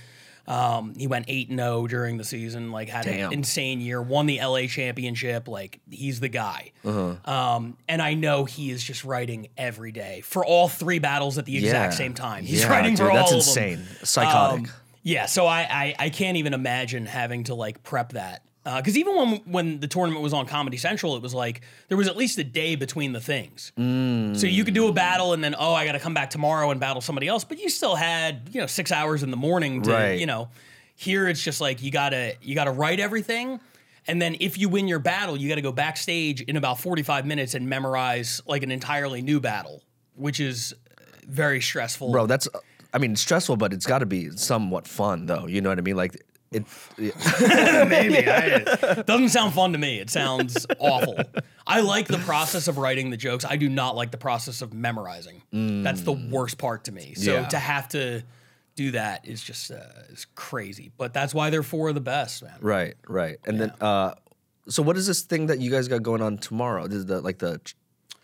Um, 0.47 0.93
he 0.97 1.07
went 1.07 1.25
eight 1.27 1.49
and 1.49 1.59
zero 1.59 1.87
during 1.87 2.15
the 2.17 2.23
season. 2.23 2.71
Like 2.71 2.87
had 2.89 3.05
Damn. 3.05 3.27
an 3.27 3.33
insane 3.33 3.81
year. 3.81 4.01
Won 4.01 4.27
the 4.27 4.39
LA 4.41 4.67
championship. 4.67 5.47
Like 5.49 5.79
he's 5.89 6.19
the 6.21 6.29
guy. 6.29 6.71
Uh-huh. 6.85 7.15
Um, 7.29 7.77
and 7.89 8.01
I 8.01 8.13
know 8.13 8.45
he 8.45 8.69
is 8.71 8.81
just 8.83 9.03
writing 9.03 9.47
every 9.57 9.91
day 9.91 10.21
for 10.21 10.45
all 10.45 10.67
three 10.69 10.99
battles 10.99 11.37
at 11.37 11.45
the 11.45 11.57
exact 11.57 11.93
Yeah. 11.93 11.97
same 11.97 12.13
time. 12.13 12.45
He's 12.45 12.61
Yeah, 12.61 12.69
writing 12.69 12.95
dude, 12.95 13.07
for 13.07 13.13
that's 13.13 13.31
all 13.31 13.39
of 13.39 13.45
them. 13.45 13.63
insane. 13.79 13.85
Psychotic. 14.03 14.59
Um, 14.59 14.71
yeah, 15.03 15.25
so 15.25 15.45
I, 15.47 15.61
I 15.69 15.95
I 15.99 16.09
can't 16.09 16.35
even 16.37 16.53
imagine 16.53 17.05
having 17.05 17.45
to 17.45 17.55
like 17.55 17.81
prep 17.83 18.13
that 18.13 18.41
Uh, 18.67 18.81
because 18.81 18.97
even 18.97 19.15
when 19.15 19.35
when 19.45 19.79
the 19.79 19.87
tournament 19.87 20.21
was 20.21 20.33
on 20.33 20.45
Comedy 20.45 20.75
Central, 20.75 21.15
it 21.15 21.21
was 21.21 21.33
like 21.33 21.61
there 21.87 21.97
was 21.97 22.09
at 22.09 22.17
least 22.17 22.37
a 22.37 22.43
day 22.43 22.75
between 22.75 23.13
the 23.13 23.21
things. 23.21 23.71
So 23.77 24.45
you 24.45 24.65
could 24.65 24.73
do 24.73 24.89
a 24.89 24.91
battle 24.93 25.31
and 25.31 25.41
then 25.41 25.55
oh 25.57 25.73
I 25.73 25.85
got 25.85 25.93
to 25.93 25.99
come 25.99 26.13
back 26.13 26.29
tomorrow 26.29 26.69
and 26.71 26.77
battle 26.79 27.01
somebody 27.01 27.29
else, 27.29 27.45
but 27.45 27.59
you 27.59 27.69
still 27.69 27.95
had 27.95 28.49
you 28.51 28.59
know 28.59 28.67
six 28.67 28.91
hours 28.91 29.23
in 29.23 29.31
the 29.31 29.37
morning 29.37 29.83
to 29.83 29.91
Right. 29.91 30.19
you 30.19 30.25
know. 30.25 30.49
Here 30.95 31.29
it's 31.29 31.41
just 31.41 31.61
like 31.61 31.81
you 31.81 31.91
gotta 31.91 32.35
you 32.41 32.55
gotta 32.55 32.71
write 32.71 32.99
everything. 32.99 33.61
And 34.05 34.21
then 34.21 34.35
if 34.41 34.57
you 34.57 34.67
win 34.67 34.87
your 34.89 34.99
battle, 34.99 35.37
you 35.37 35.47
got 35.49 35.55
to 35.55 35.61
go 35.61 35.71
backstage 35.73 36.41
in 36.41 36.55
about 36.57 36.79
45 36.79 37.25
minutes 37.25 37.53
and 37.55 37.69
memorize 37.69 38.41
like 38.47 38.63
an 38.63 38.71
entirely 38.71 39.21
new 39.21 39.39
battle, 39.39 39.83
which 40.15 40.39
is 40.39 40.73
very 41.27 41.59
stressful. 41.61 42.11
Bro, 42.11 42.27
that's 42.27 42.47
I 42.93 42.97
mean, 42.99 43.15
stressful, 43.15 43.57
but 43.57 43.73
it's 43.73 43.85
got 43.85 43.99
to 43.99 44.05
be 44.05 44.31
somewhat 44.31 44.87
fun 44.87 45.25
though. 45.25 45.45
You 45.47 45.61
know 45.61 45.69
what 45.69 45.77
I 45.77 45.81
mean? 45.81 45.97
Like 45.97 46.21
it 46.51 46.65
Maybe. 46.97 48.27
I, 48.27 48.59
doesn't 49.05 49.29
sound 49.29 49.53
fun 49.53 49.71
to 49.73 49.77
me. 49.77 49.99
It 49.99 50.09
sounds 50.09 50.65
awful. 50.79 51.17
I 51.65 51.81
like 51.81 52.07
the 52.07 52.17
process 52.19 52.67
of 52.67 52.77
writing 52.77 53.09
the 53.09 53.17
jokes. 53.17 53.45
I 53.45 53.57
do 53.57 53.69
not 53.69 53.95
like 53.95 54.11
the 54.11 54.17
process 54.17 54.61
of 54.61 54.73
memorizing. 54.73 55.41
That's 55.51 56.01
the 56.01 56.13
worst 56.13 56.57
part 56.57 56.85
to 56.85 56.91
me. 56.91 57.13
So 57.15 57.33
Yeah. 57.33 57.47
to 57.47 57.59
have 57.59 57.89
to 57.89 58.23
do 58.75 58.91
that 58.91 59.27
is 59.27 59.41
just 59.43 59.71
uh, 59.71 59.77
is 60.09 60.25
crazy. 60.35 60.91
But 60.97 61.13
that's 61.13 61.33
why 61.33 61.49
they're 61.49 61.63
four 61.63 61.89
of 61.89 61.95
the 61.95 62.01
best, 62.01 62.43
man. 62.43 62.57
right, 62.61 62.95
right. 63.07 63.37
And 63.45 63.59
then 63.59 63.71
uh 63.81 64.13
so 64.69 64.83
what 64.83 64.97
is 64.97 65.07
this 65.07 65.21
thing 65.21 65.47
that 65.47 65.59
you 65.59 65.71
guys 65.71 65.87
got 65.87 66.03
going 66.03 66.21
on 66.21 66.37
tomorrow? 66.37 66.87
This 66.87 66.97
is 66.99 67.05
the 67.05 67.21
like 67.21 67.39
the 67.39 67.59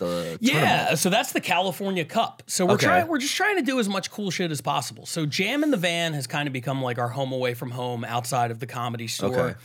the 0.06 0.38
Yeah, 0.42 0.54
tournament. 0.78 1.00
so 1.00 1.10
that's 1.10 1.32
the 1.32 1.42
California 1.42 2.06
Cup. 2.06 2.44
So 2.48 2.66
we're 2.66 2.74
Okay. 2.74 2.86
trying 2.88 3.08
we're 3.08 3.18
just 3.20 3.36
trying 3.36 3.58
to 3.58 3.64
do 3.64 3.80
as 3.80 3.88
much 3.90 4.12
cool 4.12 4.32
shit 4.32 4.52
as 4.52 4.62
possible. 4.62 5.06
So 5.06 5.26
Jam 5.26 5.64
in 5.64 5.72
the 5.72 5.78
Van 5.78 6.14
has 6.14 6.28
kind 6.28 6.48
of 6.48 6.54
become 6.54 6.82
like 6.82 6.98
our 7.00 7.10
home 7.10 7.32
away 7.32 7.54
from 7.54 7.72
home 7.72 8.04
outside 8.04 8.52
of 8.52 8.60
the 8.60 8.68
comedy 8.68 9.08
store. 9.08 9.40
Okay. 9.40 9.56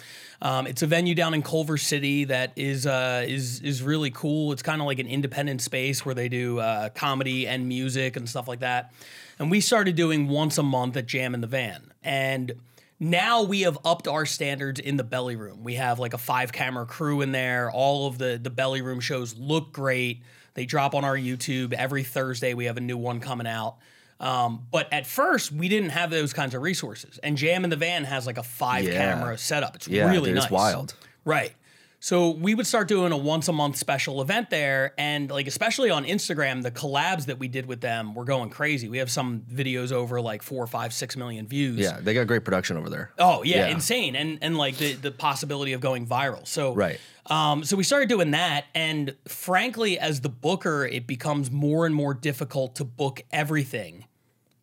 Um, 0.41 0.68
it's 0.68 0.82
a 0.82 0.86
venue 0.86 1.16
down 1.16 1.34
in 1.34 1.43
Culver 1.43 1.76
City 1.76 2.24
that 2.24 2.53
is 2.55 2.86
uh, 2.86 3.24
is 3.26 3.61
is 3.61 3.82
really 3.82 4.11
cool. 4.11 4.53
It's 4.53 4.62
kind 4.62 4.80
of 4.80 4.86
like 4.86 5.01
an 5.01 5.09
independent 5.09 5.61
space 5.62 6.07
where 6.07 6.14
they 6.14 6.28
do 6.28 6.61
uh, 6.61 6.91
comedy 6.91 7.49
and 7.49 7.66
music 7.66 8.16
and 8.16 8.28
stuff 8.28 8.47
like 8.47 8.61
that. 8.61 8.93
And 9.41 9.51
we 9.51 9.61
started 9.61 9.97
doing 9.97 10.28
once 10.28 10.57
a 10.59 10.62
month 10.62 10.97
at 10.97 11.07
Jam 11.07 11.34
in 11.34 11.41
the 11.41 11.47
Van, 11.49 11.93
and 12.05 12.53
now 13.01 13.43
we 13.43 13.61
have 13.63 13.79
upped 13.85 14.09
our 14.09 14.27
standards 14.27 14.81
in 14.81 14.97
the 14.97 15.05
belly 15.05 15.37
room. 15.37 15.63
We 15.63 15.75
have 15.75 15.99
like 15.99 16.15
a 16.15 16.19
five 16.19 16.53
camera 16.53 16.87
crew 16.87 17.21
in 17.21 17.33
there. 17.33 17.71
All 17.71 18.07
of 18.07 18.19
the 18.19 18.39
the 18.43 18.51
belly 18.51 18.83
room 18.83 19.01
shows 19.01 19.37
look 19.37 19.73
great. 19.73 20.23
They 20.55 20.67
drop 20.67 20.95
on 20.95 21.05
our 21.05 21.17
YouTube 21.17 21.73
every 21.73 22.03
Thursday. 22.03 22.55
We 22.55 22.65
have 22.65 22.77
a 22.77 22.81
new 22.81 22.97
one 22.97 23.21
coming 23.21 23.47
out. 23.47 23.77
Um, 24.21 24.67
but 24.73 24.93
at 24.93 25.07
first, 25.07 25.53
we 25.53 25.69
didn't 25.69 25.91
have 25.91 26.11
those 26.11 26.33
kinds 26.33 26.53
of 26.57 26.63
resources. 26.63 27.21
And 27.23 27.37
Jam 27.37 27.63
in 27.63 27.71
the 27.71 27.77
Van 27.77 28.03
has 28.03 28.27
like 28.27 28.37
a 28.39 28.43
five 28.43 28.85
Yeah. 28.85 29.15
camera 29.15 29.39
setup. 29.39 29.77
It's 29.77 29.87
Yeah, 29.87 30.11
really 30.11 30.31
dude, 30.31 30.35
nice. 30.35 30.45
it's 30.45 30.51
wild. 30.51 30.95
Right. 31.25 31.55
So 32.01 32.31
we 32.31 32.55
would 32.55 32.67
start 32.67 32.87
doing 32.87 33.11
a 33.11 33.17
once 33.17 33.49
a 33.49 33.53
month 33.53 33.77
special 33.77 34.23
event 34.23 34.51
there, 34.51 34.95
and 34.97 35.29
like 35.31 35.49
especially 35.49 35.91
on 35.91 36.05
Instagram, 36.05 36.63
the 36.63 36.71
collabs 36.71 37.27
that 37.27 37.41
we 37.41 37.49
did 37.49 37.67
with 37.67 37.81
them 37.81 38.15
were 38.15 38.25
going 38.25 38.51
crazy. 38.51 38.89
We 38.89 38.99
have 38.99 39.11
some 39.11 39.41
videos 39.53 39.91
over 39.91 40.21
like 40.21 40.43
four, 40.43 40.65
five, 40.69 40.93
six 40.93 41.17
million 41.17 41.49
views. 41.49 41.79
Yeah, 41.81 41.99
they 42.01 42.15
got 42.15 42.29
great 42.29 42.45
production 42.45 42.77
over 42.77 42.89
there. 42.89 43.11
Oh 43.19 43.43
yeah, 43.43 43.67
Yeah. 43.67 43.75
insane, 43.75 44.15
and 44.15 44.39
and 44.43 44.57
like 44.57 44.77
the 44.77 44.93
the 44.93 45.11
possibility 45.11 45.73
of 45.73 45.81
going 45.81 46.07
viral. 46.07 46.47
So 46.47 46.73
Right. 46.75 47.01
Um, 47.27 47.63
so 47.65 47.77
we 47.77 47.83
started 47.85 48.09
doing 48.09 48.31
that, 48.31 48.67
and 48.77 49.15
frankly, 49.27 49.99
as 49.99 50.21
the 50.23 50.31
booker, 50.31 50.87
it 50.87 51.07
becomes 51.07 51.51
more 51.51 51.85
and 51.85 51.95
more 51.95 52.15
difficult 52.15 52.77
to 52.77 52.85
book 52.85 53.23
everything 53.33 54.05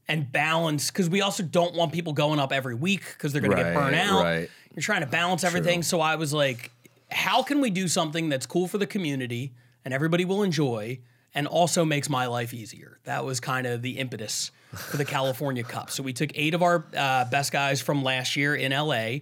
and 0.08 0.32
balance 0.32 0.90
because 0.90 1.10
we 1.10 1.22
also 1.22 1.44
don't 1.44 1.76
want 1.76 1.92
people 1.92 2.14
going 2.14 2.40
up 2.40 2.52
every 2.54 2.76
week 2.76 3.04
because 3.14 3.34
they're 3.34 3.42
going 3.42 3.56
to 3.56 3.58
get 3.62 3.76
Right, 3.76 3.76
burnt 3.76 3.96
out. 3.96 4.24
right. 4.24 4.50
You're 4.74 4.82
trying 4.82 5.02
to 5.02 5.08
balance 5.08 5.44
everything. 5.44 5.84
So 5.84 6.00
I 6.02 6.16
was 6.16 6.34
like, 6.34 6.72
how 7.12 7.44
can 7.44 7.62
we 7.62 7.70
do 7.70 7.88
something 7.88 8.30
that's 8.30 8.46
cool 8.46 8.68
for 8.68 8.78
the 8.78 8.88
community 8.88 9.54
and 9.84 9.94
everybody 9.94 10.26
will 10.26 10.44
enjoy 10.44 11.00
and 11.34 11.48
also 11.48 11.86
makes 11.86 12.10
my 12.10 12.26
life 12.28 12.54
easier? 12.54 13.00
That 13.04 13.26
was 13.26 13.40
kind 13.40 13.68
of 13.68 13.82
the 13.82 13.98
impetus 14.00 14.52
for 14.74 14.98
the 14.98 15.06
California 15.06 15.64
Cup. 15.64 15.92
So 15.92 16.04
we 16.04 16.14
took 16.14 16.32
eight 16.36 16.54
of 16.54 16.64
our 16.64 16.86
uh, 16.96 17.26
best 17.26 17.52
guys 17.52 17.82
from 17.82 18.04
last 18.04 18.36
year 18.36 18.56
in 18.56 18.72
LA. 18.72 19.20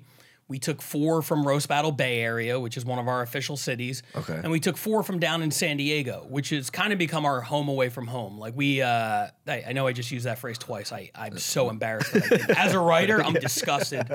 We 0.49 0.59
took 0.59 0.81
four 0.81 1.21
from 1.21 1.47
Roast 1.47 1.69
Battle 1.69 1.91
Bay 1.91 2.19
Area, 2.19 2.59
which 2.59 2.75
is 2.75 2.84
one 2.84 2.99
of 2.99 3.07
our 3.07 3.21
official 3.21 3.55
cities. 3.55 4.03
Okay. 4.15 4.36
And 4.36 4.51
we 4.51 4.59
took 4.59 4.75
four 4.77 5.01
from 5.01 5.17
down 5.17 5.41
in 5.41 5.51
San 5.51 5.77
Diego, 5.77 6.25
which 6.29 6.49
has 6.49 6.69
kind 6.69 6.91
of 6.91 6.99
become 6.99 7.25
our 7.25 7.39
home 7.41 7.69
away 7.69 7.89
from 7.89 8.07
home. 8.07 8.38
Like 8.38 8.53
we, 8.55 8.81
uh, 8.81 9.27
I, 9.47 9.63
I 9.69 9.73
know 9.73 9.88
I 9.88 9.93
just 9.93 10.11
used 10.11 10.25
that 10.25 10.39
phrase 10.39 10.57
twice. 10.57 10.91
I, 10.91 11.11
I'm 11.15 11.38
so 11.38 11.69
embarrassed. 11.69 12.13
That 12.13 12.25
I 12.25 12.38
did. 12.38 12.49
As 12.51 12.73
a 12.73 12.79
writer, 12.79 13.23
I'm 13.23 13.34
disgusted 13.49 14.05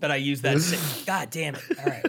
that 0.00 0.10
I 0.10 0.16
used 0.16 0.42
that. 0.42 0.56
God 1.06 1.30
damn 1.30 1.54
it! 1.54 1.62
All 1.78 1.84
right. 1.86 2.06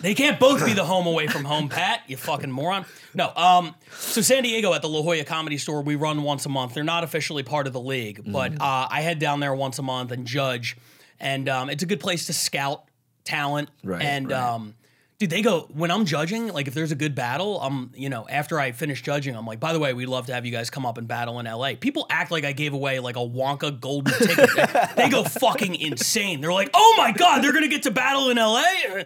They 0.00 0.14
can't 0.14 0.38
both 0.38 0.64
be 0.66 0.74
the 0.74 0.84
home 0.84 1.06
away 1.06 1.28
from 1.28 1.44
home, 1.44 1.68
Pat. 1.70 2.02
You 2.08 2.16
fucking 2.18 2.50
moron. 2.50 2.84
No. 3.14 3.32
Um. 3.34 3.74
So 3.96 4.20
San 4.20 4.42
Diego 4.42 4.74
at 4.74 4.82
the 4.82 4.88
La 4.88 5.00
Jolla 5.02 5.24
Comedy 5.24 5.56
Store, 5.56 5.80
we 5.82 5.94
run 5.94 6.22
once 6.22 6.44
a 6.44 6.50
month. 6.50 6.74
They're 6.74 6.84
not 6.84 7.04
officially 7.04 7.42
part 7.42 7.66
of 7.66 7.72
the 7.72 7.80
league, 7.80 8.20
but 8.26 8.52
uh, 8.60 8.88
I 8.90 9.00
head 9.00 9.18
down 9.18 9.40
there 9.40 9.54
once 9.54 9.78
a 9.78 9.82
month 9.82 10.12
and 10.12 10.26
judge, 10.26 10.76
and 11.18 11.48
um, 11.48 11.70
it's 11.70 11.82
a 11.82 11.86
good 11.86 12.00
place 12.00 12.26
to 12.26 12.32
scout 12.34 12.84
talent. 13.24 13.70
Right, 13.82 14.02
And 14.02 14.30
right. 14.30 14.38
um, 14.38 14.74
dude, 15.18 15.30
they 15.30 15.42
go 15.42 15.68
when 15.72 15.90
I'm 15.90 16.04
judging. 16.04 16.48
Like 16.48 16.68
if 16.68 16.74
there's 16.74 16.92
a 16.92 16.96
good 16.96 17.14
battle, 17.14 17.60
I'm 17.60 17.90
you 17.94 18.08
know 18.08 18.26
after 18.28 18.58
I 18.58 18.72
finish 18.72 19.02
judging, 19.02 19.36
I'm 19.36 19.46
like, 19.46 19.60
by 19.60 19.72
the 19.72 19.78
way, 19.78 19.94
we'd 19.94 20.06
love 20.06 20.26
to 20.26 20.34
have 20.34 20.44
you 20.46 20.52
guys 20.52 20.70
come 20.70 20.86
up 20.86 20.98
and 20.98 21.06
battle 21.08 21.38
in 21.40 21.46
LA. 21.46 21.72
People 21.78 22.06
act 22.10 22.30
like 22.30 22.44
I 22.44 22.52
gave 22.52 22.72
away 22.72 23.00
like 23.00 23.16
a 23.16 23.20
Wonka 23.20 23.80
golden 23.80 24.14
ticket. 24.18 24.96
they 24.96 25.08
go 25.08 25.24
fucking 25.24 25.74
insane. 25.76 26.40
They're 26.40 26.52
like, 26.52 26.70
oh 26.74 26.94
my 26.96 27.12
god, 27.12 27.42
they're 27.42 27.52
gonna 27.52 27.68
get 27.68 27.84
to 27.84 27.90
battle 27.90 28.30
in 28.30 28.36
LA. 28.36 29.04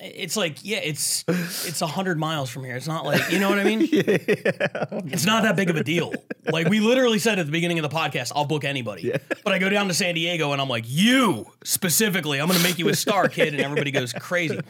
It's 0.00 0.36
like, 0.36 0.58
yeah, 0.64 0.78
it's 0.78 1.24
it's 1.28 1.82
a 1.82 1.86
hundred 1.86 2.18
miles 2.18 2.50
from 2.50 2.64
here. 2.64 2.76
It's 2.76 2.86
not 2.86 3.04
like 3.04 3.32
you 3.32 3.38
know 3.38 3.48
what 3.48 3.58
I 3.58 3.64
mean. 3.64 3.88
It's 5.10 5.24
not 5.24 5.42
that 5.42 5.56
big 5.56 5.70
of 5.70 5.76
a 5.76 5.82
deal. 5.84 6.12
Like 6.50 6.68
we 6.68 6.80
literally 6.80 7.18
said 7.18 7.38
at 7.38 7.46
the 7.46 7.52
beginning 7.52 7.78
of 7.78 7.82
the 7.88 7.94
podcast, 7.94 8.32
I'll 8.34 8.44
book 8.44 8.64
anybody. 8.64 9.12
But 9.44 9.52
I 9.52 9.58
go 9.58 9.68
down 9.68 9.88
to 9.88 9.94
San 9.94 10.14
Diego 10.14 10.52
and 10.52 10.60
I'm 10.60 10.68
like, 10.68 10.84
you 10.86 11.46
specifically, 11.64 12.40
I'm 12.40 12.46
gonna 12.46 12.62
make 12.62 12.78
you 12.78 12.88
a 12.88 12.94
star, 12.94 13.28
kid, 13.28 13.54
and 13.54 13.60
everybody 13.62 13.90
goes 13.90 14.12
crazy. 14.12 14.60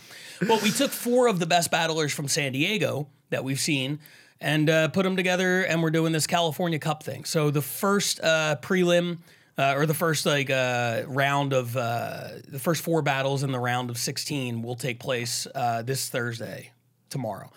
But 0.47 0.62
we 0.62 0.70
took 0.70 0.91
four 0.91 1.29
of 1.29 1.39
the 1.39 1.47
best 1.47 1.70
battlers 1.70 2.12
from 2.12 2.29
San 2.29 2.53
Diego 2.53 3.09
that 3.31 3.45
we've 3.45 3.61
seen 3.61 3.99
and 4.41 4.70
uh, 4.70 4.89
put 4.89 5.03
them 5.03 5.16
together, 5.16 5.62
and 5.62 5.83
we're 5.83 5.91
doing 5.91 6.12
this 6.12 6.26
California 6.26 6.79
Cup 6.79 7.03
thing. 7.03 7.24
So 7.24 7.51
the 7.51 7.62
first 7.62 8.20
uh, 8.22 8.57
prelim. 8.62 9.18
Uh, 9.59 9.75
or 9.77 9.87
the 9.87 9.95
first 9.95 10.25
like 10.25 10.51
uh, 10.51 11.03
round 11.09 11.53
of 11.53 11.77
uh, 11.77 12.29
the 12.47 12.61
first 12.61 12.83
four 12.83 13.03
battles 13.03 13.43
in 13.43 13.51
the 13.51 13.59
round 13.59 13.91
of 13.91 13.99
16 13.99 14.63
will 14.63 14.77
take 14.77 15.01
place 15.01 15.49
uh, 15.53 15.83
this 15.83 16.09
Thursday, 16.09 16.71
tomorrow, 17.11 17.51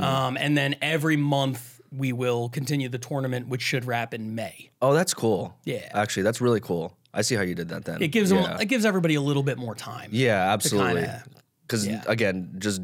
um, 0.00 0.36
and 0.36 0.56
then 0.56 0.76
every 0.82 1.16
month 1.16 1.80
we 1.90 2.12
will 2.12 2.48
continue 2.48 2.88
the 2.88 2.98
tournament, 2.98 3.48
which 3.48 3.62
should 3.62 3.84
wrap 3.86 4.12
in 4.12 4.34
May. 4.34 4.70
Oh, 4.82 4.92
that's 4.92 5.14
cool. 5.14 5.56
Yeah. 5.64 5.88
Actually, 5.94 6.24
that's 6.24 6.40
really 6.40 6.60
cool. 6.60 6.94
I 7.14 7.22
see 7.22 7.34
how 7.34 7.42
you 7.42 7.54
did 7.54 7.70
that 7.70 7.84
then. 7.86 8.02
It 8.02 8.08
gives 8.08 8.30
yeah. 8.30 8.42
them, 8.42 8.60
it 8.60 8.66
gives 8.66 8.84
everybody 8.84 9.14
a 9.14 9.22
little 9.22 9.42
bit 9.42 9.56
more 9.56 9.74
time. 9.74 10.10
Yeah, 10.12 10.52
absolutely. 10.52 11.02
kinda- 11.02 11.24
Because 11.66 11.86
yeah. 11.86 12.02
again, 12.06 12.54
just 12.58 12.80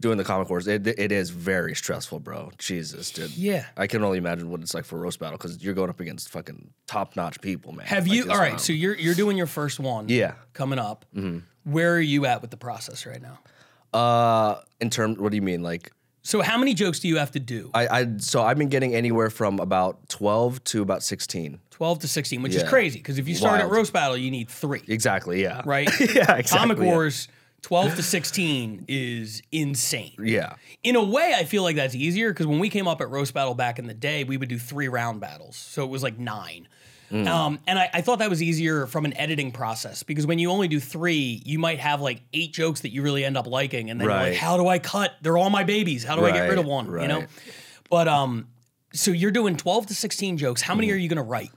doing 0.00 0.18
the 0.18 0.24
comic 0.24 0.50
wars, 0.50 0.66
it, 0.66 0.86
it 0.86 1.10
is 1.10 1.30
very 1.30 1.74
stressful, 1.74 2.20
bro. 2.20 2.50
Jesus, 2.58 3.10
dude. 3.10 3.34
Yeah. 3.36 3.64
I 3.78 3.86
can 3.86 4.04
only 4.04 4.18
imagine 4.18 4.50
what 4.50 4.60
it's 4.60 4.74
like 4.74 4.84
for 4.84 4.98
roast 4.98 5.18
battle 5.18 5.38
because 5.38 5.62
you're 5.64 5.72
going 5.72 5.88
up 5.88 6.00
against 6.00 6.28
fucking 6.28 6.70
top 6.86 7.16
notch 7.16 7.40
people, 7.40 7.72
man. 7.72 7.86
Have 7.86 8.06
Like, 8.06 8.16
you? 8.16 8.30
All 8.30 8.36
right, 8.38 8.50
wild. 8.52 8.60
so 8.60 8.72
you're 8.74 8.94
you're 8.94 9.14
doing 9.14 9.38
your 9.38 9.46
first 9.46 9.80
one. 9.80 10.08
Yeah. 10.10 10.34
coming 10.52 10.78
up. 10.78 11.06
Where 11.64 11.94
are 11.94 12.00
you 12.00 12.26
at 12.26 12.42
with 12.42 12.50
the 12.50 12.56
process 12.58 13.06
right 13.06 13.22
now? 13.22 13.38
uh, 13.94 14.60
in 14.80 14.90
terms, 14.90 15.18
what 15.18 15.30
do 15.30 15.36
you 15.36 15.42
mean? 15.42 15.62
Like, 15.62 15.90
So 16.22 16.42
how 16.42 16.58
many 16.58 16.74
jokes 16.74 17.00
do 17.00 17.08
you 17.08 17.16
have 17.16 17.30
to 17.32 17.40
do? 17.40 17.70
I, 17.72 17.88
I, 18.00 18.06
so 18.18 18.42
I've 18.42 18.58
been 18.58 18.68
getting 18.68 18.94
anywhere 18.94 19.30
from 19.30 19.58
about 19.60 20.08
12 20.10 20.62
to 20.64 20.82
about 20.82 21.02
16. 21.02 21.58
12 21.70 21.98
to 22.00 22.08
16, 22.08 22.42
which 22.42 22.54
is 22.54 22.62
crazy 22.64 22.98
because 22.98 23.18
if 23.18 23.28
you 23.28 23.34
start 23.34 23.60
at 23.60 23.70
roast 23.70 23.92
battle, 23.92 24.16
you 24.16 24.30
need 24.30 24.48
three, 24.48 24.82
Exactly. 24.88 25.42
Yeah. 25.42 25.62
right? 25.64 25.88
yeah. 26.00 26.36
Exactly. 26.36 26.42
Comic 26.58 26.78
yeah. 26.78 26.84
Wars 26.84 27.28
12 27.66 27.96
to 27.96 28.02
16 28.04 28.84
is 28.86 29.42
insane. 29.50 30.12
Yeah. 30.20 30.54
In 30.84 30.94
a 30.94 31.02
way, 31.02 31.34
I 31.36 31.44
feel 31.44 31.64
like 31.64 31.74
that's 31.74 31.96
easier 31.96 32.30
because 32.32 32.46
when 32.46 32.60
we 32.60 32.70
came 32.70 32.86
up 32.86 33.00
at 33.00 33.10
roast 33.10 33.34
battle 33.34 33.54
back 33.54 33.80
in 33.80 33.88
the 33.88 33.92
day, 33.94 34.22
we 34.22 34.36
would 34.36 34.48
do 34.48 34.56
three 34.56 34.86
round 34.86 35.20
battles, 35.20 35.56
so 35.56 35.82
it 35.82 35.90
was 35.90 36.00
like 36.00 36.16
nine. 36.16 36.68
Mm. 37.10 37.26
Um, 37.26 37.58
and 37.66 37.76
I, 37.76 37.90
I 37.92 38.00
thought 38.02 38.20
that 38.20 38.30
was 38.30 38.40
easier 38.40 38.86
from 38.86 39.04
an 39.04 39.16
editing 39.16 39.50
process 39.50 40.04
because 40.04 40.28
when 40.28 40.38
you 40.38 40.48
only 40.52 40.68
do 40.68 40.78
three, 40.78 41.42
you 41.44 41.58
might 41.58 41.80
have 41.80 42.00
like 42.00 42.22
eight 42.32 42.52
jokes 42.52 42.82
that 42.82 42.90
you 42.92 43.02
really 43.02 43.24
end 43.24 43.36
up 43.36 43.48
liking, 43.48 43.90
and 43.90 44.00
then 44.00 44.06
you're 44.08 44.16
like, 44.16 44.34
how 44.34 44.56
do 44.56 44.68
I 44.68 44.78
cut? 44.78 45.14
They're 45.22 45.36
all 45.36 45.50
my 45.50 45.64
babies. 45.64 46.04
How 46.04 46.14
do 46.14 46.24
I 46.24 46.30
get 46.30 46.48
rid 46.48 46.60
of 46.60 46.66
one? 46.66 46.88
Right. 46.88 47.02
You 47.02 47.08
know. 47.08 47.24
But 47.90 48.06
um, 48.06 48.46
so 48.92 49.10
you're 49.10 49.32
doing 49.32 49.56
12 49.56 49.86
to 49.86 49.94
16 49.96 50.36
jokes. 50.38 50.62
How 50.62 50.74
Mm. 50.74 50.76
many 50.78 50.92
are 50.92 50.96
you 50.96 51.08
gonna 51.08 51.22
write? 51.24 51.50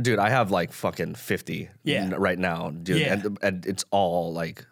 Dude, 0.00 0.20
I 0.20 0.30
have 0.30 0.52
like 0.52 0.72
fucking 0.72 1.16
50 1.16 1.70
Yeah. 1.82 2.12
right 2.16 2.38
now, 2.38 2.70
dude. 2.70 3.00
Yeah. 3.00 3.14
And, 3.14 3.38
and 3.42 3.66
it's 3.66 3.84
all 3.90 4.32
like, 4.32 4.64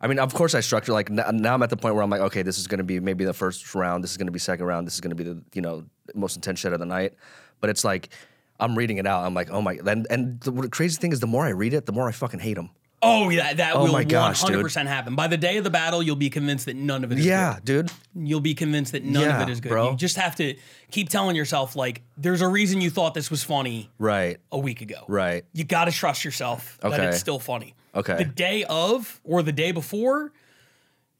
I 0.00 0.06
mean, 0.06 0.18
of 0.18 0.32
course 0.34 0.54
I 0.54 0.60
structure 0.60 0.92
like 0.92 1.10
n- 1.10 1.36
now 1.40 1.54
I'm 1.54 1.62
at 1.62 1.70
the 1.70 1.76
point 1.76 1.94
where 1.94 2.04
I'm 2.04 2.10
like, 2.10 2.20
okay, 2.20 2.42
this 2.42 2.58
is 2.58 2.66
going 2.66 2.78
to 2.78 2.84
be 2.84 3.00
maybe 3.00 3.24
the 3.24 3.32
first 3.34 3.74
round. 3.74 4.04
This 4.04 4.12
is 4.12 4.16
going 4.16 4.26
to 4.28 4.32
be 4.32 4.38
second 4.38 4.66
round. 4.66 4.86
This 4.86 4.94
is 4.94 5.00
going 5.00 5.10
to 5.10 5.16
be 5.16 5.24
the, 5.24 5.42
you 5.54 5.60
know, 5.62 5.84
most 6.14 6.36
intense 6.36 6.60
shit 6.60 6.72
of 6.72 6.78
the 6.78 6.86
night. 6.86 7.14
But 7.60 7.70
it's 7.70 7.84
like, 7.84 8.10
I'm 8.60 8.76
reading 8.76 8.98
it 8.98 9.06
out. 9.06 9.24
I'm 9.24 9.34
like, 9.34 9.50
oh 9.50 9.60
my, 9.60 9.78
and, 9.86 10.06
and 10.10 10.40
the 10.40 10.68
crazy 10.68 11.00
thing 11.00 11.12
is 11.12 11.20
the 11.20 11.26
more 11.26 11.44
I 11.44 11.50
read 11.50 11.74
it, 11.74 11.86
the 11.86 11.92
more 11.92 12.08
I 12.08 12.12
fucking 12.12 12.40
hate 12.40 12.54
them. 12.54 12.70
Oh 13.00 13.28
yeah, 13.30 13.54
that 13.54 13.76
oh 13.76 13.84
will 13.84 13.92
my 13.92 14.02
gosh, 14.02 14.42
100% 14.42 14.86
happen. 14.86 15.14
By 15.14 15.28
the 15.28 15.36
day 15.36 15.56
of 15.56 15.62
the 15.62 15.70
battle, 15.70 16.02
you'll 16.02 16.16
be 16.16 16.30
convinced 16.30 16.66
that 16.66 16.74
none 16.74 17.04
of 17.04 17.12
it 17.12 17.18
is 17.18 17.24
good. 17.24 17.30
Yeah, 17.30 17.58
dude. 17.62 17.92
you'll 18.16 18.40
be 18.40 18.54
convinced 18.54 18.90
that 18.90 19.04
none 19.04 19.22
Yeah, 19.22 19.40
of 19.40 19.48
it 19.48 19.52
is 19.52 19.60
good. 19.60 19.68
bro. 19.68 19.92
You 19.92 19.96
just 19.96 20.16
have 20.16 20.34
to 20.36 20.56
keep 20.90 21.08
telling 21.08 21.36
yourself 21.36 21.76
like 21.76 22.02
there's 22.16 22.40
a 22.40 22.48
reason 22.48 22.80
you 22.80 22.90
thought 22.90 23.14
this 23.14 23.30
was 23.30 23.44
funny 23.44 23.88
Right. 24.00 24.38
a 24.50 24.58
week 24.58 24.80
ago. 24.80 25.04
Right. 25.06 25.44
You 25.52 25.62
got 25.62 25.84
to 25.84 25.92
trust 25.92 26.24
yourself 26.24 26.76
that 26.82 26.98
it's 26.98 27.20
still 27.20 27.38
funny. 27.38 27.76
Okay. 27.98 28.16
The 28.16 28.24
day 28.24 28.64
of 28.68 29.20
or 29.24 29.42
the 29.42 29.52
day 29.52 29.72
before, 29.72 30.32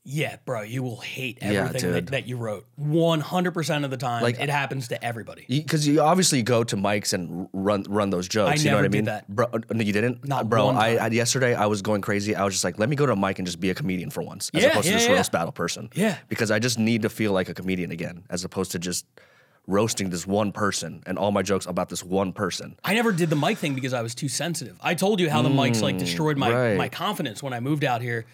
yeah, 0.05 0.37
bro, 0.47 0.63
you 0.63 0.83
will 0.83 1.01
hate 1.01 1.39
Yeah, 1.43 1.67
everything 1.67 1.93
that, 1.93 2.07
that 2.09 2.27
you 2.27 2.37
wrote. 2.39 2.65
100% 2.81 3.85
of 3.85 3.91
the 3.91 3.97
time, 3.99 4.23
Like- 4.23 4.41
it 4.41 4.49
happens 4.49 4.89
to 4.89 5.05
everybody. 5.05 5.45
Because 5.49 5.87
you, 5.87 6.01
obviously 6.01 6.43
go 6.43 6.65
to 6.65 6.77
mics 6.77 7.13
and 7.13 7.49
run 7.53 7.83
run 7.89 8.09
those 8.11 8.27
jokes. 8.29 8.61
I 8.61 8.65
you 8.65 8.71
know 8.71 8.77
what 8.77 8.85
I 8.87 8.89
mean? 8.89 9.05
that. 9.05 9.29
Bro, 9.29 9.47
uh, 9.53 9.59
no, 9.71 9.83
you 9.83 9.93
didn't. 9.93 10.27
Not 10.27 10.49
bro. 10.49 10.69
I. 10.69 10.95
I 10.95 11.07
yesterday 11.09 11.55
I 11.55 11.67
was 11.67 11.83
going 11.83 12.01
crazy. 12.01 12.35
I 12.35 12.45
was 12.45 12.55
just 12.55 12.65
like, 12.65 12.79
let 12.79 12.89
me 12.89 12.97
go 12.97 13.05
to 13.07 13.13
a 13.13 13.17
mic 13.17 13.39
and 13.39 13.47
just 13.47 13.61
be 13.61 13.69
a 13.71 13.75
comedian 13.75 14.09
for 14.11 14.23
once, 14.23 14.51
as 14.55 14.63
Yeah, 14.63 14.71
opposed 14.71 14.87
yeah, 14.87 14.93
to 14.93 14.99
this 14.99 15.09
yeah. 15.09 15.15
roast 15.15 15.33
battle 15.33 15.53
person. 15.53 15.91
Yeah. 15.95 16.17
Because 16.29 16.51
I 16.51 16.59
just 16.59 16.79
need 16.79 17.03
to 17.03 17.11
feel 17.11 17.33
like 17.33 17.49
a 17.51 17.55
comedian 17.55 17.91
again, 17.91 18.25
as 18.31 18.45
opposed 18.45 18.73
to 18.73 18.79
just 18.79 19.05
roasting 19.69 20.09
this 20.11 20.27
one 20.27 20.51
person 20.51 21.03
and 21.07 21.19
all 21.19 21.31
my 21.31 21.43
jokes 21.43 21.67
about 21.67 21.89
this 21.91 22.03
one 22.03 22.33
person. 22.33 22.75
I 22.83 22.95
never 22.95 23.13
did 23.13 23.29
the 23.31 23.37
mic 23.37 23.59
thing 23.59 23.75
because 23.75 23.93
I 23.93 24.03
was 24.03 24.15
too 24.15 24.29
sensitive. 24.29 24.77
I 24.81 24.95
told 24.95 25.21
you 25.21 25.29
how 25.31 25.43
the 25.43 25.51
mics 25.51 25.83
like 25.83 25.99
destroyed 25.99 26.37
my 26.39 26.51
Mm, 26.51 26.55
right. 26.71 26.77
my 26.77 26.89
confidence 26.89 27.43
when 27.43 27.53
I 27.53 27.61
moved 27.61 27.85
out 27.85 28.01
here. 28.01 28.25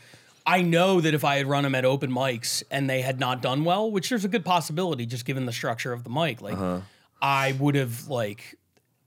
I 0.47 0.62
know 0.62 1.01
that 1.01 1.12
if 1.12 1.24
I 1.24 1.37
had 1.39 1.47
run 1.47 1.64
them 1.64 1.74
at 1.74 1.85
open 1.85 2.11
mics 2.11 2.62
and 2.70 2.89
they 2.89 3.01
had 3.03 3.18
not 3.18 3.43
done 3.43 3.64
well, 3.64 3.91
which 3.91 4.11
there's 4.11 4.24
a 4.24 4.28
good 4.28 4.45
possibility 4.45 5.07
just 5.07 5.24
given 5.24 5.45
the 5.47 5.53
structure 5.53 5.93
of 5.93 6.05
the 6.05 6.11
mic, 6.11 6.41
like 6.41 6.55
Uh-huh. 6.55 6.80
I 7.20 7.53
would 7.59 7.74
have 7.74 8.07
like 8.09 8.57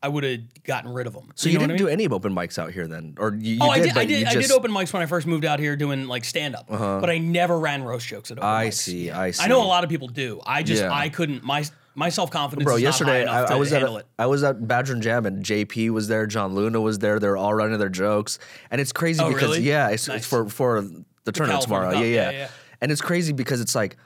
I 0.08 0.10
would 0.10 0.24
have 0.24 0.64
gotten 0.64 0.94
rid 0.94 1.06
of 1.06 1.14
them. 1.14 1.32
So 1.36 1.50
you, 1.50 1.60
didn't 1.60 1.76
do 1.78 1.90
any 1.90 2.08
open 2.08 2.34
mics 2.34 2.58
out 2.58 2.72
here 2.72 2.88
then, 2.88 3.16
or 3.20 3.34
you, 3.34 3.56
you 3.56 3.60
Oh, 3.62 3.74
did? 3.74 3.82
I 3.82 3.86
did. 3.88 3.98
I 3.98 4.06
did. 4.06 4.20
you 4.22 4.26
I 4.28 4.34
did 4.36 4.46
Uh-huh. 4.46 4.56
open 4.56 4.72
mics 4.72 4.94
when 4.94 5.04
I 5.04 5.06
first 5.06 5.28
moved 5.28 5.44
out 5.44 5.60
here 5.60 5.76
doing 5.76 6.08
like 6.08 6.24
stand 6.24 6.56
up, 6.56 6.68
but 6.70 7.10
I 7.10 7.18
never 7.18 7.60
ran 7.60 7.84
roast 7.84 8.08
jokes 8.08 8.32
at 8.32 8.38
open 8.38 8.48
I 8.50 8.68
mics. 8.70 8.74
see. 8.76 9.12
I 9.12 9.32
see. 9.32 9.44
I 9.44 9.48
know 9.48 9.62
a 9.62 9.68
lot 9.68 9.84
of 9.84 9.90
people 9.90 10.08
do. 10.08 10.40
I 10.46 10.64
just 10.64 10.82
Yeah. 10.82 10.94
I 10.94 11.10
couldn't. 11.10 11.44
My 11.44 11.66
my 11.94 12.08
self 12.10 12.32
confidence. 12.32 12.64
Bro, 12.66 12.78
yesterday 12.78 13.26
not 13.26 13.32
high 13.34 13.40
enough 13.40 13.52
I, 13.52 13.56
I 13.56 13.58
was 13.58 13.74
at 13.74 13.82
handle 13.82 13.98
a, 13.98 14.00
it. 14.00 14.06
I 14.18 14.26
was 14.28 14.44
at 14.44 14.66
Badger 14.68 14.94
and 14.94 15.02
Jam 15.04 15.26
and 15.26 15.44
JP 15.44 15.90
was 15.90 16.08
there, 16.08 16.26
John 16.28 16.56
Luna 16.56 16.80
was 16.80 17.00
there. 17.00 17.20
They're 17.20 17.36
all 17.38 17.54
running 17.54 17.78
their 17.80 17.90
jokes, 17.90 18.40
and 18.72 18.80
it's 18.80 18.94
crazy 18.94 19.22
Oh, 19.22 19.28
because 19.34 19.50
really? 19.58 19.62
yeah, 19.64 19.90
it's, 19.90 20.08
Nice. 20.08 20.18
it's 20.20 20.26
for 20.28 20.48
for 20.48 20.82
the 21.26 21.32
tournament 21.34 21.62
California 21.68 21.90
tomorrow. 21.92 22.06
Yeah, 22.08 22.16
yeah, 22.16 22.30
yeah, 22.32 22.38
yeah. 22.38 22.48
and 22.82 22.92
it's 22.92 23.02
crazy 23.02 23.34
because 23.34 23.60
it's 23.62 23.76
like 23.76 23.98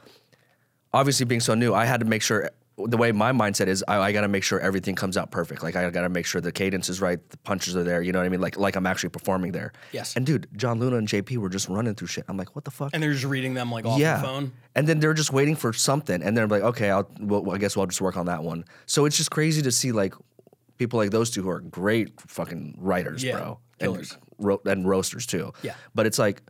obviously 0.93 1.26
being 1.26 1.41
so 1.41 1.54
new, 1.54 1.74
I 1.74 1.86
had 1.86 1.99
to 1.99 2.06
make 2.06 2.22
sure. 2.22 2.49
The 2.88 2.97
way 2.97 3.11
my 3.11 3.32
mindset 3.32 3.67
is, 3.67 3.84
I, 3.88 3.99
I 3.99 4.11
got 4.11 4.21
to 4.21 4.27
make 4.27 4.43
sure 4.43 4.59
everything 4.59 4.95
comes 4.95 5.17
out 5.17 5.32
perfect. 5.32 5.63
Like 5.63 5.75
I 5.75 5.89
got 5.89 6.01
to 6.01 6.09
make 6.09 6.25
sure 6.25 6.41
the 6.41 6.51
cadence 6.51 6.89
is 6.89 7.01
right, 7.01 7.17
the 7.29 7.38
punches 7.38 7.75
are 7.75 7.84
there. 7.84 8.01
You 8.01 8.11
know 8.11 8.19
what 8.19 8.25
I 8.25 8.29
mean? 8.29 8.41
Like 8.41 8.57
like 8.57 8.75
I'm 8.75 8.86
actually 8.86 9.09
performing 9.09 9.51
there. 9.51 9.73
Yes. 9.91 10.15
And 10.15 10.25
dude, 10.25 10.47
John 10.55 10.79
Luna 10.79 10.97
and 10.97 11.07
JP 11.07 11.38
were 11.38 11.49
just 11.49 11.69
running 11.69 11.95
through 11.95 12.07
shit. 12.07 12.25
I'm 12.27 12.38
like, 12.38 12.55
what 12.55 12.65
the 12.65 12.71
fuck? 12.71 12.91
And 12.93 13.01
they're 13.01 13.13
just 13.13 13.25
reading 13.25 13.53
them 13.53 13.71
like 13.71 13.86
off 13.86 13.99
yeah. 13.99 14.17
the 14.17 14.23
phone. 14.23 14.51
And 14.75 14.88
then 14.88 14.99
they're 14.99 15.13
just 15.13 15.34
waiting 15.34 15.55
for 15.55 15.73
something, 15.73 16.21
and 16.23 16.38
they're 16.38 16.47
like, 16.47 16.63
okay, 16.63 16.89
I'll, 16.89 17.09
well, 17.19 17.51
I 17.51 17.57
guess 17.57 17.75
we'll 17.75 17.86
just 17.88 18.01
work 18.01 18.17
on 18.17 18.27
that 18.27 18.43
one. 18.43 18.65
So 18.86 19.05
it's 19.05 19.17
just 19.17 19.32
crazy 19.32 19.61
to 19.63 19.71
see 19.71 19.91
like 19.91 20.13
people 20.77 20.97
like 20.97 21.11
those 21.11 21.29
two 21.29 21.43
who 21.43 21.49
are 21.49 21.59
great 21.59 22.19
fucking 22.21 22.75
writers, 22.79 23.23
Yeah, 23.23 23.38
bro, 23.38 23.59
killers. 23.79 24.13
and, 24.13 24.47
ro- 24.47 24.61
and 24.65 24.88
roasters 24.88 25.25
too. 25.25 25.53
Yeah. 25.61 25.75
But 25.93 26.05
it's 26.07 26.17
like, 26.17 26.41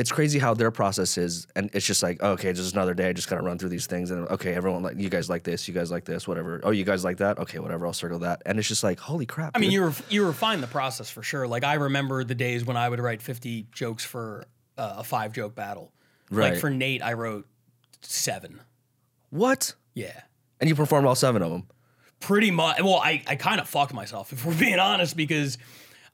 it's 0.00 0.10
crazy 0.10 0.38
how 0.38 0.54
their 0.54 0.70
process 0.70 1.18
is, 1.18 1.46
and 1.54 1.68
it's 1.74 1.84
just 1.86 2.02
like, 2.02 2.22
okay, 2.22 2.52
just 2.52 2.72
another 2.72 2.94
day. 2.94 3.10
I 3.10 3.12
just 3.12 3.28
gotta 3.28 3.42
run 3.42 3.58
through 3.58 3.68
these 3.68 3.86
things, 3.86 4.10
and 4.10 4.26
okay, 4.28 4.54
everyone 4.54 4.82
like, 4.82 4.96
you 4.96 5.10
guys 5.10 5.28
like 5.28 5.42
this, 5.42 5.68
you 5.68 5.74
guys 5.74 5.90
like 5.90 6.04
this, 6.06 6.26
whatever. 6.26 6.60
Oh, 6.64 6.70
you 6.70 6.84
guys 6.84 7.04
like 7.04 7.18
that? 7.18 7.38
Okay, 7.38 7.58
whatever. 7.58 7.86
I'll 7.86 7.92
circle 7.92 8.18
that, 8.20 8.42
and 8.46 8.58
it's 8.58 8.66
just 8.66 8.82
like, 8.82 8.98
holy 8.98 9.26
crap. 9.26 9.52
I 9.54 9.58
mean, 9.58 9.70
you 9.70 9.82
were 9.82 9.92
you 10.08 10.26
refine 10.26 10.60
the 10.62 10.66
process 10.66 11.10
for 11.10 11.22
sure. 11.22 11.46
Like 11.46 11.64
I 11.64 11.74
remember 11.74 12.24
the 12.24 12.34
days 12.34 12.64
when 12.64 12.76
I 12.76 12.88
would 12.88 12.98
write 13.00 13.20
fifty 13.22 13.66
jokes 13.72 14.04
for 14.04 14.46
uh, 14.78 14.94
a 14.98 15.04
five 15.04 15.32
joke 15.32 15.54
battle. 15.54 15.92
Right. 16.30 16.52
Like 16.52 16.60
for 16.60 16.70
Nate, 16.70 17.02
I 17.02 17.12
wrote 17.12 17.46
seven. 18.00 18.60
what? 19.30 19.74
Yeah, 19.94 20.20
And 20.60 20.68
you 20.70 20.74
performed 20.76 21.06
all 21.06 21.14
seven 21.16 21.42
of 21.42 21.50
them. 21.50 21.66
pretty 22.20 22.50
much. 22.50 22.80
Well, 22.80 23.00
I 23.04 23.22
I 23.26 23.34
kind 23.36 23.60
of 23.60 23.68
fucked 23.68 23.92
myself 23.92 24.32
if 24.32 24.46
we're 24.46 24.58
being 24.58 24.78
honest 24.78 25.16
because. 25.16 25.58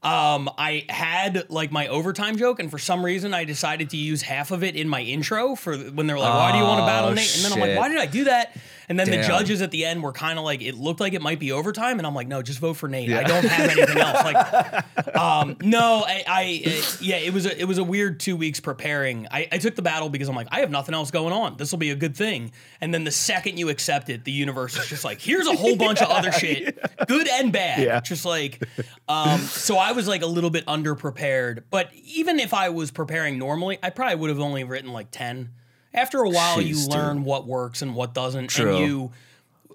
Um, 0.02 0.48
I 0.56 0.84
had 0.88 1.50
like 1.50 1.72
my 1.72 1.88
overtime 1.88 2.36
joke, 2.36 2.60
and 2.60 2.70
for 2.70 2.78
some 2.78 3.04
reason, 3.04 3.34
I 3.34 3.44
decided 3.44 3.90
to 3.90 3.96
use 3.96 4.22
half 4.22 4.50
of 4.50 4.62
it 4.62 4.76
in 4.76 4.88
my 4.88 5.00
intro 5.00 5.56
for 5.56 5.76
when 5.76 6.06
they're 6.06 6.18
like, 6.18 6.32
"Why 6.32 6.52
do 6.52 6.58
you 6.58 6.64
want 6.64 6.80
to 6.80 6.86
battle 6.86 7.10
Oh, 7.10 7.14
Nate?" 7.14 7.34
And 7.34 7.44
then 7.44 7.52
I'm 7.52 7.60
like, 7.60 7.78
"Why 7.78 7.88
did 7.88 7.98
I 7.98 8.06
do 8.06 8.24
that?" 8.24 8.56
And 8.88 8.98
then 8.98 9.10
the 9.10 9.16
judges 9.26 9.62
at 9.62 9.70
the 9.72 9.84
end 9.84 10.02
were 10.02 10.12
kind 10.12 10.38
of 10.38 10.44
like, 10.44 10.62
"It 10.62 10.76
looked 10.76 11.00
like 11.00 11.12
it 11.12 11.20
might 11.22 11.38
be 11.40 11.50
overtime," 11.52 11.98
and 11.98 12.06
I'm 12.06 12.14
like, 12.14 12.28
"No, 12.28 12.40
just 12.42 12.58
vote 12.60 12.74
for 12.74 12.88
Nate. 12.88 13.10
I 13.12 13.24
don't 13.24 13.44
have 13.44 13.70
anything 13.70 13.98
else." 13.98 14.24
Like, 14.24 15.16
um, 15.16 15.56
no, 15.62 16.04
I, 16.06 16.24
I 16.26 16.42
it- 16.64 16.98
yeah, 17.02 17.16
it 17.16 17.32
was 17.34 17.46
a 17.46 17.60
it 17.60 17.64
was 17.64 17.78
a 17.78 17.84
weird 17.84 18.20
two 18.20 18.36
weeks 18.36 18.60
preparing. 18.60 19.26
I, 19.30 19.48
I 19.50 19.58
took 19.58 19.74
the 19.74 19.82
battle 19.82 20.08
because 20.08 20.28
I'm 20.28 20.36
like, 20.36 20.48
I 20.52 20.60
have 20.60 20.70
nothing 20.70 20.94
else 20.94 21.10
going 21.10 21.32
on. 21.32 21.56
This 21.56 21.72
will 21.72 21.78
be 21.78 21.90
a 21.90 21.96
good 21.96 22.16
thing. 22.16 22.52
And 22.80 22.94
then 22.94 23.04
the 23.04 23.10
second 23.10 23.58
you 23.58 23.68
accept 23.70 24.08
it, 24.08 24.24
the 24.24 24.32
universe 24.32 24.76
is 24.78 24.86
just 24.86 25.04
like, 25.04 25.20
here's 25.20 25.46
a 25.48 25.54
whole 25.56 25.76
bunch 25.86 26.00
of 26.00 26.08
other 26.08 26.30
shit, 26.30 26.78
good 27.08 27.28
and 27.28 27.52
bad. 27.52 27.82
Yeah. 27.82 28.00
Just 28.00 28.24
like, 28.24 28.62
um, 29.08 29.40
so 29.40 29.78
I 29.78 29.92
was 29.92 30.06
like 30.06 30.22
a 30.22 30.26
little 30.26 30.50
bit 30.50 30.64
underprepared. 30.66 31.64
But 31.70 31.90
even 32.04 32.38
if 32.38 32.54
I 32.54 32.68
was 32.68 32.90
preparing 32.90 33.38
normally, 33.38 33.78
I 33.82 33.90
probably 33.90 34.16
would 34.16 34.30
have 34.30 34.40
only 34.40 34.64
written 34.64 34.92
like 34.92 35.08
ten. 35.10 35.50
After 35.94 36.18
a 36.22 36.28
while, 36.28 36.60
you 36.60 36.74
Jeez, 36.74 36.84
dude. 36.84 36.92
learn 36.94 37.24
what 37.24 37.46
works 37.46 37.82
and 37.82 37.94
what 37.94 38.12
doesn't, 38.14 38.48
True. 38.48 38.76
and 38.76 38.86
you 38.86 39.12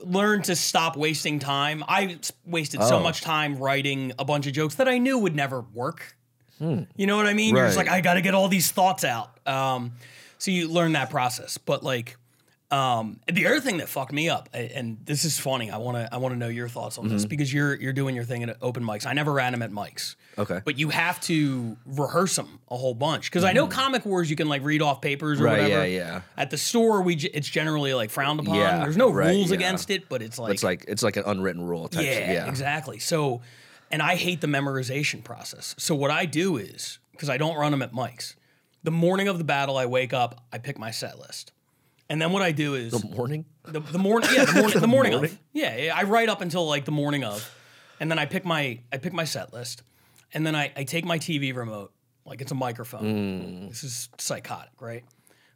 learn 0.03 0.41
to 0.43 0.55
stop 0.55 0.95
wasting 0.97 1.39
time. 1.39 1.83
I 1.87 2.17
wasted 2.45 2.81
so 2.83 2.97
Oh. 2.97 3.03
much 3.03 3.21
time 3.21 3.57
writing 3.57 4.13
a 4.19 4.25
bunch 4.25 4.47
of 4.47 4.53
jokes 4.53 4.75
that 4.75 4.87
I 4.87 4.97
knew 4.97 5.17
would 5.17 5.35
never 5.35 5.61
work. 5.61 6.15
You 6.59 7.07
know 7.07 7.17
what 7.17 7.25
I 7.25 7.33
mean? 7.33 7.55
You're 7.55 7.65
just 7.65 7.75
Right. 7.77 7.87
like, 7.87 7.95
I 7.95 8.01
got 8.01 8.13
to 8.15 8.21
get 8.21 8.35
all 8.35 8.47
these 8.47 8.69
thoughts 8.71 9.03
out. 9.03 9.31
Um, 9.47 9.93
So 10.37 10.51
you 10.51 10.67
learn 10.67 10.91
that 10.93 11.09
process. 11.11 11.57
But 11.57 11.83
like 11.83 12.17
um, 12.71 13.19
the 13.27 13.45
other 13.47 13.59
thing 13.59 13.77
that 13.77 13.89
fucked 13.89 14.13
me 14.13 14.29
up, 14.29 14.47
and 14.53 14.97
this 15.05 15.25
is 15.25 15.37
funny, 15.37 15.69
I 15.69 15.77
wanna 15.77 16.07
I 16.11 16.17
wanna 16.17 16.37
know 16.37 16.47
your 16.47 16.69
thoughts 16.69 16.97
on 16.97 17.05
Mm-hmm. 17.05 17.13
this 17.13 17.25
because 17.25 17.51
you're 17.53 17.75
you're 17.81 17.91
doing 17.93 18.15
your 18.15 18.23
thing 18.23 18.43
at 18.43 18.55
open 18.61 18.83
mics. 18.83 19.05
I 19.05 19.11
never 19.13 19.33
ran 19.33 19.51
them 19.51 19.61
at 19.61 19.71
mics. 19.71 20.15
Okay. 20.37 20.61
But 20.63 20.79
you 20.79 20.89
have 20.89 21.19
to 21.21 21.75
rehearse 21.85 22.35
them 22.35 22.59
a 22.69 22.77
whole 22.77 22.93
bunch 22.93 23.29
because 23.29 23.43
I 23.43 23.51
know 23.53 23.67
mm. 23.67 23.71
Comic 23.71 24.05
Wars 24.05 24.29
you 24.29 24.35
can 24.35 24.47
like 24.47 24.63
read 24.63 24.81
off 24.81 25.01
papers 25.01 25.41
or. 25.41 25.45
Right, 25.45 25.63
whatever. 25.63 25.85
yeah, 25.87 25.97
yeah. 25.97 26.21
At 26.37 26.49
the 26.51 26.57
store, 26.57 27.01
we 27.01 27.15
ge- 27.15 27.29
it's 27.33 27.49
generally 27.49 27.93
like 27.93 28.09
frowned 28.09 28.39
upon. 28.39 28.55
Yeah, 28.55 28.79
There's 28.79 28.97
no 28.97 29.11
right, 29.11 29.29
rules 29.35 29.49
yeah. 29.49 29.55
against 29.57 29.89
it, 29.89 30.07
but 30.09 30.21
it's 30.21 30.39
like 30.39 30.53
It's 30.53 30.63
like 30.63 30.85
it's 30.87 31.03
like 31.03 31.17
an 31.17 31.23
unwritten 31.25 31.65
rule. 31.65 31.87
Type 31.89 32.05
yeah, 32.05 32.31
yeah. 32.31 32.47
exactly. 32.47 32.99
So, 32.99 33.41
and 33.91 34.01
I 34.01 34.15
hate 34.15 34.39
the 34.41 34.47
memorization 34.47 35.23
process. 35.23 35.75
So 35.77 35.95
what 35.95 36.11
I 36.11 36.25
do 36.25 36.57
is 36.57 36.99
because 37.11 37.29
I 37.29 37.37
don't 37.37 37.57
run 37.57 37.71
them 37.71 37.81
at 37.81 37.91
mics. 37.91 38.35
The 38.83 38.91
morning 38.91 39.27
of 39.27 39.37
the 39.37 39.43
battle, 39.43 39.77
I 39.77 39.85
wake 39.85 40.11
up, 40.13 40.43
I 40.51 40.57
pick 40.57 40.79
my 40.79 40.89
set 40.91 41.19
list, 41.19 41.51
and 42.09 42.21
then 42.21 42.31
what 42.31 42.41
I 42.41 42.51
do 42.51 42.73
is 42.75 42.93
The 42.93 43.07
Morning. 43.15 43.45
the, 43.63 43.79
the 43.79 43.99
morning, 43.99 44.29
yeah, 44.33 44.45
the 44.45 44.53
morning, 44.53 44.79
the 44.81 44.87
morning, 44.87 45.11
morning? 45.13 45.31
of, 45.31 45.39
yeah, 45.53 45.77
yeah, 45.77 45.95
I 45.95 46.03
write 46.03 46.29
up 46.29 46.41
until 46.41 46.67
like 46.67 46.85
the 46.85 46.91
morning 46.91 47.23
of, 47.23 47.47
and 47.99 48.09
then 48.09 48.17
I 48.17 48.25
pick 48.25 48.43
my 48.43 48.79
I 48.91 48.97
pick 48.97 49.13
my 49.13 49.23
set 49.23 49.53
list, 49.53 49.83
and 50.33 50.45
then 50.45 50.55
I, 50.55 50.71
I 50.75 50.83
take 50.83 51.05
my 51.05 51.19
TV 51.19 51.55
remote 51.55 51.91
like 52.25 52.41
it's 52.41 52.51
a 52.51 52.55
microphone. 52.55 53.03
Mm. 53.03 53.69
This 53.69 53.83
is 53.83 54.09
psychotic, 54.17 54.81
right? 54.81 55.03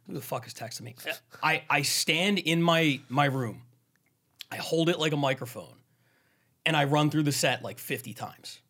Who 0.06 0.14
the 0.14 0.20
fuck 0.20 0.46
is 0.46 0.54
texting 0.54 0.82
me? 0.82 0.94
I 1.42 1.62
I 1.68 1.82
stand 1.82 2.38
in 2.38 2.62
my 2.62 3.00
my 3.08 3.26
room, 3.26 3.62
I 4.50 4.56
hold 4.56 4.88
it 4.88 4.98
like 4.98 5.12
a 5.12 5.16
microphone, 5.16 5.74
and 6.64 6.76
I 6.76 6.84
run 6.84 7.10
through 7.10 7.24
the 7.24 7.32
set 7.32 7.62
like 7.62 7.78
fifty 7.78 8.14
times, 8.14 8.60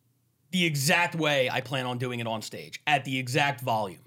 the 0.51 0.65
exact 0.65 1.15
way 1.15 1.49
I 1.49 1.61
plan 1.61 1.85
on 1.85 1.97
doing 1.97 2.19
it 2.19 2.27
on 2.27 2.41
stage 2.41 2.81
at 2.87 3.05
the 3.05 3.17
exact 3.19 3.61
volume. 3.61 4.01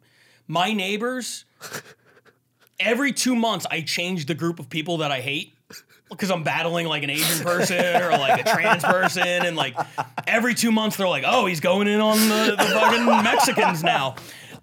My 0.48 0.72
neighbors 0.72 1.44
every 2.80 3.12
two 3.12 3.36
months 3.36 3.66
I 3.70 3.82
change 3.82 4.26
the 4.26 4.34
group 4.34 4.58
of 4.58 4.68
people 4.68 4.98
that 4.98 5.12
I 5.12 5.20
hate 5.20 5.54
because 6.10 6.30
I'm 6.30 6.42
battling 6.42 6.86
like 6.86 7.02
an 7.02 7.10
Asian 7.10 7.44
person 7.44 8.02
or 8.02 8.10
like 8.10 8.40
a 8.46 8.50
trans 8.50 8.82
person, 8.84 9.22
and 9.26 9.56
like 9.56 9.76
every 10.26 10.54
two 10.54 10.72
months 10.72 10.96
they're 10.96 11.08
like, 11.08 11.24
"Oh, 11.26 11.46
he's 11.46 11.60
going 11.60 11.88
in 11.88 12.00
on 12.00 12.18
the, 12.28 12.56
the 12.58 12.64
fucking 12.64 13.06
Mexicans 13.06 13.82
now." 13.82 14.16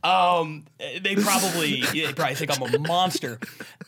Um, 0.03 0.65
they 1.01 1.15
probably 1.15 1.81
they 1.93 2.13
probably 2.13 2.35
think 2.35 2.51
I'm 2.61 2.75
a 2.75 2.79
monster, 2.79 3.39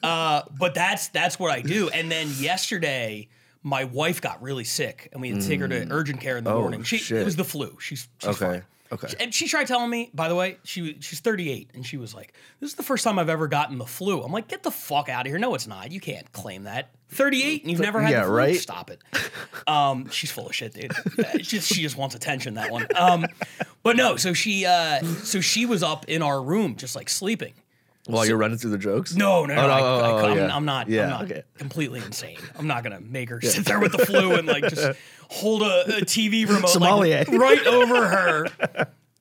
uh, 0.01 0.41
but 0.57 0.73
that's 0.73 1.09
that's 1.09 1.37
what 1.39 1.51
I 1.51 1.61
do. 1.61 1.89
And 1.89 2.11
then 2.11 2.29
yesterday. 2.37 3.27
My 3.61 3.83
wife 3.83 4.21
got 4.21 4.41
really 4.41 4.63
sick, 4.63 5.09
and 5.11 5.21
we 5.21 5.31
had 5.31 5.41
to 5.41 5.47
take 5.47 5.59
her 5.59 5.67
to 5.67 5.87
urgent 5.91 6.21
care 6.21 6.37
in 6.37 6.45
the 6.45 6.53
morning. 6.53 6.83
She 6.83 6.97
shit. 6.97 7.17
it 7.19 7.25
was 7.25 7.35
the 7.35 7.43
flu. 7.43 7.77
She's, 7.81 8.07
she's 8.19 8.29
Okay. 8.29 8.45
fine. 8.45 8.63
Okay. 8.91 9.07
And 9.19 9.31
she 9.33 9.47
tried 9.47 9.67
telling 9.67 9.89
me, 9.89 10.09
by 10.15 10.29
the 10.29 10.35
way, 10.35 10.57
she 10.63 10.97
she's 10.99 11.19
38, 11.19 11.69
and 11.75 11.85
she 11.85 11.97
was 11.97 12.15
like, 12.15 12.33
"This 12.59 12.71
is 12.71 12.75
the 12.75 12.81
first 12.83 13.03
time 13.03 13.19
I've 13.19 13.29
ever 13.29 13.47
gotten 13.47 13.77
the 13.77 13.85
flu." 13.85 14.21
I'm 14.23 14.31
like, 14.31 14.47
"Get 14.47 14.63
the 14.63 14.71
fuck 14.71 15.09
out 15.09 15.27
of 15.27 15.31
here! 15.31 15.37
No, 15.39 15.53
it's 15.53 15.67
not. 15.67 15.91
You 15.91 15.99
can't 15.99 16.31
claim 16.31 16.63
that. 16.63 16.89
38, 17.11 17.61
and 17.63 17.71
you've 17.71 17.79
never 17.81 18.01
had 18.01 18.11
Yeah, 18.11 18.19
the 18.21 18.25
flu. 18.27 18.35
right? 18.35 18.55
Stop 18.55 18.89
it." 18.89 19.01
Um, 19.67 20.09
she's 20.09 20.31
full 20.31 20.47
of 20.47 20.55
shit, 20.55 20.73
dude. 20.73 20.91
It's 21.17 21.47
just 21.47 21.67
she 21.71 21.83
just 21.83 21.95
wants 21.95 22.15
attention. 22.15 22.55
That 22.55 22.71
one. 22.71 22.87
Um, 22.95 23.27
but 23.83 23.95
no, 23.95 24.15
so 24.15 24.33
she 24.33 24.65
uh, 24.65 25.03
so 25.03 25.41
she 25.41 25.67
was 25.67 25.83
up 25.83 26.05
in 26.07 26.23
our 26.23 26.41
room 26.41 26.75
just 26.75 26.95
like 26.95 27.07
sleeping. 27.09 27.53
While 28.11 28.25
you're 28.25 28.37
running 28.37 28.57
through 28.57 28.71
the 28.71 28.77
jokes. 28.77 29.15
No, 29.15 29.45
no, 29.45 29.55
no. 29.55 29.61
Oh, 29.61 29.67
no, 29.67 29.73
I, 29.73 29.79
oh, 29.79 29.83
I, 29.83 30.11
oh, 30.11 30.25
I'm, 30.25 30.37
yeah. 30.37 30.59
Not. 30.59 30.89
Yeah, 30.89 31.03
I'm 31.03 31.09
not 31.09 31.23
okay. 31.23 31.43
completely 31.57 31.99
insane. 31.99 32.37
I'm 32.57 32.67
not 32.67 32.83
gonna 32.83 33.01
make 33.01 33.29
her 33.29 33.41
sit 33.41 33.65
there 33.65 33.79
with 33.79 33.91
the 33.91 34.05
flu 34.05 34.33
and 34.35 34.47
like 34.47 34.63
just 34.67 34.97
hold 35.29 35.61
a, 35.61 35.97
a 35.97 36.01
TV 36.01 36.47
remote 36.47 36.75
like, 36.79 37.27
right 37.27 37.67
over 37.67 38.07
her 38.07 38.45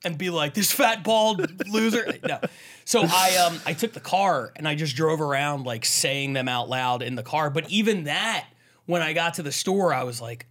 and 0.03 0.17
be 0.17 0.29
like, 0.29 0.53
"This 0.53 0.71
fat 0.71 1.03
bald 1.03 1.67
loser." 1.67 2.17
No. 2.23 2.39
So 2.85 3.01
I 3.03 3.35
um 3.45 3.59
I 3.65 3.73
took 3.73 3.93
the 3.93 3.99
car 3.99 4.51
and 4.55 4.67
I 4.67 4.75
just 4.75 4.95
drove 4.95 5.21
around 5.21 5.65
like 5.65 5.85
saying 5.85 6.33
them 6.33 6.47
out 6.47 6.69
loud 6.69 7.01
in 7.01 7.15
the 7.15 7.23
car. 7.23 7.49
But 7.49 7.69
even 7.69 8.05
that, 8.05 8.47
when 8.85 9.01
I 9.01 9.13
got 9.13 9.35
to 9.35 9.43
the 9.43 9.51
store, 9.51 9.93
I 9.93 10.03
was 10.03 10.21
like. 10.21 10.45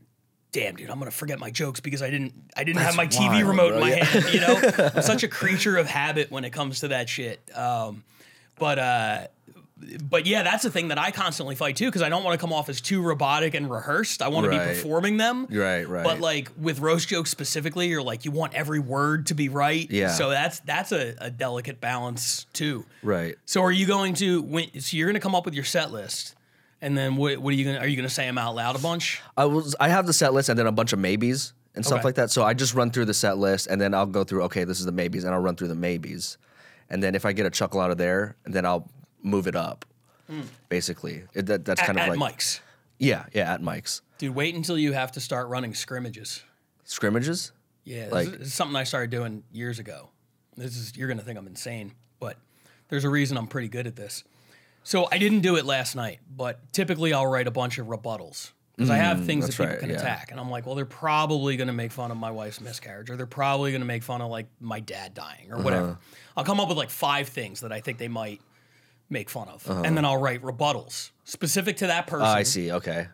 Damn, 0.51 0.77
dude, 0.77 0.89
I'm 0.89 0.99
gonna 0.99 1.11
forget 1.11 1.39
my 1.39 1.51
jokes 1.51 1.79
because 1.79 2.01
I 2.01 2.09
didn't 2.09 2.33
I 2.57 2.65
didn't 2.65 2.81
have 2.81 2.97
my 2.97 3.07
TV 3.07 3.29
wild, 3.29 3.43
remote 3.49 3.69
bro, 3.69 3.77
in 3.77 3.81
my 3.83 3.95
yeah. 3.95 4.05
hand. 4.05 4.33
You 4.33 4.41
know, 4.41 4.91
I'm 4.95 5.03
such 5.03 5.23
a 5.23 5.29
creature 5.29 5.77
of 5.77 5.87
habit 5.87 6.31
when 6.31 6.47
it 6.47 6.55
comes 6.55 6.81
to 6.81 6.89
that 6.89 7.11
shit. 7.11 7.39
Um, 7.55 8.03
but 8.59 8.79
uh, 8.79 9.27
but 10.03 10.27
yeah, 10.27 10.43
that's 10.43 10.65
the 10.65 10.71
thing 10.71 10.89
that 10.89 10.99
I 10.99 11.11
constantly 11.13 11.55
fight 11.55 11.77
too 11.77 11.87
because 11.87 12.03
I 12.03 12.09
don't 12.09 12.25
want 12.25 12.39
to 12.39 12.41
come 12.41 12.53
off 12.53 12.69
as 12.69 12.81
too 12.81 13.01
robotic 13.01 13.55
and 13.55 13.71
rehearsed. 13.71 14.23
I 14.23 14.29
want 14.29 14.45
to 14.45 14.51
be 14.51 14.59
performing 14.59 15.17
them. 15.19 15.47
Right, 15.51 15.89
right. 15.89 16.03
But 16.05 16.21
like 16.21 16.51
with 16.61 16.81
roast 16.81 17.09
jokes 17.09 17.31
specifically, 17.31 17.87
you're 17.89 18.03
like 18.03 18.25
you 18.25 18.31
want 18.33 18.55
every 18.55 18.81
word 18.81 19.27
to 19.27 19.35
be 19.35 19.49
right. 19.49 19.89
Yeah. 19.91 20.09
So 20.09 20.31
that's 20.31 20.61
that's 20.61 20.93
a, 20.93 21.15
a 21.19 21.31
delicate 21.31 21.81
balance 21.81 22.47
too. 22.53 22.85
Right. 23.03 23.37
So 23.47 23.63
are 23.63 23.71
you 23.73 23.87
going 23.87 24.15
to 24.15 24.43
when, 24.43 24.81
so 24.81 24.97
you're 24.97 25.07
going 25.07 25.15
to 25.15 25.21
come 25.21 25.35
up 25.37 25.45
with 25.45 25.55
your 25.55 25.65
set 25.65 25.93
list, 25.93 26.35
and 26.83 26.99
then 26.99 27.17
what, 27.17 27.39
what 27.39 27.55
are 27.55 27.57
you 27.57 27.65
going 27.65 27.77
to 27.77 27.83
are 27.83 27.87
you 27.87 27.97
going 27.97 28.09
to 28.09 28.15
say 28.15 28.27
them 28.27 28.37
out 28.39 28.57
loud 28.57 28.75
a 28.75 28.81
bunch? 28.81 29.21
I 29.37 29.45
was 29.45 29.77
I 29.79 29.89
have 29.91 30.07
the 30.07 30.13
set 30.13 30.35
list 30.35 30.49
and 30.49 30.59
then 30.59 30.67
a 30.67 30.73
bunch 30.73 30.93
of 30.93 30.99
maybes 30.99 31.53
and 31.77 31.87
stuff 31.87 31.99
Okay. 31.99 32.09
like 32.09 32.15
that. 32.17 32.31
So 32.33 32.43
I 32.43 32.53
just 32.53 32.75
run 32.75 32.91
through 32.91 33.05
the 33.05 33.15
set 33.15 33.39
list 33.39 33.69
and 33.69 33.81
then 33.81 33.95
I'll 33.95 34.07
go 34.07 34.25
through 34.25 34.43
okay, 34.45 34.65
this 34.65 34.81
is 34.81 34.87
the 34.87 34.93
maybes 34.93 35.23
and 35.23 35.33
I'll 35.33 35.41
run 35.41 35.55
through 35.55 35.69
the 35.69 35.77
maybes. 35.77 36.37
And 36.91 37.03
then 37.03 37.15
if 37.15 37.25
I 37.27 37.33
get 37.33 37.47
a 37.47 37.51
chuckle 37.51 37.81
out 37.81 37.91
of 37.91 37.99
there, 37.99 38.37
then 38.45 38.65
I'll 38.65 38.89
move 39.23 39.47
it 39.47 39.57
up. 39.57 39.85
Basically. 40.69 41.25
It, 41.35 41.47
that, 41.47 41.65
that's 41.65 41.81
At, 41.81 41.87
kind 41.87 41.99
of 42.01 42.17
like 42.19 42.35
mics, 42.35 42.61
Yeah, 42.99 43.25
yeah, 43.33 43.53
at 43.55 43.63
mics. 43.63 44.03
dude. 44.19 44.35
Wait 44.35 44.55
until 44.55 44.77
you 44.79 44.93
have 44.93 45.13
to 45.13 45.21
start 45.21 45.49
running 45.49 45.75
scrimmages. 45.75 46.43
Scrimmages? 46.85 47.53
Yeah, 47.85 48.09
Like- 48.11 48.31
this 48.33 48.49
is 48.49 48.55
something 48.55 48.77
I 48.77 48.85
started 48.85 49.11
doing 49.11 49.43
years 49.53 49.79
ago. 49.79 50.11
This 50.57 50.77
is 50.77 50.97
you're 50.97 51.09
gonna 51.09 51.23
think 51.23 51.39
I'm 51.39 51.47
insane, 51.47 51.93
but 52.21 52.37
there's 52.89 53.05
a 53.05 53.09
reason 53.09 53.37
I'm 53.39 53.47
pretty 53.47 53.69
good 53.69 53.87
at 53.87 53.97
this. 53.97 54.25
So 54.83 55.07
I 55.13 55.19
didn't 55.19 55.41
do 55.41 55.57
it 55.57 55.65
last 55.65 55.95
night, 55.95 56.19
but 56.35 56.73
typically 56.73 57.13
I'll 57.13 57.27
write 57.27 57.47
a 57.47 57.51
bunch 57.51 57.79
of 57.79 57.87
rebuttals 57.87 58.51
because 58.79 58.91
I 58.91 58.97
have 58.97 59.25
things 59.27 59.45
that 59.47 59.53
Mm, 59.55 59.59
people 59.59 59.67
right, 59.73 59.81
can 59.81 59.91
yeah. 59.91 59.97
attack, 59.97 60.31
and 60.31 60.39
I'm 60.39 60.49
like, 60.51 60.65
well, 60.65 60.77
they're 60.77 60.85
probably 60.85 61.57
gonna 61.57 61.73
make 61.73 61.91
fun 61.91 62.13
of 62.13 62.17
my 62.17 62.31
wife's 62.31 62.61
miscarriage, 62.61 63.11
or 63.11 63.17
they're 63.17 63.27
probably 63.27 63.73
gonna 63.73 63.85
make 63.85 64.05
fun 64.05 64.21
of 64.23 64.31
like 64.31 64.47
my 64.61 64.79
dad 64.79 65.15
dying, 65.15 65.51
or 65.51 65.59
whatever. 65.59 65.89
Uh-huh. 65.91 65.95
I'll 66.37 66.45
come 66.45 66.61
up 66.61 66.69
with 66.69 66.79
like 66.79 66.91
five 66.91 67.29
things 67.29 67.61
that 67.63 67.73
I 67.73 67.81
think 67.81 67.99
they 67.99 68.07
might 68.09 68.41
make 69.11 69.29
fun 69.31 69.49
of, 69.49 69.69
Uh-huh. 69.69 69.83
and 69.85 69.97
then 69.97 70.05
I'll 70.05 70.17
write 70.19 70.43
rebuttals 70.43 71.11
specific 71.25 71.79
to 71.79 71.89
that 71.89 72.07
person 72.07 72.27
Oh, 72.27 72.31
I 72.31 72.45
see. 72.45 72.71
Okay. 72.71 73.09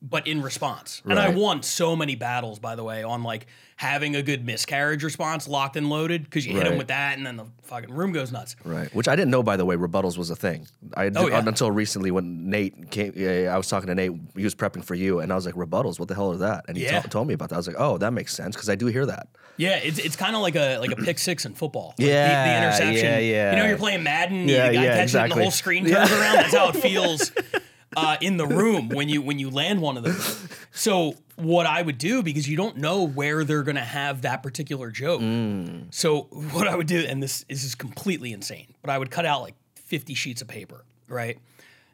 But 0.00 0.26
in 0.26 0.42
response. 0.42 1.02
And 1.04 1.18
I 1.18 1.28
won 1.30 1.62
so 1.62 1.96
many 1.96 2.14
battles, 2.14 2.58
by 2.58 2.76
the 2.76 2.84
way, 2.84 3.02
on 3.02 3.22
like 3.22 3.46
having 3.76 4.16
a 4.16 4.22
good 4.22 4.44
miscarriage 4.44 5.04
response 5.04 5.46
locked 5.46 5.76
and 5.76 5.88
loaded 5.88 6.24
because 6.24 6.44
you 6.46 6.52
hit 6.54 6.64
them 6.64 6.78
with 6.78 6.88
that 6.88 7.16
and 7.16 7.24
then 7.26 7.36
the 7.36 7.44
fucking 7.62 7.92
room 7.92 8.10
goes 8.12 8.32
nuts. 8.32 8.56
Right. 8.64 8.92
Which 8.94 9.06
I 9.08 9.14
didn't 9.16 9.30
know, 9.30 9.42
by 9.42 9.56
the 9.56 9.64
way, 9.64 9.76
rebuttals 9.76 10.16
was 10.18 10.30
a 10.30 10.36
thing. 10.36 10.66
I 10.94 11.04
did, 11.04 11.16
Oh, 11.16 11.28
yeah. 11.28 11.42
until 11.46 11.70
recently 11.70 12.10
when 12.10 12.48
Nate 12.50 12.90
came. 12.90 13.12
Yeah, 13.16 13.52
I 13.54 13.56
was 13.56 13.68
talking 13.68 13.86
to 13.88 13.94
Nate. 13.94 14.12
He 14.36 14.42
was 14.44 14.54
prepping 14.54 14.84
for 14.84 14.94
you, 14.96 15.20
and 15.20 15.32
I 15.32 15.36
was 15.36 15.46
like, 15.46 15.54
rebuttals. 15.54 15.98
What 15.98 16.08
the 16.08 16.14
hell 16.14 16.32
is 16.32 16.40
that? 16.40 16.64
And 16.68 16.76
he 16.76 16.84
Yeah. 16.84 17.00
to- 17.00 17.08
told 17.08 17.28
me 17.28 17.34
about 17.34 17.50
that. 17.50 17.54
I 17.56 17.58
was 17.58 17.66
like, 17.68 17.76
oh, 17.78 17.98
that 17.98 18.12
makes 18.12 18.34
sense 18.34 18.56
because 18.56 18.68
I 18.68 18.74
do 18.74 18.86
hear 18.86 19.06
that. 19.06 19.28
Yeah, 19.56 19.76
it's, 19.76 19.98
it's 19.98 20.16
kind 20.16 20.34
of 20.36 20.42
like 20.42 20.54
a 20.56 20.78
like 20.78 20.92
a 20.92 20.96
pick 20.96 21.18
six 21.18 21.44
in 21.44 21.54
football. 21.54 21.88
Like 21.88 21.96
the- 21.98 22.04
the, 22.06 22.56
interception. 22.58 23.04
yeah, 23.04 23.18
yeah. 23.18 23.50
You 23.52 23.56
know, 23.62 23.68
you're 23.68 23.78
playing 23.78 24.02
Madden, 24.04 24.48
Yeah, 24.48 24.68
you 24.68 24.74
got 24.74 24.82
yeah, 24.82 24.82
catch 24.82 24.84
it 24.84 24.90
and 24.90 25.02
exactly. 25.02 25.36
the 25.36 25.42
whole 25.42 25.50
screen 25.50 25.84
turns 25.86 26.10
around. 26.12 26.34
That's 26.36 26.54
how 26.54 26.68
it 26.68 26.76
feels 26.76 27.32
uh, 27.96 28.16
in 28.20 28.36
the 28.36 28.46
room 28.46 28.88
when 28.88 29.08
you 29.08 29.22
when 29.22 29.38
you 29.38 29.50
land 29.50 29.80
one 29.80 29.96
of 29.96 30.04
those. 30.04 30.48
So 30.70 31.14
what 31.36 31.66
I 31.66 31.82
would 31.82 31.98
do 31.98 32.22
because 32.22 32.48
you 32.48 32.56
don't 32.56 32.76
know 32.76 33.06
where 33.06 33.44
they're 33.44 33.62
gonna 33.62 33.80
have 33.80 34.22
that 34.22 34.42
particular 34.42 34.90
joke. 34.90 35.20
Mm. 35.20 35.92
So 35.92 36.22
what 36.52 36.68
I 36.68 36.74
would 36.74 36.86
do, 36.86 37.00
and 37.00 37.22
this, 37.22 37.44
this 37.48 37.64
is 37.64 37.74
completely 37.74 38.32
insane, 38.32 38.74
but 38.82 38.90
I 38.90 38.98
would 38.98 39.10
cut 39.10 39.24
out 39.24 39.42
like 39.42 39.54
50 39.74 40.14
sheets 40.14 40.42
of 40.42 40.48
paper, 40.48 40.84
right? 41.08 41.38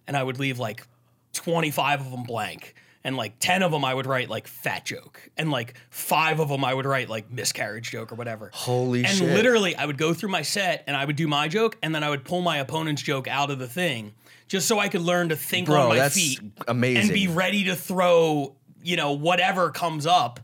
And 0.07 0.17
I 0.17 0.23
would 0.23 0.39
leave 0.39 0.59
like 0.59 0.87
25 1.35 2.01
of 2.01 2.11
them 2.11 2.23
blank. 2.25 2.75
And 3.07 3.19
like 3.19 3.39
10 3.39 3.63
of 3.63 3.71
them 3.71 3.85
I 3.85 3.93
would 3.93 4.07
write 4.07 4.31
like 4.31 4.47
fat 4.47 4.87
joke. 4.87 5.29
And 5.37 5.51
like 5.51 5.75
five 5.91 6.41
of 6.41 6.49
them 6.49 6.65
I 6.65 6.73
would 6.73 6.87
write 6.87 7.11
like 7.11 7.31
miscarriage 7.31 7.91
joke 7.91 8.13
or 8.13 8.15
whatever. 8.15 8.51
Holy 8.55 9.05
and 9.05 9.09
shit. 9.09 9.29
literally 9.29 9.77
I 9.77 9.85
would 9.85 9.99
go 9.99 10.15
through 10.15 10.31
my 10.31 10.41
set 10.41 10.85
and 10.87 10.97
I 10.97 11.05
would 11.05 11.17
do 11.17 11.29
my 11.29 11.49
joke 11.49 11.77
and 11.83 11.95
then 11.95 12.03
I 12.03 12.09
would 12.09 12.25
pull 12.25 12.41
my 12.41 12.57
opponent's 12.59 13.03
joke 13.03 13.29
out 13.29 13.51
of 13.51 13.59
the 13.59 13.69
thing 13.69 14.15
just 14.49 14.69
so 14.69 14.79
I 14.79 14.89
could 14.89 15.01
learn 15.01 15.31
to 15.31 15.37
think 15.37 15.67
Bro, 15.69 15.83
on 15.83 15.89
my 15.91 15.97
that's 15.97 16.15
feet 16.15 16.41
amazing. 16.69 17.03
and 17.03 17.13
be 17.13 17.29
ready 17.29 17.65
to 17.65 17.75
throw, 17.77 18.55
you 18.83 18.97
know, 18.97 19.13
whatever 19.13 19.71
comes 19.71 20.07
up. 20.07 20.41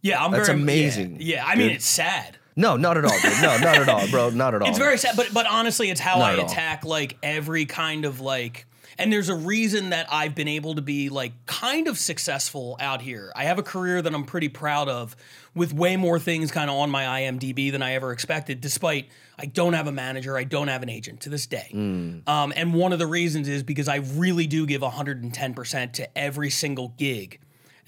Yeah, 0.00 0.22
I'm 0.24 0.30
That's 0.32 0.48
very 0.48 0.58
yeah, 0.58 0.62
amazing, 0.62 1.16
Yeah, 1.20 1.46
I 1.46 1.54
mean 1.54 1.68
dude. 1.68 1.76
it's 1.76 1.86
sad. 1.86 2.36
No, 2.56 2.76
not 2.76 2.98
at 2.98 3.04
all, 3.04 3.18
dude. 3.22 3.32
No, 3.40 3.56
not 3.58 3.76
at 3.78 3.88
all, 3.88 4.06
bro. 4.08 4.30
Not 4.30 4.54
at 4.54 4.62
all. 4.62 4.68
It's 4.68 4.78
very 4.78 4.98
sad, 4.98 5.16
but 5.16 5.32
but 5.32 5.46
honestly, 5.46 5.90
it's 5.90 6.00
how 6.00 6.18
Not 6.18 6.30
I 6.30 6.32
at 6.34 6.38
all. 6.40 6.46
attack 6.46 6.84
like 6.84 7.16
every 7.22 7.64
kind 7.66 8.04
of 8.04 8.20
like. 8.20 8.66
And 8.98 9.10
there's 9.12 9.30
a 9.30 9.34
reason 9.34 9.88
that 9.90 10.06
I've 10.12 10.34
been 10.34 10.48
able 10.48 10.74
to 10.74 10.82
be 10.82 11.08
like 11.08 11.32
kind 11.46 11.88
of 11.88 11.98
successful 11.98 12.76
out 12.78 13.00
here. 13.00 13.32
I 13.34 13.44
have 13.44 13.58
a 13.58 13.62
career 13.62 14.02
that 14.02 14.14
I'm 14.14 14.24
pretty 14.24 14.48
proud 14.50 14.88
of, 14.88 15.16
with 15.54 15.72
way 15.72 15.96
more 15.96 16.18
things 16.18 16.50
kind 16.50 16.70
of 16.70 16.76
on 16.76 16.90
my 16.90 17.04
IMDb 17.22 17.70
than 17.70 17.82
I 17.82 17.94
ever 17.94 18.12
expected. 18.12 18.60
Despite 18.60 19.08
I 19.38 19.46
don't 19.46 19.74
have 19.74 19.86
a 19.86 19.92
manager, 19.92 20.36
I 20.36 20.44
don't 20.44 20.68
have 20.68 20.82
an 20.82 20.88
agent 20.88 21.20
to 21.22 21.28
this 21.28 21.46
day. 21.46 21.70
Mm. 21.72 22.26
Um, 22.28 22.52
and 22.56 22.74
one 22.74 22.92
of 22.92 22.98
the 22.98 23.06
reasons 23.06 23.48
is 23.48 23.62
because 23.62 23.88
I 23.88 23.96
really 23.96 24.46
do 24.46 24.66
give 24.66 24.82
110 24.82 25.54
percent 25.54 25.94
to 25.94 26.18
every 26.18 26.50
single 26.50 26.88
gig. 26.96 27.38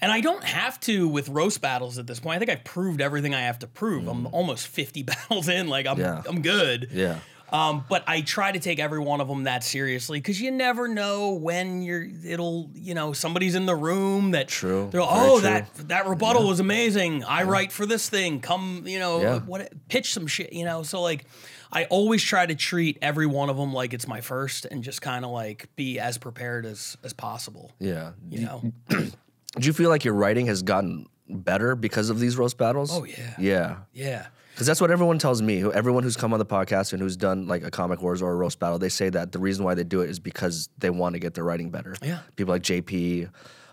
And 0.01 0.11
I 0.11 0.19
don't 0.19 0.43
have 0.43 0.79
to 0.81 1.07
with 1.07 1.29
roast 1.29 1.61
battles 1.61 1.97
at 1.97 2.05
this 2.05 2.19
point. 2.19 2.35
I 2.35 2.39
think 2.39 2.51
I've 2.51 2.65
proved 2.65 2.99
everything 3.01 3.33
I 3.33 3.41
have 3.41 3.59
to 3.59 3.67
prove. 3.67 4.07
I'm 4.07 4.27
almost 4.27 4.67
50 4.67 5.03
battles 5.11 5.47
in. 5.47 5.67
Like 5.67 5.87
I'm 5.87 5.95
Mm. 5.95 5.99
Yeah. 5.99 6.21
I'm 6.27 6.41
good. 6.41 6.89
Yeah. 6.91 7.19
Um, 7.51 7.85
but 7.87 8.03
I 8.07 8.21
try 8.21 8.51
to 8.51 8.59
take 8.59 8.79
every 8.79 8.99
one 8.99 9.21
of 9.21 9.27
them 9.27 9.43
that 9.43 9.63
seriously 9.63 10.19
because 10.19 10.41
you 10.41 10.51
never 10.51 10.87
know 10.87 11.33
when 11.33 11.81
you're. 11.81 12.07
It'll 12.25 12.69
you 12.73 12.93
know 12.95 13.13
somebody's 13.13 13.55
in 13.55 13.65
the 13.65 13.75
room 13.75 14.31
that 14.31 14.47
True. 14.47 14.89
They're, 14.91 15.01
oh 15.03 15.39
true. 15.39 15.41
that 15.49 15.73
that 15.89 16.07
rebuttal 16.07 16.47
was 16.47 16.59
amazing. 16.59 17.23
I 17.23 17.43
write 17.43 17.71
for 17.71 17.85
this 17.85 18.09
thing. 18.09 18.41
Come 18.41 18.83
you 18.85 18.99
know 18.99 19.21
Yeah. 19.21 19.39
what 19.39 19.71
pitch 19.89 20.13
some 20.13 20.27
shit. 20.27 20.53
You 20.53 20.65
know 20.65 20.83
so 20.83 21.01
like. 21.01 21.25
I 21.71 21.85
always 21.85 22.23
try 22.23 22.45
to 22.45 22.55
treat 22.55 22.99
every 23.01 23.25
one 23.25 23.49
of 23.49 23.57
them 23.57 23.73
like 23.73 23.93
it's 23.93 24.07
my 24.07 24.21
first, 24.21 24.63
and 24.63 24.81
just 24.81 25.01
kind 25.01 25.25
of 25.25 25.31
like 25.31 25.67
be 25.75 25.99
as 25.99 26.17
prepared 26.17 26.65
as 26.65 26.95
as 27.03 27.11
possible. 27.11 27.71
Yeah. 27.79 28.11
You 28.29 28.41
know, 28.41 28.71
Do 28.89 29.67
you 29.67 29.73
feel 29.73 29.89
like 29.89 30.05
your 30.05 30.13
writing 30.13 30.45
has 30.45 30.61
gotten 30.63 31.07
better 31.27 31.75
because 31.75 32.09
of 32.09 32.19
these 32.19 32.37
roast 32.37 32.57
battles? 32.57 32.91
Oh, 32.93 33.03
yeah. 33.03 33.33
Yeah. 33.37 33.75
yeah. 33.93 34.27
Because 34.55 34.67
that's 34.67 34.79
what 34.79 34.89
everyone 34.89 35.19
tells 35.19 35.41
me. 35.41 35.69
Everyone 35.69 36.01
who's 36.03 36.15
come 36.15 36.31
on 36.31 36.39
the 36.39 36.45
podcast 36.45 36.93
and 36.93 37.01
who's 37.01 37.17
done 37.17 37.45
like 37.45 37.61
a 37.65 37.69
comic 37.69 38.01
wars 38.01 38.21
or 38.21 38.31
a 38.31 38.35
roast 38.35 38.57
battle, 38.57 38.79
they 38.79 38.87
say 38.87 39.09
that 39.09 39.33
the 39.33 39.39
reason 39.39 39.65
why 39.65 39.73
they 39.75 39.83
do 39.83 39.99
it 39.99 40.09
is 40.09 40.17
because 40.17 40.69
they 40.77 40.89
want 40.89 41.11
to 41.11 41.19
get 41.19 41.33
their 41.33 41.43
writing 41.43 41.71
better. 41.71 41.93
Yeah. 42.01 42.19
People 42.37 42.53
like 42.53 42.61
JP, 42.61 43.29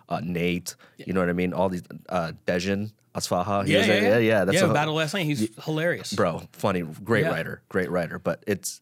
uh, 0.09 0.20
Nate, 0.24 0.74
you 0.97 1.12
know 1.12 1.20
what 1.20 1.28
I 1.28 1.35
mean? 1.35 1.53
All 1.53 1.68
these, 1.68 1.85
uh, 2.09 2.33
Dejan, 2.49 2.91
Asfaha. 3.14 3.64
he 3.64 3.76
was 3.76 3.87
there. 3.87 4.03
yeah, 4.03 4.18
yeah. 4.18 4.45
That's 4.45 4.59
yeah. 4.61 4.70
a- 4.70 4.74
battle 4.74 4.95
last 4.95 5.14
night. 5.14 5.24
He's 5.24 5.49
hilarious. 5.64 6.12
bro, 6.14 6.43
funny, 6.53 6.83
great 6.83 7.26
Yeah. 7.26 7.30
writer, 7.30 7.62
great 7.68 7.89
writer. 7.89 8.18
But 8.18 8.43
it's 8.49 8.80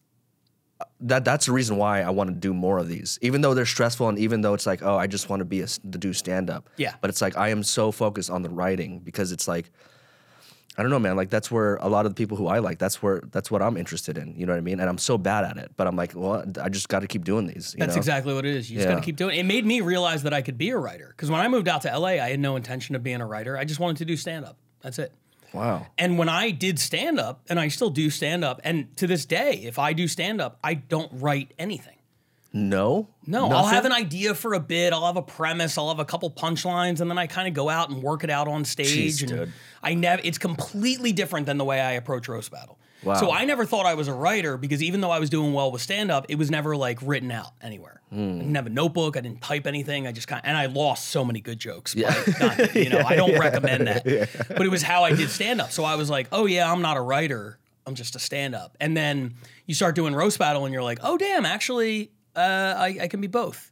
uh, 0.79 0.85
that 1.01 1.23
that's 1.23 1.45
the 1.45 1.51
reason 1.51 1.77
why 1.77 2.01
I 2.01 2.09
want 2.09 2.31
to 2.31 2.35
do 2.35 2.51
more 2.51 2.79
of 2.79 2.87
these, 2.87 3.19
even 3.21 3.41
though 3.41 3.53
they're 3.53 3.63
stressful 3.67 4.09
and 4.09 4.17
even 4.17 4.41
though 4.41 4.55
it's 4.55 4.65
like, 4.65 4.81
oh, 4.81 4.97
I 4.97 5.05
just 5.05 5.29
want 5.29 5.41
to 5.41 5.45
be 5.45 5.61
a, 5.61 5.67
to 5.67 5.97
do 5.99 6.13
stand 6.13 6.49
up. 6.49 6.67
Yeah. 6.77 6.95
But 6.99 7.11
it's 7.11 7.21
like 7.21 7.37
I 7.37 7.49
am 7.49 7.61
so 7.61 7.91
focused 7.91 8.31
on 8.31 8.41
the 8.41 8.49
writing 8.49 8.97
because 8.99 9.31
it's 9.31 9.47
like. 9.47 9.69
I 10.77 10.83
don't 10.83 10.91
know, 10.91 10.99
man. 10.99 11.17
Like 11.17 11.29
that's 11.29 11.51
where 11.51 11.75
a 11.77 11.89
lot 11.89 12.05
of 12.05 12.15
the 12.15 12.15
people 12.15 12.37
who 12.37 12.47
I 12.47 12.59
like, 12.59 12.79
that's 12.79 13.03
where 13.03 13.21
that's 13.31 13.51
what 13.51 13.61
I'm 13.61 13.75
interested 13.75 14.17
in. 14.17 14.35
You 14.37 14.45
know 14.45 14.53
what 14.53 14.57
I 14.57 14.61
mean? 14.61 14.79
And 14.79 14.89
I'm 14.89 14.97
so 14.97 15.17
bad 15.17 15.43
at 15.43 15.57
it, 15.57 15.71
but 15.75 15.85
I'm 15.85 15.95
like, 15.95 16.13
well, 16.15 16.45
I 16.61 16.69
just 16.69 16.87
got 16.87 16.99
to 16.99 17.07
keep 17.07 17.25
doing 17.25 17.45
these. 17.45 17.73
You 17.73 17.79
That's 17.79 17.95
know? 17.95 17.99
exactly 17.99 18.33
what 18.33 18.45
it 18.45 18.55
is. 18.55 18.71
You 18.71 18.77
just 18.77 18.87
got 18.87 18.95
to 18.95 19.01
keep 19.01 19.17
doing 19.17 19.35
it. 19.35 19.39
It 19.39 19.45
made 19.45 19.65
me 19.65 19.81
realize 19.81 20.23
that 20.23 20.33
I 20.33 20.41
could 20.41 20.57
be 20.57 20.69
a 20.69 20.77
writer 20.77 21.07
because 21.09 21.29
when 21.29 21.41
I 21.41 21.47
moved 21.49 21.67
out 21.67 21.81
to 21.81 21.97
LA, 21.97 22.09
I 22.09 22.29
had 22.29 22.39
no 22.39 22.55
intention 22.55 22.95
of 22.95 23.03
being 23.03 23.19
a 23.21 23.25
writer. 23.25 23.57
I 23.57 23.65
just 23.65 23.79
wanted 23.79 23.97
to 23.97 24.05
do 24.05 24.15
stand 24.15 24.45
up. 24.45 24.57
That's 24.81 24.97
it. 24.97 25.13
Wow. 25.53 25.87
And 25.97 26.17
when 26.17 26.29
I 26.29 26.51
did 26.51 26.79
stand 26.79 27.19
up, 27.19 27.41
and 27.49 27.59
I 27.59 27.67
still 27.67 27.89
do 27.89 28.09
stand 28.09 28.45
up, 28.45 28.61
and 28.63 28.95
to 28.97 29.07
this 29.07 29.25
day, 29.25 29.61
if 29.63 29.77
I 29.77 29.91
do 29.91 30.07
stand 30.07 30.39
up, 30.39 30.57
I 30.63 30.75
don't 30.75 31.11
write 31.13 31.53
anything. 31.59 31.97
No. 32.53 33.07
No, 33.25 33.49
I'll 33.49 33.67
have 33.67 33.85
an 33.85 33.93
idea 33.93 34.35
for 34.35 34.53
a 34.53 34.59
bit. 34.59 34.91
I'll 34.93 35.05
have 35.05 35.15
a 35.15 35.21
premise. 35.21 35.77
I'll 35.77 35.89
have 35.89 35.99
a 35.99 36.05
couple 36.05 36.29
punchlines, 36.31 36.99
and 36.99 37.09
then 37.09 37.17
I 37.17 37.27
kind 37.27 37.47
of 37.47 37.53
go 37.53 37.69
out 37.69 37.89
and 37.89 38.03
work 38.03 38.23
it 38.23 38.29
out 38.29 38.47
on 38.47 38.65
stage. 38.65 38.87
Jeez, 38.87 39.21
and 39.21 39.29
dude. 39.29 39.53
I 39.81 39.93
never. 39.93 40.21
It's 40.23 40.37
completely 40.37 41.13
different 41.13 41.45
than 41.45 41.57
the 41.57 41.63
way 41.65 41.79
I 41.79 41.93
approach 41.93 42.27
roast 42.27 42.51
battle. 42.51 42.77
Wow. 43.03 43.15
So 43.15 43.31
I 43.31 43.45
never 43.45 43.65
thought 43.65 43.85
I 43.85 43.95
was 43.95 44.07
a 44.07 44.13
writer 44.13 44.57
because 44.57 44.83
even 44.83 45.01
though 45.01 45.09
I 45.09 45.19
was 45.19 45.29
doing 45.29 45.53
well 45.53 45.71
with 45.71 45.81
stand 45.81 46.11
up, 46.11 46.27
it 46.29 46.35
was 46.35 46.51
never 46.51 46.75
like 46.75 46.99
written 47.01 47.31
out 47.31 47.51
anywhere. 47.61 48.01
Hmm. 48.09 48.19
I 48.19 48.37
didn't 48.39 48.55
have 48.55 48.67
a 48.67 48.71
notebook. 48.71 49.17
I 49.17 49.21
didn't 49.21 49.41
type 49.41 49.65
anything. 49.65 50.05
I 50.05 50.11
just 50.11 50.27
kind 50.27 50.41
and 50.43 50.55
I 50.55 50.67
lost 50.67 51.07
so 51.07 51.25
many 51.25 51.41
good 51.41 51.57
jokes. 51.57 51.95
Yeah. 51.95 52.13
Not, 52.39 52.75
you 52.75 52.89
know, 52.89 52.99
I 52.99 53.15
don't 53.15 53.39
recommend 53.39 53.87
that. 53.87 54.03
But 54.49 54.61
it 54.61 54.69
was 54.69 54.83
how 54.83 55.03
I 55.03 55.13
did 55.13 55.29
stand 55.29 55.61
up. 55.61 55.71
So 55.71 55.83
I 55.83 55.95
was 55.95 56.09
like, 56.09 56.27
oh 56.31 56.45
yeah, 56.45 56.71
I'm 56.71 56.81
not 56.81 56.97
a 56.97 57.01
writer. 57.01 57.57
I'm 57.87 57.95
just 57.95 58.15
a 58.15 58.19
stand 58.19 58.53
up. 58.53 58.77
And 58.79 58.95
then 58.95 59.33
you 59.65 59.73
start 59.73 59.95
doing 59.95 60.13
roast 60.13 60.37
battle, 60.37 60.65
and 60.65 60.73
you're 60.73 60.83
like, 60.83 60.99
oh 61.01 61.17
damn, 61.17 61.45
actually, 61.45 62.11
uh, 62.35 62.75
I, 62.77 62.97
I 63.01 63.07
can 63.07 63.21
be 63.21 63.27
both. 63.27 63.71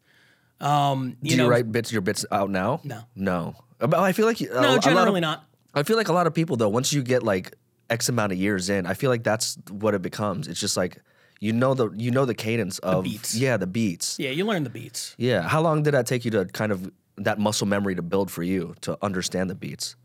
Um, 0.60 1.16
you 1.22 1.32
Do 1.32 1.38
know, 1.38 1.44
you 1.46 1.50
write 1.52 1.72
bits? 1.72 1.92
Your 1.92 2.02
bits 2.02 2.26
out 2.32 2.50
now? 2.50 2.82
No. 2.84 3.02
No. 3.16 3.56
But 3.80 3.94
I 3.96 4.12
feel 4.12 4.26
like 4.26 4.42
you- 4.42 4.50
a- 4.52 4.56
a 4.56 4.56
lot 4.56 4.62
no, 4.64 4.76
of- 4.78 4.84
generally 4.84 5.22
not. 5.22 5.46
I 5.74 5.84
feel 5.84 5.98
like 5.98 6.10
a 6.10 6.14
lot 6.14 6.28
of 6.28 6.34
people 6.34 6.58
though, 6.58 6.68
once 6.70 6.92
you 6.92 7.02
get 7.04 7.24
like 7.24 7.54
X 7.90 8.10
amount 8.10 8.32
of 8.34 8.38
years 8.40 8.70
in, 8.70 8.86
I 8.86 8.94
feel 8.94 9.10
like 9.10 9.24
that's 9.24 9.58
what 9.70 9.94
it 9.94 10.02
becomes. 10.02 10.48
It's 10.48 10.60
just 10.60 10.76
like 10.76 10.98
you 11.40 11.54
know 11.54 11.74
the 11.74 11.90
you 11.96 12.12
know 12.12 12.26
the 12.26 12.34
cadence 12.34 12.80
of 12.80 13.04
beats. 13.06 13.36
yeah 13.36 13.56
the 13.56 13.68
beats. 13.68 14.18
Yeah, 14.20 14.32
you 14.32 14.46
learn 14.46 14.64
the 14.64 14.70
beats. 14.70 15.16
Yeah. 15.18 15.44
How 15.48 15.62
long 15.62 15.84
did 15.84 15.94
that 15.94 16.06
take 16.08 16.26
you 16.26 16.32
to 16.32 16.46
kind 16.46 16.72
of 16.72 16.92
that 17.18 17.38
muscle 17.40 17.68
memory 17.68 17.96
to 17.96 18.02
build 18.02 18.30
for 18.32 18.44
you 18.44 18.76
to 18.82 18.98
understand 19.02 19.50
the 19.50 19.56
beats? 19.56 19.96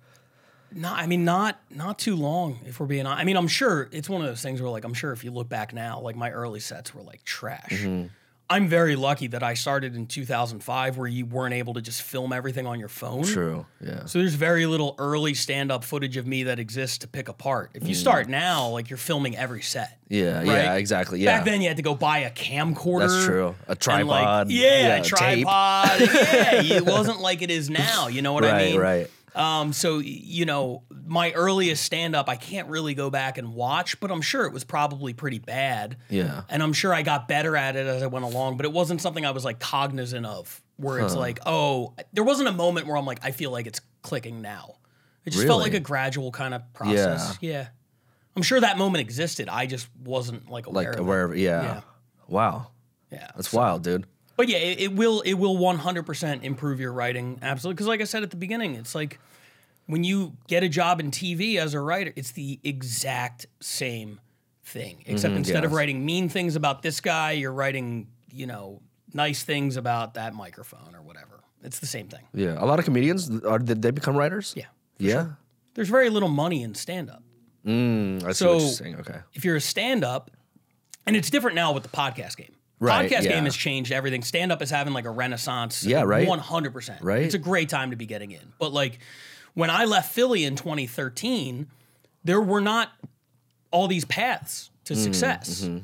No, 0.71 0.93
I 0.93 1.07
mean 1.07 1.25
not 1.25 1.61
not 1.71 1.99
too 1.99 2.15
long. 2.17 2.59
If 2.67 2.79
we're 2.79 2.87
being, 2.87 3.07
hon- 3.07 3.17
I 3.19 3.25
mean, 3.25 3.37
I'm 3.37 3.49
sure 3.49 3.89
it's 3.91 4.09
one 4.09 4.21
of 4.21 4.27
those 4.29 4.43
things 4.43 4.61
where 4.61 4.71
like 4.71 4.85
I'm 4.85 4.95
sure 4.95 5.13
if 5.13 5.25
you 5.25 5.31
look 5.31 5.49
back 5.49 5.73
now, 5.73 5.99
like 6.01 6.15
my 6.17 6.31
early 6.31 6.61
sets 6.61 6.95
were 6.95 7.03
like 7.03 7.25
trash. 7.25 7.71
Mm-hmm. 7.71 8.09
I'm 8.51 8.69
very 8.69 8.95
lucky 8.95 9.29
that 9.29 9.43
I 9.43 9.55
started 9.55 9.97
in 9.97 10.07
2005, 10.07 10.99
where 10.99 11.09
you 11.09 11.25
weren't 11.25 11.55
able 11.55 11.75
to 11.75 11.81
just 11.81 12.03
film 12.03 12.33
everything 12.33 12.67
on 12.67 12.79
your 12.79 12.89
phone. 12.89 13.23
True. 13.25 13.65
Yeah. 13.81 14.05
So 14.05 14.19
there's 14.19 14.35
very 14.35 14.67
little 14.67 14.95
early 14.99 15.33
stand-up 15.33 15.83
footage 15.83 16.19
of 16.19 16.27
me 16.27 16.45
that 16.45 16.59
exists 16.59 16.99
to 16.99 17.09
pick 17.09 17.29
apart. 17.29 17.71
If 17.75 17.89
you 17.89 17.95
start 17.95 18.29
now, 18.29 18.69
like 18.69 18.91
you're 18.91 18.99
filming 18.99 19.35
every 19.37 19.63
set. 19.63 19.89
Mm. 19.89 19.95
Yeah. 20.09 20.37
right? 20.39 20.47
Yeah. 20.47 20.75
Exactly. 20.75 21.21
Yeah. 21.21 21.39
Back 21.39 21.47
then, 21.47 21.63
you 21.63 21.69
had 21.69 21.79
to 21.79 21.83
go 21.83 21.95
buy 21.95 22.19
a 22.19 22.31
camcorder. 22.31 23.09
That's 23.09 23.25
true. 23.25 23.55
A 23.67 23.71
and, 23.71 24.09
like, 24.09 24.25
tripod. 24.25 24.51
yeah, 24.51 24.99
tape. 24.99 25.07
tripod. 25.07 26.01
yeah, 26.01 26.63
it 26.63 26.85
wasn't 26.87 27.21
like 27.21 27.41
it 27.41 27.51
is 27.51 27.71
now. 27.71 28.09
You 28.09 28.21
know 28.21 28.35
what 28.35 28.45
I 28.45 28.49
mean? 28.49 28.59
Right. 28.59 28.73
mean? 28.73 28.81
Right. 28.81 29.11
Um, 29.35 29.73
so 29.73 29.99
you 29.99 30.45
know, 30.45 30.83
my 31.07 31.33
earliest 31.33 31.83
stand 31.83 32.15
up, 32.15 32.29
I 32.29 32.37
can't 32.37 32.69
really 32.69 32.95
go 32.95 33.11
back 33.11 33.37
and 33.39 33.55
watch, 33.55 33.99
but 34.01 34.11
I'm 34.11 34.23
sure 34.23 34.45
it 34.47 34.53
was 34.53 34.65
probably 34.65 35.13
pretty 35.13 35.39
bad. 35.39 35.97
Yeah. 36.09 36.43
And 36.49 36.63
I'm 36.63 36.73
sure 36.73 36.95
I 36.95 37.03
got 37.03 37.27
better 37.29 37.57
at 37.57 37.77
it 37.77 37.87
as 37.87 38.03
I 38.03 38.07
went 38.07 38.25
along, 38.25 38.57
but 38.57 38.67
it 38.67 38.73
wasn't 38.73 39.01
something 39.01 39.27
I 39.27 39.33
was 39.33 39.45
like 39.45 39.59
cognizant 39.59 40.25
of 40.27 40.63
where 40.77 40.99
it's 41.01 41.15
like, 41.15 41.39
oh, 41.47 41.95
there 42.13 42.25
wasn't 42.25 42.49
a 42.49 42.53
moment 42.53 42.87
where 42.87 42.97
I'm 42.97 43.07
like, 43.07 43.21
I 43.23 43.31
feel 43.31 43.51
like 43.51 43.67
it's 43.67 43.81
clicking 44.03 44.41
now. 44.43 44.77
It 45.25 45.31
just 45.31 45.47
felt 45.47 45.63
like 45.63 45.75
a 45.75 45.81
gradual 45.81 46.31
kind 46.31 46.55
of 46.55 46.73
process. 46.73 47.39
Yeah. 47.41 47.51
yeah. 47.51 47.69
I'm 48.37 48.43
sure 48.43 48.61
that 48.61 48.77
moment 48.79 49.01
existed. 49.01 49.49
I 49.49 49.67
just 49.67 49.89
wasn't 50.03 50.51
like 50.51 50.67
aware 50.67 50.85
Like 50.85 50.95
of 50.95 51.01
it. 51.01 51.09
wherever. 51.09 51.35
Yeah. 51.35 51.63
Yeah. 51.63 51.81
Wow. 52.29 52.69
Yeah. 53.11 53.31
That's 53.37 53.53
wild, 53.53 53.83
dude. 53.83 54.07
But 54.37 54.49
yeah, 54.49 54.59
it, 54.59 54.81
it 54.81 54.93
will 54.95 55.21
it 55.21 55.35
will 55.35 55.57
100% 55.57 56.43
improve 56.43 56.81
your 56.81 56.93
writing 56.93 57.39
absolutely 57.43 57.75
because 57.77 57.87
like 57.87 58.01
I 58.01 58.05
said 58.05 58.23
at 58.23 58.31
the 58.31 58.37
beginning, 58.37 58.75
it's 58.75 58.95
like 58.95 59.19
when 59.87 60.03
you 60.03 60.37
get 60.49 60.63
a 60.63 60.69
job 60.69 60.99
in 61.01 61.11
TV 61.11 61.57
as 61.57 61.75
a 61.75 61.81
writer, 61.81 62.13
it's 62.17 62.33
the 62.33 62.59
exact 62.65 63.47
same 63.61 64.21
thing 64.65 65.03
except 65.07 65.35
instead 65.35 65.65
of 65.65 65.73
writing 65.73 66.05
mean 66.05 66.29
things 66.29 66.57
about 66.57 66.83
this 66.83 67.01
guy, 67.01 67.33
you're 67.33 67.53
writing, 67.53 68.09
you 68.33 68.47
know, 68.47 68.81
nice 69.13 69.43
things 69.45 69.77
about 69.77 70.15
that 70.15 70.35
microphone 70.35 70.95
or 70.95 71.03
whatever. 71.03 71.41
It's 71.63 71.79
the 71.79 71.87
same 71.87 72.09
thing. 72.09 72.27
Yeah. 72.35 72.57
A 72.59 72.67
lot 72.67 72.79
of 72.79 72.85
comedians 72.85 73.31
are 73.45 73.59
did 73.59 73.83
they 73.83 73.91
become 73.91 74.17
writers? 74.17 74.53
Yeah. 74.57 74.67
Yeah. 74.99 75.27
There's 75.75 75.89
very 75.89 76.11
little 76.11 76.29
money 76.29 76.63
in 76.63 76.75
stand 76.75 77.11
up. 77.11 77.23
Mm, 77.67 78.25
I 78.25 78.29
see 78.33 78.45
So- 78.45 78.55
what 78.55 78.63
you're 78.63 78.71
saying. 78.73 78.97
Okay. 78.97 79.19
if 79.33 79.45
you're 79.45 79.57
a 79.57 79.61
stand 79.61 80.03
up, 80.05 80.31
and 81.07 81.15
it's 81.17 81.29
different 81.31 81.55
now 81.55 81.73
with 81.73 81.83
the 81.83 81.89
podcast 81.91 82.37
game. 82.39 82.54
Right, 82.81 83.09
podcast 83.09 83.23
yeah. 83.25 83.31
game 83.31 83.45
has 83.45 83.57
changed 83.57 83.93
everything. 83.93 84.23
Stand 84.23 84.53
up 84.53 84.61
is 84.61 84.71
having 84.71 84.93
like 84.93 85.05
a 85.05 85.11
renaissance. 85.11 85.85
Yeah, 85.85 86.03
right? 86.03 86.27
100%. 86.29 86.99
Right. 87.03 87.23
It's 87.23 87.35
a 87.35 87.39
great 87.39 87.69
time 87.69 87.91
to 87.91 87.97
be 87.97 88.05
getting 88.07 88.31
in. 88.33 88.53
But 88.59 88.73
like 88.73 88.99
when 89.55 89.71
I 89.71 89.85
left 89.85 90.13
Philly 90.13 90.45
in 90.45 90.57
2013, 90.57 91.69
there 92.25 92.41
were 92.41 92.61
not 92.61 92.91
all 93.71 93.89
these 93.89 94.05
paths 94.05 94.71
Mm, 94.85 94.87
to 94.89 94.97
success. 94.97 95.63
mm-hmm. 95.63 95.79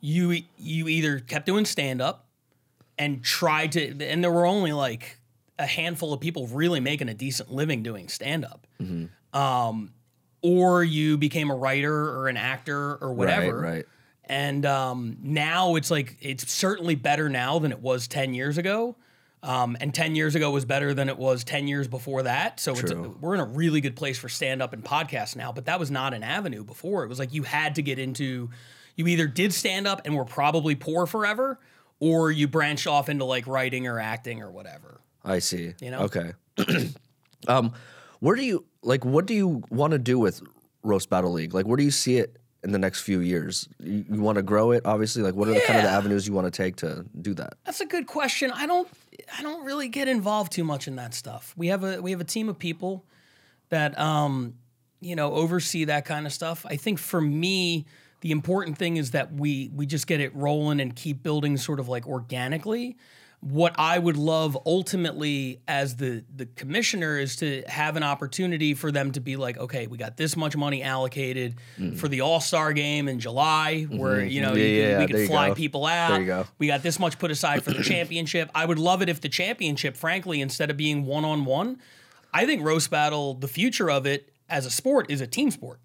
You 0.00 0.42
you 0.58 0.88
either 0.88 1.20
kept 1.20 1.46
doing 1.46 1.64
stand 1.64 2.02
up 2.02 2.26
and 2.98 3.24
tried 3.24 3.72
to 3.72 4.04
and 4.04 4.22
there 4.22 4.30
were 4.30 4.44
only 4.46 4.72
like 4.72 5.18
a 5.58 5.64
handful 5.66 6.12
of 6.12 6.20
people 6.20 6.46
really 6.48 6.80
making 6.80 7.08
a 7.08 7.14
decent 7.14 7.50
living 7.50 7.82
doing 7.82 8.08
stand 8.08 8.44
up. 8.44 8.66
Mm-hmm. 8.80 9.38
Um 9.38 9.92
or 10.42 10.84
you 10.84 11.16
became 11.16 11.50
a 11.50 11.56
writer 11.56 11.92
or 12.10 12.28
an 12.28 12.36
actor 12.36 12.96
or 12.96 13.14
whatever. 13.14 13.58
Right. 13.58 13.74
Right. 13.76 13.84
And 14.26 14.66
um, 14.66 15.16
now 15.22 15.76
it's 15.76 15.90
like 15.90 16.16
it's 16.20 16.50
certainly 16.52 16.96
better 16.96 17.28
now 17.28 17.58
than 17.58 17.70
it 17.70 17.80
was 17.80 18.08
ten 18.08 18.34
years 18.34 18.58
ago. 18.58 18.96
Um, 19.42 19.76
and 19.80 19.94
ten 19.94 20.16
years 20.16 20.34
ago 20.34 20.50
was 20.50 20.64
better 20.64 20.92
than 20.94 21.08
it 21.08 21.16
was 21.16 21.44
ten 21.44 21.68
years 21.68 21.86
before 21.86 22.24
that. 22.24 22.58
So 22.58 22.72
it's 22.72 22.90
True. 22.90 23.16
we're 23.20 23.34
in 23.34 23.40
a 23.40 23.44
really 23.44 23.80
good 23.80 23.94
place 23.94 24.18
for 24.18 24.28
stand 24.28 24.62
up 24.62 24.72
and 24.72 24.84
podcast 24.84 25.36
now. 25.36 25.52
But 25.52 25.66
that 25.66 25.78
was 25.78 25.90
not 25.90 26.12
an 26.12 26.24
avenue 26.24 26.64
before. 26.64 27.04
It 27.04 27.08
was 27.08 27.20
like 27.20 27.32
you 27.32 27.44
had 27.44 27.76
to 27.76 27.82
get 27.82 27.98
into. 27.98 28.50
You 28.96 29.06
either 29.06 29.26
did 29.26 29.52
stand 29.52 29.86
up 29.86 30.02
and 30.04 30.16
were 30.16 30.24
probably 30.24 30.74
poor 30.74 31.06
forever, 31.06 31.60
or 32.00 32.32
you 32.32 32.48
branched 32.48 32.86
off 32.86 33.08
into 33.08 33.24
like 33.24 33.46
writing 33.46 33.86
or 33.86 34.00
acting 34.00 34.42
or 34.42 34.50
whatever. 34.50 35.00
I 35.24 35.38
see. 35.38 35.74
You 35.80 35.90
know? 35.90 36.00
Okay. 36.00 36.32
um, 37.46 37.72
where 38.20 38.34
do 38.34 38.42
you 38.42 38.64
like? 38.82 39.04
What 39.04 39.26
do 39.26 39.34
you 39.34 39.62
want 39.70 39.92
to 39.92 39.98
do 39.98 40.18
with 40.18 40.42
roast 40.82 41.10
battle 41.10 41.32
league? 41.32 41.54
Like, 41.54 41.66
where 41.66 41.76
do 41.76 41.84
you 41.84 41.90
see 41.92 42.16
it 42.16 42.38
in 42.66 42.72
the 42.72 42.78
next 42.78 43.02
few 43.02 43.20
years? 43.20 43.68
You, 43.80 44.04
you 44.10 44.20
want 44.20 44.36
to 44.36 44.42
grow 44.42 44.72
it, 44.72 44.82
obviously. 44.84 45.22
Like, 45.22 45.34
what 45.34 45.48
are 45.48 45.54
the 45.54 45.60
kind 45.60 45.78
of 45.78 45.84
the 45.84 45.90
avenues 45.90 46.26
you 46.26 46.34
want 46.34 46.46
to 46.46 46.50
take 46.50 46.76
to 46.76 47.06
do 47.22 47.32
that? 47.34 47.54
That's 47.64 47.80
a 47.80 47.86
good 47.86 48.06
question. 48.06 48.50
I 48.50 48.66
don't 48.66 48.88
I 49.38 49.42
don't 49.42 49.64
really 49.64 49.88
get 49.88 50.08
involved 50.08 50.52
too 50.52 50.64
much 50.64 50.88
in 50.88 50.96
that 50.96 51.14
stuff. 51.14 51.54
We 51.56 51.68
have 51.68 51.84
a 51.84 52.02
we 52.02 52.10
have 52.10 52.20
a 52.20 52.24
team 52.24 52.48
of 52.48 52.58
people 52.58 53.04
that 53.70 53.98
um 53.98 54.54
you 55.00 55.16
know 55.16 55.32
oversee 55.32 55.84
that 55.84 56.04
kind 56.04 56.26
of 56.26 56.32
stuff. 56.32 56.66
I 56.68 56.76
think 56.76 56.98
for 56.98 57.20
me 57.20 57.86
the 58.20 58.32
important 58.32 58.76
thing 58.78 58.96
is 58.96 59.12
that 59.12 59.32
we 59.32 59.70
we 59.74 59.86
just 59.86 60.06
get 60.06 60.20
it 60.20 60.34
rolling 60.34 60.80
and 60.80 60.94
keep 60.94 61.22
building 61.22 61.56
sort 61.56 61.80
of 61.80 61.88
like 61.88 62.06
organically. 62.06 62.96
What 63.48 63.74
I 63.78 63.98
would 63.98 64.16
love 64.16 64.56
ultimately 64.66 65.60
as 65.68 65.96
the 65.96 66.24
the 66.34 66.46
commissioner 66.46 67.18
is 67.18 67.36
to 67.36 67.62
have 67.68 67.96
an 67.96 68.02
opportunity 68.02 68.74
for 68.74 68.90
them 68.90 69.12
to 69.12 69.20
be 69.20 69.36
like, 69.36 69.56
okay, 69.58 69.86
we 69.86 69.98
got 69.98 70.16
this 70.16 70.36
much 70.36 70.56
money 70.56 70.82
allocated 70.82 71.54
for 71.96 72.08
the 72.08 72.22
All 72.22 72.40
Star 72.40 72.72
game 72.72 73.08
in 73.08 73.20
July, 73.20 73.82
where 73.84 74.24
you 74.24 74.40
know 74.42 74.52
Mm. 74.52 74.56
Mm-hmm. 74.56 74.58
Yeah, 74.58 74.64
you 74.66 74.80
can, 74.82 74.90
yeah, 74.90 74.98
we 74.98 75.06
can 75.06 75.26
fly 75.28 75.50
people 75.54 75.86
out. 75.86 76.08
There 76.10 76.20
you 76.20 76.26
go. 76.26 76.46
We 76.58 76.66
got 76.66 76.82
this 76.82 76.98
much 76.98 77.18
put 77.18 77.30
aside 77.30 77.62
for 77.62 77.70
the 77.72 77.82
championship. 77.92 78.50
I 78.54 78.64
would 78.64 78.78
love 78.78 79.02
it 79.02 79.08
if 79.08 79.20
the 79.20 79.28
championship, 79.28 79.96
frankly, 79.96 80.40
instead 80.40 80.70
of 80.70 80.76
being 80.76 81.04
one 81.04 81.24
on 81.24 81.44
one, 81.44 81.78
I 82.34 82.46
think 82.46 82.62
roast 82.64 82.90
battle, 82.90 83.34
the 83.34 83.48
future 83.48 83.90
of 83.90 84.06
it 84.06 84.32
as 84.48 84.66
a 84.66 84.70
sport 84.70 85.10
is 85.10 85.20
a 85.20 85.26
team 85.26 85.50
sport. 85.50 85.78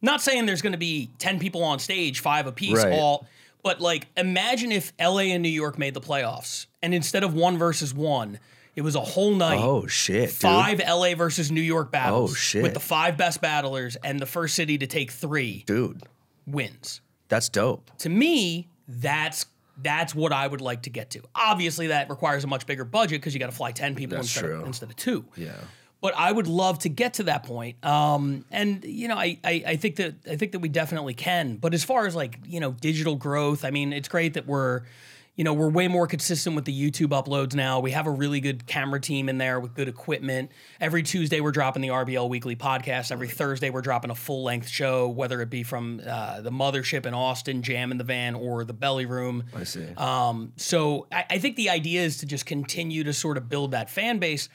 Not 0.00 0.20
saying 0.20 0.46
there's 0.46 0.62
going 0.62 0.72
to 0.72 0.78
be 0.78 1.10
10 1.18 1.38
people 1.38 1.62
on 1.62 1.78
stage, 1.78 2.20
five 2.20 2.46
apiece, 2.46 2.82
Right. 2.82 2.92
all, 2.92 3.26
but 3.62 3.80
like 3.80 4.06
imagine 4.16 4.72
if 4.72 4.92
LA 5.00 5.30
and 5.34 5.42
New 5.42 5.48
York 5.48 5.78
made 5.78 5.94
the 5.94 6.00
playoffs 6.00 6.66
and 6.82 6.94
instead 6.94 7.22
of 7.24 7.34
one 7.34 7.58
versus 7.58 7.92
one, 7.94 8.38
it 8.74 8.82
was 8.82 8.94
a 8.96 9.00
whole 9.00 9.34
night. 9.34 9.60
Oh 9.60 9.86
shit, 9.86 10.30
dude. 10.30 10.38
Five 10.38 10.80
LA 10.86 11.14
versus 11.14 11.50
New 11.50 11.60
York 11.60 11.90
battles 11.92 12.32
Oh, 12.32 12.34
shit. 12.34 12.62
with 12.62 12.74
the 12.74 12.80
five 12.80 13.16
best 13.16 13.40
battlers 13.40 13.96
and 13.96 14.18
the 14.20 14.26
first 14.26 14.54
city 14.54 14.78
to 14.78 14.86
take 14.86 15.10
three 15.10 15.62
dude. 15.66 16.02
wins 16.46 17.00
That's 17.28 17.48
dope. 17.48 17.90
to 17.98 18.08
me, 18.08 18.68
that's 18.88 19.46
that's 19.82 20.14
what 20.14 20.32
I 20.32 20.46
would 20.46 20.60
like 20.60 20.82
to 20.82 20.90
get 20.90 21.10
to. 21.10 21.22
Obviously, 21.34 21.88
that 21.88 22.10
requires 22.10 22.44
a 22.44 22.46
much 22.46 22.66
bigger 22.66 22.84
budget 22.84 23.20
because 23.20 23.32
you 23.34 23.40
got 23.40 23.46
to 23.46 23.56
fly 23.56 23.72
ten 23.72 23.94
people 23.94 24.18
instead 24.18 24.44
of, 24.44 24.66
instead 24.66 24.90
of 24.90 24.96
two. 24.96 25.24
Yeah. 25.36 25.52
But 26.02 26.14
I 26.16 26.30
would 26.30 26.48
love 26.48 26.80
to 26.80 26.90
get 26.90 27.14
to 27.14 27.22
that 27.24 27.44
point. 27.44 27.82
Um, 27.84 28.44
and 28.50 28.84
you 28.84 29.08
know, 29.08 29.16
I, 29.16 29.38
I 29.42 29.62
I 29.68 29.76
think 29.76 29.96
that 29.96 30.16
I 30.30 30.36
think 30.36 30.52
that 30.52 30.58
we 30.58 30.68
definitely 30.68 31.14
can. 31.14 31.56
But 31.56 31.72
as 31.72 31.84
far 31.84 32.06
as 32.06 32.14
like 32.14 32.40
you 32.44 32.60
know, 32.60 32.72
digital 32.72 33.16
growth, 33.16 33.64
I 33.64 33.70
mean, 33.70 33.94
it's 33.94 34.08
great 34.08 34.34
that 34.34 34.46
we're 34.46 34.82
you 35.34 35.44
know, 35.44 35.54
we're 35.54 35.70
way 35.70 35.88
more 35.88 36.06
consistent 36.06 36.54
with 36.54 36.66
the 36.66 36.90
YouTube 36.90 37.08
uploads 37.08 37.54
now. 37.54 37.80
We 37.80 37.92
have 37.92 38.06
a 38.06 38.10
really 38.10 38.40
good 38.40 38.66
camera 38.66 39.00
team 39.00 39.30
in 39.30 39.38
there 39.38 39.60
with 39.60 39.74
good 39.74 39.88
equipment. 39.88 40.52
Every 40.78 41.02
Tuesday, 41.02 41.40
we're 41.40 41.52
dropping 41.52 41.80
the 41.80 41.88
RBL 41.88 42.28
Weekly 42.28 42.54
podcast. 42.54 43.10
Every 43.10 43.28
Thursday, 43.28 43.70
we're 43.70 43.80
dropping 43.80 44.10
a 44.10 44.14
full 44.14 44.42
length 44.42 44.68
show, 44.68 45.08
whether 45.08 45.40
it 45.40 45.48
be 45.48 45.62
from 45.62 46.02
uh, 46.06 46.42
the 46.42 46.50
Mothership 46.50 47.06
in 47.06 47.14
Austin, 47.14 47.62
Jam 47.62 47.90
in 47.90 47.96
the 47.96 48.04
Van, 48.04 48.34
or 48.34 48.64
the 48.64 48.74
Belly 48.74 49.06
Room. 49.06 49.44
I 49.56 49.64
see. 49.64 49.86
Um, 49.96 50.52
so 50.56 51.06
I, 51.10 51.24
I 51.30 51.38
think 51.38 51.56
the 51.56 51.70
idea 51.70 52.02
is 52.02 52.18
to 52.18 52.26
just 52.26 52.44
continue 52.44 53.02
to 53.04 53.14
sort 53.14 53.38
of 53.38 53.48
build 53.48 53.70
that 53.70 53.88
fan 53.88 54.18
base. 54.18 54.50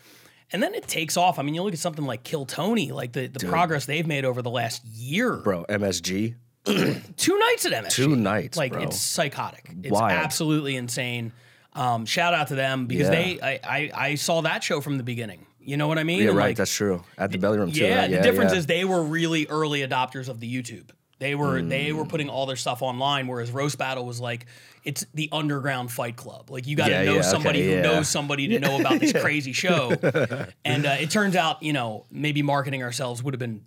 And 0.53 0.63
then 0.63 0.73
it 0.73 0.87
takes 0.87 1.17
off. 1.17 1.39
I 1.39 1.41
mean, 1.43 1.55
you 1.55 1.61
look 1.63 1.73
at 1.73 1.79
something 1.79 2.05
like 2.05 2.23
Kill 2.23 2.45
Tony, 2.45 2.91
like 2.91 3.11
the, 3.11 3.27
the 3.27 3.45
progress 3.47 3.85
they've 3.85 4.07
made 4.07 4.23
over 4.25 4.41
the 4.41 4.49
last 4.49 4.85
year. 4.85 5.35
Bro, 5.37 5.65
MSG. 5.67 6.35
Two 6.65 7.37
nights 7.39 7.65
at 7.65 7.71
MSG. 7.85 7.89
Two 7.91 8.15
nights, 8.15 8.57
bro. 8.57 8.63
Like 8.63 8.71
bro. 8.73 8.81
it's 8.83 8.97
psychotic. 8.99 9.69
It's 9.83 9.91
Wild. 9.91 10.11
absolutely 10.11 10.75
insane. 10.75 11.31
Um, 11.73 12.05
shout 12.05 12.33
out 12.33 12.47
to 12.49 12.55
them 12.55 12.87
because 12.87 13.09
Yeah. 13.09 13.15
they 13.15 13.39
I, 13.41 13.59
I 13.63 13.91
I 13.95 14.15
saw 14.15 14.41
that 14.41 14.63
show 14.63 14.81
from 14.81 14.97
the 14.97 15.03
beginning. 15.03 15.45
You 15.59 15.75
know 15.77 15.87
what 15.87 15.97
I 15.99 16.03
mean? 16.03 16.21
Yeah, 16.23 16.29
And, 16.29 16.37
right. 16.37 16.45
like, 16.47 16.57
that's 16.57 16.73
true. 16.73 17.03
At 17.17 17.31
the 17.31 17.37
belly 17.37 17.57
room 17.57 17.71
too. 17.71 17.83
yeah, 17.83 18.01
right? 18.01 18.11
the 18.11 18.21
difference 18.21 18.53
yeah. 18.53 18.59
is 18.59 18.65
they 18.67 18.85
were 18.85 19.03
really 19.03 19.47
early 19.47 19.81
adopters 19.81 20.29
of 20.29 20.39
the 20.39 20.51
YouTube. 20.51 20.89
They 21.19 21.35
were 21.35 21.61
they 21.61 21.87
Mm. 21.89 21.93
were 21.97 22.05
putting 22.05 22.29
all 22.29 22.45
their 22.45 22.55
stuff 22.55 22.81
online, 22.81 23.27
whereas 23.27 23.51
Roast 23.51 23.77
Battle 23.77 24.05
was 24.05 24.19
like 24.21 24.45
it's 24.87 25.05
the 25.13 25.29
underground 25.31 25.91
fight 25.91 26.15
club. 26.15 26.49
Like 26.49 26.65
you 26.65 26.75
got 26.75 26.85
to 26.87 26.91
Yeah, 26.93 27.03
know 27.03 27.15
yeah, 27.15 27.21
somebody 27.21 27.59
okay, 27.59 27.69
who 27.69 27.75
yeah. 27.75 27.81
knows 27.81 28.07
somebody 28.07 28.47
to 28.47 28.59
know 28.59 28.79
about 28.79 28.99
this 28.99 29.11
crazy 29.21 29.51
show. 29.53 29.95
And 30.65 30.85
uh, 30.85 30.95
it 30.99 31.09
turns 31.11 31.35
out, 31.35 31.61
you 31.61 31.73
know, 31.73 32.05
maybe 32.11 32.41
marketing 32.41 32.83
ourselves 32.83 33.21
would 33.23 33.33
have 33.33 33.39
been 33.39 33.61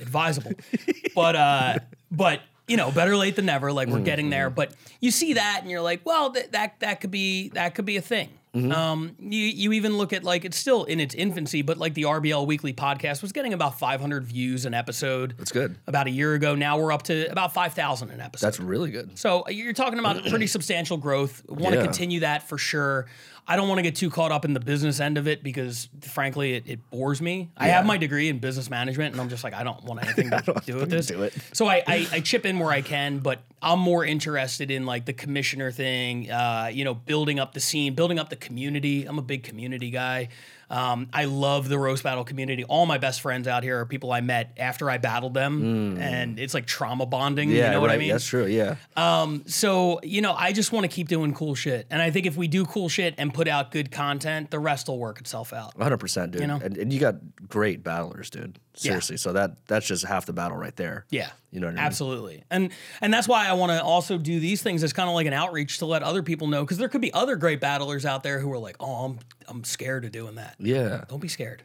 advisable, 0.00 0.52
but 1.14 1.36
uh, 1.36 1.78
but 2.10 2.40
you 2.66 2.76
know, 2.76 2.90
better 2.90 3.16
late 3.16 3.36
than 3.36 3.46
never. 3.46 3.72
Like 3.72 3.88
we're 3.88 4.00
getting 4.00 4.30
there, 4.30 4.46
Mm-hmm. 4.48 4.54
but 4.56 4.74
you 5.00 5.10
see 5.10 5.34
that 5.34 5.58
and 5.62 5.70
you're 5.70 5.82
like, 5.82 6.04
well, 6.06 6.30
th- 6.32 6.50
that 6.52 6.80
that 6.80 7.00
could 7.00 7.10
be 7.10 7.50
that 7.50 7.74
could 7.74 7.84
be 7.84 7.96
a 7.96 8.02
thing. 8.02 8.30
Mm-hmm. 8.54 8.70
Um, 8.72 9.16
you 9.18 9.40
you 9.40 9.72
even 9.72 9.98
look 9.98 10.12
at 10.12 10.22
like 10.22 10.44
it's 10.44 10.56
still 10.56 10.84
in 10.84 11.00
its 11.00 11.14
infancy, 11.14 11.62
but 11.62 11.76
like 11.76 11.94
the 11.94 12.02
RBL 12.02 12.46
Weekly 12.46 12.72
podcast 12.72 13.20
was 13.20 13.32
getting 13.32 13.52
about 13.52 13.78
500 13.78 14.24
views 14.24 14.64
an 14.64 14.74
episode. 14.74 15.34
That's 15.36 15.50
good. 15.52 15.76
About 15.86 16.06
a 16.06 16.10
year 16.10 16.34
ago, 16.34 16.54
now 16.54 16.78
we're 16.78 16.92
up 16.92 17.02
to 17.04 17.30
about 17.30 17.52
5,000 17.52 18.10
an 18.10 18.20
episode. 18.20 18.46
That's 18.46 18.60
really 18.60 18.90
good. 18.92 19.18
So 19.18 19.44
uh, 19.46 19.50
you're 19.50 19.72
talking 19.72 19.98
about 19.98 20.24
pretty 20.26 20.46
substantial 20.46 20.96
growth. 20.96 21.42
Want 21.48 21.72
to 21.72 21.78
Yeah. 21.80 21.84
continue 21.84 22.20
that 22.20 22.48
for 22.48 22.56
sure. 22.58 23.06
I 23.46 23.56
don't 23.56 23.68
want 23.68 23.78
to 23.78 23.82
get 23.82 23.94
too 23.96 24.08
caught 24.08 24.32
up 24.32 24.46
in 24.46 24.54
the 24.54 24.60
business 24.60 25.00
end 25.00 25.18
of 25.18 25.28
it 25.28 25.42
because, 25.42 25.90
frankly, 26.00 26.54
it, 26.54 26.64
it 26.66 26.90
bores 26.90 27.20
me. 27.20 27.50
I 27.58 27.66
have 27.68 27.84
my 27.84 27.98
degree 27.98 28.30
in 28.30 28.38
business 28.38 28.70
management, 28.70 29.12
and 29.12 29.20
I'm 29.20 29.28
just 29.28 29.44
like, 29.44 29.52
I 29.52 29.62
don't 29.64 29.84
want 29.84 30.02
anything 30.02 30.30
to 30.30 30.62
do 30.64 30.76
with 30.76 30.88
this. 30.88 31.08
do 31.08 31.22
it. 31.24 31.34
So 31.52 31.66
I, 31.66 31.82
I, 31.86 32.06
I 32.10 32.20
chip 32.20 32.46
in 32.46 32.58
where 32.58 32.70
I 32.70 32.80
can, 32.80 33.18
but 33.18 33.40
I'm 33.64 33.80
more 33.80 34.04
interested 34.04 34.70
in 34.70 34.84
like 34.84 35.06
the 35.06 35.12
commissioner 35.12 35.72
thing. 35.72 36.30
Uh, 36.30 36.70
you 36.72 36.84
know, 36.84 36.94
building 36.94 37.40
up 37.40 37.54
the 37.54 37.60
scene, 37.60 37.94
building 37.94 38.18
up 38.18 38.28
the 38.28 38.36
community. 38.36 39.04
I'm 39.06 39.18
a 39.18 39.22
big 39.22 39.42
community 39.42 39.90
guy. 39.90 40.28
Um, 40.70 41.08
I 41.12 41.26
love 41.26 41.68
the 41.68 41.78
roast 41.78 42.02
battle 42.02 42.24
community. 42.24 42.64
All 42.64 42.86
my 42.86 42.98
best 42.98 43.20
friends 43.20 43.46
out 43.46 43.62
here 43.62 43.80
are 43.80 43.86
people 43.86 44.12
I 44.12 44.20
met 44.22 44.54
after 44.56 44.90
I 44.90 44.98
battled 44.98 45.34
them, 45.34 45.96
and 45.98 46.38
it's 46.38 46.54
like 46.54 46.66
trauma 46.66 47.06
bonding. 47.06 47.50
Mm. 47.50 47.54
Yeah, 47.54 47.66
you 47.66 47.70
know 47.72 47.80
what. 47.80 47.90
I 47.90 47.96
mean? 47.98 48.10
That's 48.10 48.26
true. 48.26 48.46
Yeah. 48.46 48.76
Um, 48.96 49.44
So, 49.46 50.00
you 50.02 50.20
know, 50.20 50.32
I 50.32 50.52
just 50.52 50.72
want 50.72 50.84
to 50.84 50.88
keep 50.88 51.08
doing 51.08 51.32
cool 51.34 51.54
shit. 51.54 51.86
And 51.90 52.02
I 52.02 52.10
think 52.10 52.26
if 52.26 52.36
we 52.36 52.48
do 52.48 52.64
cool 52.64 52.88
shit 52.88 53.14
and 53.18 53.32
put 53.32 53.46
out 53.46 53.70
good 53.70 53.90
content, 53.90 54.50
the 54.50 54.58
rest 54.58 54.88
will 54.88 54.98
work 54.98 55.20
itself 55.20 55.52
out. 55.52 55.76
100%, 55.78 56.30
dude. 56.32 56.40
You 56.40 56.46
know? 56.46 56.60
and, 56.62 56.76
and 56.76 56.92
you 56.92 56.98
got 56.98 57.16
great 57.48 57.84
battlers, 57.84 58.30
dude. 58.30 58.58
Seriously. 58.74 59.16
So 59.16 59.32
that 59.32 59.66
that's 59.66 59.86
just 59.86 60.04
half 60.04 60.26
the 60.26 60.32
battle 60.32 60.56
right 60.56 60.74
there. 60.76 61.06
Yeah. 61.10 61.30
You 61.52 61.60
know 61.60 61.68
what 61.68 61.74
I 61.74 61.76
mean? 61.76 61.84
Absolutely. 61.84 62.44
And 62.50 62.70
and 63.00 63.14
that's 63.14 63.28
why 63.28 63.46
I 63.48 63.52
want 63.52 63.70
to 63.70 63.82
also 63.82 64.18
do 64.18 64.40
these 64.40 64.62
things 64.62 64.82
as 64.82 64.92
kind 64.92 65.08
of 65.08 65.14
like 65.14 65.26
an 65.26 65.32
outreach 65.32 65.78
to 65.78 65.86
let 65.86 66.02
other 66.02 66.22
people 66.22 66.48
know 66.48 66.64
because 66.64 66.78
there 66.78 66.88
could 66.88 67.00
be 67.00 67.12
other 67.12 67.36
great 67.36 67.60
battlers 67.60 68.04
out 68.04 68.22
there 68.24 68.40
who 68.40 68.52
are 68.52 68.58
like, 68.58 68.76
"Oh, 68.80 69.04
I'm 69.04 69.18
I'm 69.46 69.64
scared 69.64 70.04
of 70.04 70.12
doing 70.12 70.34
that." 70.34 70.56
Yeah. 70.58 71.04
Don't 71.08 71.20
be 71.20 71.28
scared. 71.28 71.62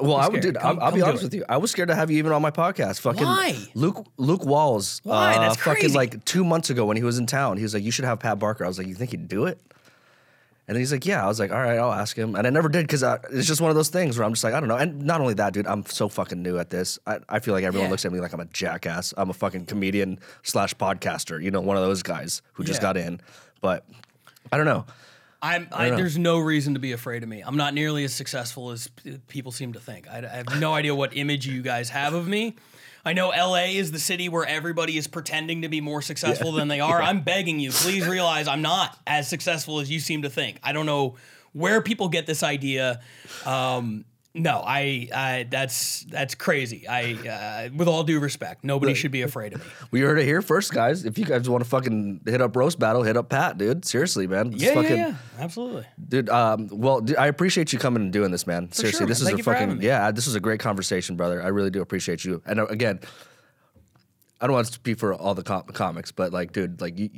Well, 0.00 0.16
I 0.16 0.26
would, 0.28 0.40
dude. 0.40 0.56
Come- 0.56 0.78
I'll, 0.78 0.84
I'll 0.84 0.90
come 0.90 0.98
be 0.98 1.02
honest 1.02 1.22
it. 1.22 1.26
with 1.26 1.34
you. 1.34 1.44
I 1.48 1.58
was 1.58 1.70
scared 1.70 1.88
to 1.88 1.94
have 1.94 2.10
you 2.10 2.18
even 2.18 2.32
on 2.32 2.42
my 2.42 2.50
podcast. 2.50 3.00
Fucking 3.00 3.22
Why? 3.22 3.56
Luke 3.74 4.04
Luke 4.16 4.44
Walls. 4.44 5.00
Why? 5.04 5.36
Uh, 5.36 5.40
That's 5.40 5.56
fucking 5.58 5.80
crazy. 5.82 5.94
like 5.94 6.24
two 6.24 6.44
months 6.44 6.70
ago 6.70 6.86
when 6.86 6.96
he 6.96 7.02
was 7.04 7.18
in 7.18 7.26
town. 7.26 7.56
He 7.56 7.62
was 7.62 7.74
like, 7.74 7.84
"You 7.84 7.90
should 7.90 8.04
have 8.04 8.18
Pat 8.18 8.38
Barker." 8.38 8.64
I 8.64 8.68
was 8.68 8.78
like, 8.78 8.88
"You 8.88 8.94
think 8.94 9.10
he'd 9.12 9.28
do 9.28 9.44
it?" 9.46 9.60
And 10.68 10.76
he's 10.76 10.90
like, 10.90 11.06
"Yeah." 11.06 11.24
I 11.24 11.28
was 11.28 11.38
like, 11.38 11.52
"All 11.52 11.60
right, 11.60 11.78
I'll 11.78 11.92
ask 11.92 12.16
him." 12.16 12.34
And 12.34 12.44
I 12.46 12.50
never 12.50 12.68
did 12.68 12.82
because 12.86 13.02
it's 13.30 13.46
just 13.46 13.60
one 13.60 13.70
of 13.70 13.76
those 13.76 13.88
things 13.88 14.18
where 14.18 14.24
I'm 14.26 14.32
just 14.32 14.42
like, 14.42 14.52
I 14.52 14.58
don't 14.58 14.68
know. 14.68 14.76
And 14.76 15.02
not 15.02 15.20
only 15.20 15.34
that, 15.34 15.52
dude, 15.52 15.66
I'm 15.66 15.86
so 15.86 16.08
fucking 16.08 16.42
new 16.42 16.58
at 16.58 16.70
this. 16.70 16.98
I, 17.06 17.18
I 17.28 17.38
feel 17.38 17.54
like 17.54 17.62
everyone 17.64 17.86
Yeah. 17.86 17.90
looks 17.92 18.04
at 18.04 18.12
me 18.12 18.18
like 18.20 18.32
I'm 18.32 18.40
a 18.40 18.46
jackass. 18.46 19.14
I'm 19.16 19.30
a 19.30 19.32
fucking 19.32 19.66
comedian 19.66 20.18
slash 20.42 20.74
podcaster. 20.74 21.40
You 21.42 21.50
know, 21.52 21.60
one 21.60 21.76
of 21.76 21.84
those 21.84 22.02
guys 22.02 22.42
who 22.54 22.64
just 22.64 22.78
Yeah. 22.80 22.88
got 22.88 22.96
in. 22.96 23.20
But 23.60 23.86
I 24.50 24.56
don't 24.56 24.66
know. 24.66 24.86
I'm, 25.42 25.68
I, 25.70 25.90
know. 25.90 25.96
there's 25.96 26.18
no 26.18 26.38
reason 26.38 26.74
to 26.74 26.80
be 26.80 26.92
afraid 26.92 27.22
of 27.22 27.28
me. 27.28 27.42
I'm 27.42 27.56
not 27.56 27.72
nearly 27.74 28.02
as 28.04 28.12
successful 28.12 28.70
as 28.70 28.88
people 29.28 29.52
seem 29.52 29.74
to 29.74 29.80
think. 29.80 30.08
I, 30.08 30.18
I 30.18 30.36
have 30.38 30.58
no 30.60 30.74
idea 30.74 30.94
what 30.94 31.16
image 31.16 31.46
you 31.46 31.62
guys 31.62 31.90
have 31.90 32.14
of 32.14 32.26
me. 32.26 32.56
I 33.06 33.12
know 33.12 33.28
LA 33.28 33.66
is 33.66 33.92
the 33.92 34.00
city 34.00 34.28
where 34.28 34.44
everybody 34.44 34.98
is 34.98 35.06
pretending 35.06 35.62
to 35.62 35.68
be 35.68 35.80
more 35.80 36.02
successful 36.02 36.50
than 36.50 36.66
they 36.66 36.80
are. 36.90 37.00
I'm 37.00 37.20
begging 37.20 37.60
you, 37.60 37.70
please 37.70 38.06
realize 38.06 38.48
I'm 38.48 38.62
not 38.62 38.98
as 39.06 39.28
successful 39.28 39.78
as 39.78 39.88
you 39.88 40.00
seem 40.00 40.22
to 40.22 40.28
think. 40.28 40.58
I 40.64 40.72
don't 40.72 40.86
know 40.86 41.14
where 41.52 41.80
people 41.80 42.08
get 42.08 42.26
this 42.26 42.42
idea. 42.42 43.00
Um, 43.44 44.04
no, 44.36 44.62
I, 44.64 45.08
I 45.14 45.46
that's 45.48 46.04
that's 46.10 46.34
crazy. 46.34 46.86
I, 46.86 47.68
uh, 47.68 47.74
with 47.74 47.88
all 47.88 48.04
due 48.04 48.20
respect, 48.20 48.64
nobody 48.64 48.92
should 48.92 49.10
be 49.10 49.22
afraid 49.22 49.54
of 49.54 49.60
me. 49.60 49.66
We 49.90 50.00
heard 50.00 50.18
it 50.18 50.24
here 50.24 50.42
first, 50.42 50.72
guys. 50.72 51.04
If 51.06 51.16
you 51.16 51.24
guys 51.24 51.48
want 51.48 51.64
to 51.64 51.70
fucking 51.70 52.20
hit 52.26 52.42
up 52.42 52.54
roast 52.54 52.78
battle, 52.78 53.02
hit 53.02 53.16
up 53.16 53.30
Pat, 53.30 53.56
dude. 53.56 53.84
Seriously, 53.84 54.26
man. 54.26 54.52
It's 54.52 54.62
Yeah, 54.62 54.74
fucking, 54.74 54.96
yeah, 54.96 55.08
yeah, 55.08 55.14
absolutely. 55.38 55.86
Dude, 56.08 56.28
um, 56.28 56.68
well, 56.70 57.00
dude, 57.00 57.16
I 57.16 57.28
appreciate 57.28 57.72
you 57.72 57.78
coming 57.78 58.02
and 58.02 58.12
doing 58.12 58.30
this, 58.30 58.46
man. 58.46 58.70
Seriously, 58.72 58.98
sure, 58.98 59.06
this 59.06 59.20
man. 59.20 59.26
is 59.26 59.30
Thank 59.30 59.40
a 59.40 59.44
fucking 59.44 59.82
yeah. 59.82 60.10
This 60.10 60.26
is 60.26 60.34
a 60.34 60.40
great 60.40 60.60
conversation, 60.60 61.16
brother. 61.16 61.42
I 61.42 61.48
really 61.48 61.70
do 61.70 61.80
appreciate 61.80 62.24
you. 62.24 62.42
And 62.44 62.60
uh, 62.60 62.66
again, 62.66 63.00
I 64.40 64.46
don't 64.46 64.54
want 64.54 64.66
to 64.66 64.72
speak 64.72 64.98
for 64.98 65.14
all 65.14 65.34
the 65.34 65.42
com- 65.42 65.64
comics, 65.72 66.12
but 66.12 66.32
like, 66.32 66.52
dude, 66.52 66.80
like 66.80 66.98
you, 66.98 67.08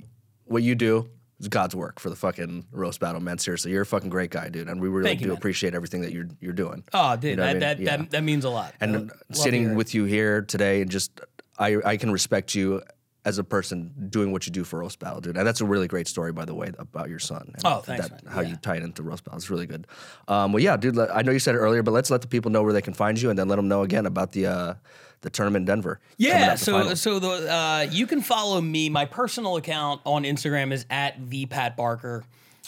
what 0.44 0.62
you 0.62 0.74
do 0.76 1.08
is 1.40 1.48
God's 1.48 1.74
work 1.76 2.00
for 2.00 2.10
the 2.10 2.16
fucking 2.16 2.66
roast 2.72 3.00
battle, 3.00 3.20
man. 3.20 3.38
Seriously, 3.38 3.70
you're 3.72 3.82
a 3.82 3.86
fucking 3.86 4.10
great 4.10 4.30
guy, 4.30 4.48
dude, 4.48 4.68
and 4.68 4.80
we 4.80 4.88
really 4.88 5.10
Thank 5.10 5.20
do 5.20 5.28
man. 5.28 5.36
appreciate 5.36 5.74
everything 5.74 6.00
that 6.02 6.12
you're 6.12 6.28
you're 6.40 6.52
doing. 6.52 6.84
Oh, 6.92 7.16
dude, 7.16 7.36
know 7.36 7.44
what 7.44 7.50
I 7.56 7.58
that, 7.58 7.78
mean? 7.78 7.86
that, 7.86 7.92
Yeah. 7.92 7.96
that 7.98 8.10
that 8.10 8.22
means 8.24 8.44
a 8.44 8.50
lot. 8.50 8.74
and 8.80 9.12
sitting 9.32 9.74
with 9.74 9.94
you 9.94 10.04
here 10.04 10.42
today 10.42 10.82
and 10.82 10.90
just 10.90 11.20
I 11.58 11.76
I 11.84 11.96
can 11.96 12.10
respect 12.10 12.54
you 12.54 12.82
as 13.24 13.36
a 13.36 13.44
person 13.44 13.92
doing 14.08 14.32
what 14.32 14.46
you 14.46 14.52
do 14.52 14.64
for 14.64 14.78
roast 14.78 14.98
battle, 15.00 15.20
dude. 15.20 15.36
And 15.36 15.46
that's 15.46 15.60
a 15.60 15.64
really 15.64 15.86
great 15.86 16.08
story, 16.08 16.32
by 16.32 16.46
the 16.46 16.54
way, 16.54 16.70
about 16.78 17.10
your 17.10 17.18
son. 17.18 17.50
And 17.52 17.62
Oh, 17.64 17.80
thanks, 17.80 18.08
that-. 18.08 18.22
How 18.26 18.40
Yeah. 18.40 18.50
you 18.50 18.56
it 18.76 18.82
into 18.82 19.02
roast 19.02 19.24
battle. 19.24 19.36
It's 19.36 19.50
really 19.50 19.66
good. 19.66 19.86
Um, 20.28 20.52
well, 20.52 20.62
yeah, 20.62 20.76
dude. 20.78 20.98
I 20.98 21.20
know 21.22 21.32
you 21.32 21.38
said 21.40 21.54
it 21.54 21.58
earlier, 21.58 21.82
but 21.82 21.90
let's 21.90 22.10
let 22.10 22.22
the 22.22 22.28
people 22.28 22.50
know 22.50 22.62
where 22.62 22.72
they 22.72 22.80
can 22.80 22.94
find 22.94 23.20
you, 23.20 23.28
and 23.28 23.38
then 23.38 23.46
let 23.48 23.56
them 23.56 23.68
know 23.68 23.82
again 23.82 24.06
about 24.06 24.32
the 24.32 24.46
uh, 24.46 24.74
the 25.20 25.30
tournament 25.30 25.62
in 25.62 25.66
Denver. 25.66 26.00
Yeah, 26.16 26.54
so 26.54 26.94
so 26.94 27.18
the 27.18 27.52
uh, 27.52 27.86
you 27.90 28.06
can 28.06 28.20
follow 28.20 28.60
me. 28.60 28.88
My 28.88 29.04
personal 29.04 29.56
account 29.56 30.00
on 30.04 30.24
Instagram 30.24 30.72
is 30.72 30.86
at 30.90 31.30
the 31.30 31.46
Pat 31.46 31.76
Barker. 31.76 32.24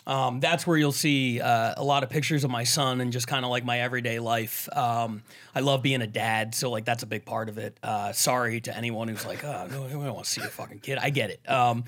Um, 0.07 0.41
that's 0.41 0.67
where 0.67 0.77
you'll 0.77 0.93
see 0.93 1.41
uh, 1.41 1.75
a 1.77 1.85
lot 1.85 2.03
of 2.03 2.11
pictures 2.11 2.43
of 2.43 2.51
my 2.51 2.65
son 2.65 3.01
and 3.01 3.13
just 3.13 3.27
kind 3.27 3.45
of 3.45 3.51
like 3.51 3.65
my 3.65 3.81
everyday 3.81 4.19
life. 4.19 4.69
Um, 4.73 5.23
I 5.55 5.61
love 5.61 5.83
being 5.83 6.03
a 6.03 6.07
dad, 6.07 6.55
so 6.55 6.71
like 6.71 6.85
that's 6.85 7.03
a 7.03 7.07
big 7.07 7.25
part 7.25 7.49
of 7.49 7.59
it. 7.59 7.77
Uh, 7.83 8.13
sorry 8.13 8.61
to 8.63 8.77
anyone 8.77 9.09
who's 9.09 9.27
like, 9.27 9.45
oh, 9.45 9.69
no, 9.71 9.85
I 9.85 9.89
don't 9.91 10.15
want 10.15 10.25
to 10.25 10.31
see 10.31 10.41
a 10.41 10.45
fucking 10.45 10.81
kid. 10.81 10.99
I 10.99 11.11
get 11.11 11.31
it. 11.31 11.49
Um, 11.49 11.85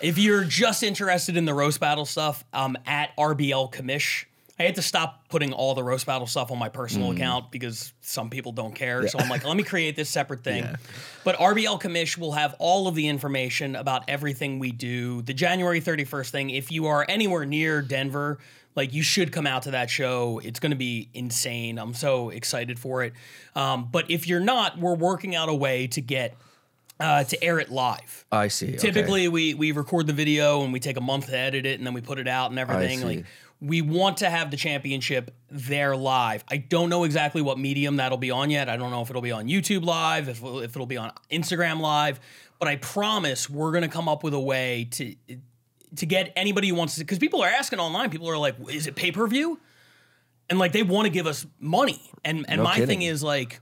if 0.00 0.18
you're 0.18 0.44
just 0.44 0.82
interested 0.82 1.36
in 1.36 1.44
the 1.44 1.54
roast 1.54 1.80
battle 1.80 2.04
stuff, 2.04 2.44
um, 2.52 2.76
at 2.84 3.16
RBL 3.16 3.72
Commish. 3.72 4.26
I 4.62 4.66
had 4.66 4.76
to 4.76 4.82
stop 4.82 5.28
putting 5.28 5.52
all 5.52 5.74
the 5.74 5.82
roast 5.82 6.06
battle 6.06 6.28
stuff 6.28 6.52
on 6.52 6.58
my 6.58 6.68
personal 6.68 7.10
account 7.10 7.50
because 7.50 7.92
some 8.00 8.30
people 8.30 8.52
don't 8.52 8.74
care. 8.76 9.08
So 9.08 9.18
I'm 9.18 9.28
like, 9.28 9.44
let 9.44 9.56
me 9.56 9.64
create 9.64 9.96
this 9.96 10.08
separate 10.08 10.44
thing. 10.44 10.64
But 11.24 11.36
RBL 11.36 11.80
Commish 11.82 12.16
will 12.16 12.30
have 12.30 12.54
all 12.60 12.86
of 12.86 12.94
the 12.94 13.08
information 13.08 13.74
about 13.74 14.04
everything 14.06 14.60
we 14.60 14.70
do. 14.70 15.20
The 15.22 15.34
January 15.34 15.80
31st 15.80 16.30
thing, 16.30 16.50
if 16.50 16.70
you 16.70 16.86
are 16.86 17.04
anywhere 17.08 17.44
near 17.44 17.82
Denver, 17.82 18.38
like 18.76 18.94
you 18.94 19.02
should 19.02 19.32
come 19.32 19.48
out 19.48 19.62
to 19.62 19.72
that 19.72 19.90
show. 19.90 20.40
It's 20.44 20.60
going 20.60 20.70
to 20.70 20.76
be 20.76 21.08
insane. 21.12 21.76
I'm 21.76 21.94
so 21.94 22.30
excited 22.30 22.78
for 22.78 23.02
it. 23.02 23.14
Um, 23.56 23.88
but 23.90 24.12
if 24.12 24.28
you're 24.28 24.38
not, 24.38 24.78
we're 24.78 24.94
working 24.94 25.34
out 25.34 25.48
a 25.48 25.54
way 25.54 25.88
to 25.88 26.00
get 26.00 26.36
uh, 27.00 27.24
to 27.24 27.44
air 27.44 27.58
it 27.58 27.70
live. 27.70 28.24
I 28.30 28.48
see. 28.48 28.68
okay. 28.68 28.76
Typically, 28.76 29.26
we 29.28 29.54
we 29.54 29.72
record 29.72 30.06
the 30.06 30.12
video 30.12 30.62
and 30.62 30.72
we 30.72 30.78
take 30.78 30.96
a 30.96 31.00
month 31.00 31.26
to 31.26 31.36
edit 31.36 31.66
it, 31.66 31.78
and 31.78 31.86
then 31.86 31.94
we 31.94 32.00
put 32.00 32.18
it 32.18 32.28
out 32.28 32.50
and 32.50 32.60
everything. 32.60 33.02
Like 33.02 33.24
we 33.64 33.80
want 33.80 34.16
to 34.18 34.28
have 34.28 34.50
the 34.50 34.56
championship 34.56 35.30
there 35.48 35.94
live. 35.94 36.42
I 36.48 36.56
don't 36.56 36.88
know 36.90 37.04
exactly 37.04 37.42
what 37.42 37.58
medium 37.60 37.96
that'll 37.96 38.18
be 38.18 38.32
on 38.32 38.50
yet. 38.50 38.68
I 38.68 38.76
don't 38.76 38.90
know 38.90 39.02
if 39.02 39.08
it'll 39.10 39.22
be 39.22 39.30
on 39.30 39.46
YouTube 39.46 39.84
live, 39.84 40.28
if 40.28 40.38
it'll, 40.38 40.58
if 40.60 40.74
it'll 40.74 40.86
be 40.86 40.96
on 40.96 41.12
Instagram 41.30 41.78
live. 41.80 42.18
But 42.58 42.66
I 42.66 42.76
promise 42.76 43.48
we're 43.48 43.70
gonna 43.70 43.88
come 43.88 44.08
up 44.08 44.24
with 44.24 44.34
a 44.34 44.40
way 44.40 44.88
to 44.92 45.14
to 45.96 46.06
get 46.06 46.32
anybody 46.34 46.68
who 46.68 46.74
wants 46.74 46.94
to. 46.96 47.00
Because 47.02 47.18
people 47.18 47.40
are 47.42 47.48
asking 47.48 47.78
online. 47.78 48.10
People 48.10 48.28
are 48.28 48.36
like, 48.38 48.56
"Is 48.68 48.86
it 48.88 48.96
pay 48.96 49.12
per 49.12 49.26
view?" 49.28 49.60
And 50.50 50.58
like 50.58 50.72
they 50.72 50.82
want 50.82 51.06
to 51.06 51.10
give 51.10 51.26
us 51.28 51.46
money. 51.60 52.10
And 52.24 52.44
and 52.48 52.58
No 52.58 52.64
my 52.64 52.74
kidding. 52.74 52.86
thing 52.88 53.02
is 53.02 53.22
like. 53.22 53.60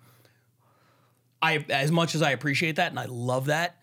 I 1.42 1.64
as 1.70 1.90
much 1.90 2.14
as 2.14 2.20
I 2.20 2.32
appreciate 2.32 2.76
that 2.76 2.90
and 2.90 2.98
I 2.98 3.06
love 3.06 3.46
that, 3.46 3.76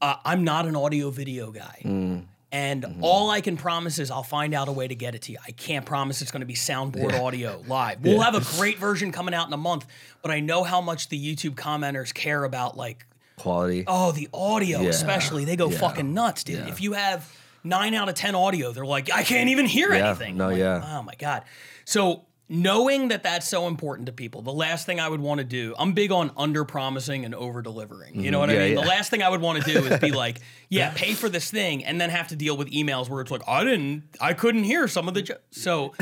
uh, 0.00 0.14
I'm 0.24 0.44
not 0.44 0.66
an 0.66 0.76
audio 0.76 1.10
video 1.10 1.50
guy. 1.50 1.82
Mm. 1.84 2.26
And 2.52 2.82
Mm-hmm. 2.82 3.04
all 3.04 3.30
I 3.30 3.40
can 3.40 3.56
promise 3.56 3.98
is 4.00 4.10
I'll 4.10 4.22
find 4.24 4.54
out 4.54 4.66
a 4.68 4.72
way 4.72 4.88
to 4.88 4.94
get 4.94 5.14
it 5.14 5.22
to 5.22 5.32
you. 5.32 5.38
I 5.46 5.52
can't 5.52 5.86
promise 5.86 6.20
it's 6.20 6.32
going 6.32 6.40
to 6.40 6.46
be 6.46 6.54
soundboard 6.54 7.18
audio 7.20 7.62
live. 7.68 8.00
We'll 8.04 8.20
have 8.22 8.34
a 8.34 8.56
great 8.58 8.78
version 8.78 9.12
coming 9.12 9.34
out 9.34 9.46
in 9.46 9.52
a 9.52 9.56
month, 9.56 9.86
but 10.22 10.30
I 10.32 10.40
know 10.40 10.64
how 10.64 10.80
much 10.80 11.08
the 11.10 11.18
YouTube 11.36 11.54
commenters 11.54 12.12
care 12.12 12.42
about 12.44 12.76
like 12.76 13.06
Quality. 13.38 13.84
oh 13.86 14.10
the 14.12 14.28
audio 14.34 14.80
Yeah. 14.80 14.88
especially. 14.90 15.44
They 15.44 15.56
go 15.56 15.70
Yeah. 15.70 15.78
fucking 15.78 16.12
nuts, 16.12 16.42
dude. 16.44 16.58
Yeah. 16.58 16.68
If 16.68 16.80
you 16.80 16.94
have 16.94 17.32
9 17.62 17.94
out 17.94 18.08
of 18.08 18.14
10 18.16 18.34
audio, 18.34 18.72
they're 18.72 18.84
like 18.84 19.10
I 19.14 19.22
can't 19.22 19.50
even 19.50 19.66
hear 19.66 19.94
Yeah. 19.94 20.08
anything. 20.08 20.36
No, 20.36 20.48
like, 20.48 20.58
yeah. 20.58 20.82
Oh 20.98 21.02
my 21.02 21.14
god. 21.18 21.44
So 21.84 22.24
knowing 22.50 23.08
that 23.08 23.22
that's 23.22 23.46
so 23.48 23.68
important 23.68 24.06
to 24.06 24.12
people, 24.12 24.42
the 24.42 24.52
last 24.52 24.84
thing 24.84 24.98
I 24.98 25.08
would 25.08 25.20
want 25.20 25.38
to 25.38 25.44
do, 25.44 25.72
I'm 25.78 25.92
big 25.92 26.10
on 26.10 26.32
under 26.36 26.64
promising 26.64 27.24
and 27.24 27.32
over 27.34 27.62
delivering. 27.62 28.20
You 28.20 28.30
know 28.32 28.40
what 28.40 28.50
Mm-hmm. 28.50 28.58
Yeah, 28.58 28.64
I 28.64 28.68
mean? 28.68 28.76
yeah. 28.76 28.82
The 28.82 28.88
last 28.88 29.10
thing 29.10 29.22
I 29.22 29.28
would 29.28 29.40
want 29.40 29.64
to 29.64 29.72
do 29.72 29.86
is 29.86 30.00
be 30.00 30.10
like, 30.24 30.40
yeah, 30.68 30.92
pay 30.94 31.14
for 31.14 31.28
this 31.28 31.48
thing, 31.50 31.84
and 31.84 32.00
then 32.00 32.10
have 32.10 32.28
to 32.28 32.36
deal 32.36 32.56
with 32.56 32.68
emails 32.72 33.08
where 33.08 33.20
it's 33.20 33.30
like, 33.30 33.42
I 33.46 33.62
didn't, 33.62 34.02
I 34.20 34.34
couldn't 34.34 34.64
hear 34.64 34.88
some 34.88 35.06
of 35.06 35.14
the. 35.14 35.22
Jo-. 35.22 35.36
So 35.52 35.94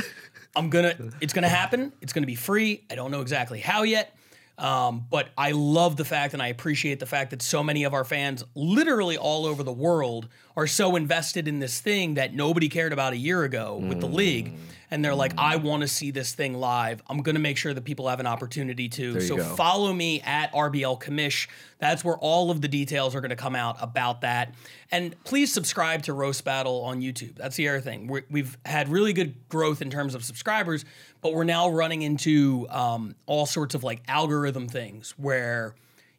I'm 0.57 0.71
gonna, 0.71 0.95
it's 1.21 1.35
gonna 1.35 1.49
happen. 1.49 1.93
It's 2.01 2.15
gonna 2.15 2.27
be 2.27 2.35
free. 2.35 2.85
I 2.91 2.95
don't 2.95 3.11
know 3.11 3.21
exactly 3.21 3.61
how 3.61 3.83
yet. 3.83 4.15
Um, 4.57 5.07
but 5.09 5.29
I 5.39 5.53
love 5.53 5.97
the 5.97 6.05
fact 6.05 6.35
and 6.35 6.43
I 6.43 6.49
appreciate 6.49 6.99
the 6.99 7.07
fact 7.07 7.31
that 7.31 7.43
so 7.43 7.63
many 7.63 7.85
of 7.85 7.95
our 7.95 8.03
fans, 8.03 8.43
literally 8.57 9.17
all 9.17 9.47
over 9.47 9.63
the 9.63 9.73
world, 9.73 10.29
are 10.57 10.67
so 10.67 10.97
invested 10.97 11.47
in 11.47 11.61
this 11.61 11.81
thing 11.81 12.15
that 12.15 12.35
nobody 12.35 12.69
cared 12.69 12.93
about 12.93 13.13
a 13.13 13.17
year 13.17 13.45
ago 13.45 13.77
with 13.77 14.01
the 14.01 14.09
league. 14.09 14.55
And 14.91 15.05
they're 15.05 15.15
like, 15.15 15.35
I 15.37 15.57
want 15.57 15.83
to 15.83 15.89
see 15.89 16.11
this 16.11 16.35
thing 16.35 16.55
live. 16.55 17.03
I'm 17.09 17.23
going 17.23 17.35
to 17.35 17.41
make 17.41 17.57
sure 17.57 17.75
that 17.75 17.85
people 17.85 18.09
have 18.09 18.21
an 18.21 18.27
opportunity 18.27 18.89
to. 18.91 19.21
so 19.21 19.37
go. 19.37 19.45
follow 19.45 19.93
me 19.93 20.21
at 20.23 20.53
RBL 20.53 21.01
Commish. 21.01 21.49
That's 21.79 22.03
where 22.03 22.17
all 22.17 22.51
of 22.51 22.61
the 22.61 22.69
details 22.69 23.15
are 23.15 23.21
going 23.21 23.31
to 23.31 23.37
come 23.37 23.55
out 23.55 23.77
about 23.81 24.23
that. 24.23 24.55
And 24.91 25.15
please 25.25 25.53
subscribe 25.53 26.03
to 26.05 26.13
Roast 26.13 26.45
Battle 26.45 26.83
on 26.85 27.01
YouTube. 27.01 27.37
That's 27.37 27.57
the 27.57 27.69
other 27.69 27.81
thing. 27.81 28.07
We're, 28.07 28.25
we've 28.31 28.57
had 28.65 28.89
really 28.89 29.13
good 29.13 29.35
growth 29.49 29.83
in 29.83 29.91
terms 29.91 30.15
of 30.15 30.25
subscribers, 30.25 30.85
but 31.21 31.35
we're 31.35 31.45
now 31.45 31.69
running 31.69 32.03
into 32.03 32.67
um, 32.71 33.15
all 33.27 33.47
sorts 33.47 33.75
of 33.75 33.85
like 33.85 34.03
algorithm 34.09 34.69
things 34.69 35.15
where 35.19 35.75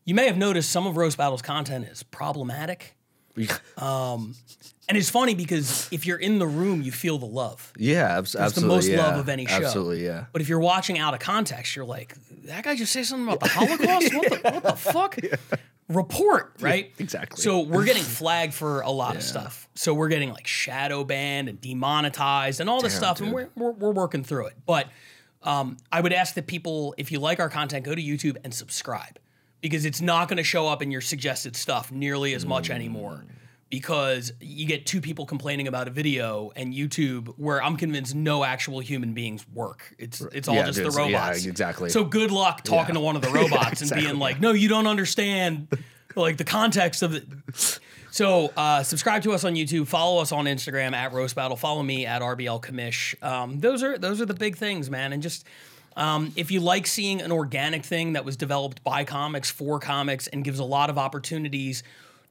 you 0.05 0.13
may 0.13 0.27
have 0.27 0.37
noticed 0.37 0.69
some 0.71 0.85
of 0.85 0.97
Roast 0.97 1.17
Battle's 1.17 1.41
content 1.41 1.87
is 1.87 2.03
problematic. 2.03 2.95
And 4.89 4.97
it's 4.97 5.09
funny 5.09 5.35
because 5.35 5.87
if 5.91 6.05
you're 6.07 6.17
in 6.17 6.39
the 6.39 6.47
room, 6.47 6.81
you 6.81 6.91
feel 6.91 7.17
the 7.19 7.25
love. 7.27 7.71
yeah, 7.77 8.19
the 8.19 8.39
absolutely. 8.39 8.63
most 8.75 8.89
yeah. 8.89 8.97
love 9.05 9.19
of 9.19 9.29
any 9.29 9.45
show. 9.45 9.53
Absolutely, 9.63 10.03
yeah. 10.03 10.25
But 10.33 10.41
if 10.41 10.49
you're 10.49 10.59
watching 10.59 10.97
out 10.97 11.13
of 11.13 11.19
context, 11.19 11.75
you're 11.75 11.85
like, 11.85 12.15
that 12.45 12.63
guy 12.63 12.75
just 12.75 12.91
say 12.91 13.03
something 13.03 13.27
about 13.27 13.39
the 13.39 13.49
Holocaust? 13.49 14.11
What 14.15 14.29
the, 14.29 14.49
what 14.51 14.63
the 14.63 14.73
fuck? 14.75 15.17
Report, 15.89 16.53
right? 16.59 16.91
exactly. 16.99 17.41
So 17.41 17.61
we're 17.61 17.85
getting 17.85 18.03
flagged 18.03 18.53
for 18.53 18.81
a 18.81 18.91
lot 18.91 19.15
of 19.15 19.23
stuff. 19.23 19.67
So 19.75 19.93
we're 19.93 20.09
getting 20.09 20.31
like 20.31 20.45
shadow 20.45 21.03
banned 21.03 21.49
and 21.49 21.59
demonetized 21.61 22.59
and 22.59 22.69
all 22.69 22.81
this 22.81 22.93
Damn, 22.93 22.99
stuff, 23.15 23.21
and 23.21 23.31
we're, 23.33 23.49
we're, 23.55 23.71
we're 23.71 23.91
working 23.91 24.23
through 24.23 24.47
it. 24.47 24.53
But 24.67 24.87
um, 25.43 25.77
I 25.91 26.01
would 26.01 26.13
ask 26.13 26.35
that 26.35 26.45
people, 26.47 26.93
if 26.97 27.11
you 27.11 27.19
like 27.19 27.39
our 27.39 27.49
content, 27.49 27.85
go 27.85 27.95
to 27.95 28.01
YouTube 28.01 28.37
and 28.43 28.53
subscribe 28.53 29.17
because 29.61 29.83
it's 29.85 29.99
not 30.01 30.27
going 30.27 30.37
to 30.37 30.43
show 30.43 30.67
up 30.67 30.81
in 30.83 30.91
your 30.91 31.01
suggested 31.01 31.55
stuff 31.55 31.91
nearly 31.91 32.33
as 32.33 32.45
Mm. 32.45 32.49
much 32.49 32.69
anymore. 32.69 33.25
Because 33.69 34.33
you 34.41 34.65
get 34.65 34.87
two 34.87 34.99
people 34.99 35.27
complaining 35.27 35.67
about 35.67 35.87
a 35.87 35.91
video 35.91 36.51
and 36.55 36.73
YouTube, 36.73 37.27
where 37.37 37.61
I'm 37.61 37.77
convinced 37.77 38.15
no 38.15 38.43
actual 38.43 38.79
human 38.79 39.13
beings 39.13 39.45
work. 39.53 39.93
It's 39.99 40.21
it's 40.33 40.47
all 40.47 40.55
Yeah, 40.55 40.65
just 40.65 40.83
the 40.83 40.91
so- 40.91 41.05
yeah, 41.05 41.19
robots. 41.27 41.45
exactly. 41.45 41.89
So 41.91 42.03
good 42.03 42.31
luck 42.31 42.63
talking 42.63 42.95
Yeah. 42.95 42.99
to 43.01 43.05
one 43.05 43.15
of 43.15 43.21
the 43.21 43.29
robots 43.31 43.81
and 43.81 43.91
being 43.91 44.17
like, 44.17 44.39
"No, 44.39 44.53
you 44.53 44.69
don't 44.69 44.87
understand." 44.87 45.67
like 46.15 46.37
the 46.37 46.43
context 46.43 47.03
of 47.03 47.13
it. 47.13 47.23
So 48.11 48.51
uh, 48.57 48.81
subscribe 48.83 49.21
to 49.23 49.31
us 49.33 49.43
on 49.43 49.53
YouTube. 49.53 49.87
Follow 49.87 50.19
us 50.21 50.31
on 50.31 50.45
Instagram 50.45 50.93
at 50.93 51.13
Roast 51.13 51.35
Battle. 51.35 51.55
Follow 51.55 51.83
me 51.83 52.05
at 52.07 52.21
RBL 52.23 52.61
Commish. 52.61 53.13
Um, 53.23 53.59
those 53.59 53.83
are 53.83 53.97
those 53.97 54.19
are 54.19 54.25
the 54.25 54.33
big 54.33 54.57
things, 54.57 54.89
man. 54.89 55.13
And 55.13 55.21
just 55.21 55.45
um, 55.95 56.33
if 56.35 56.49
you 56.49 56.59
like 56.61 56.87
seeing 56.87 57.21
an 57.21 57.31
organic 57.31 57.85
thing 57.85 58.13
that 58.13 58.25
was 58.25 58.35
developed 58.35 58.83
by 58.83 59.03
comics 59.03 59.51
for 59.51 59.79
comics 59.79 60.27
and 60.27 60.43
gives 60.43 60.57
a 60.59 60.63
lot 60.63 60.89
of 60.89 60.97
opportunities 60.97 61.83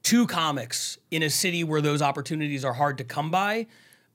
to 0.03 0.25
comics 0.27 0.97
in 1.11 1.23
a 1.23 1.29
city 1.29 1.63
where 1.63 1.81
those 1.81 2.01
opportunities 2.01 2.63
are 2.65 2.73
hard 2.73 2.97
to 2.99 3.03
come 3.03 3.29
by, 3.31 3.67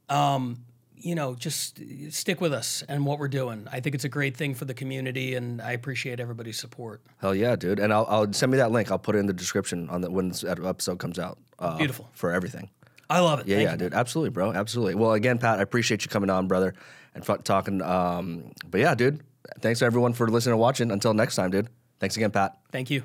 um, 0.09 0.65
you 0.97 1.15
know, 1.15 1.35
just 1.35 1.79
stick 2.11 2.41
with 2.41 2.53
us 2.55 2.83
and 2.89 3.05
what 3.05 3.19
we're 3.19 3.29
doing. 3.29 3.69
I 3.71 3.81
think 3.81 3.95
it's 3.95 4.05
a 4.05 4.09
great 4.09 4.37
thing 4.37 4.55
for 4.55 4.65
the 4.65 4.73
community, 4.75 5.35
and 5.35 5.61
I 5.61 5.73
appreciate 5.73 6.19
everybody's 6.21 6.59
support. 6.59 7.03
Hell 7.21 7.35
yeah, 7.35 7.57
dude. 7.57 7.79
And 7.79 7.93
I'll, 7.93 8.07
I'll 8.09 8.33
send 8.33 8.53
me 8.53 8.59
that 8.59 8.71
link. 8.73 8.91
I'll 8.91 8.99
put 8.99 9.15
it 9.15 9.19
in 9.19 9.27
the 9.27 9.35
description 9.35 9.89
on 9.91 10.01
the 10.01 10.11
when 10.11 10.29
this 10.29 10.43
episode 10.45 10.99
comes 10.99 11.19
out. 11.19 11.39
Uh, 11.59 11.77
Beautiful. 11.77 12.09
for 12.15 12.33
everything. 12.33 12.71
I 13.11 13.21
love 13.21 13.41
it. 13.41 13.47
Yeah, 13.47 13.57
Thank 13.57 13.67
yeah, 13.67 13.73
you. 13.73 13.79
dude. 13.79 13.95
Absolutely, 13.95 14.31
bro. 14.31 14.53
Absolutely. 14.53 14.95
Well, 14.95 15.13
again, 15.13 15.39
Pat, 15.39 15.59
I 15.59 15.63
appreciate 15.63 16.05
you 16.05 16.11
coming 16.11 16.31
on, 16.31 16.49
brother, 16.49 16.75
and 17.15 17.25
fu- 17.25 17.37
talking. 17.37 17.83
Um, 17.83 18.53
but 18.71 18.81
yeah, 18.81 18.95
dude. 18.95 19.21
Thanks 19.61 19.83
everyone 19.83 20.15
for 20.15 20.27
listening 20.29 20.55
and 20.55 20.61
watching. 20.61 20.91
Until 20.91 21.13
next 21.13 21.37
time, 21.37 21.51
dude. 21.51 21.69
Thanks 22.01 22.17
again, 22.17 22.31
Pat. 22.31 22.57
Thank 22.73 22.91
you. 22.91 23.03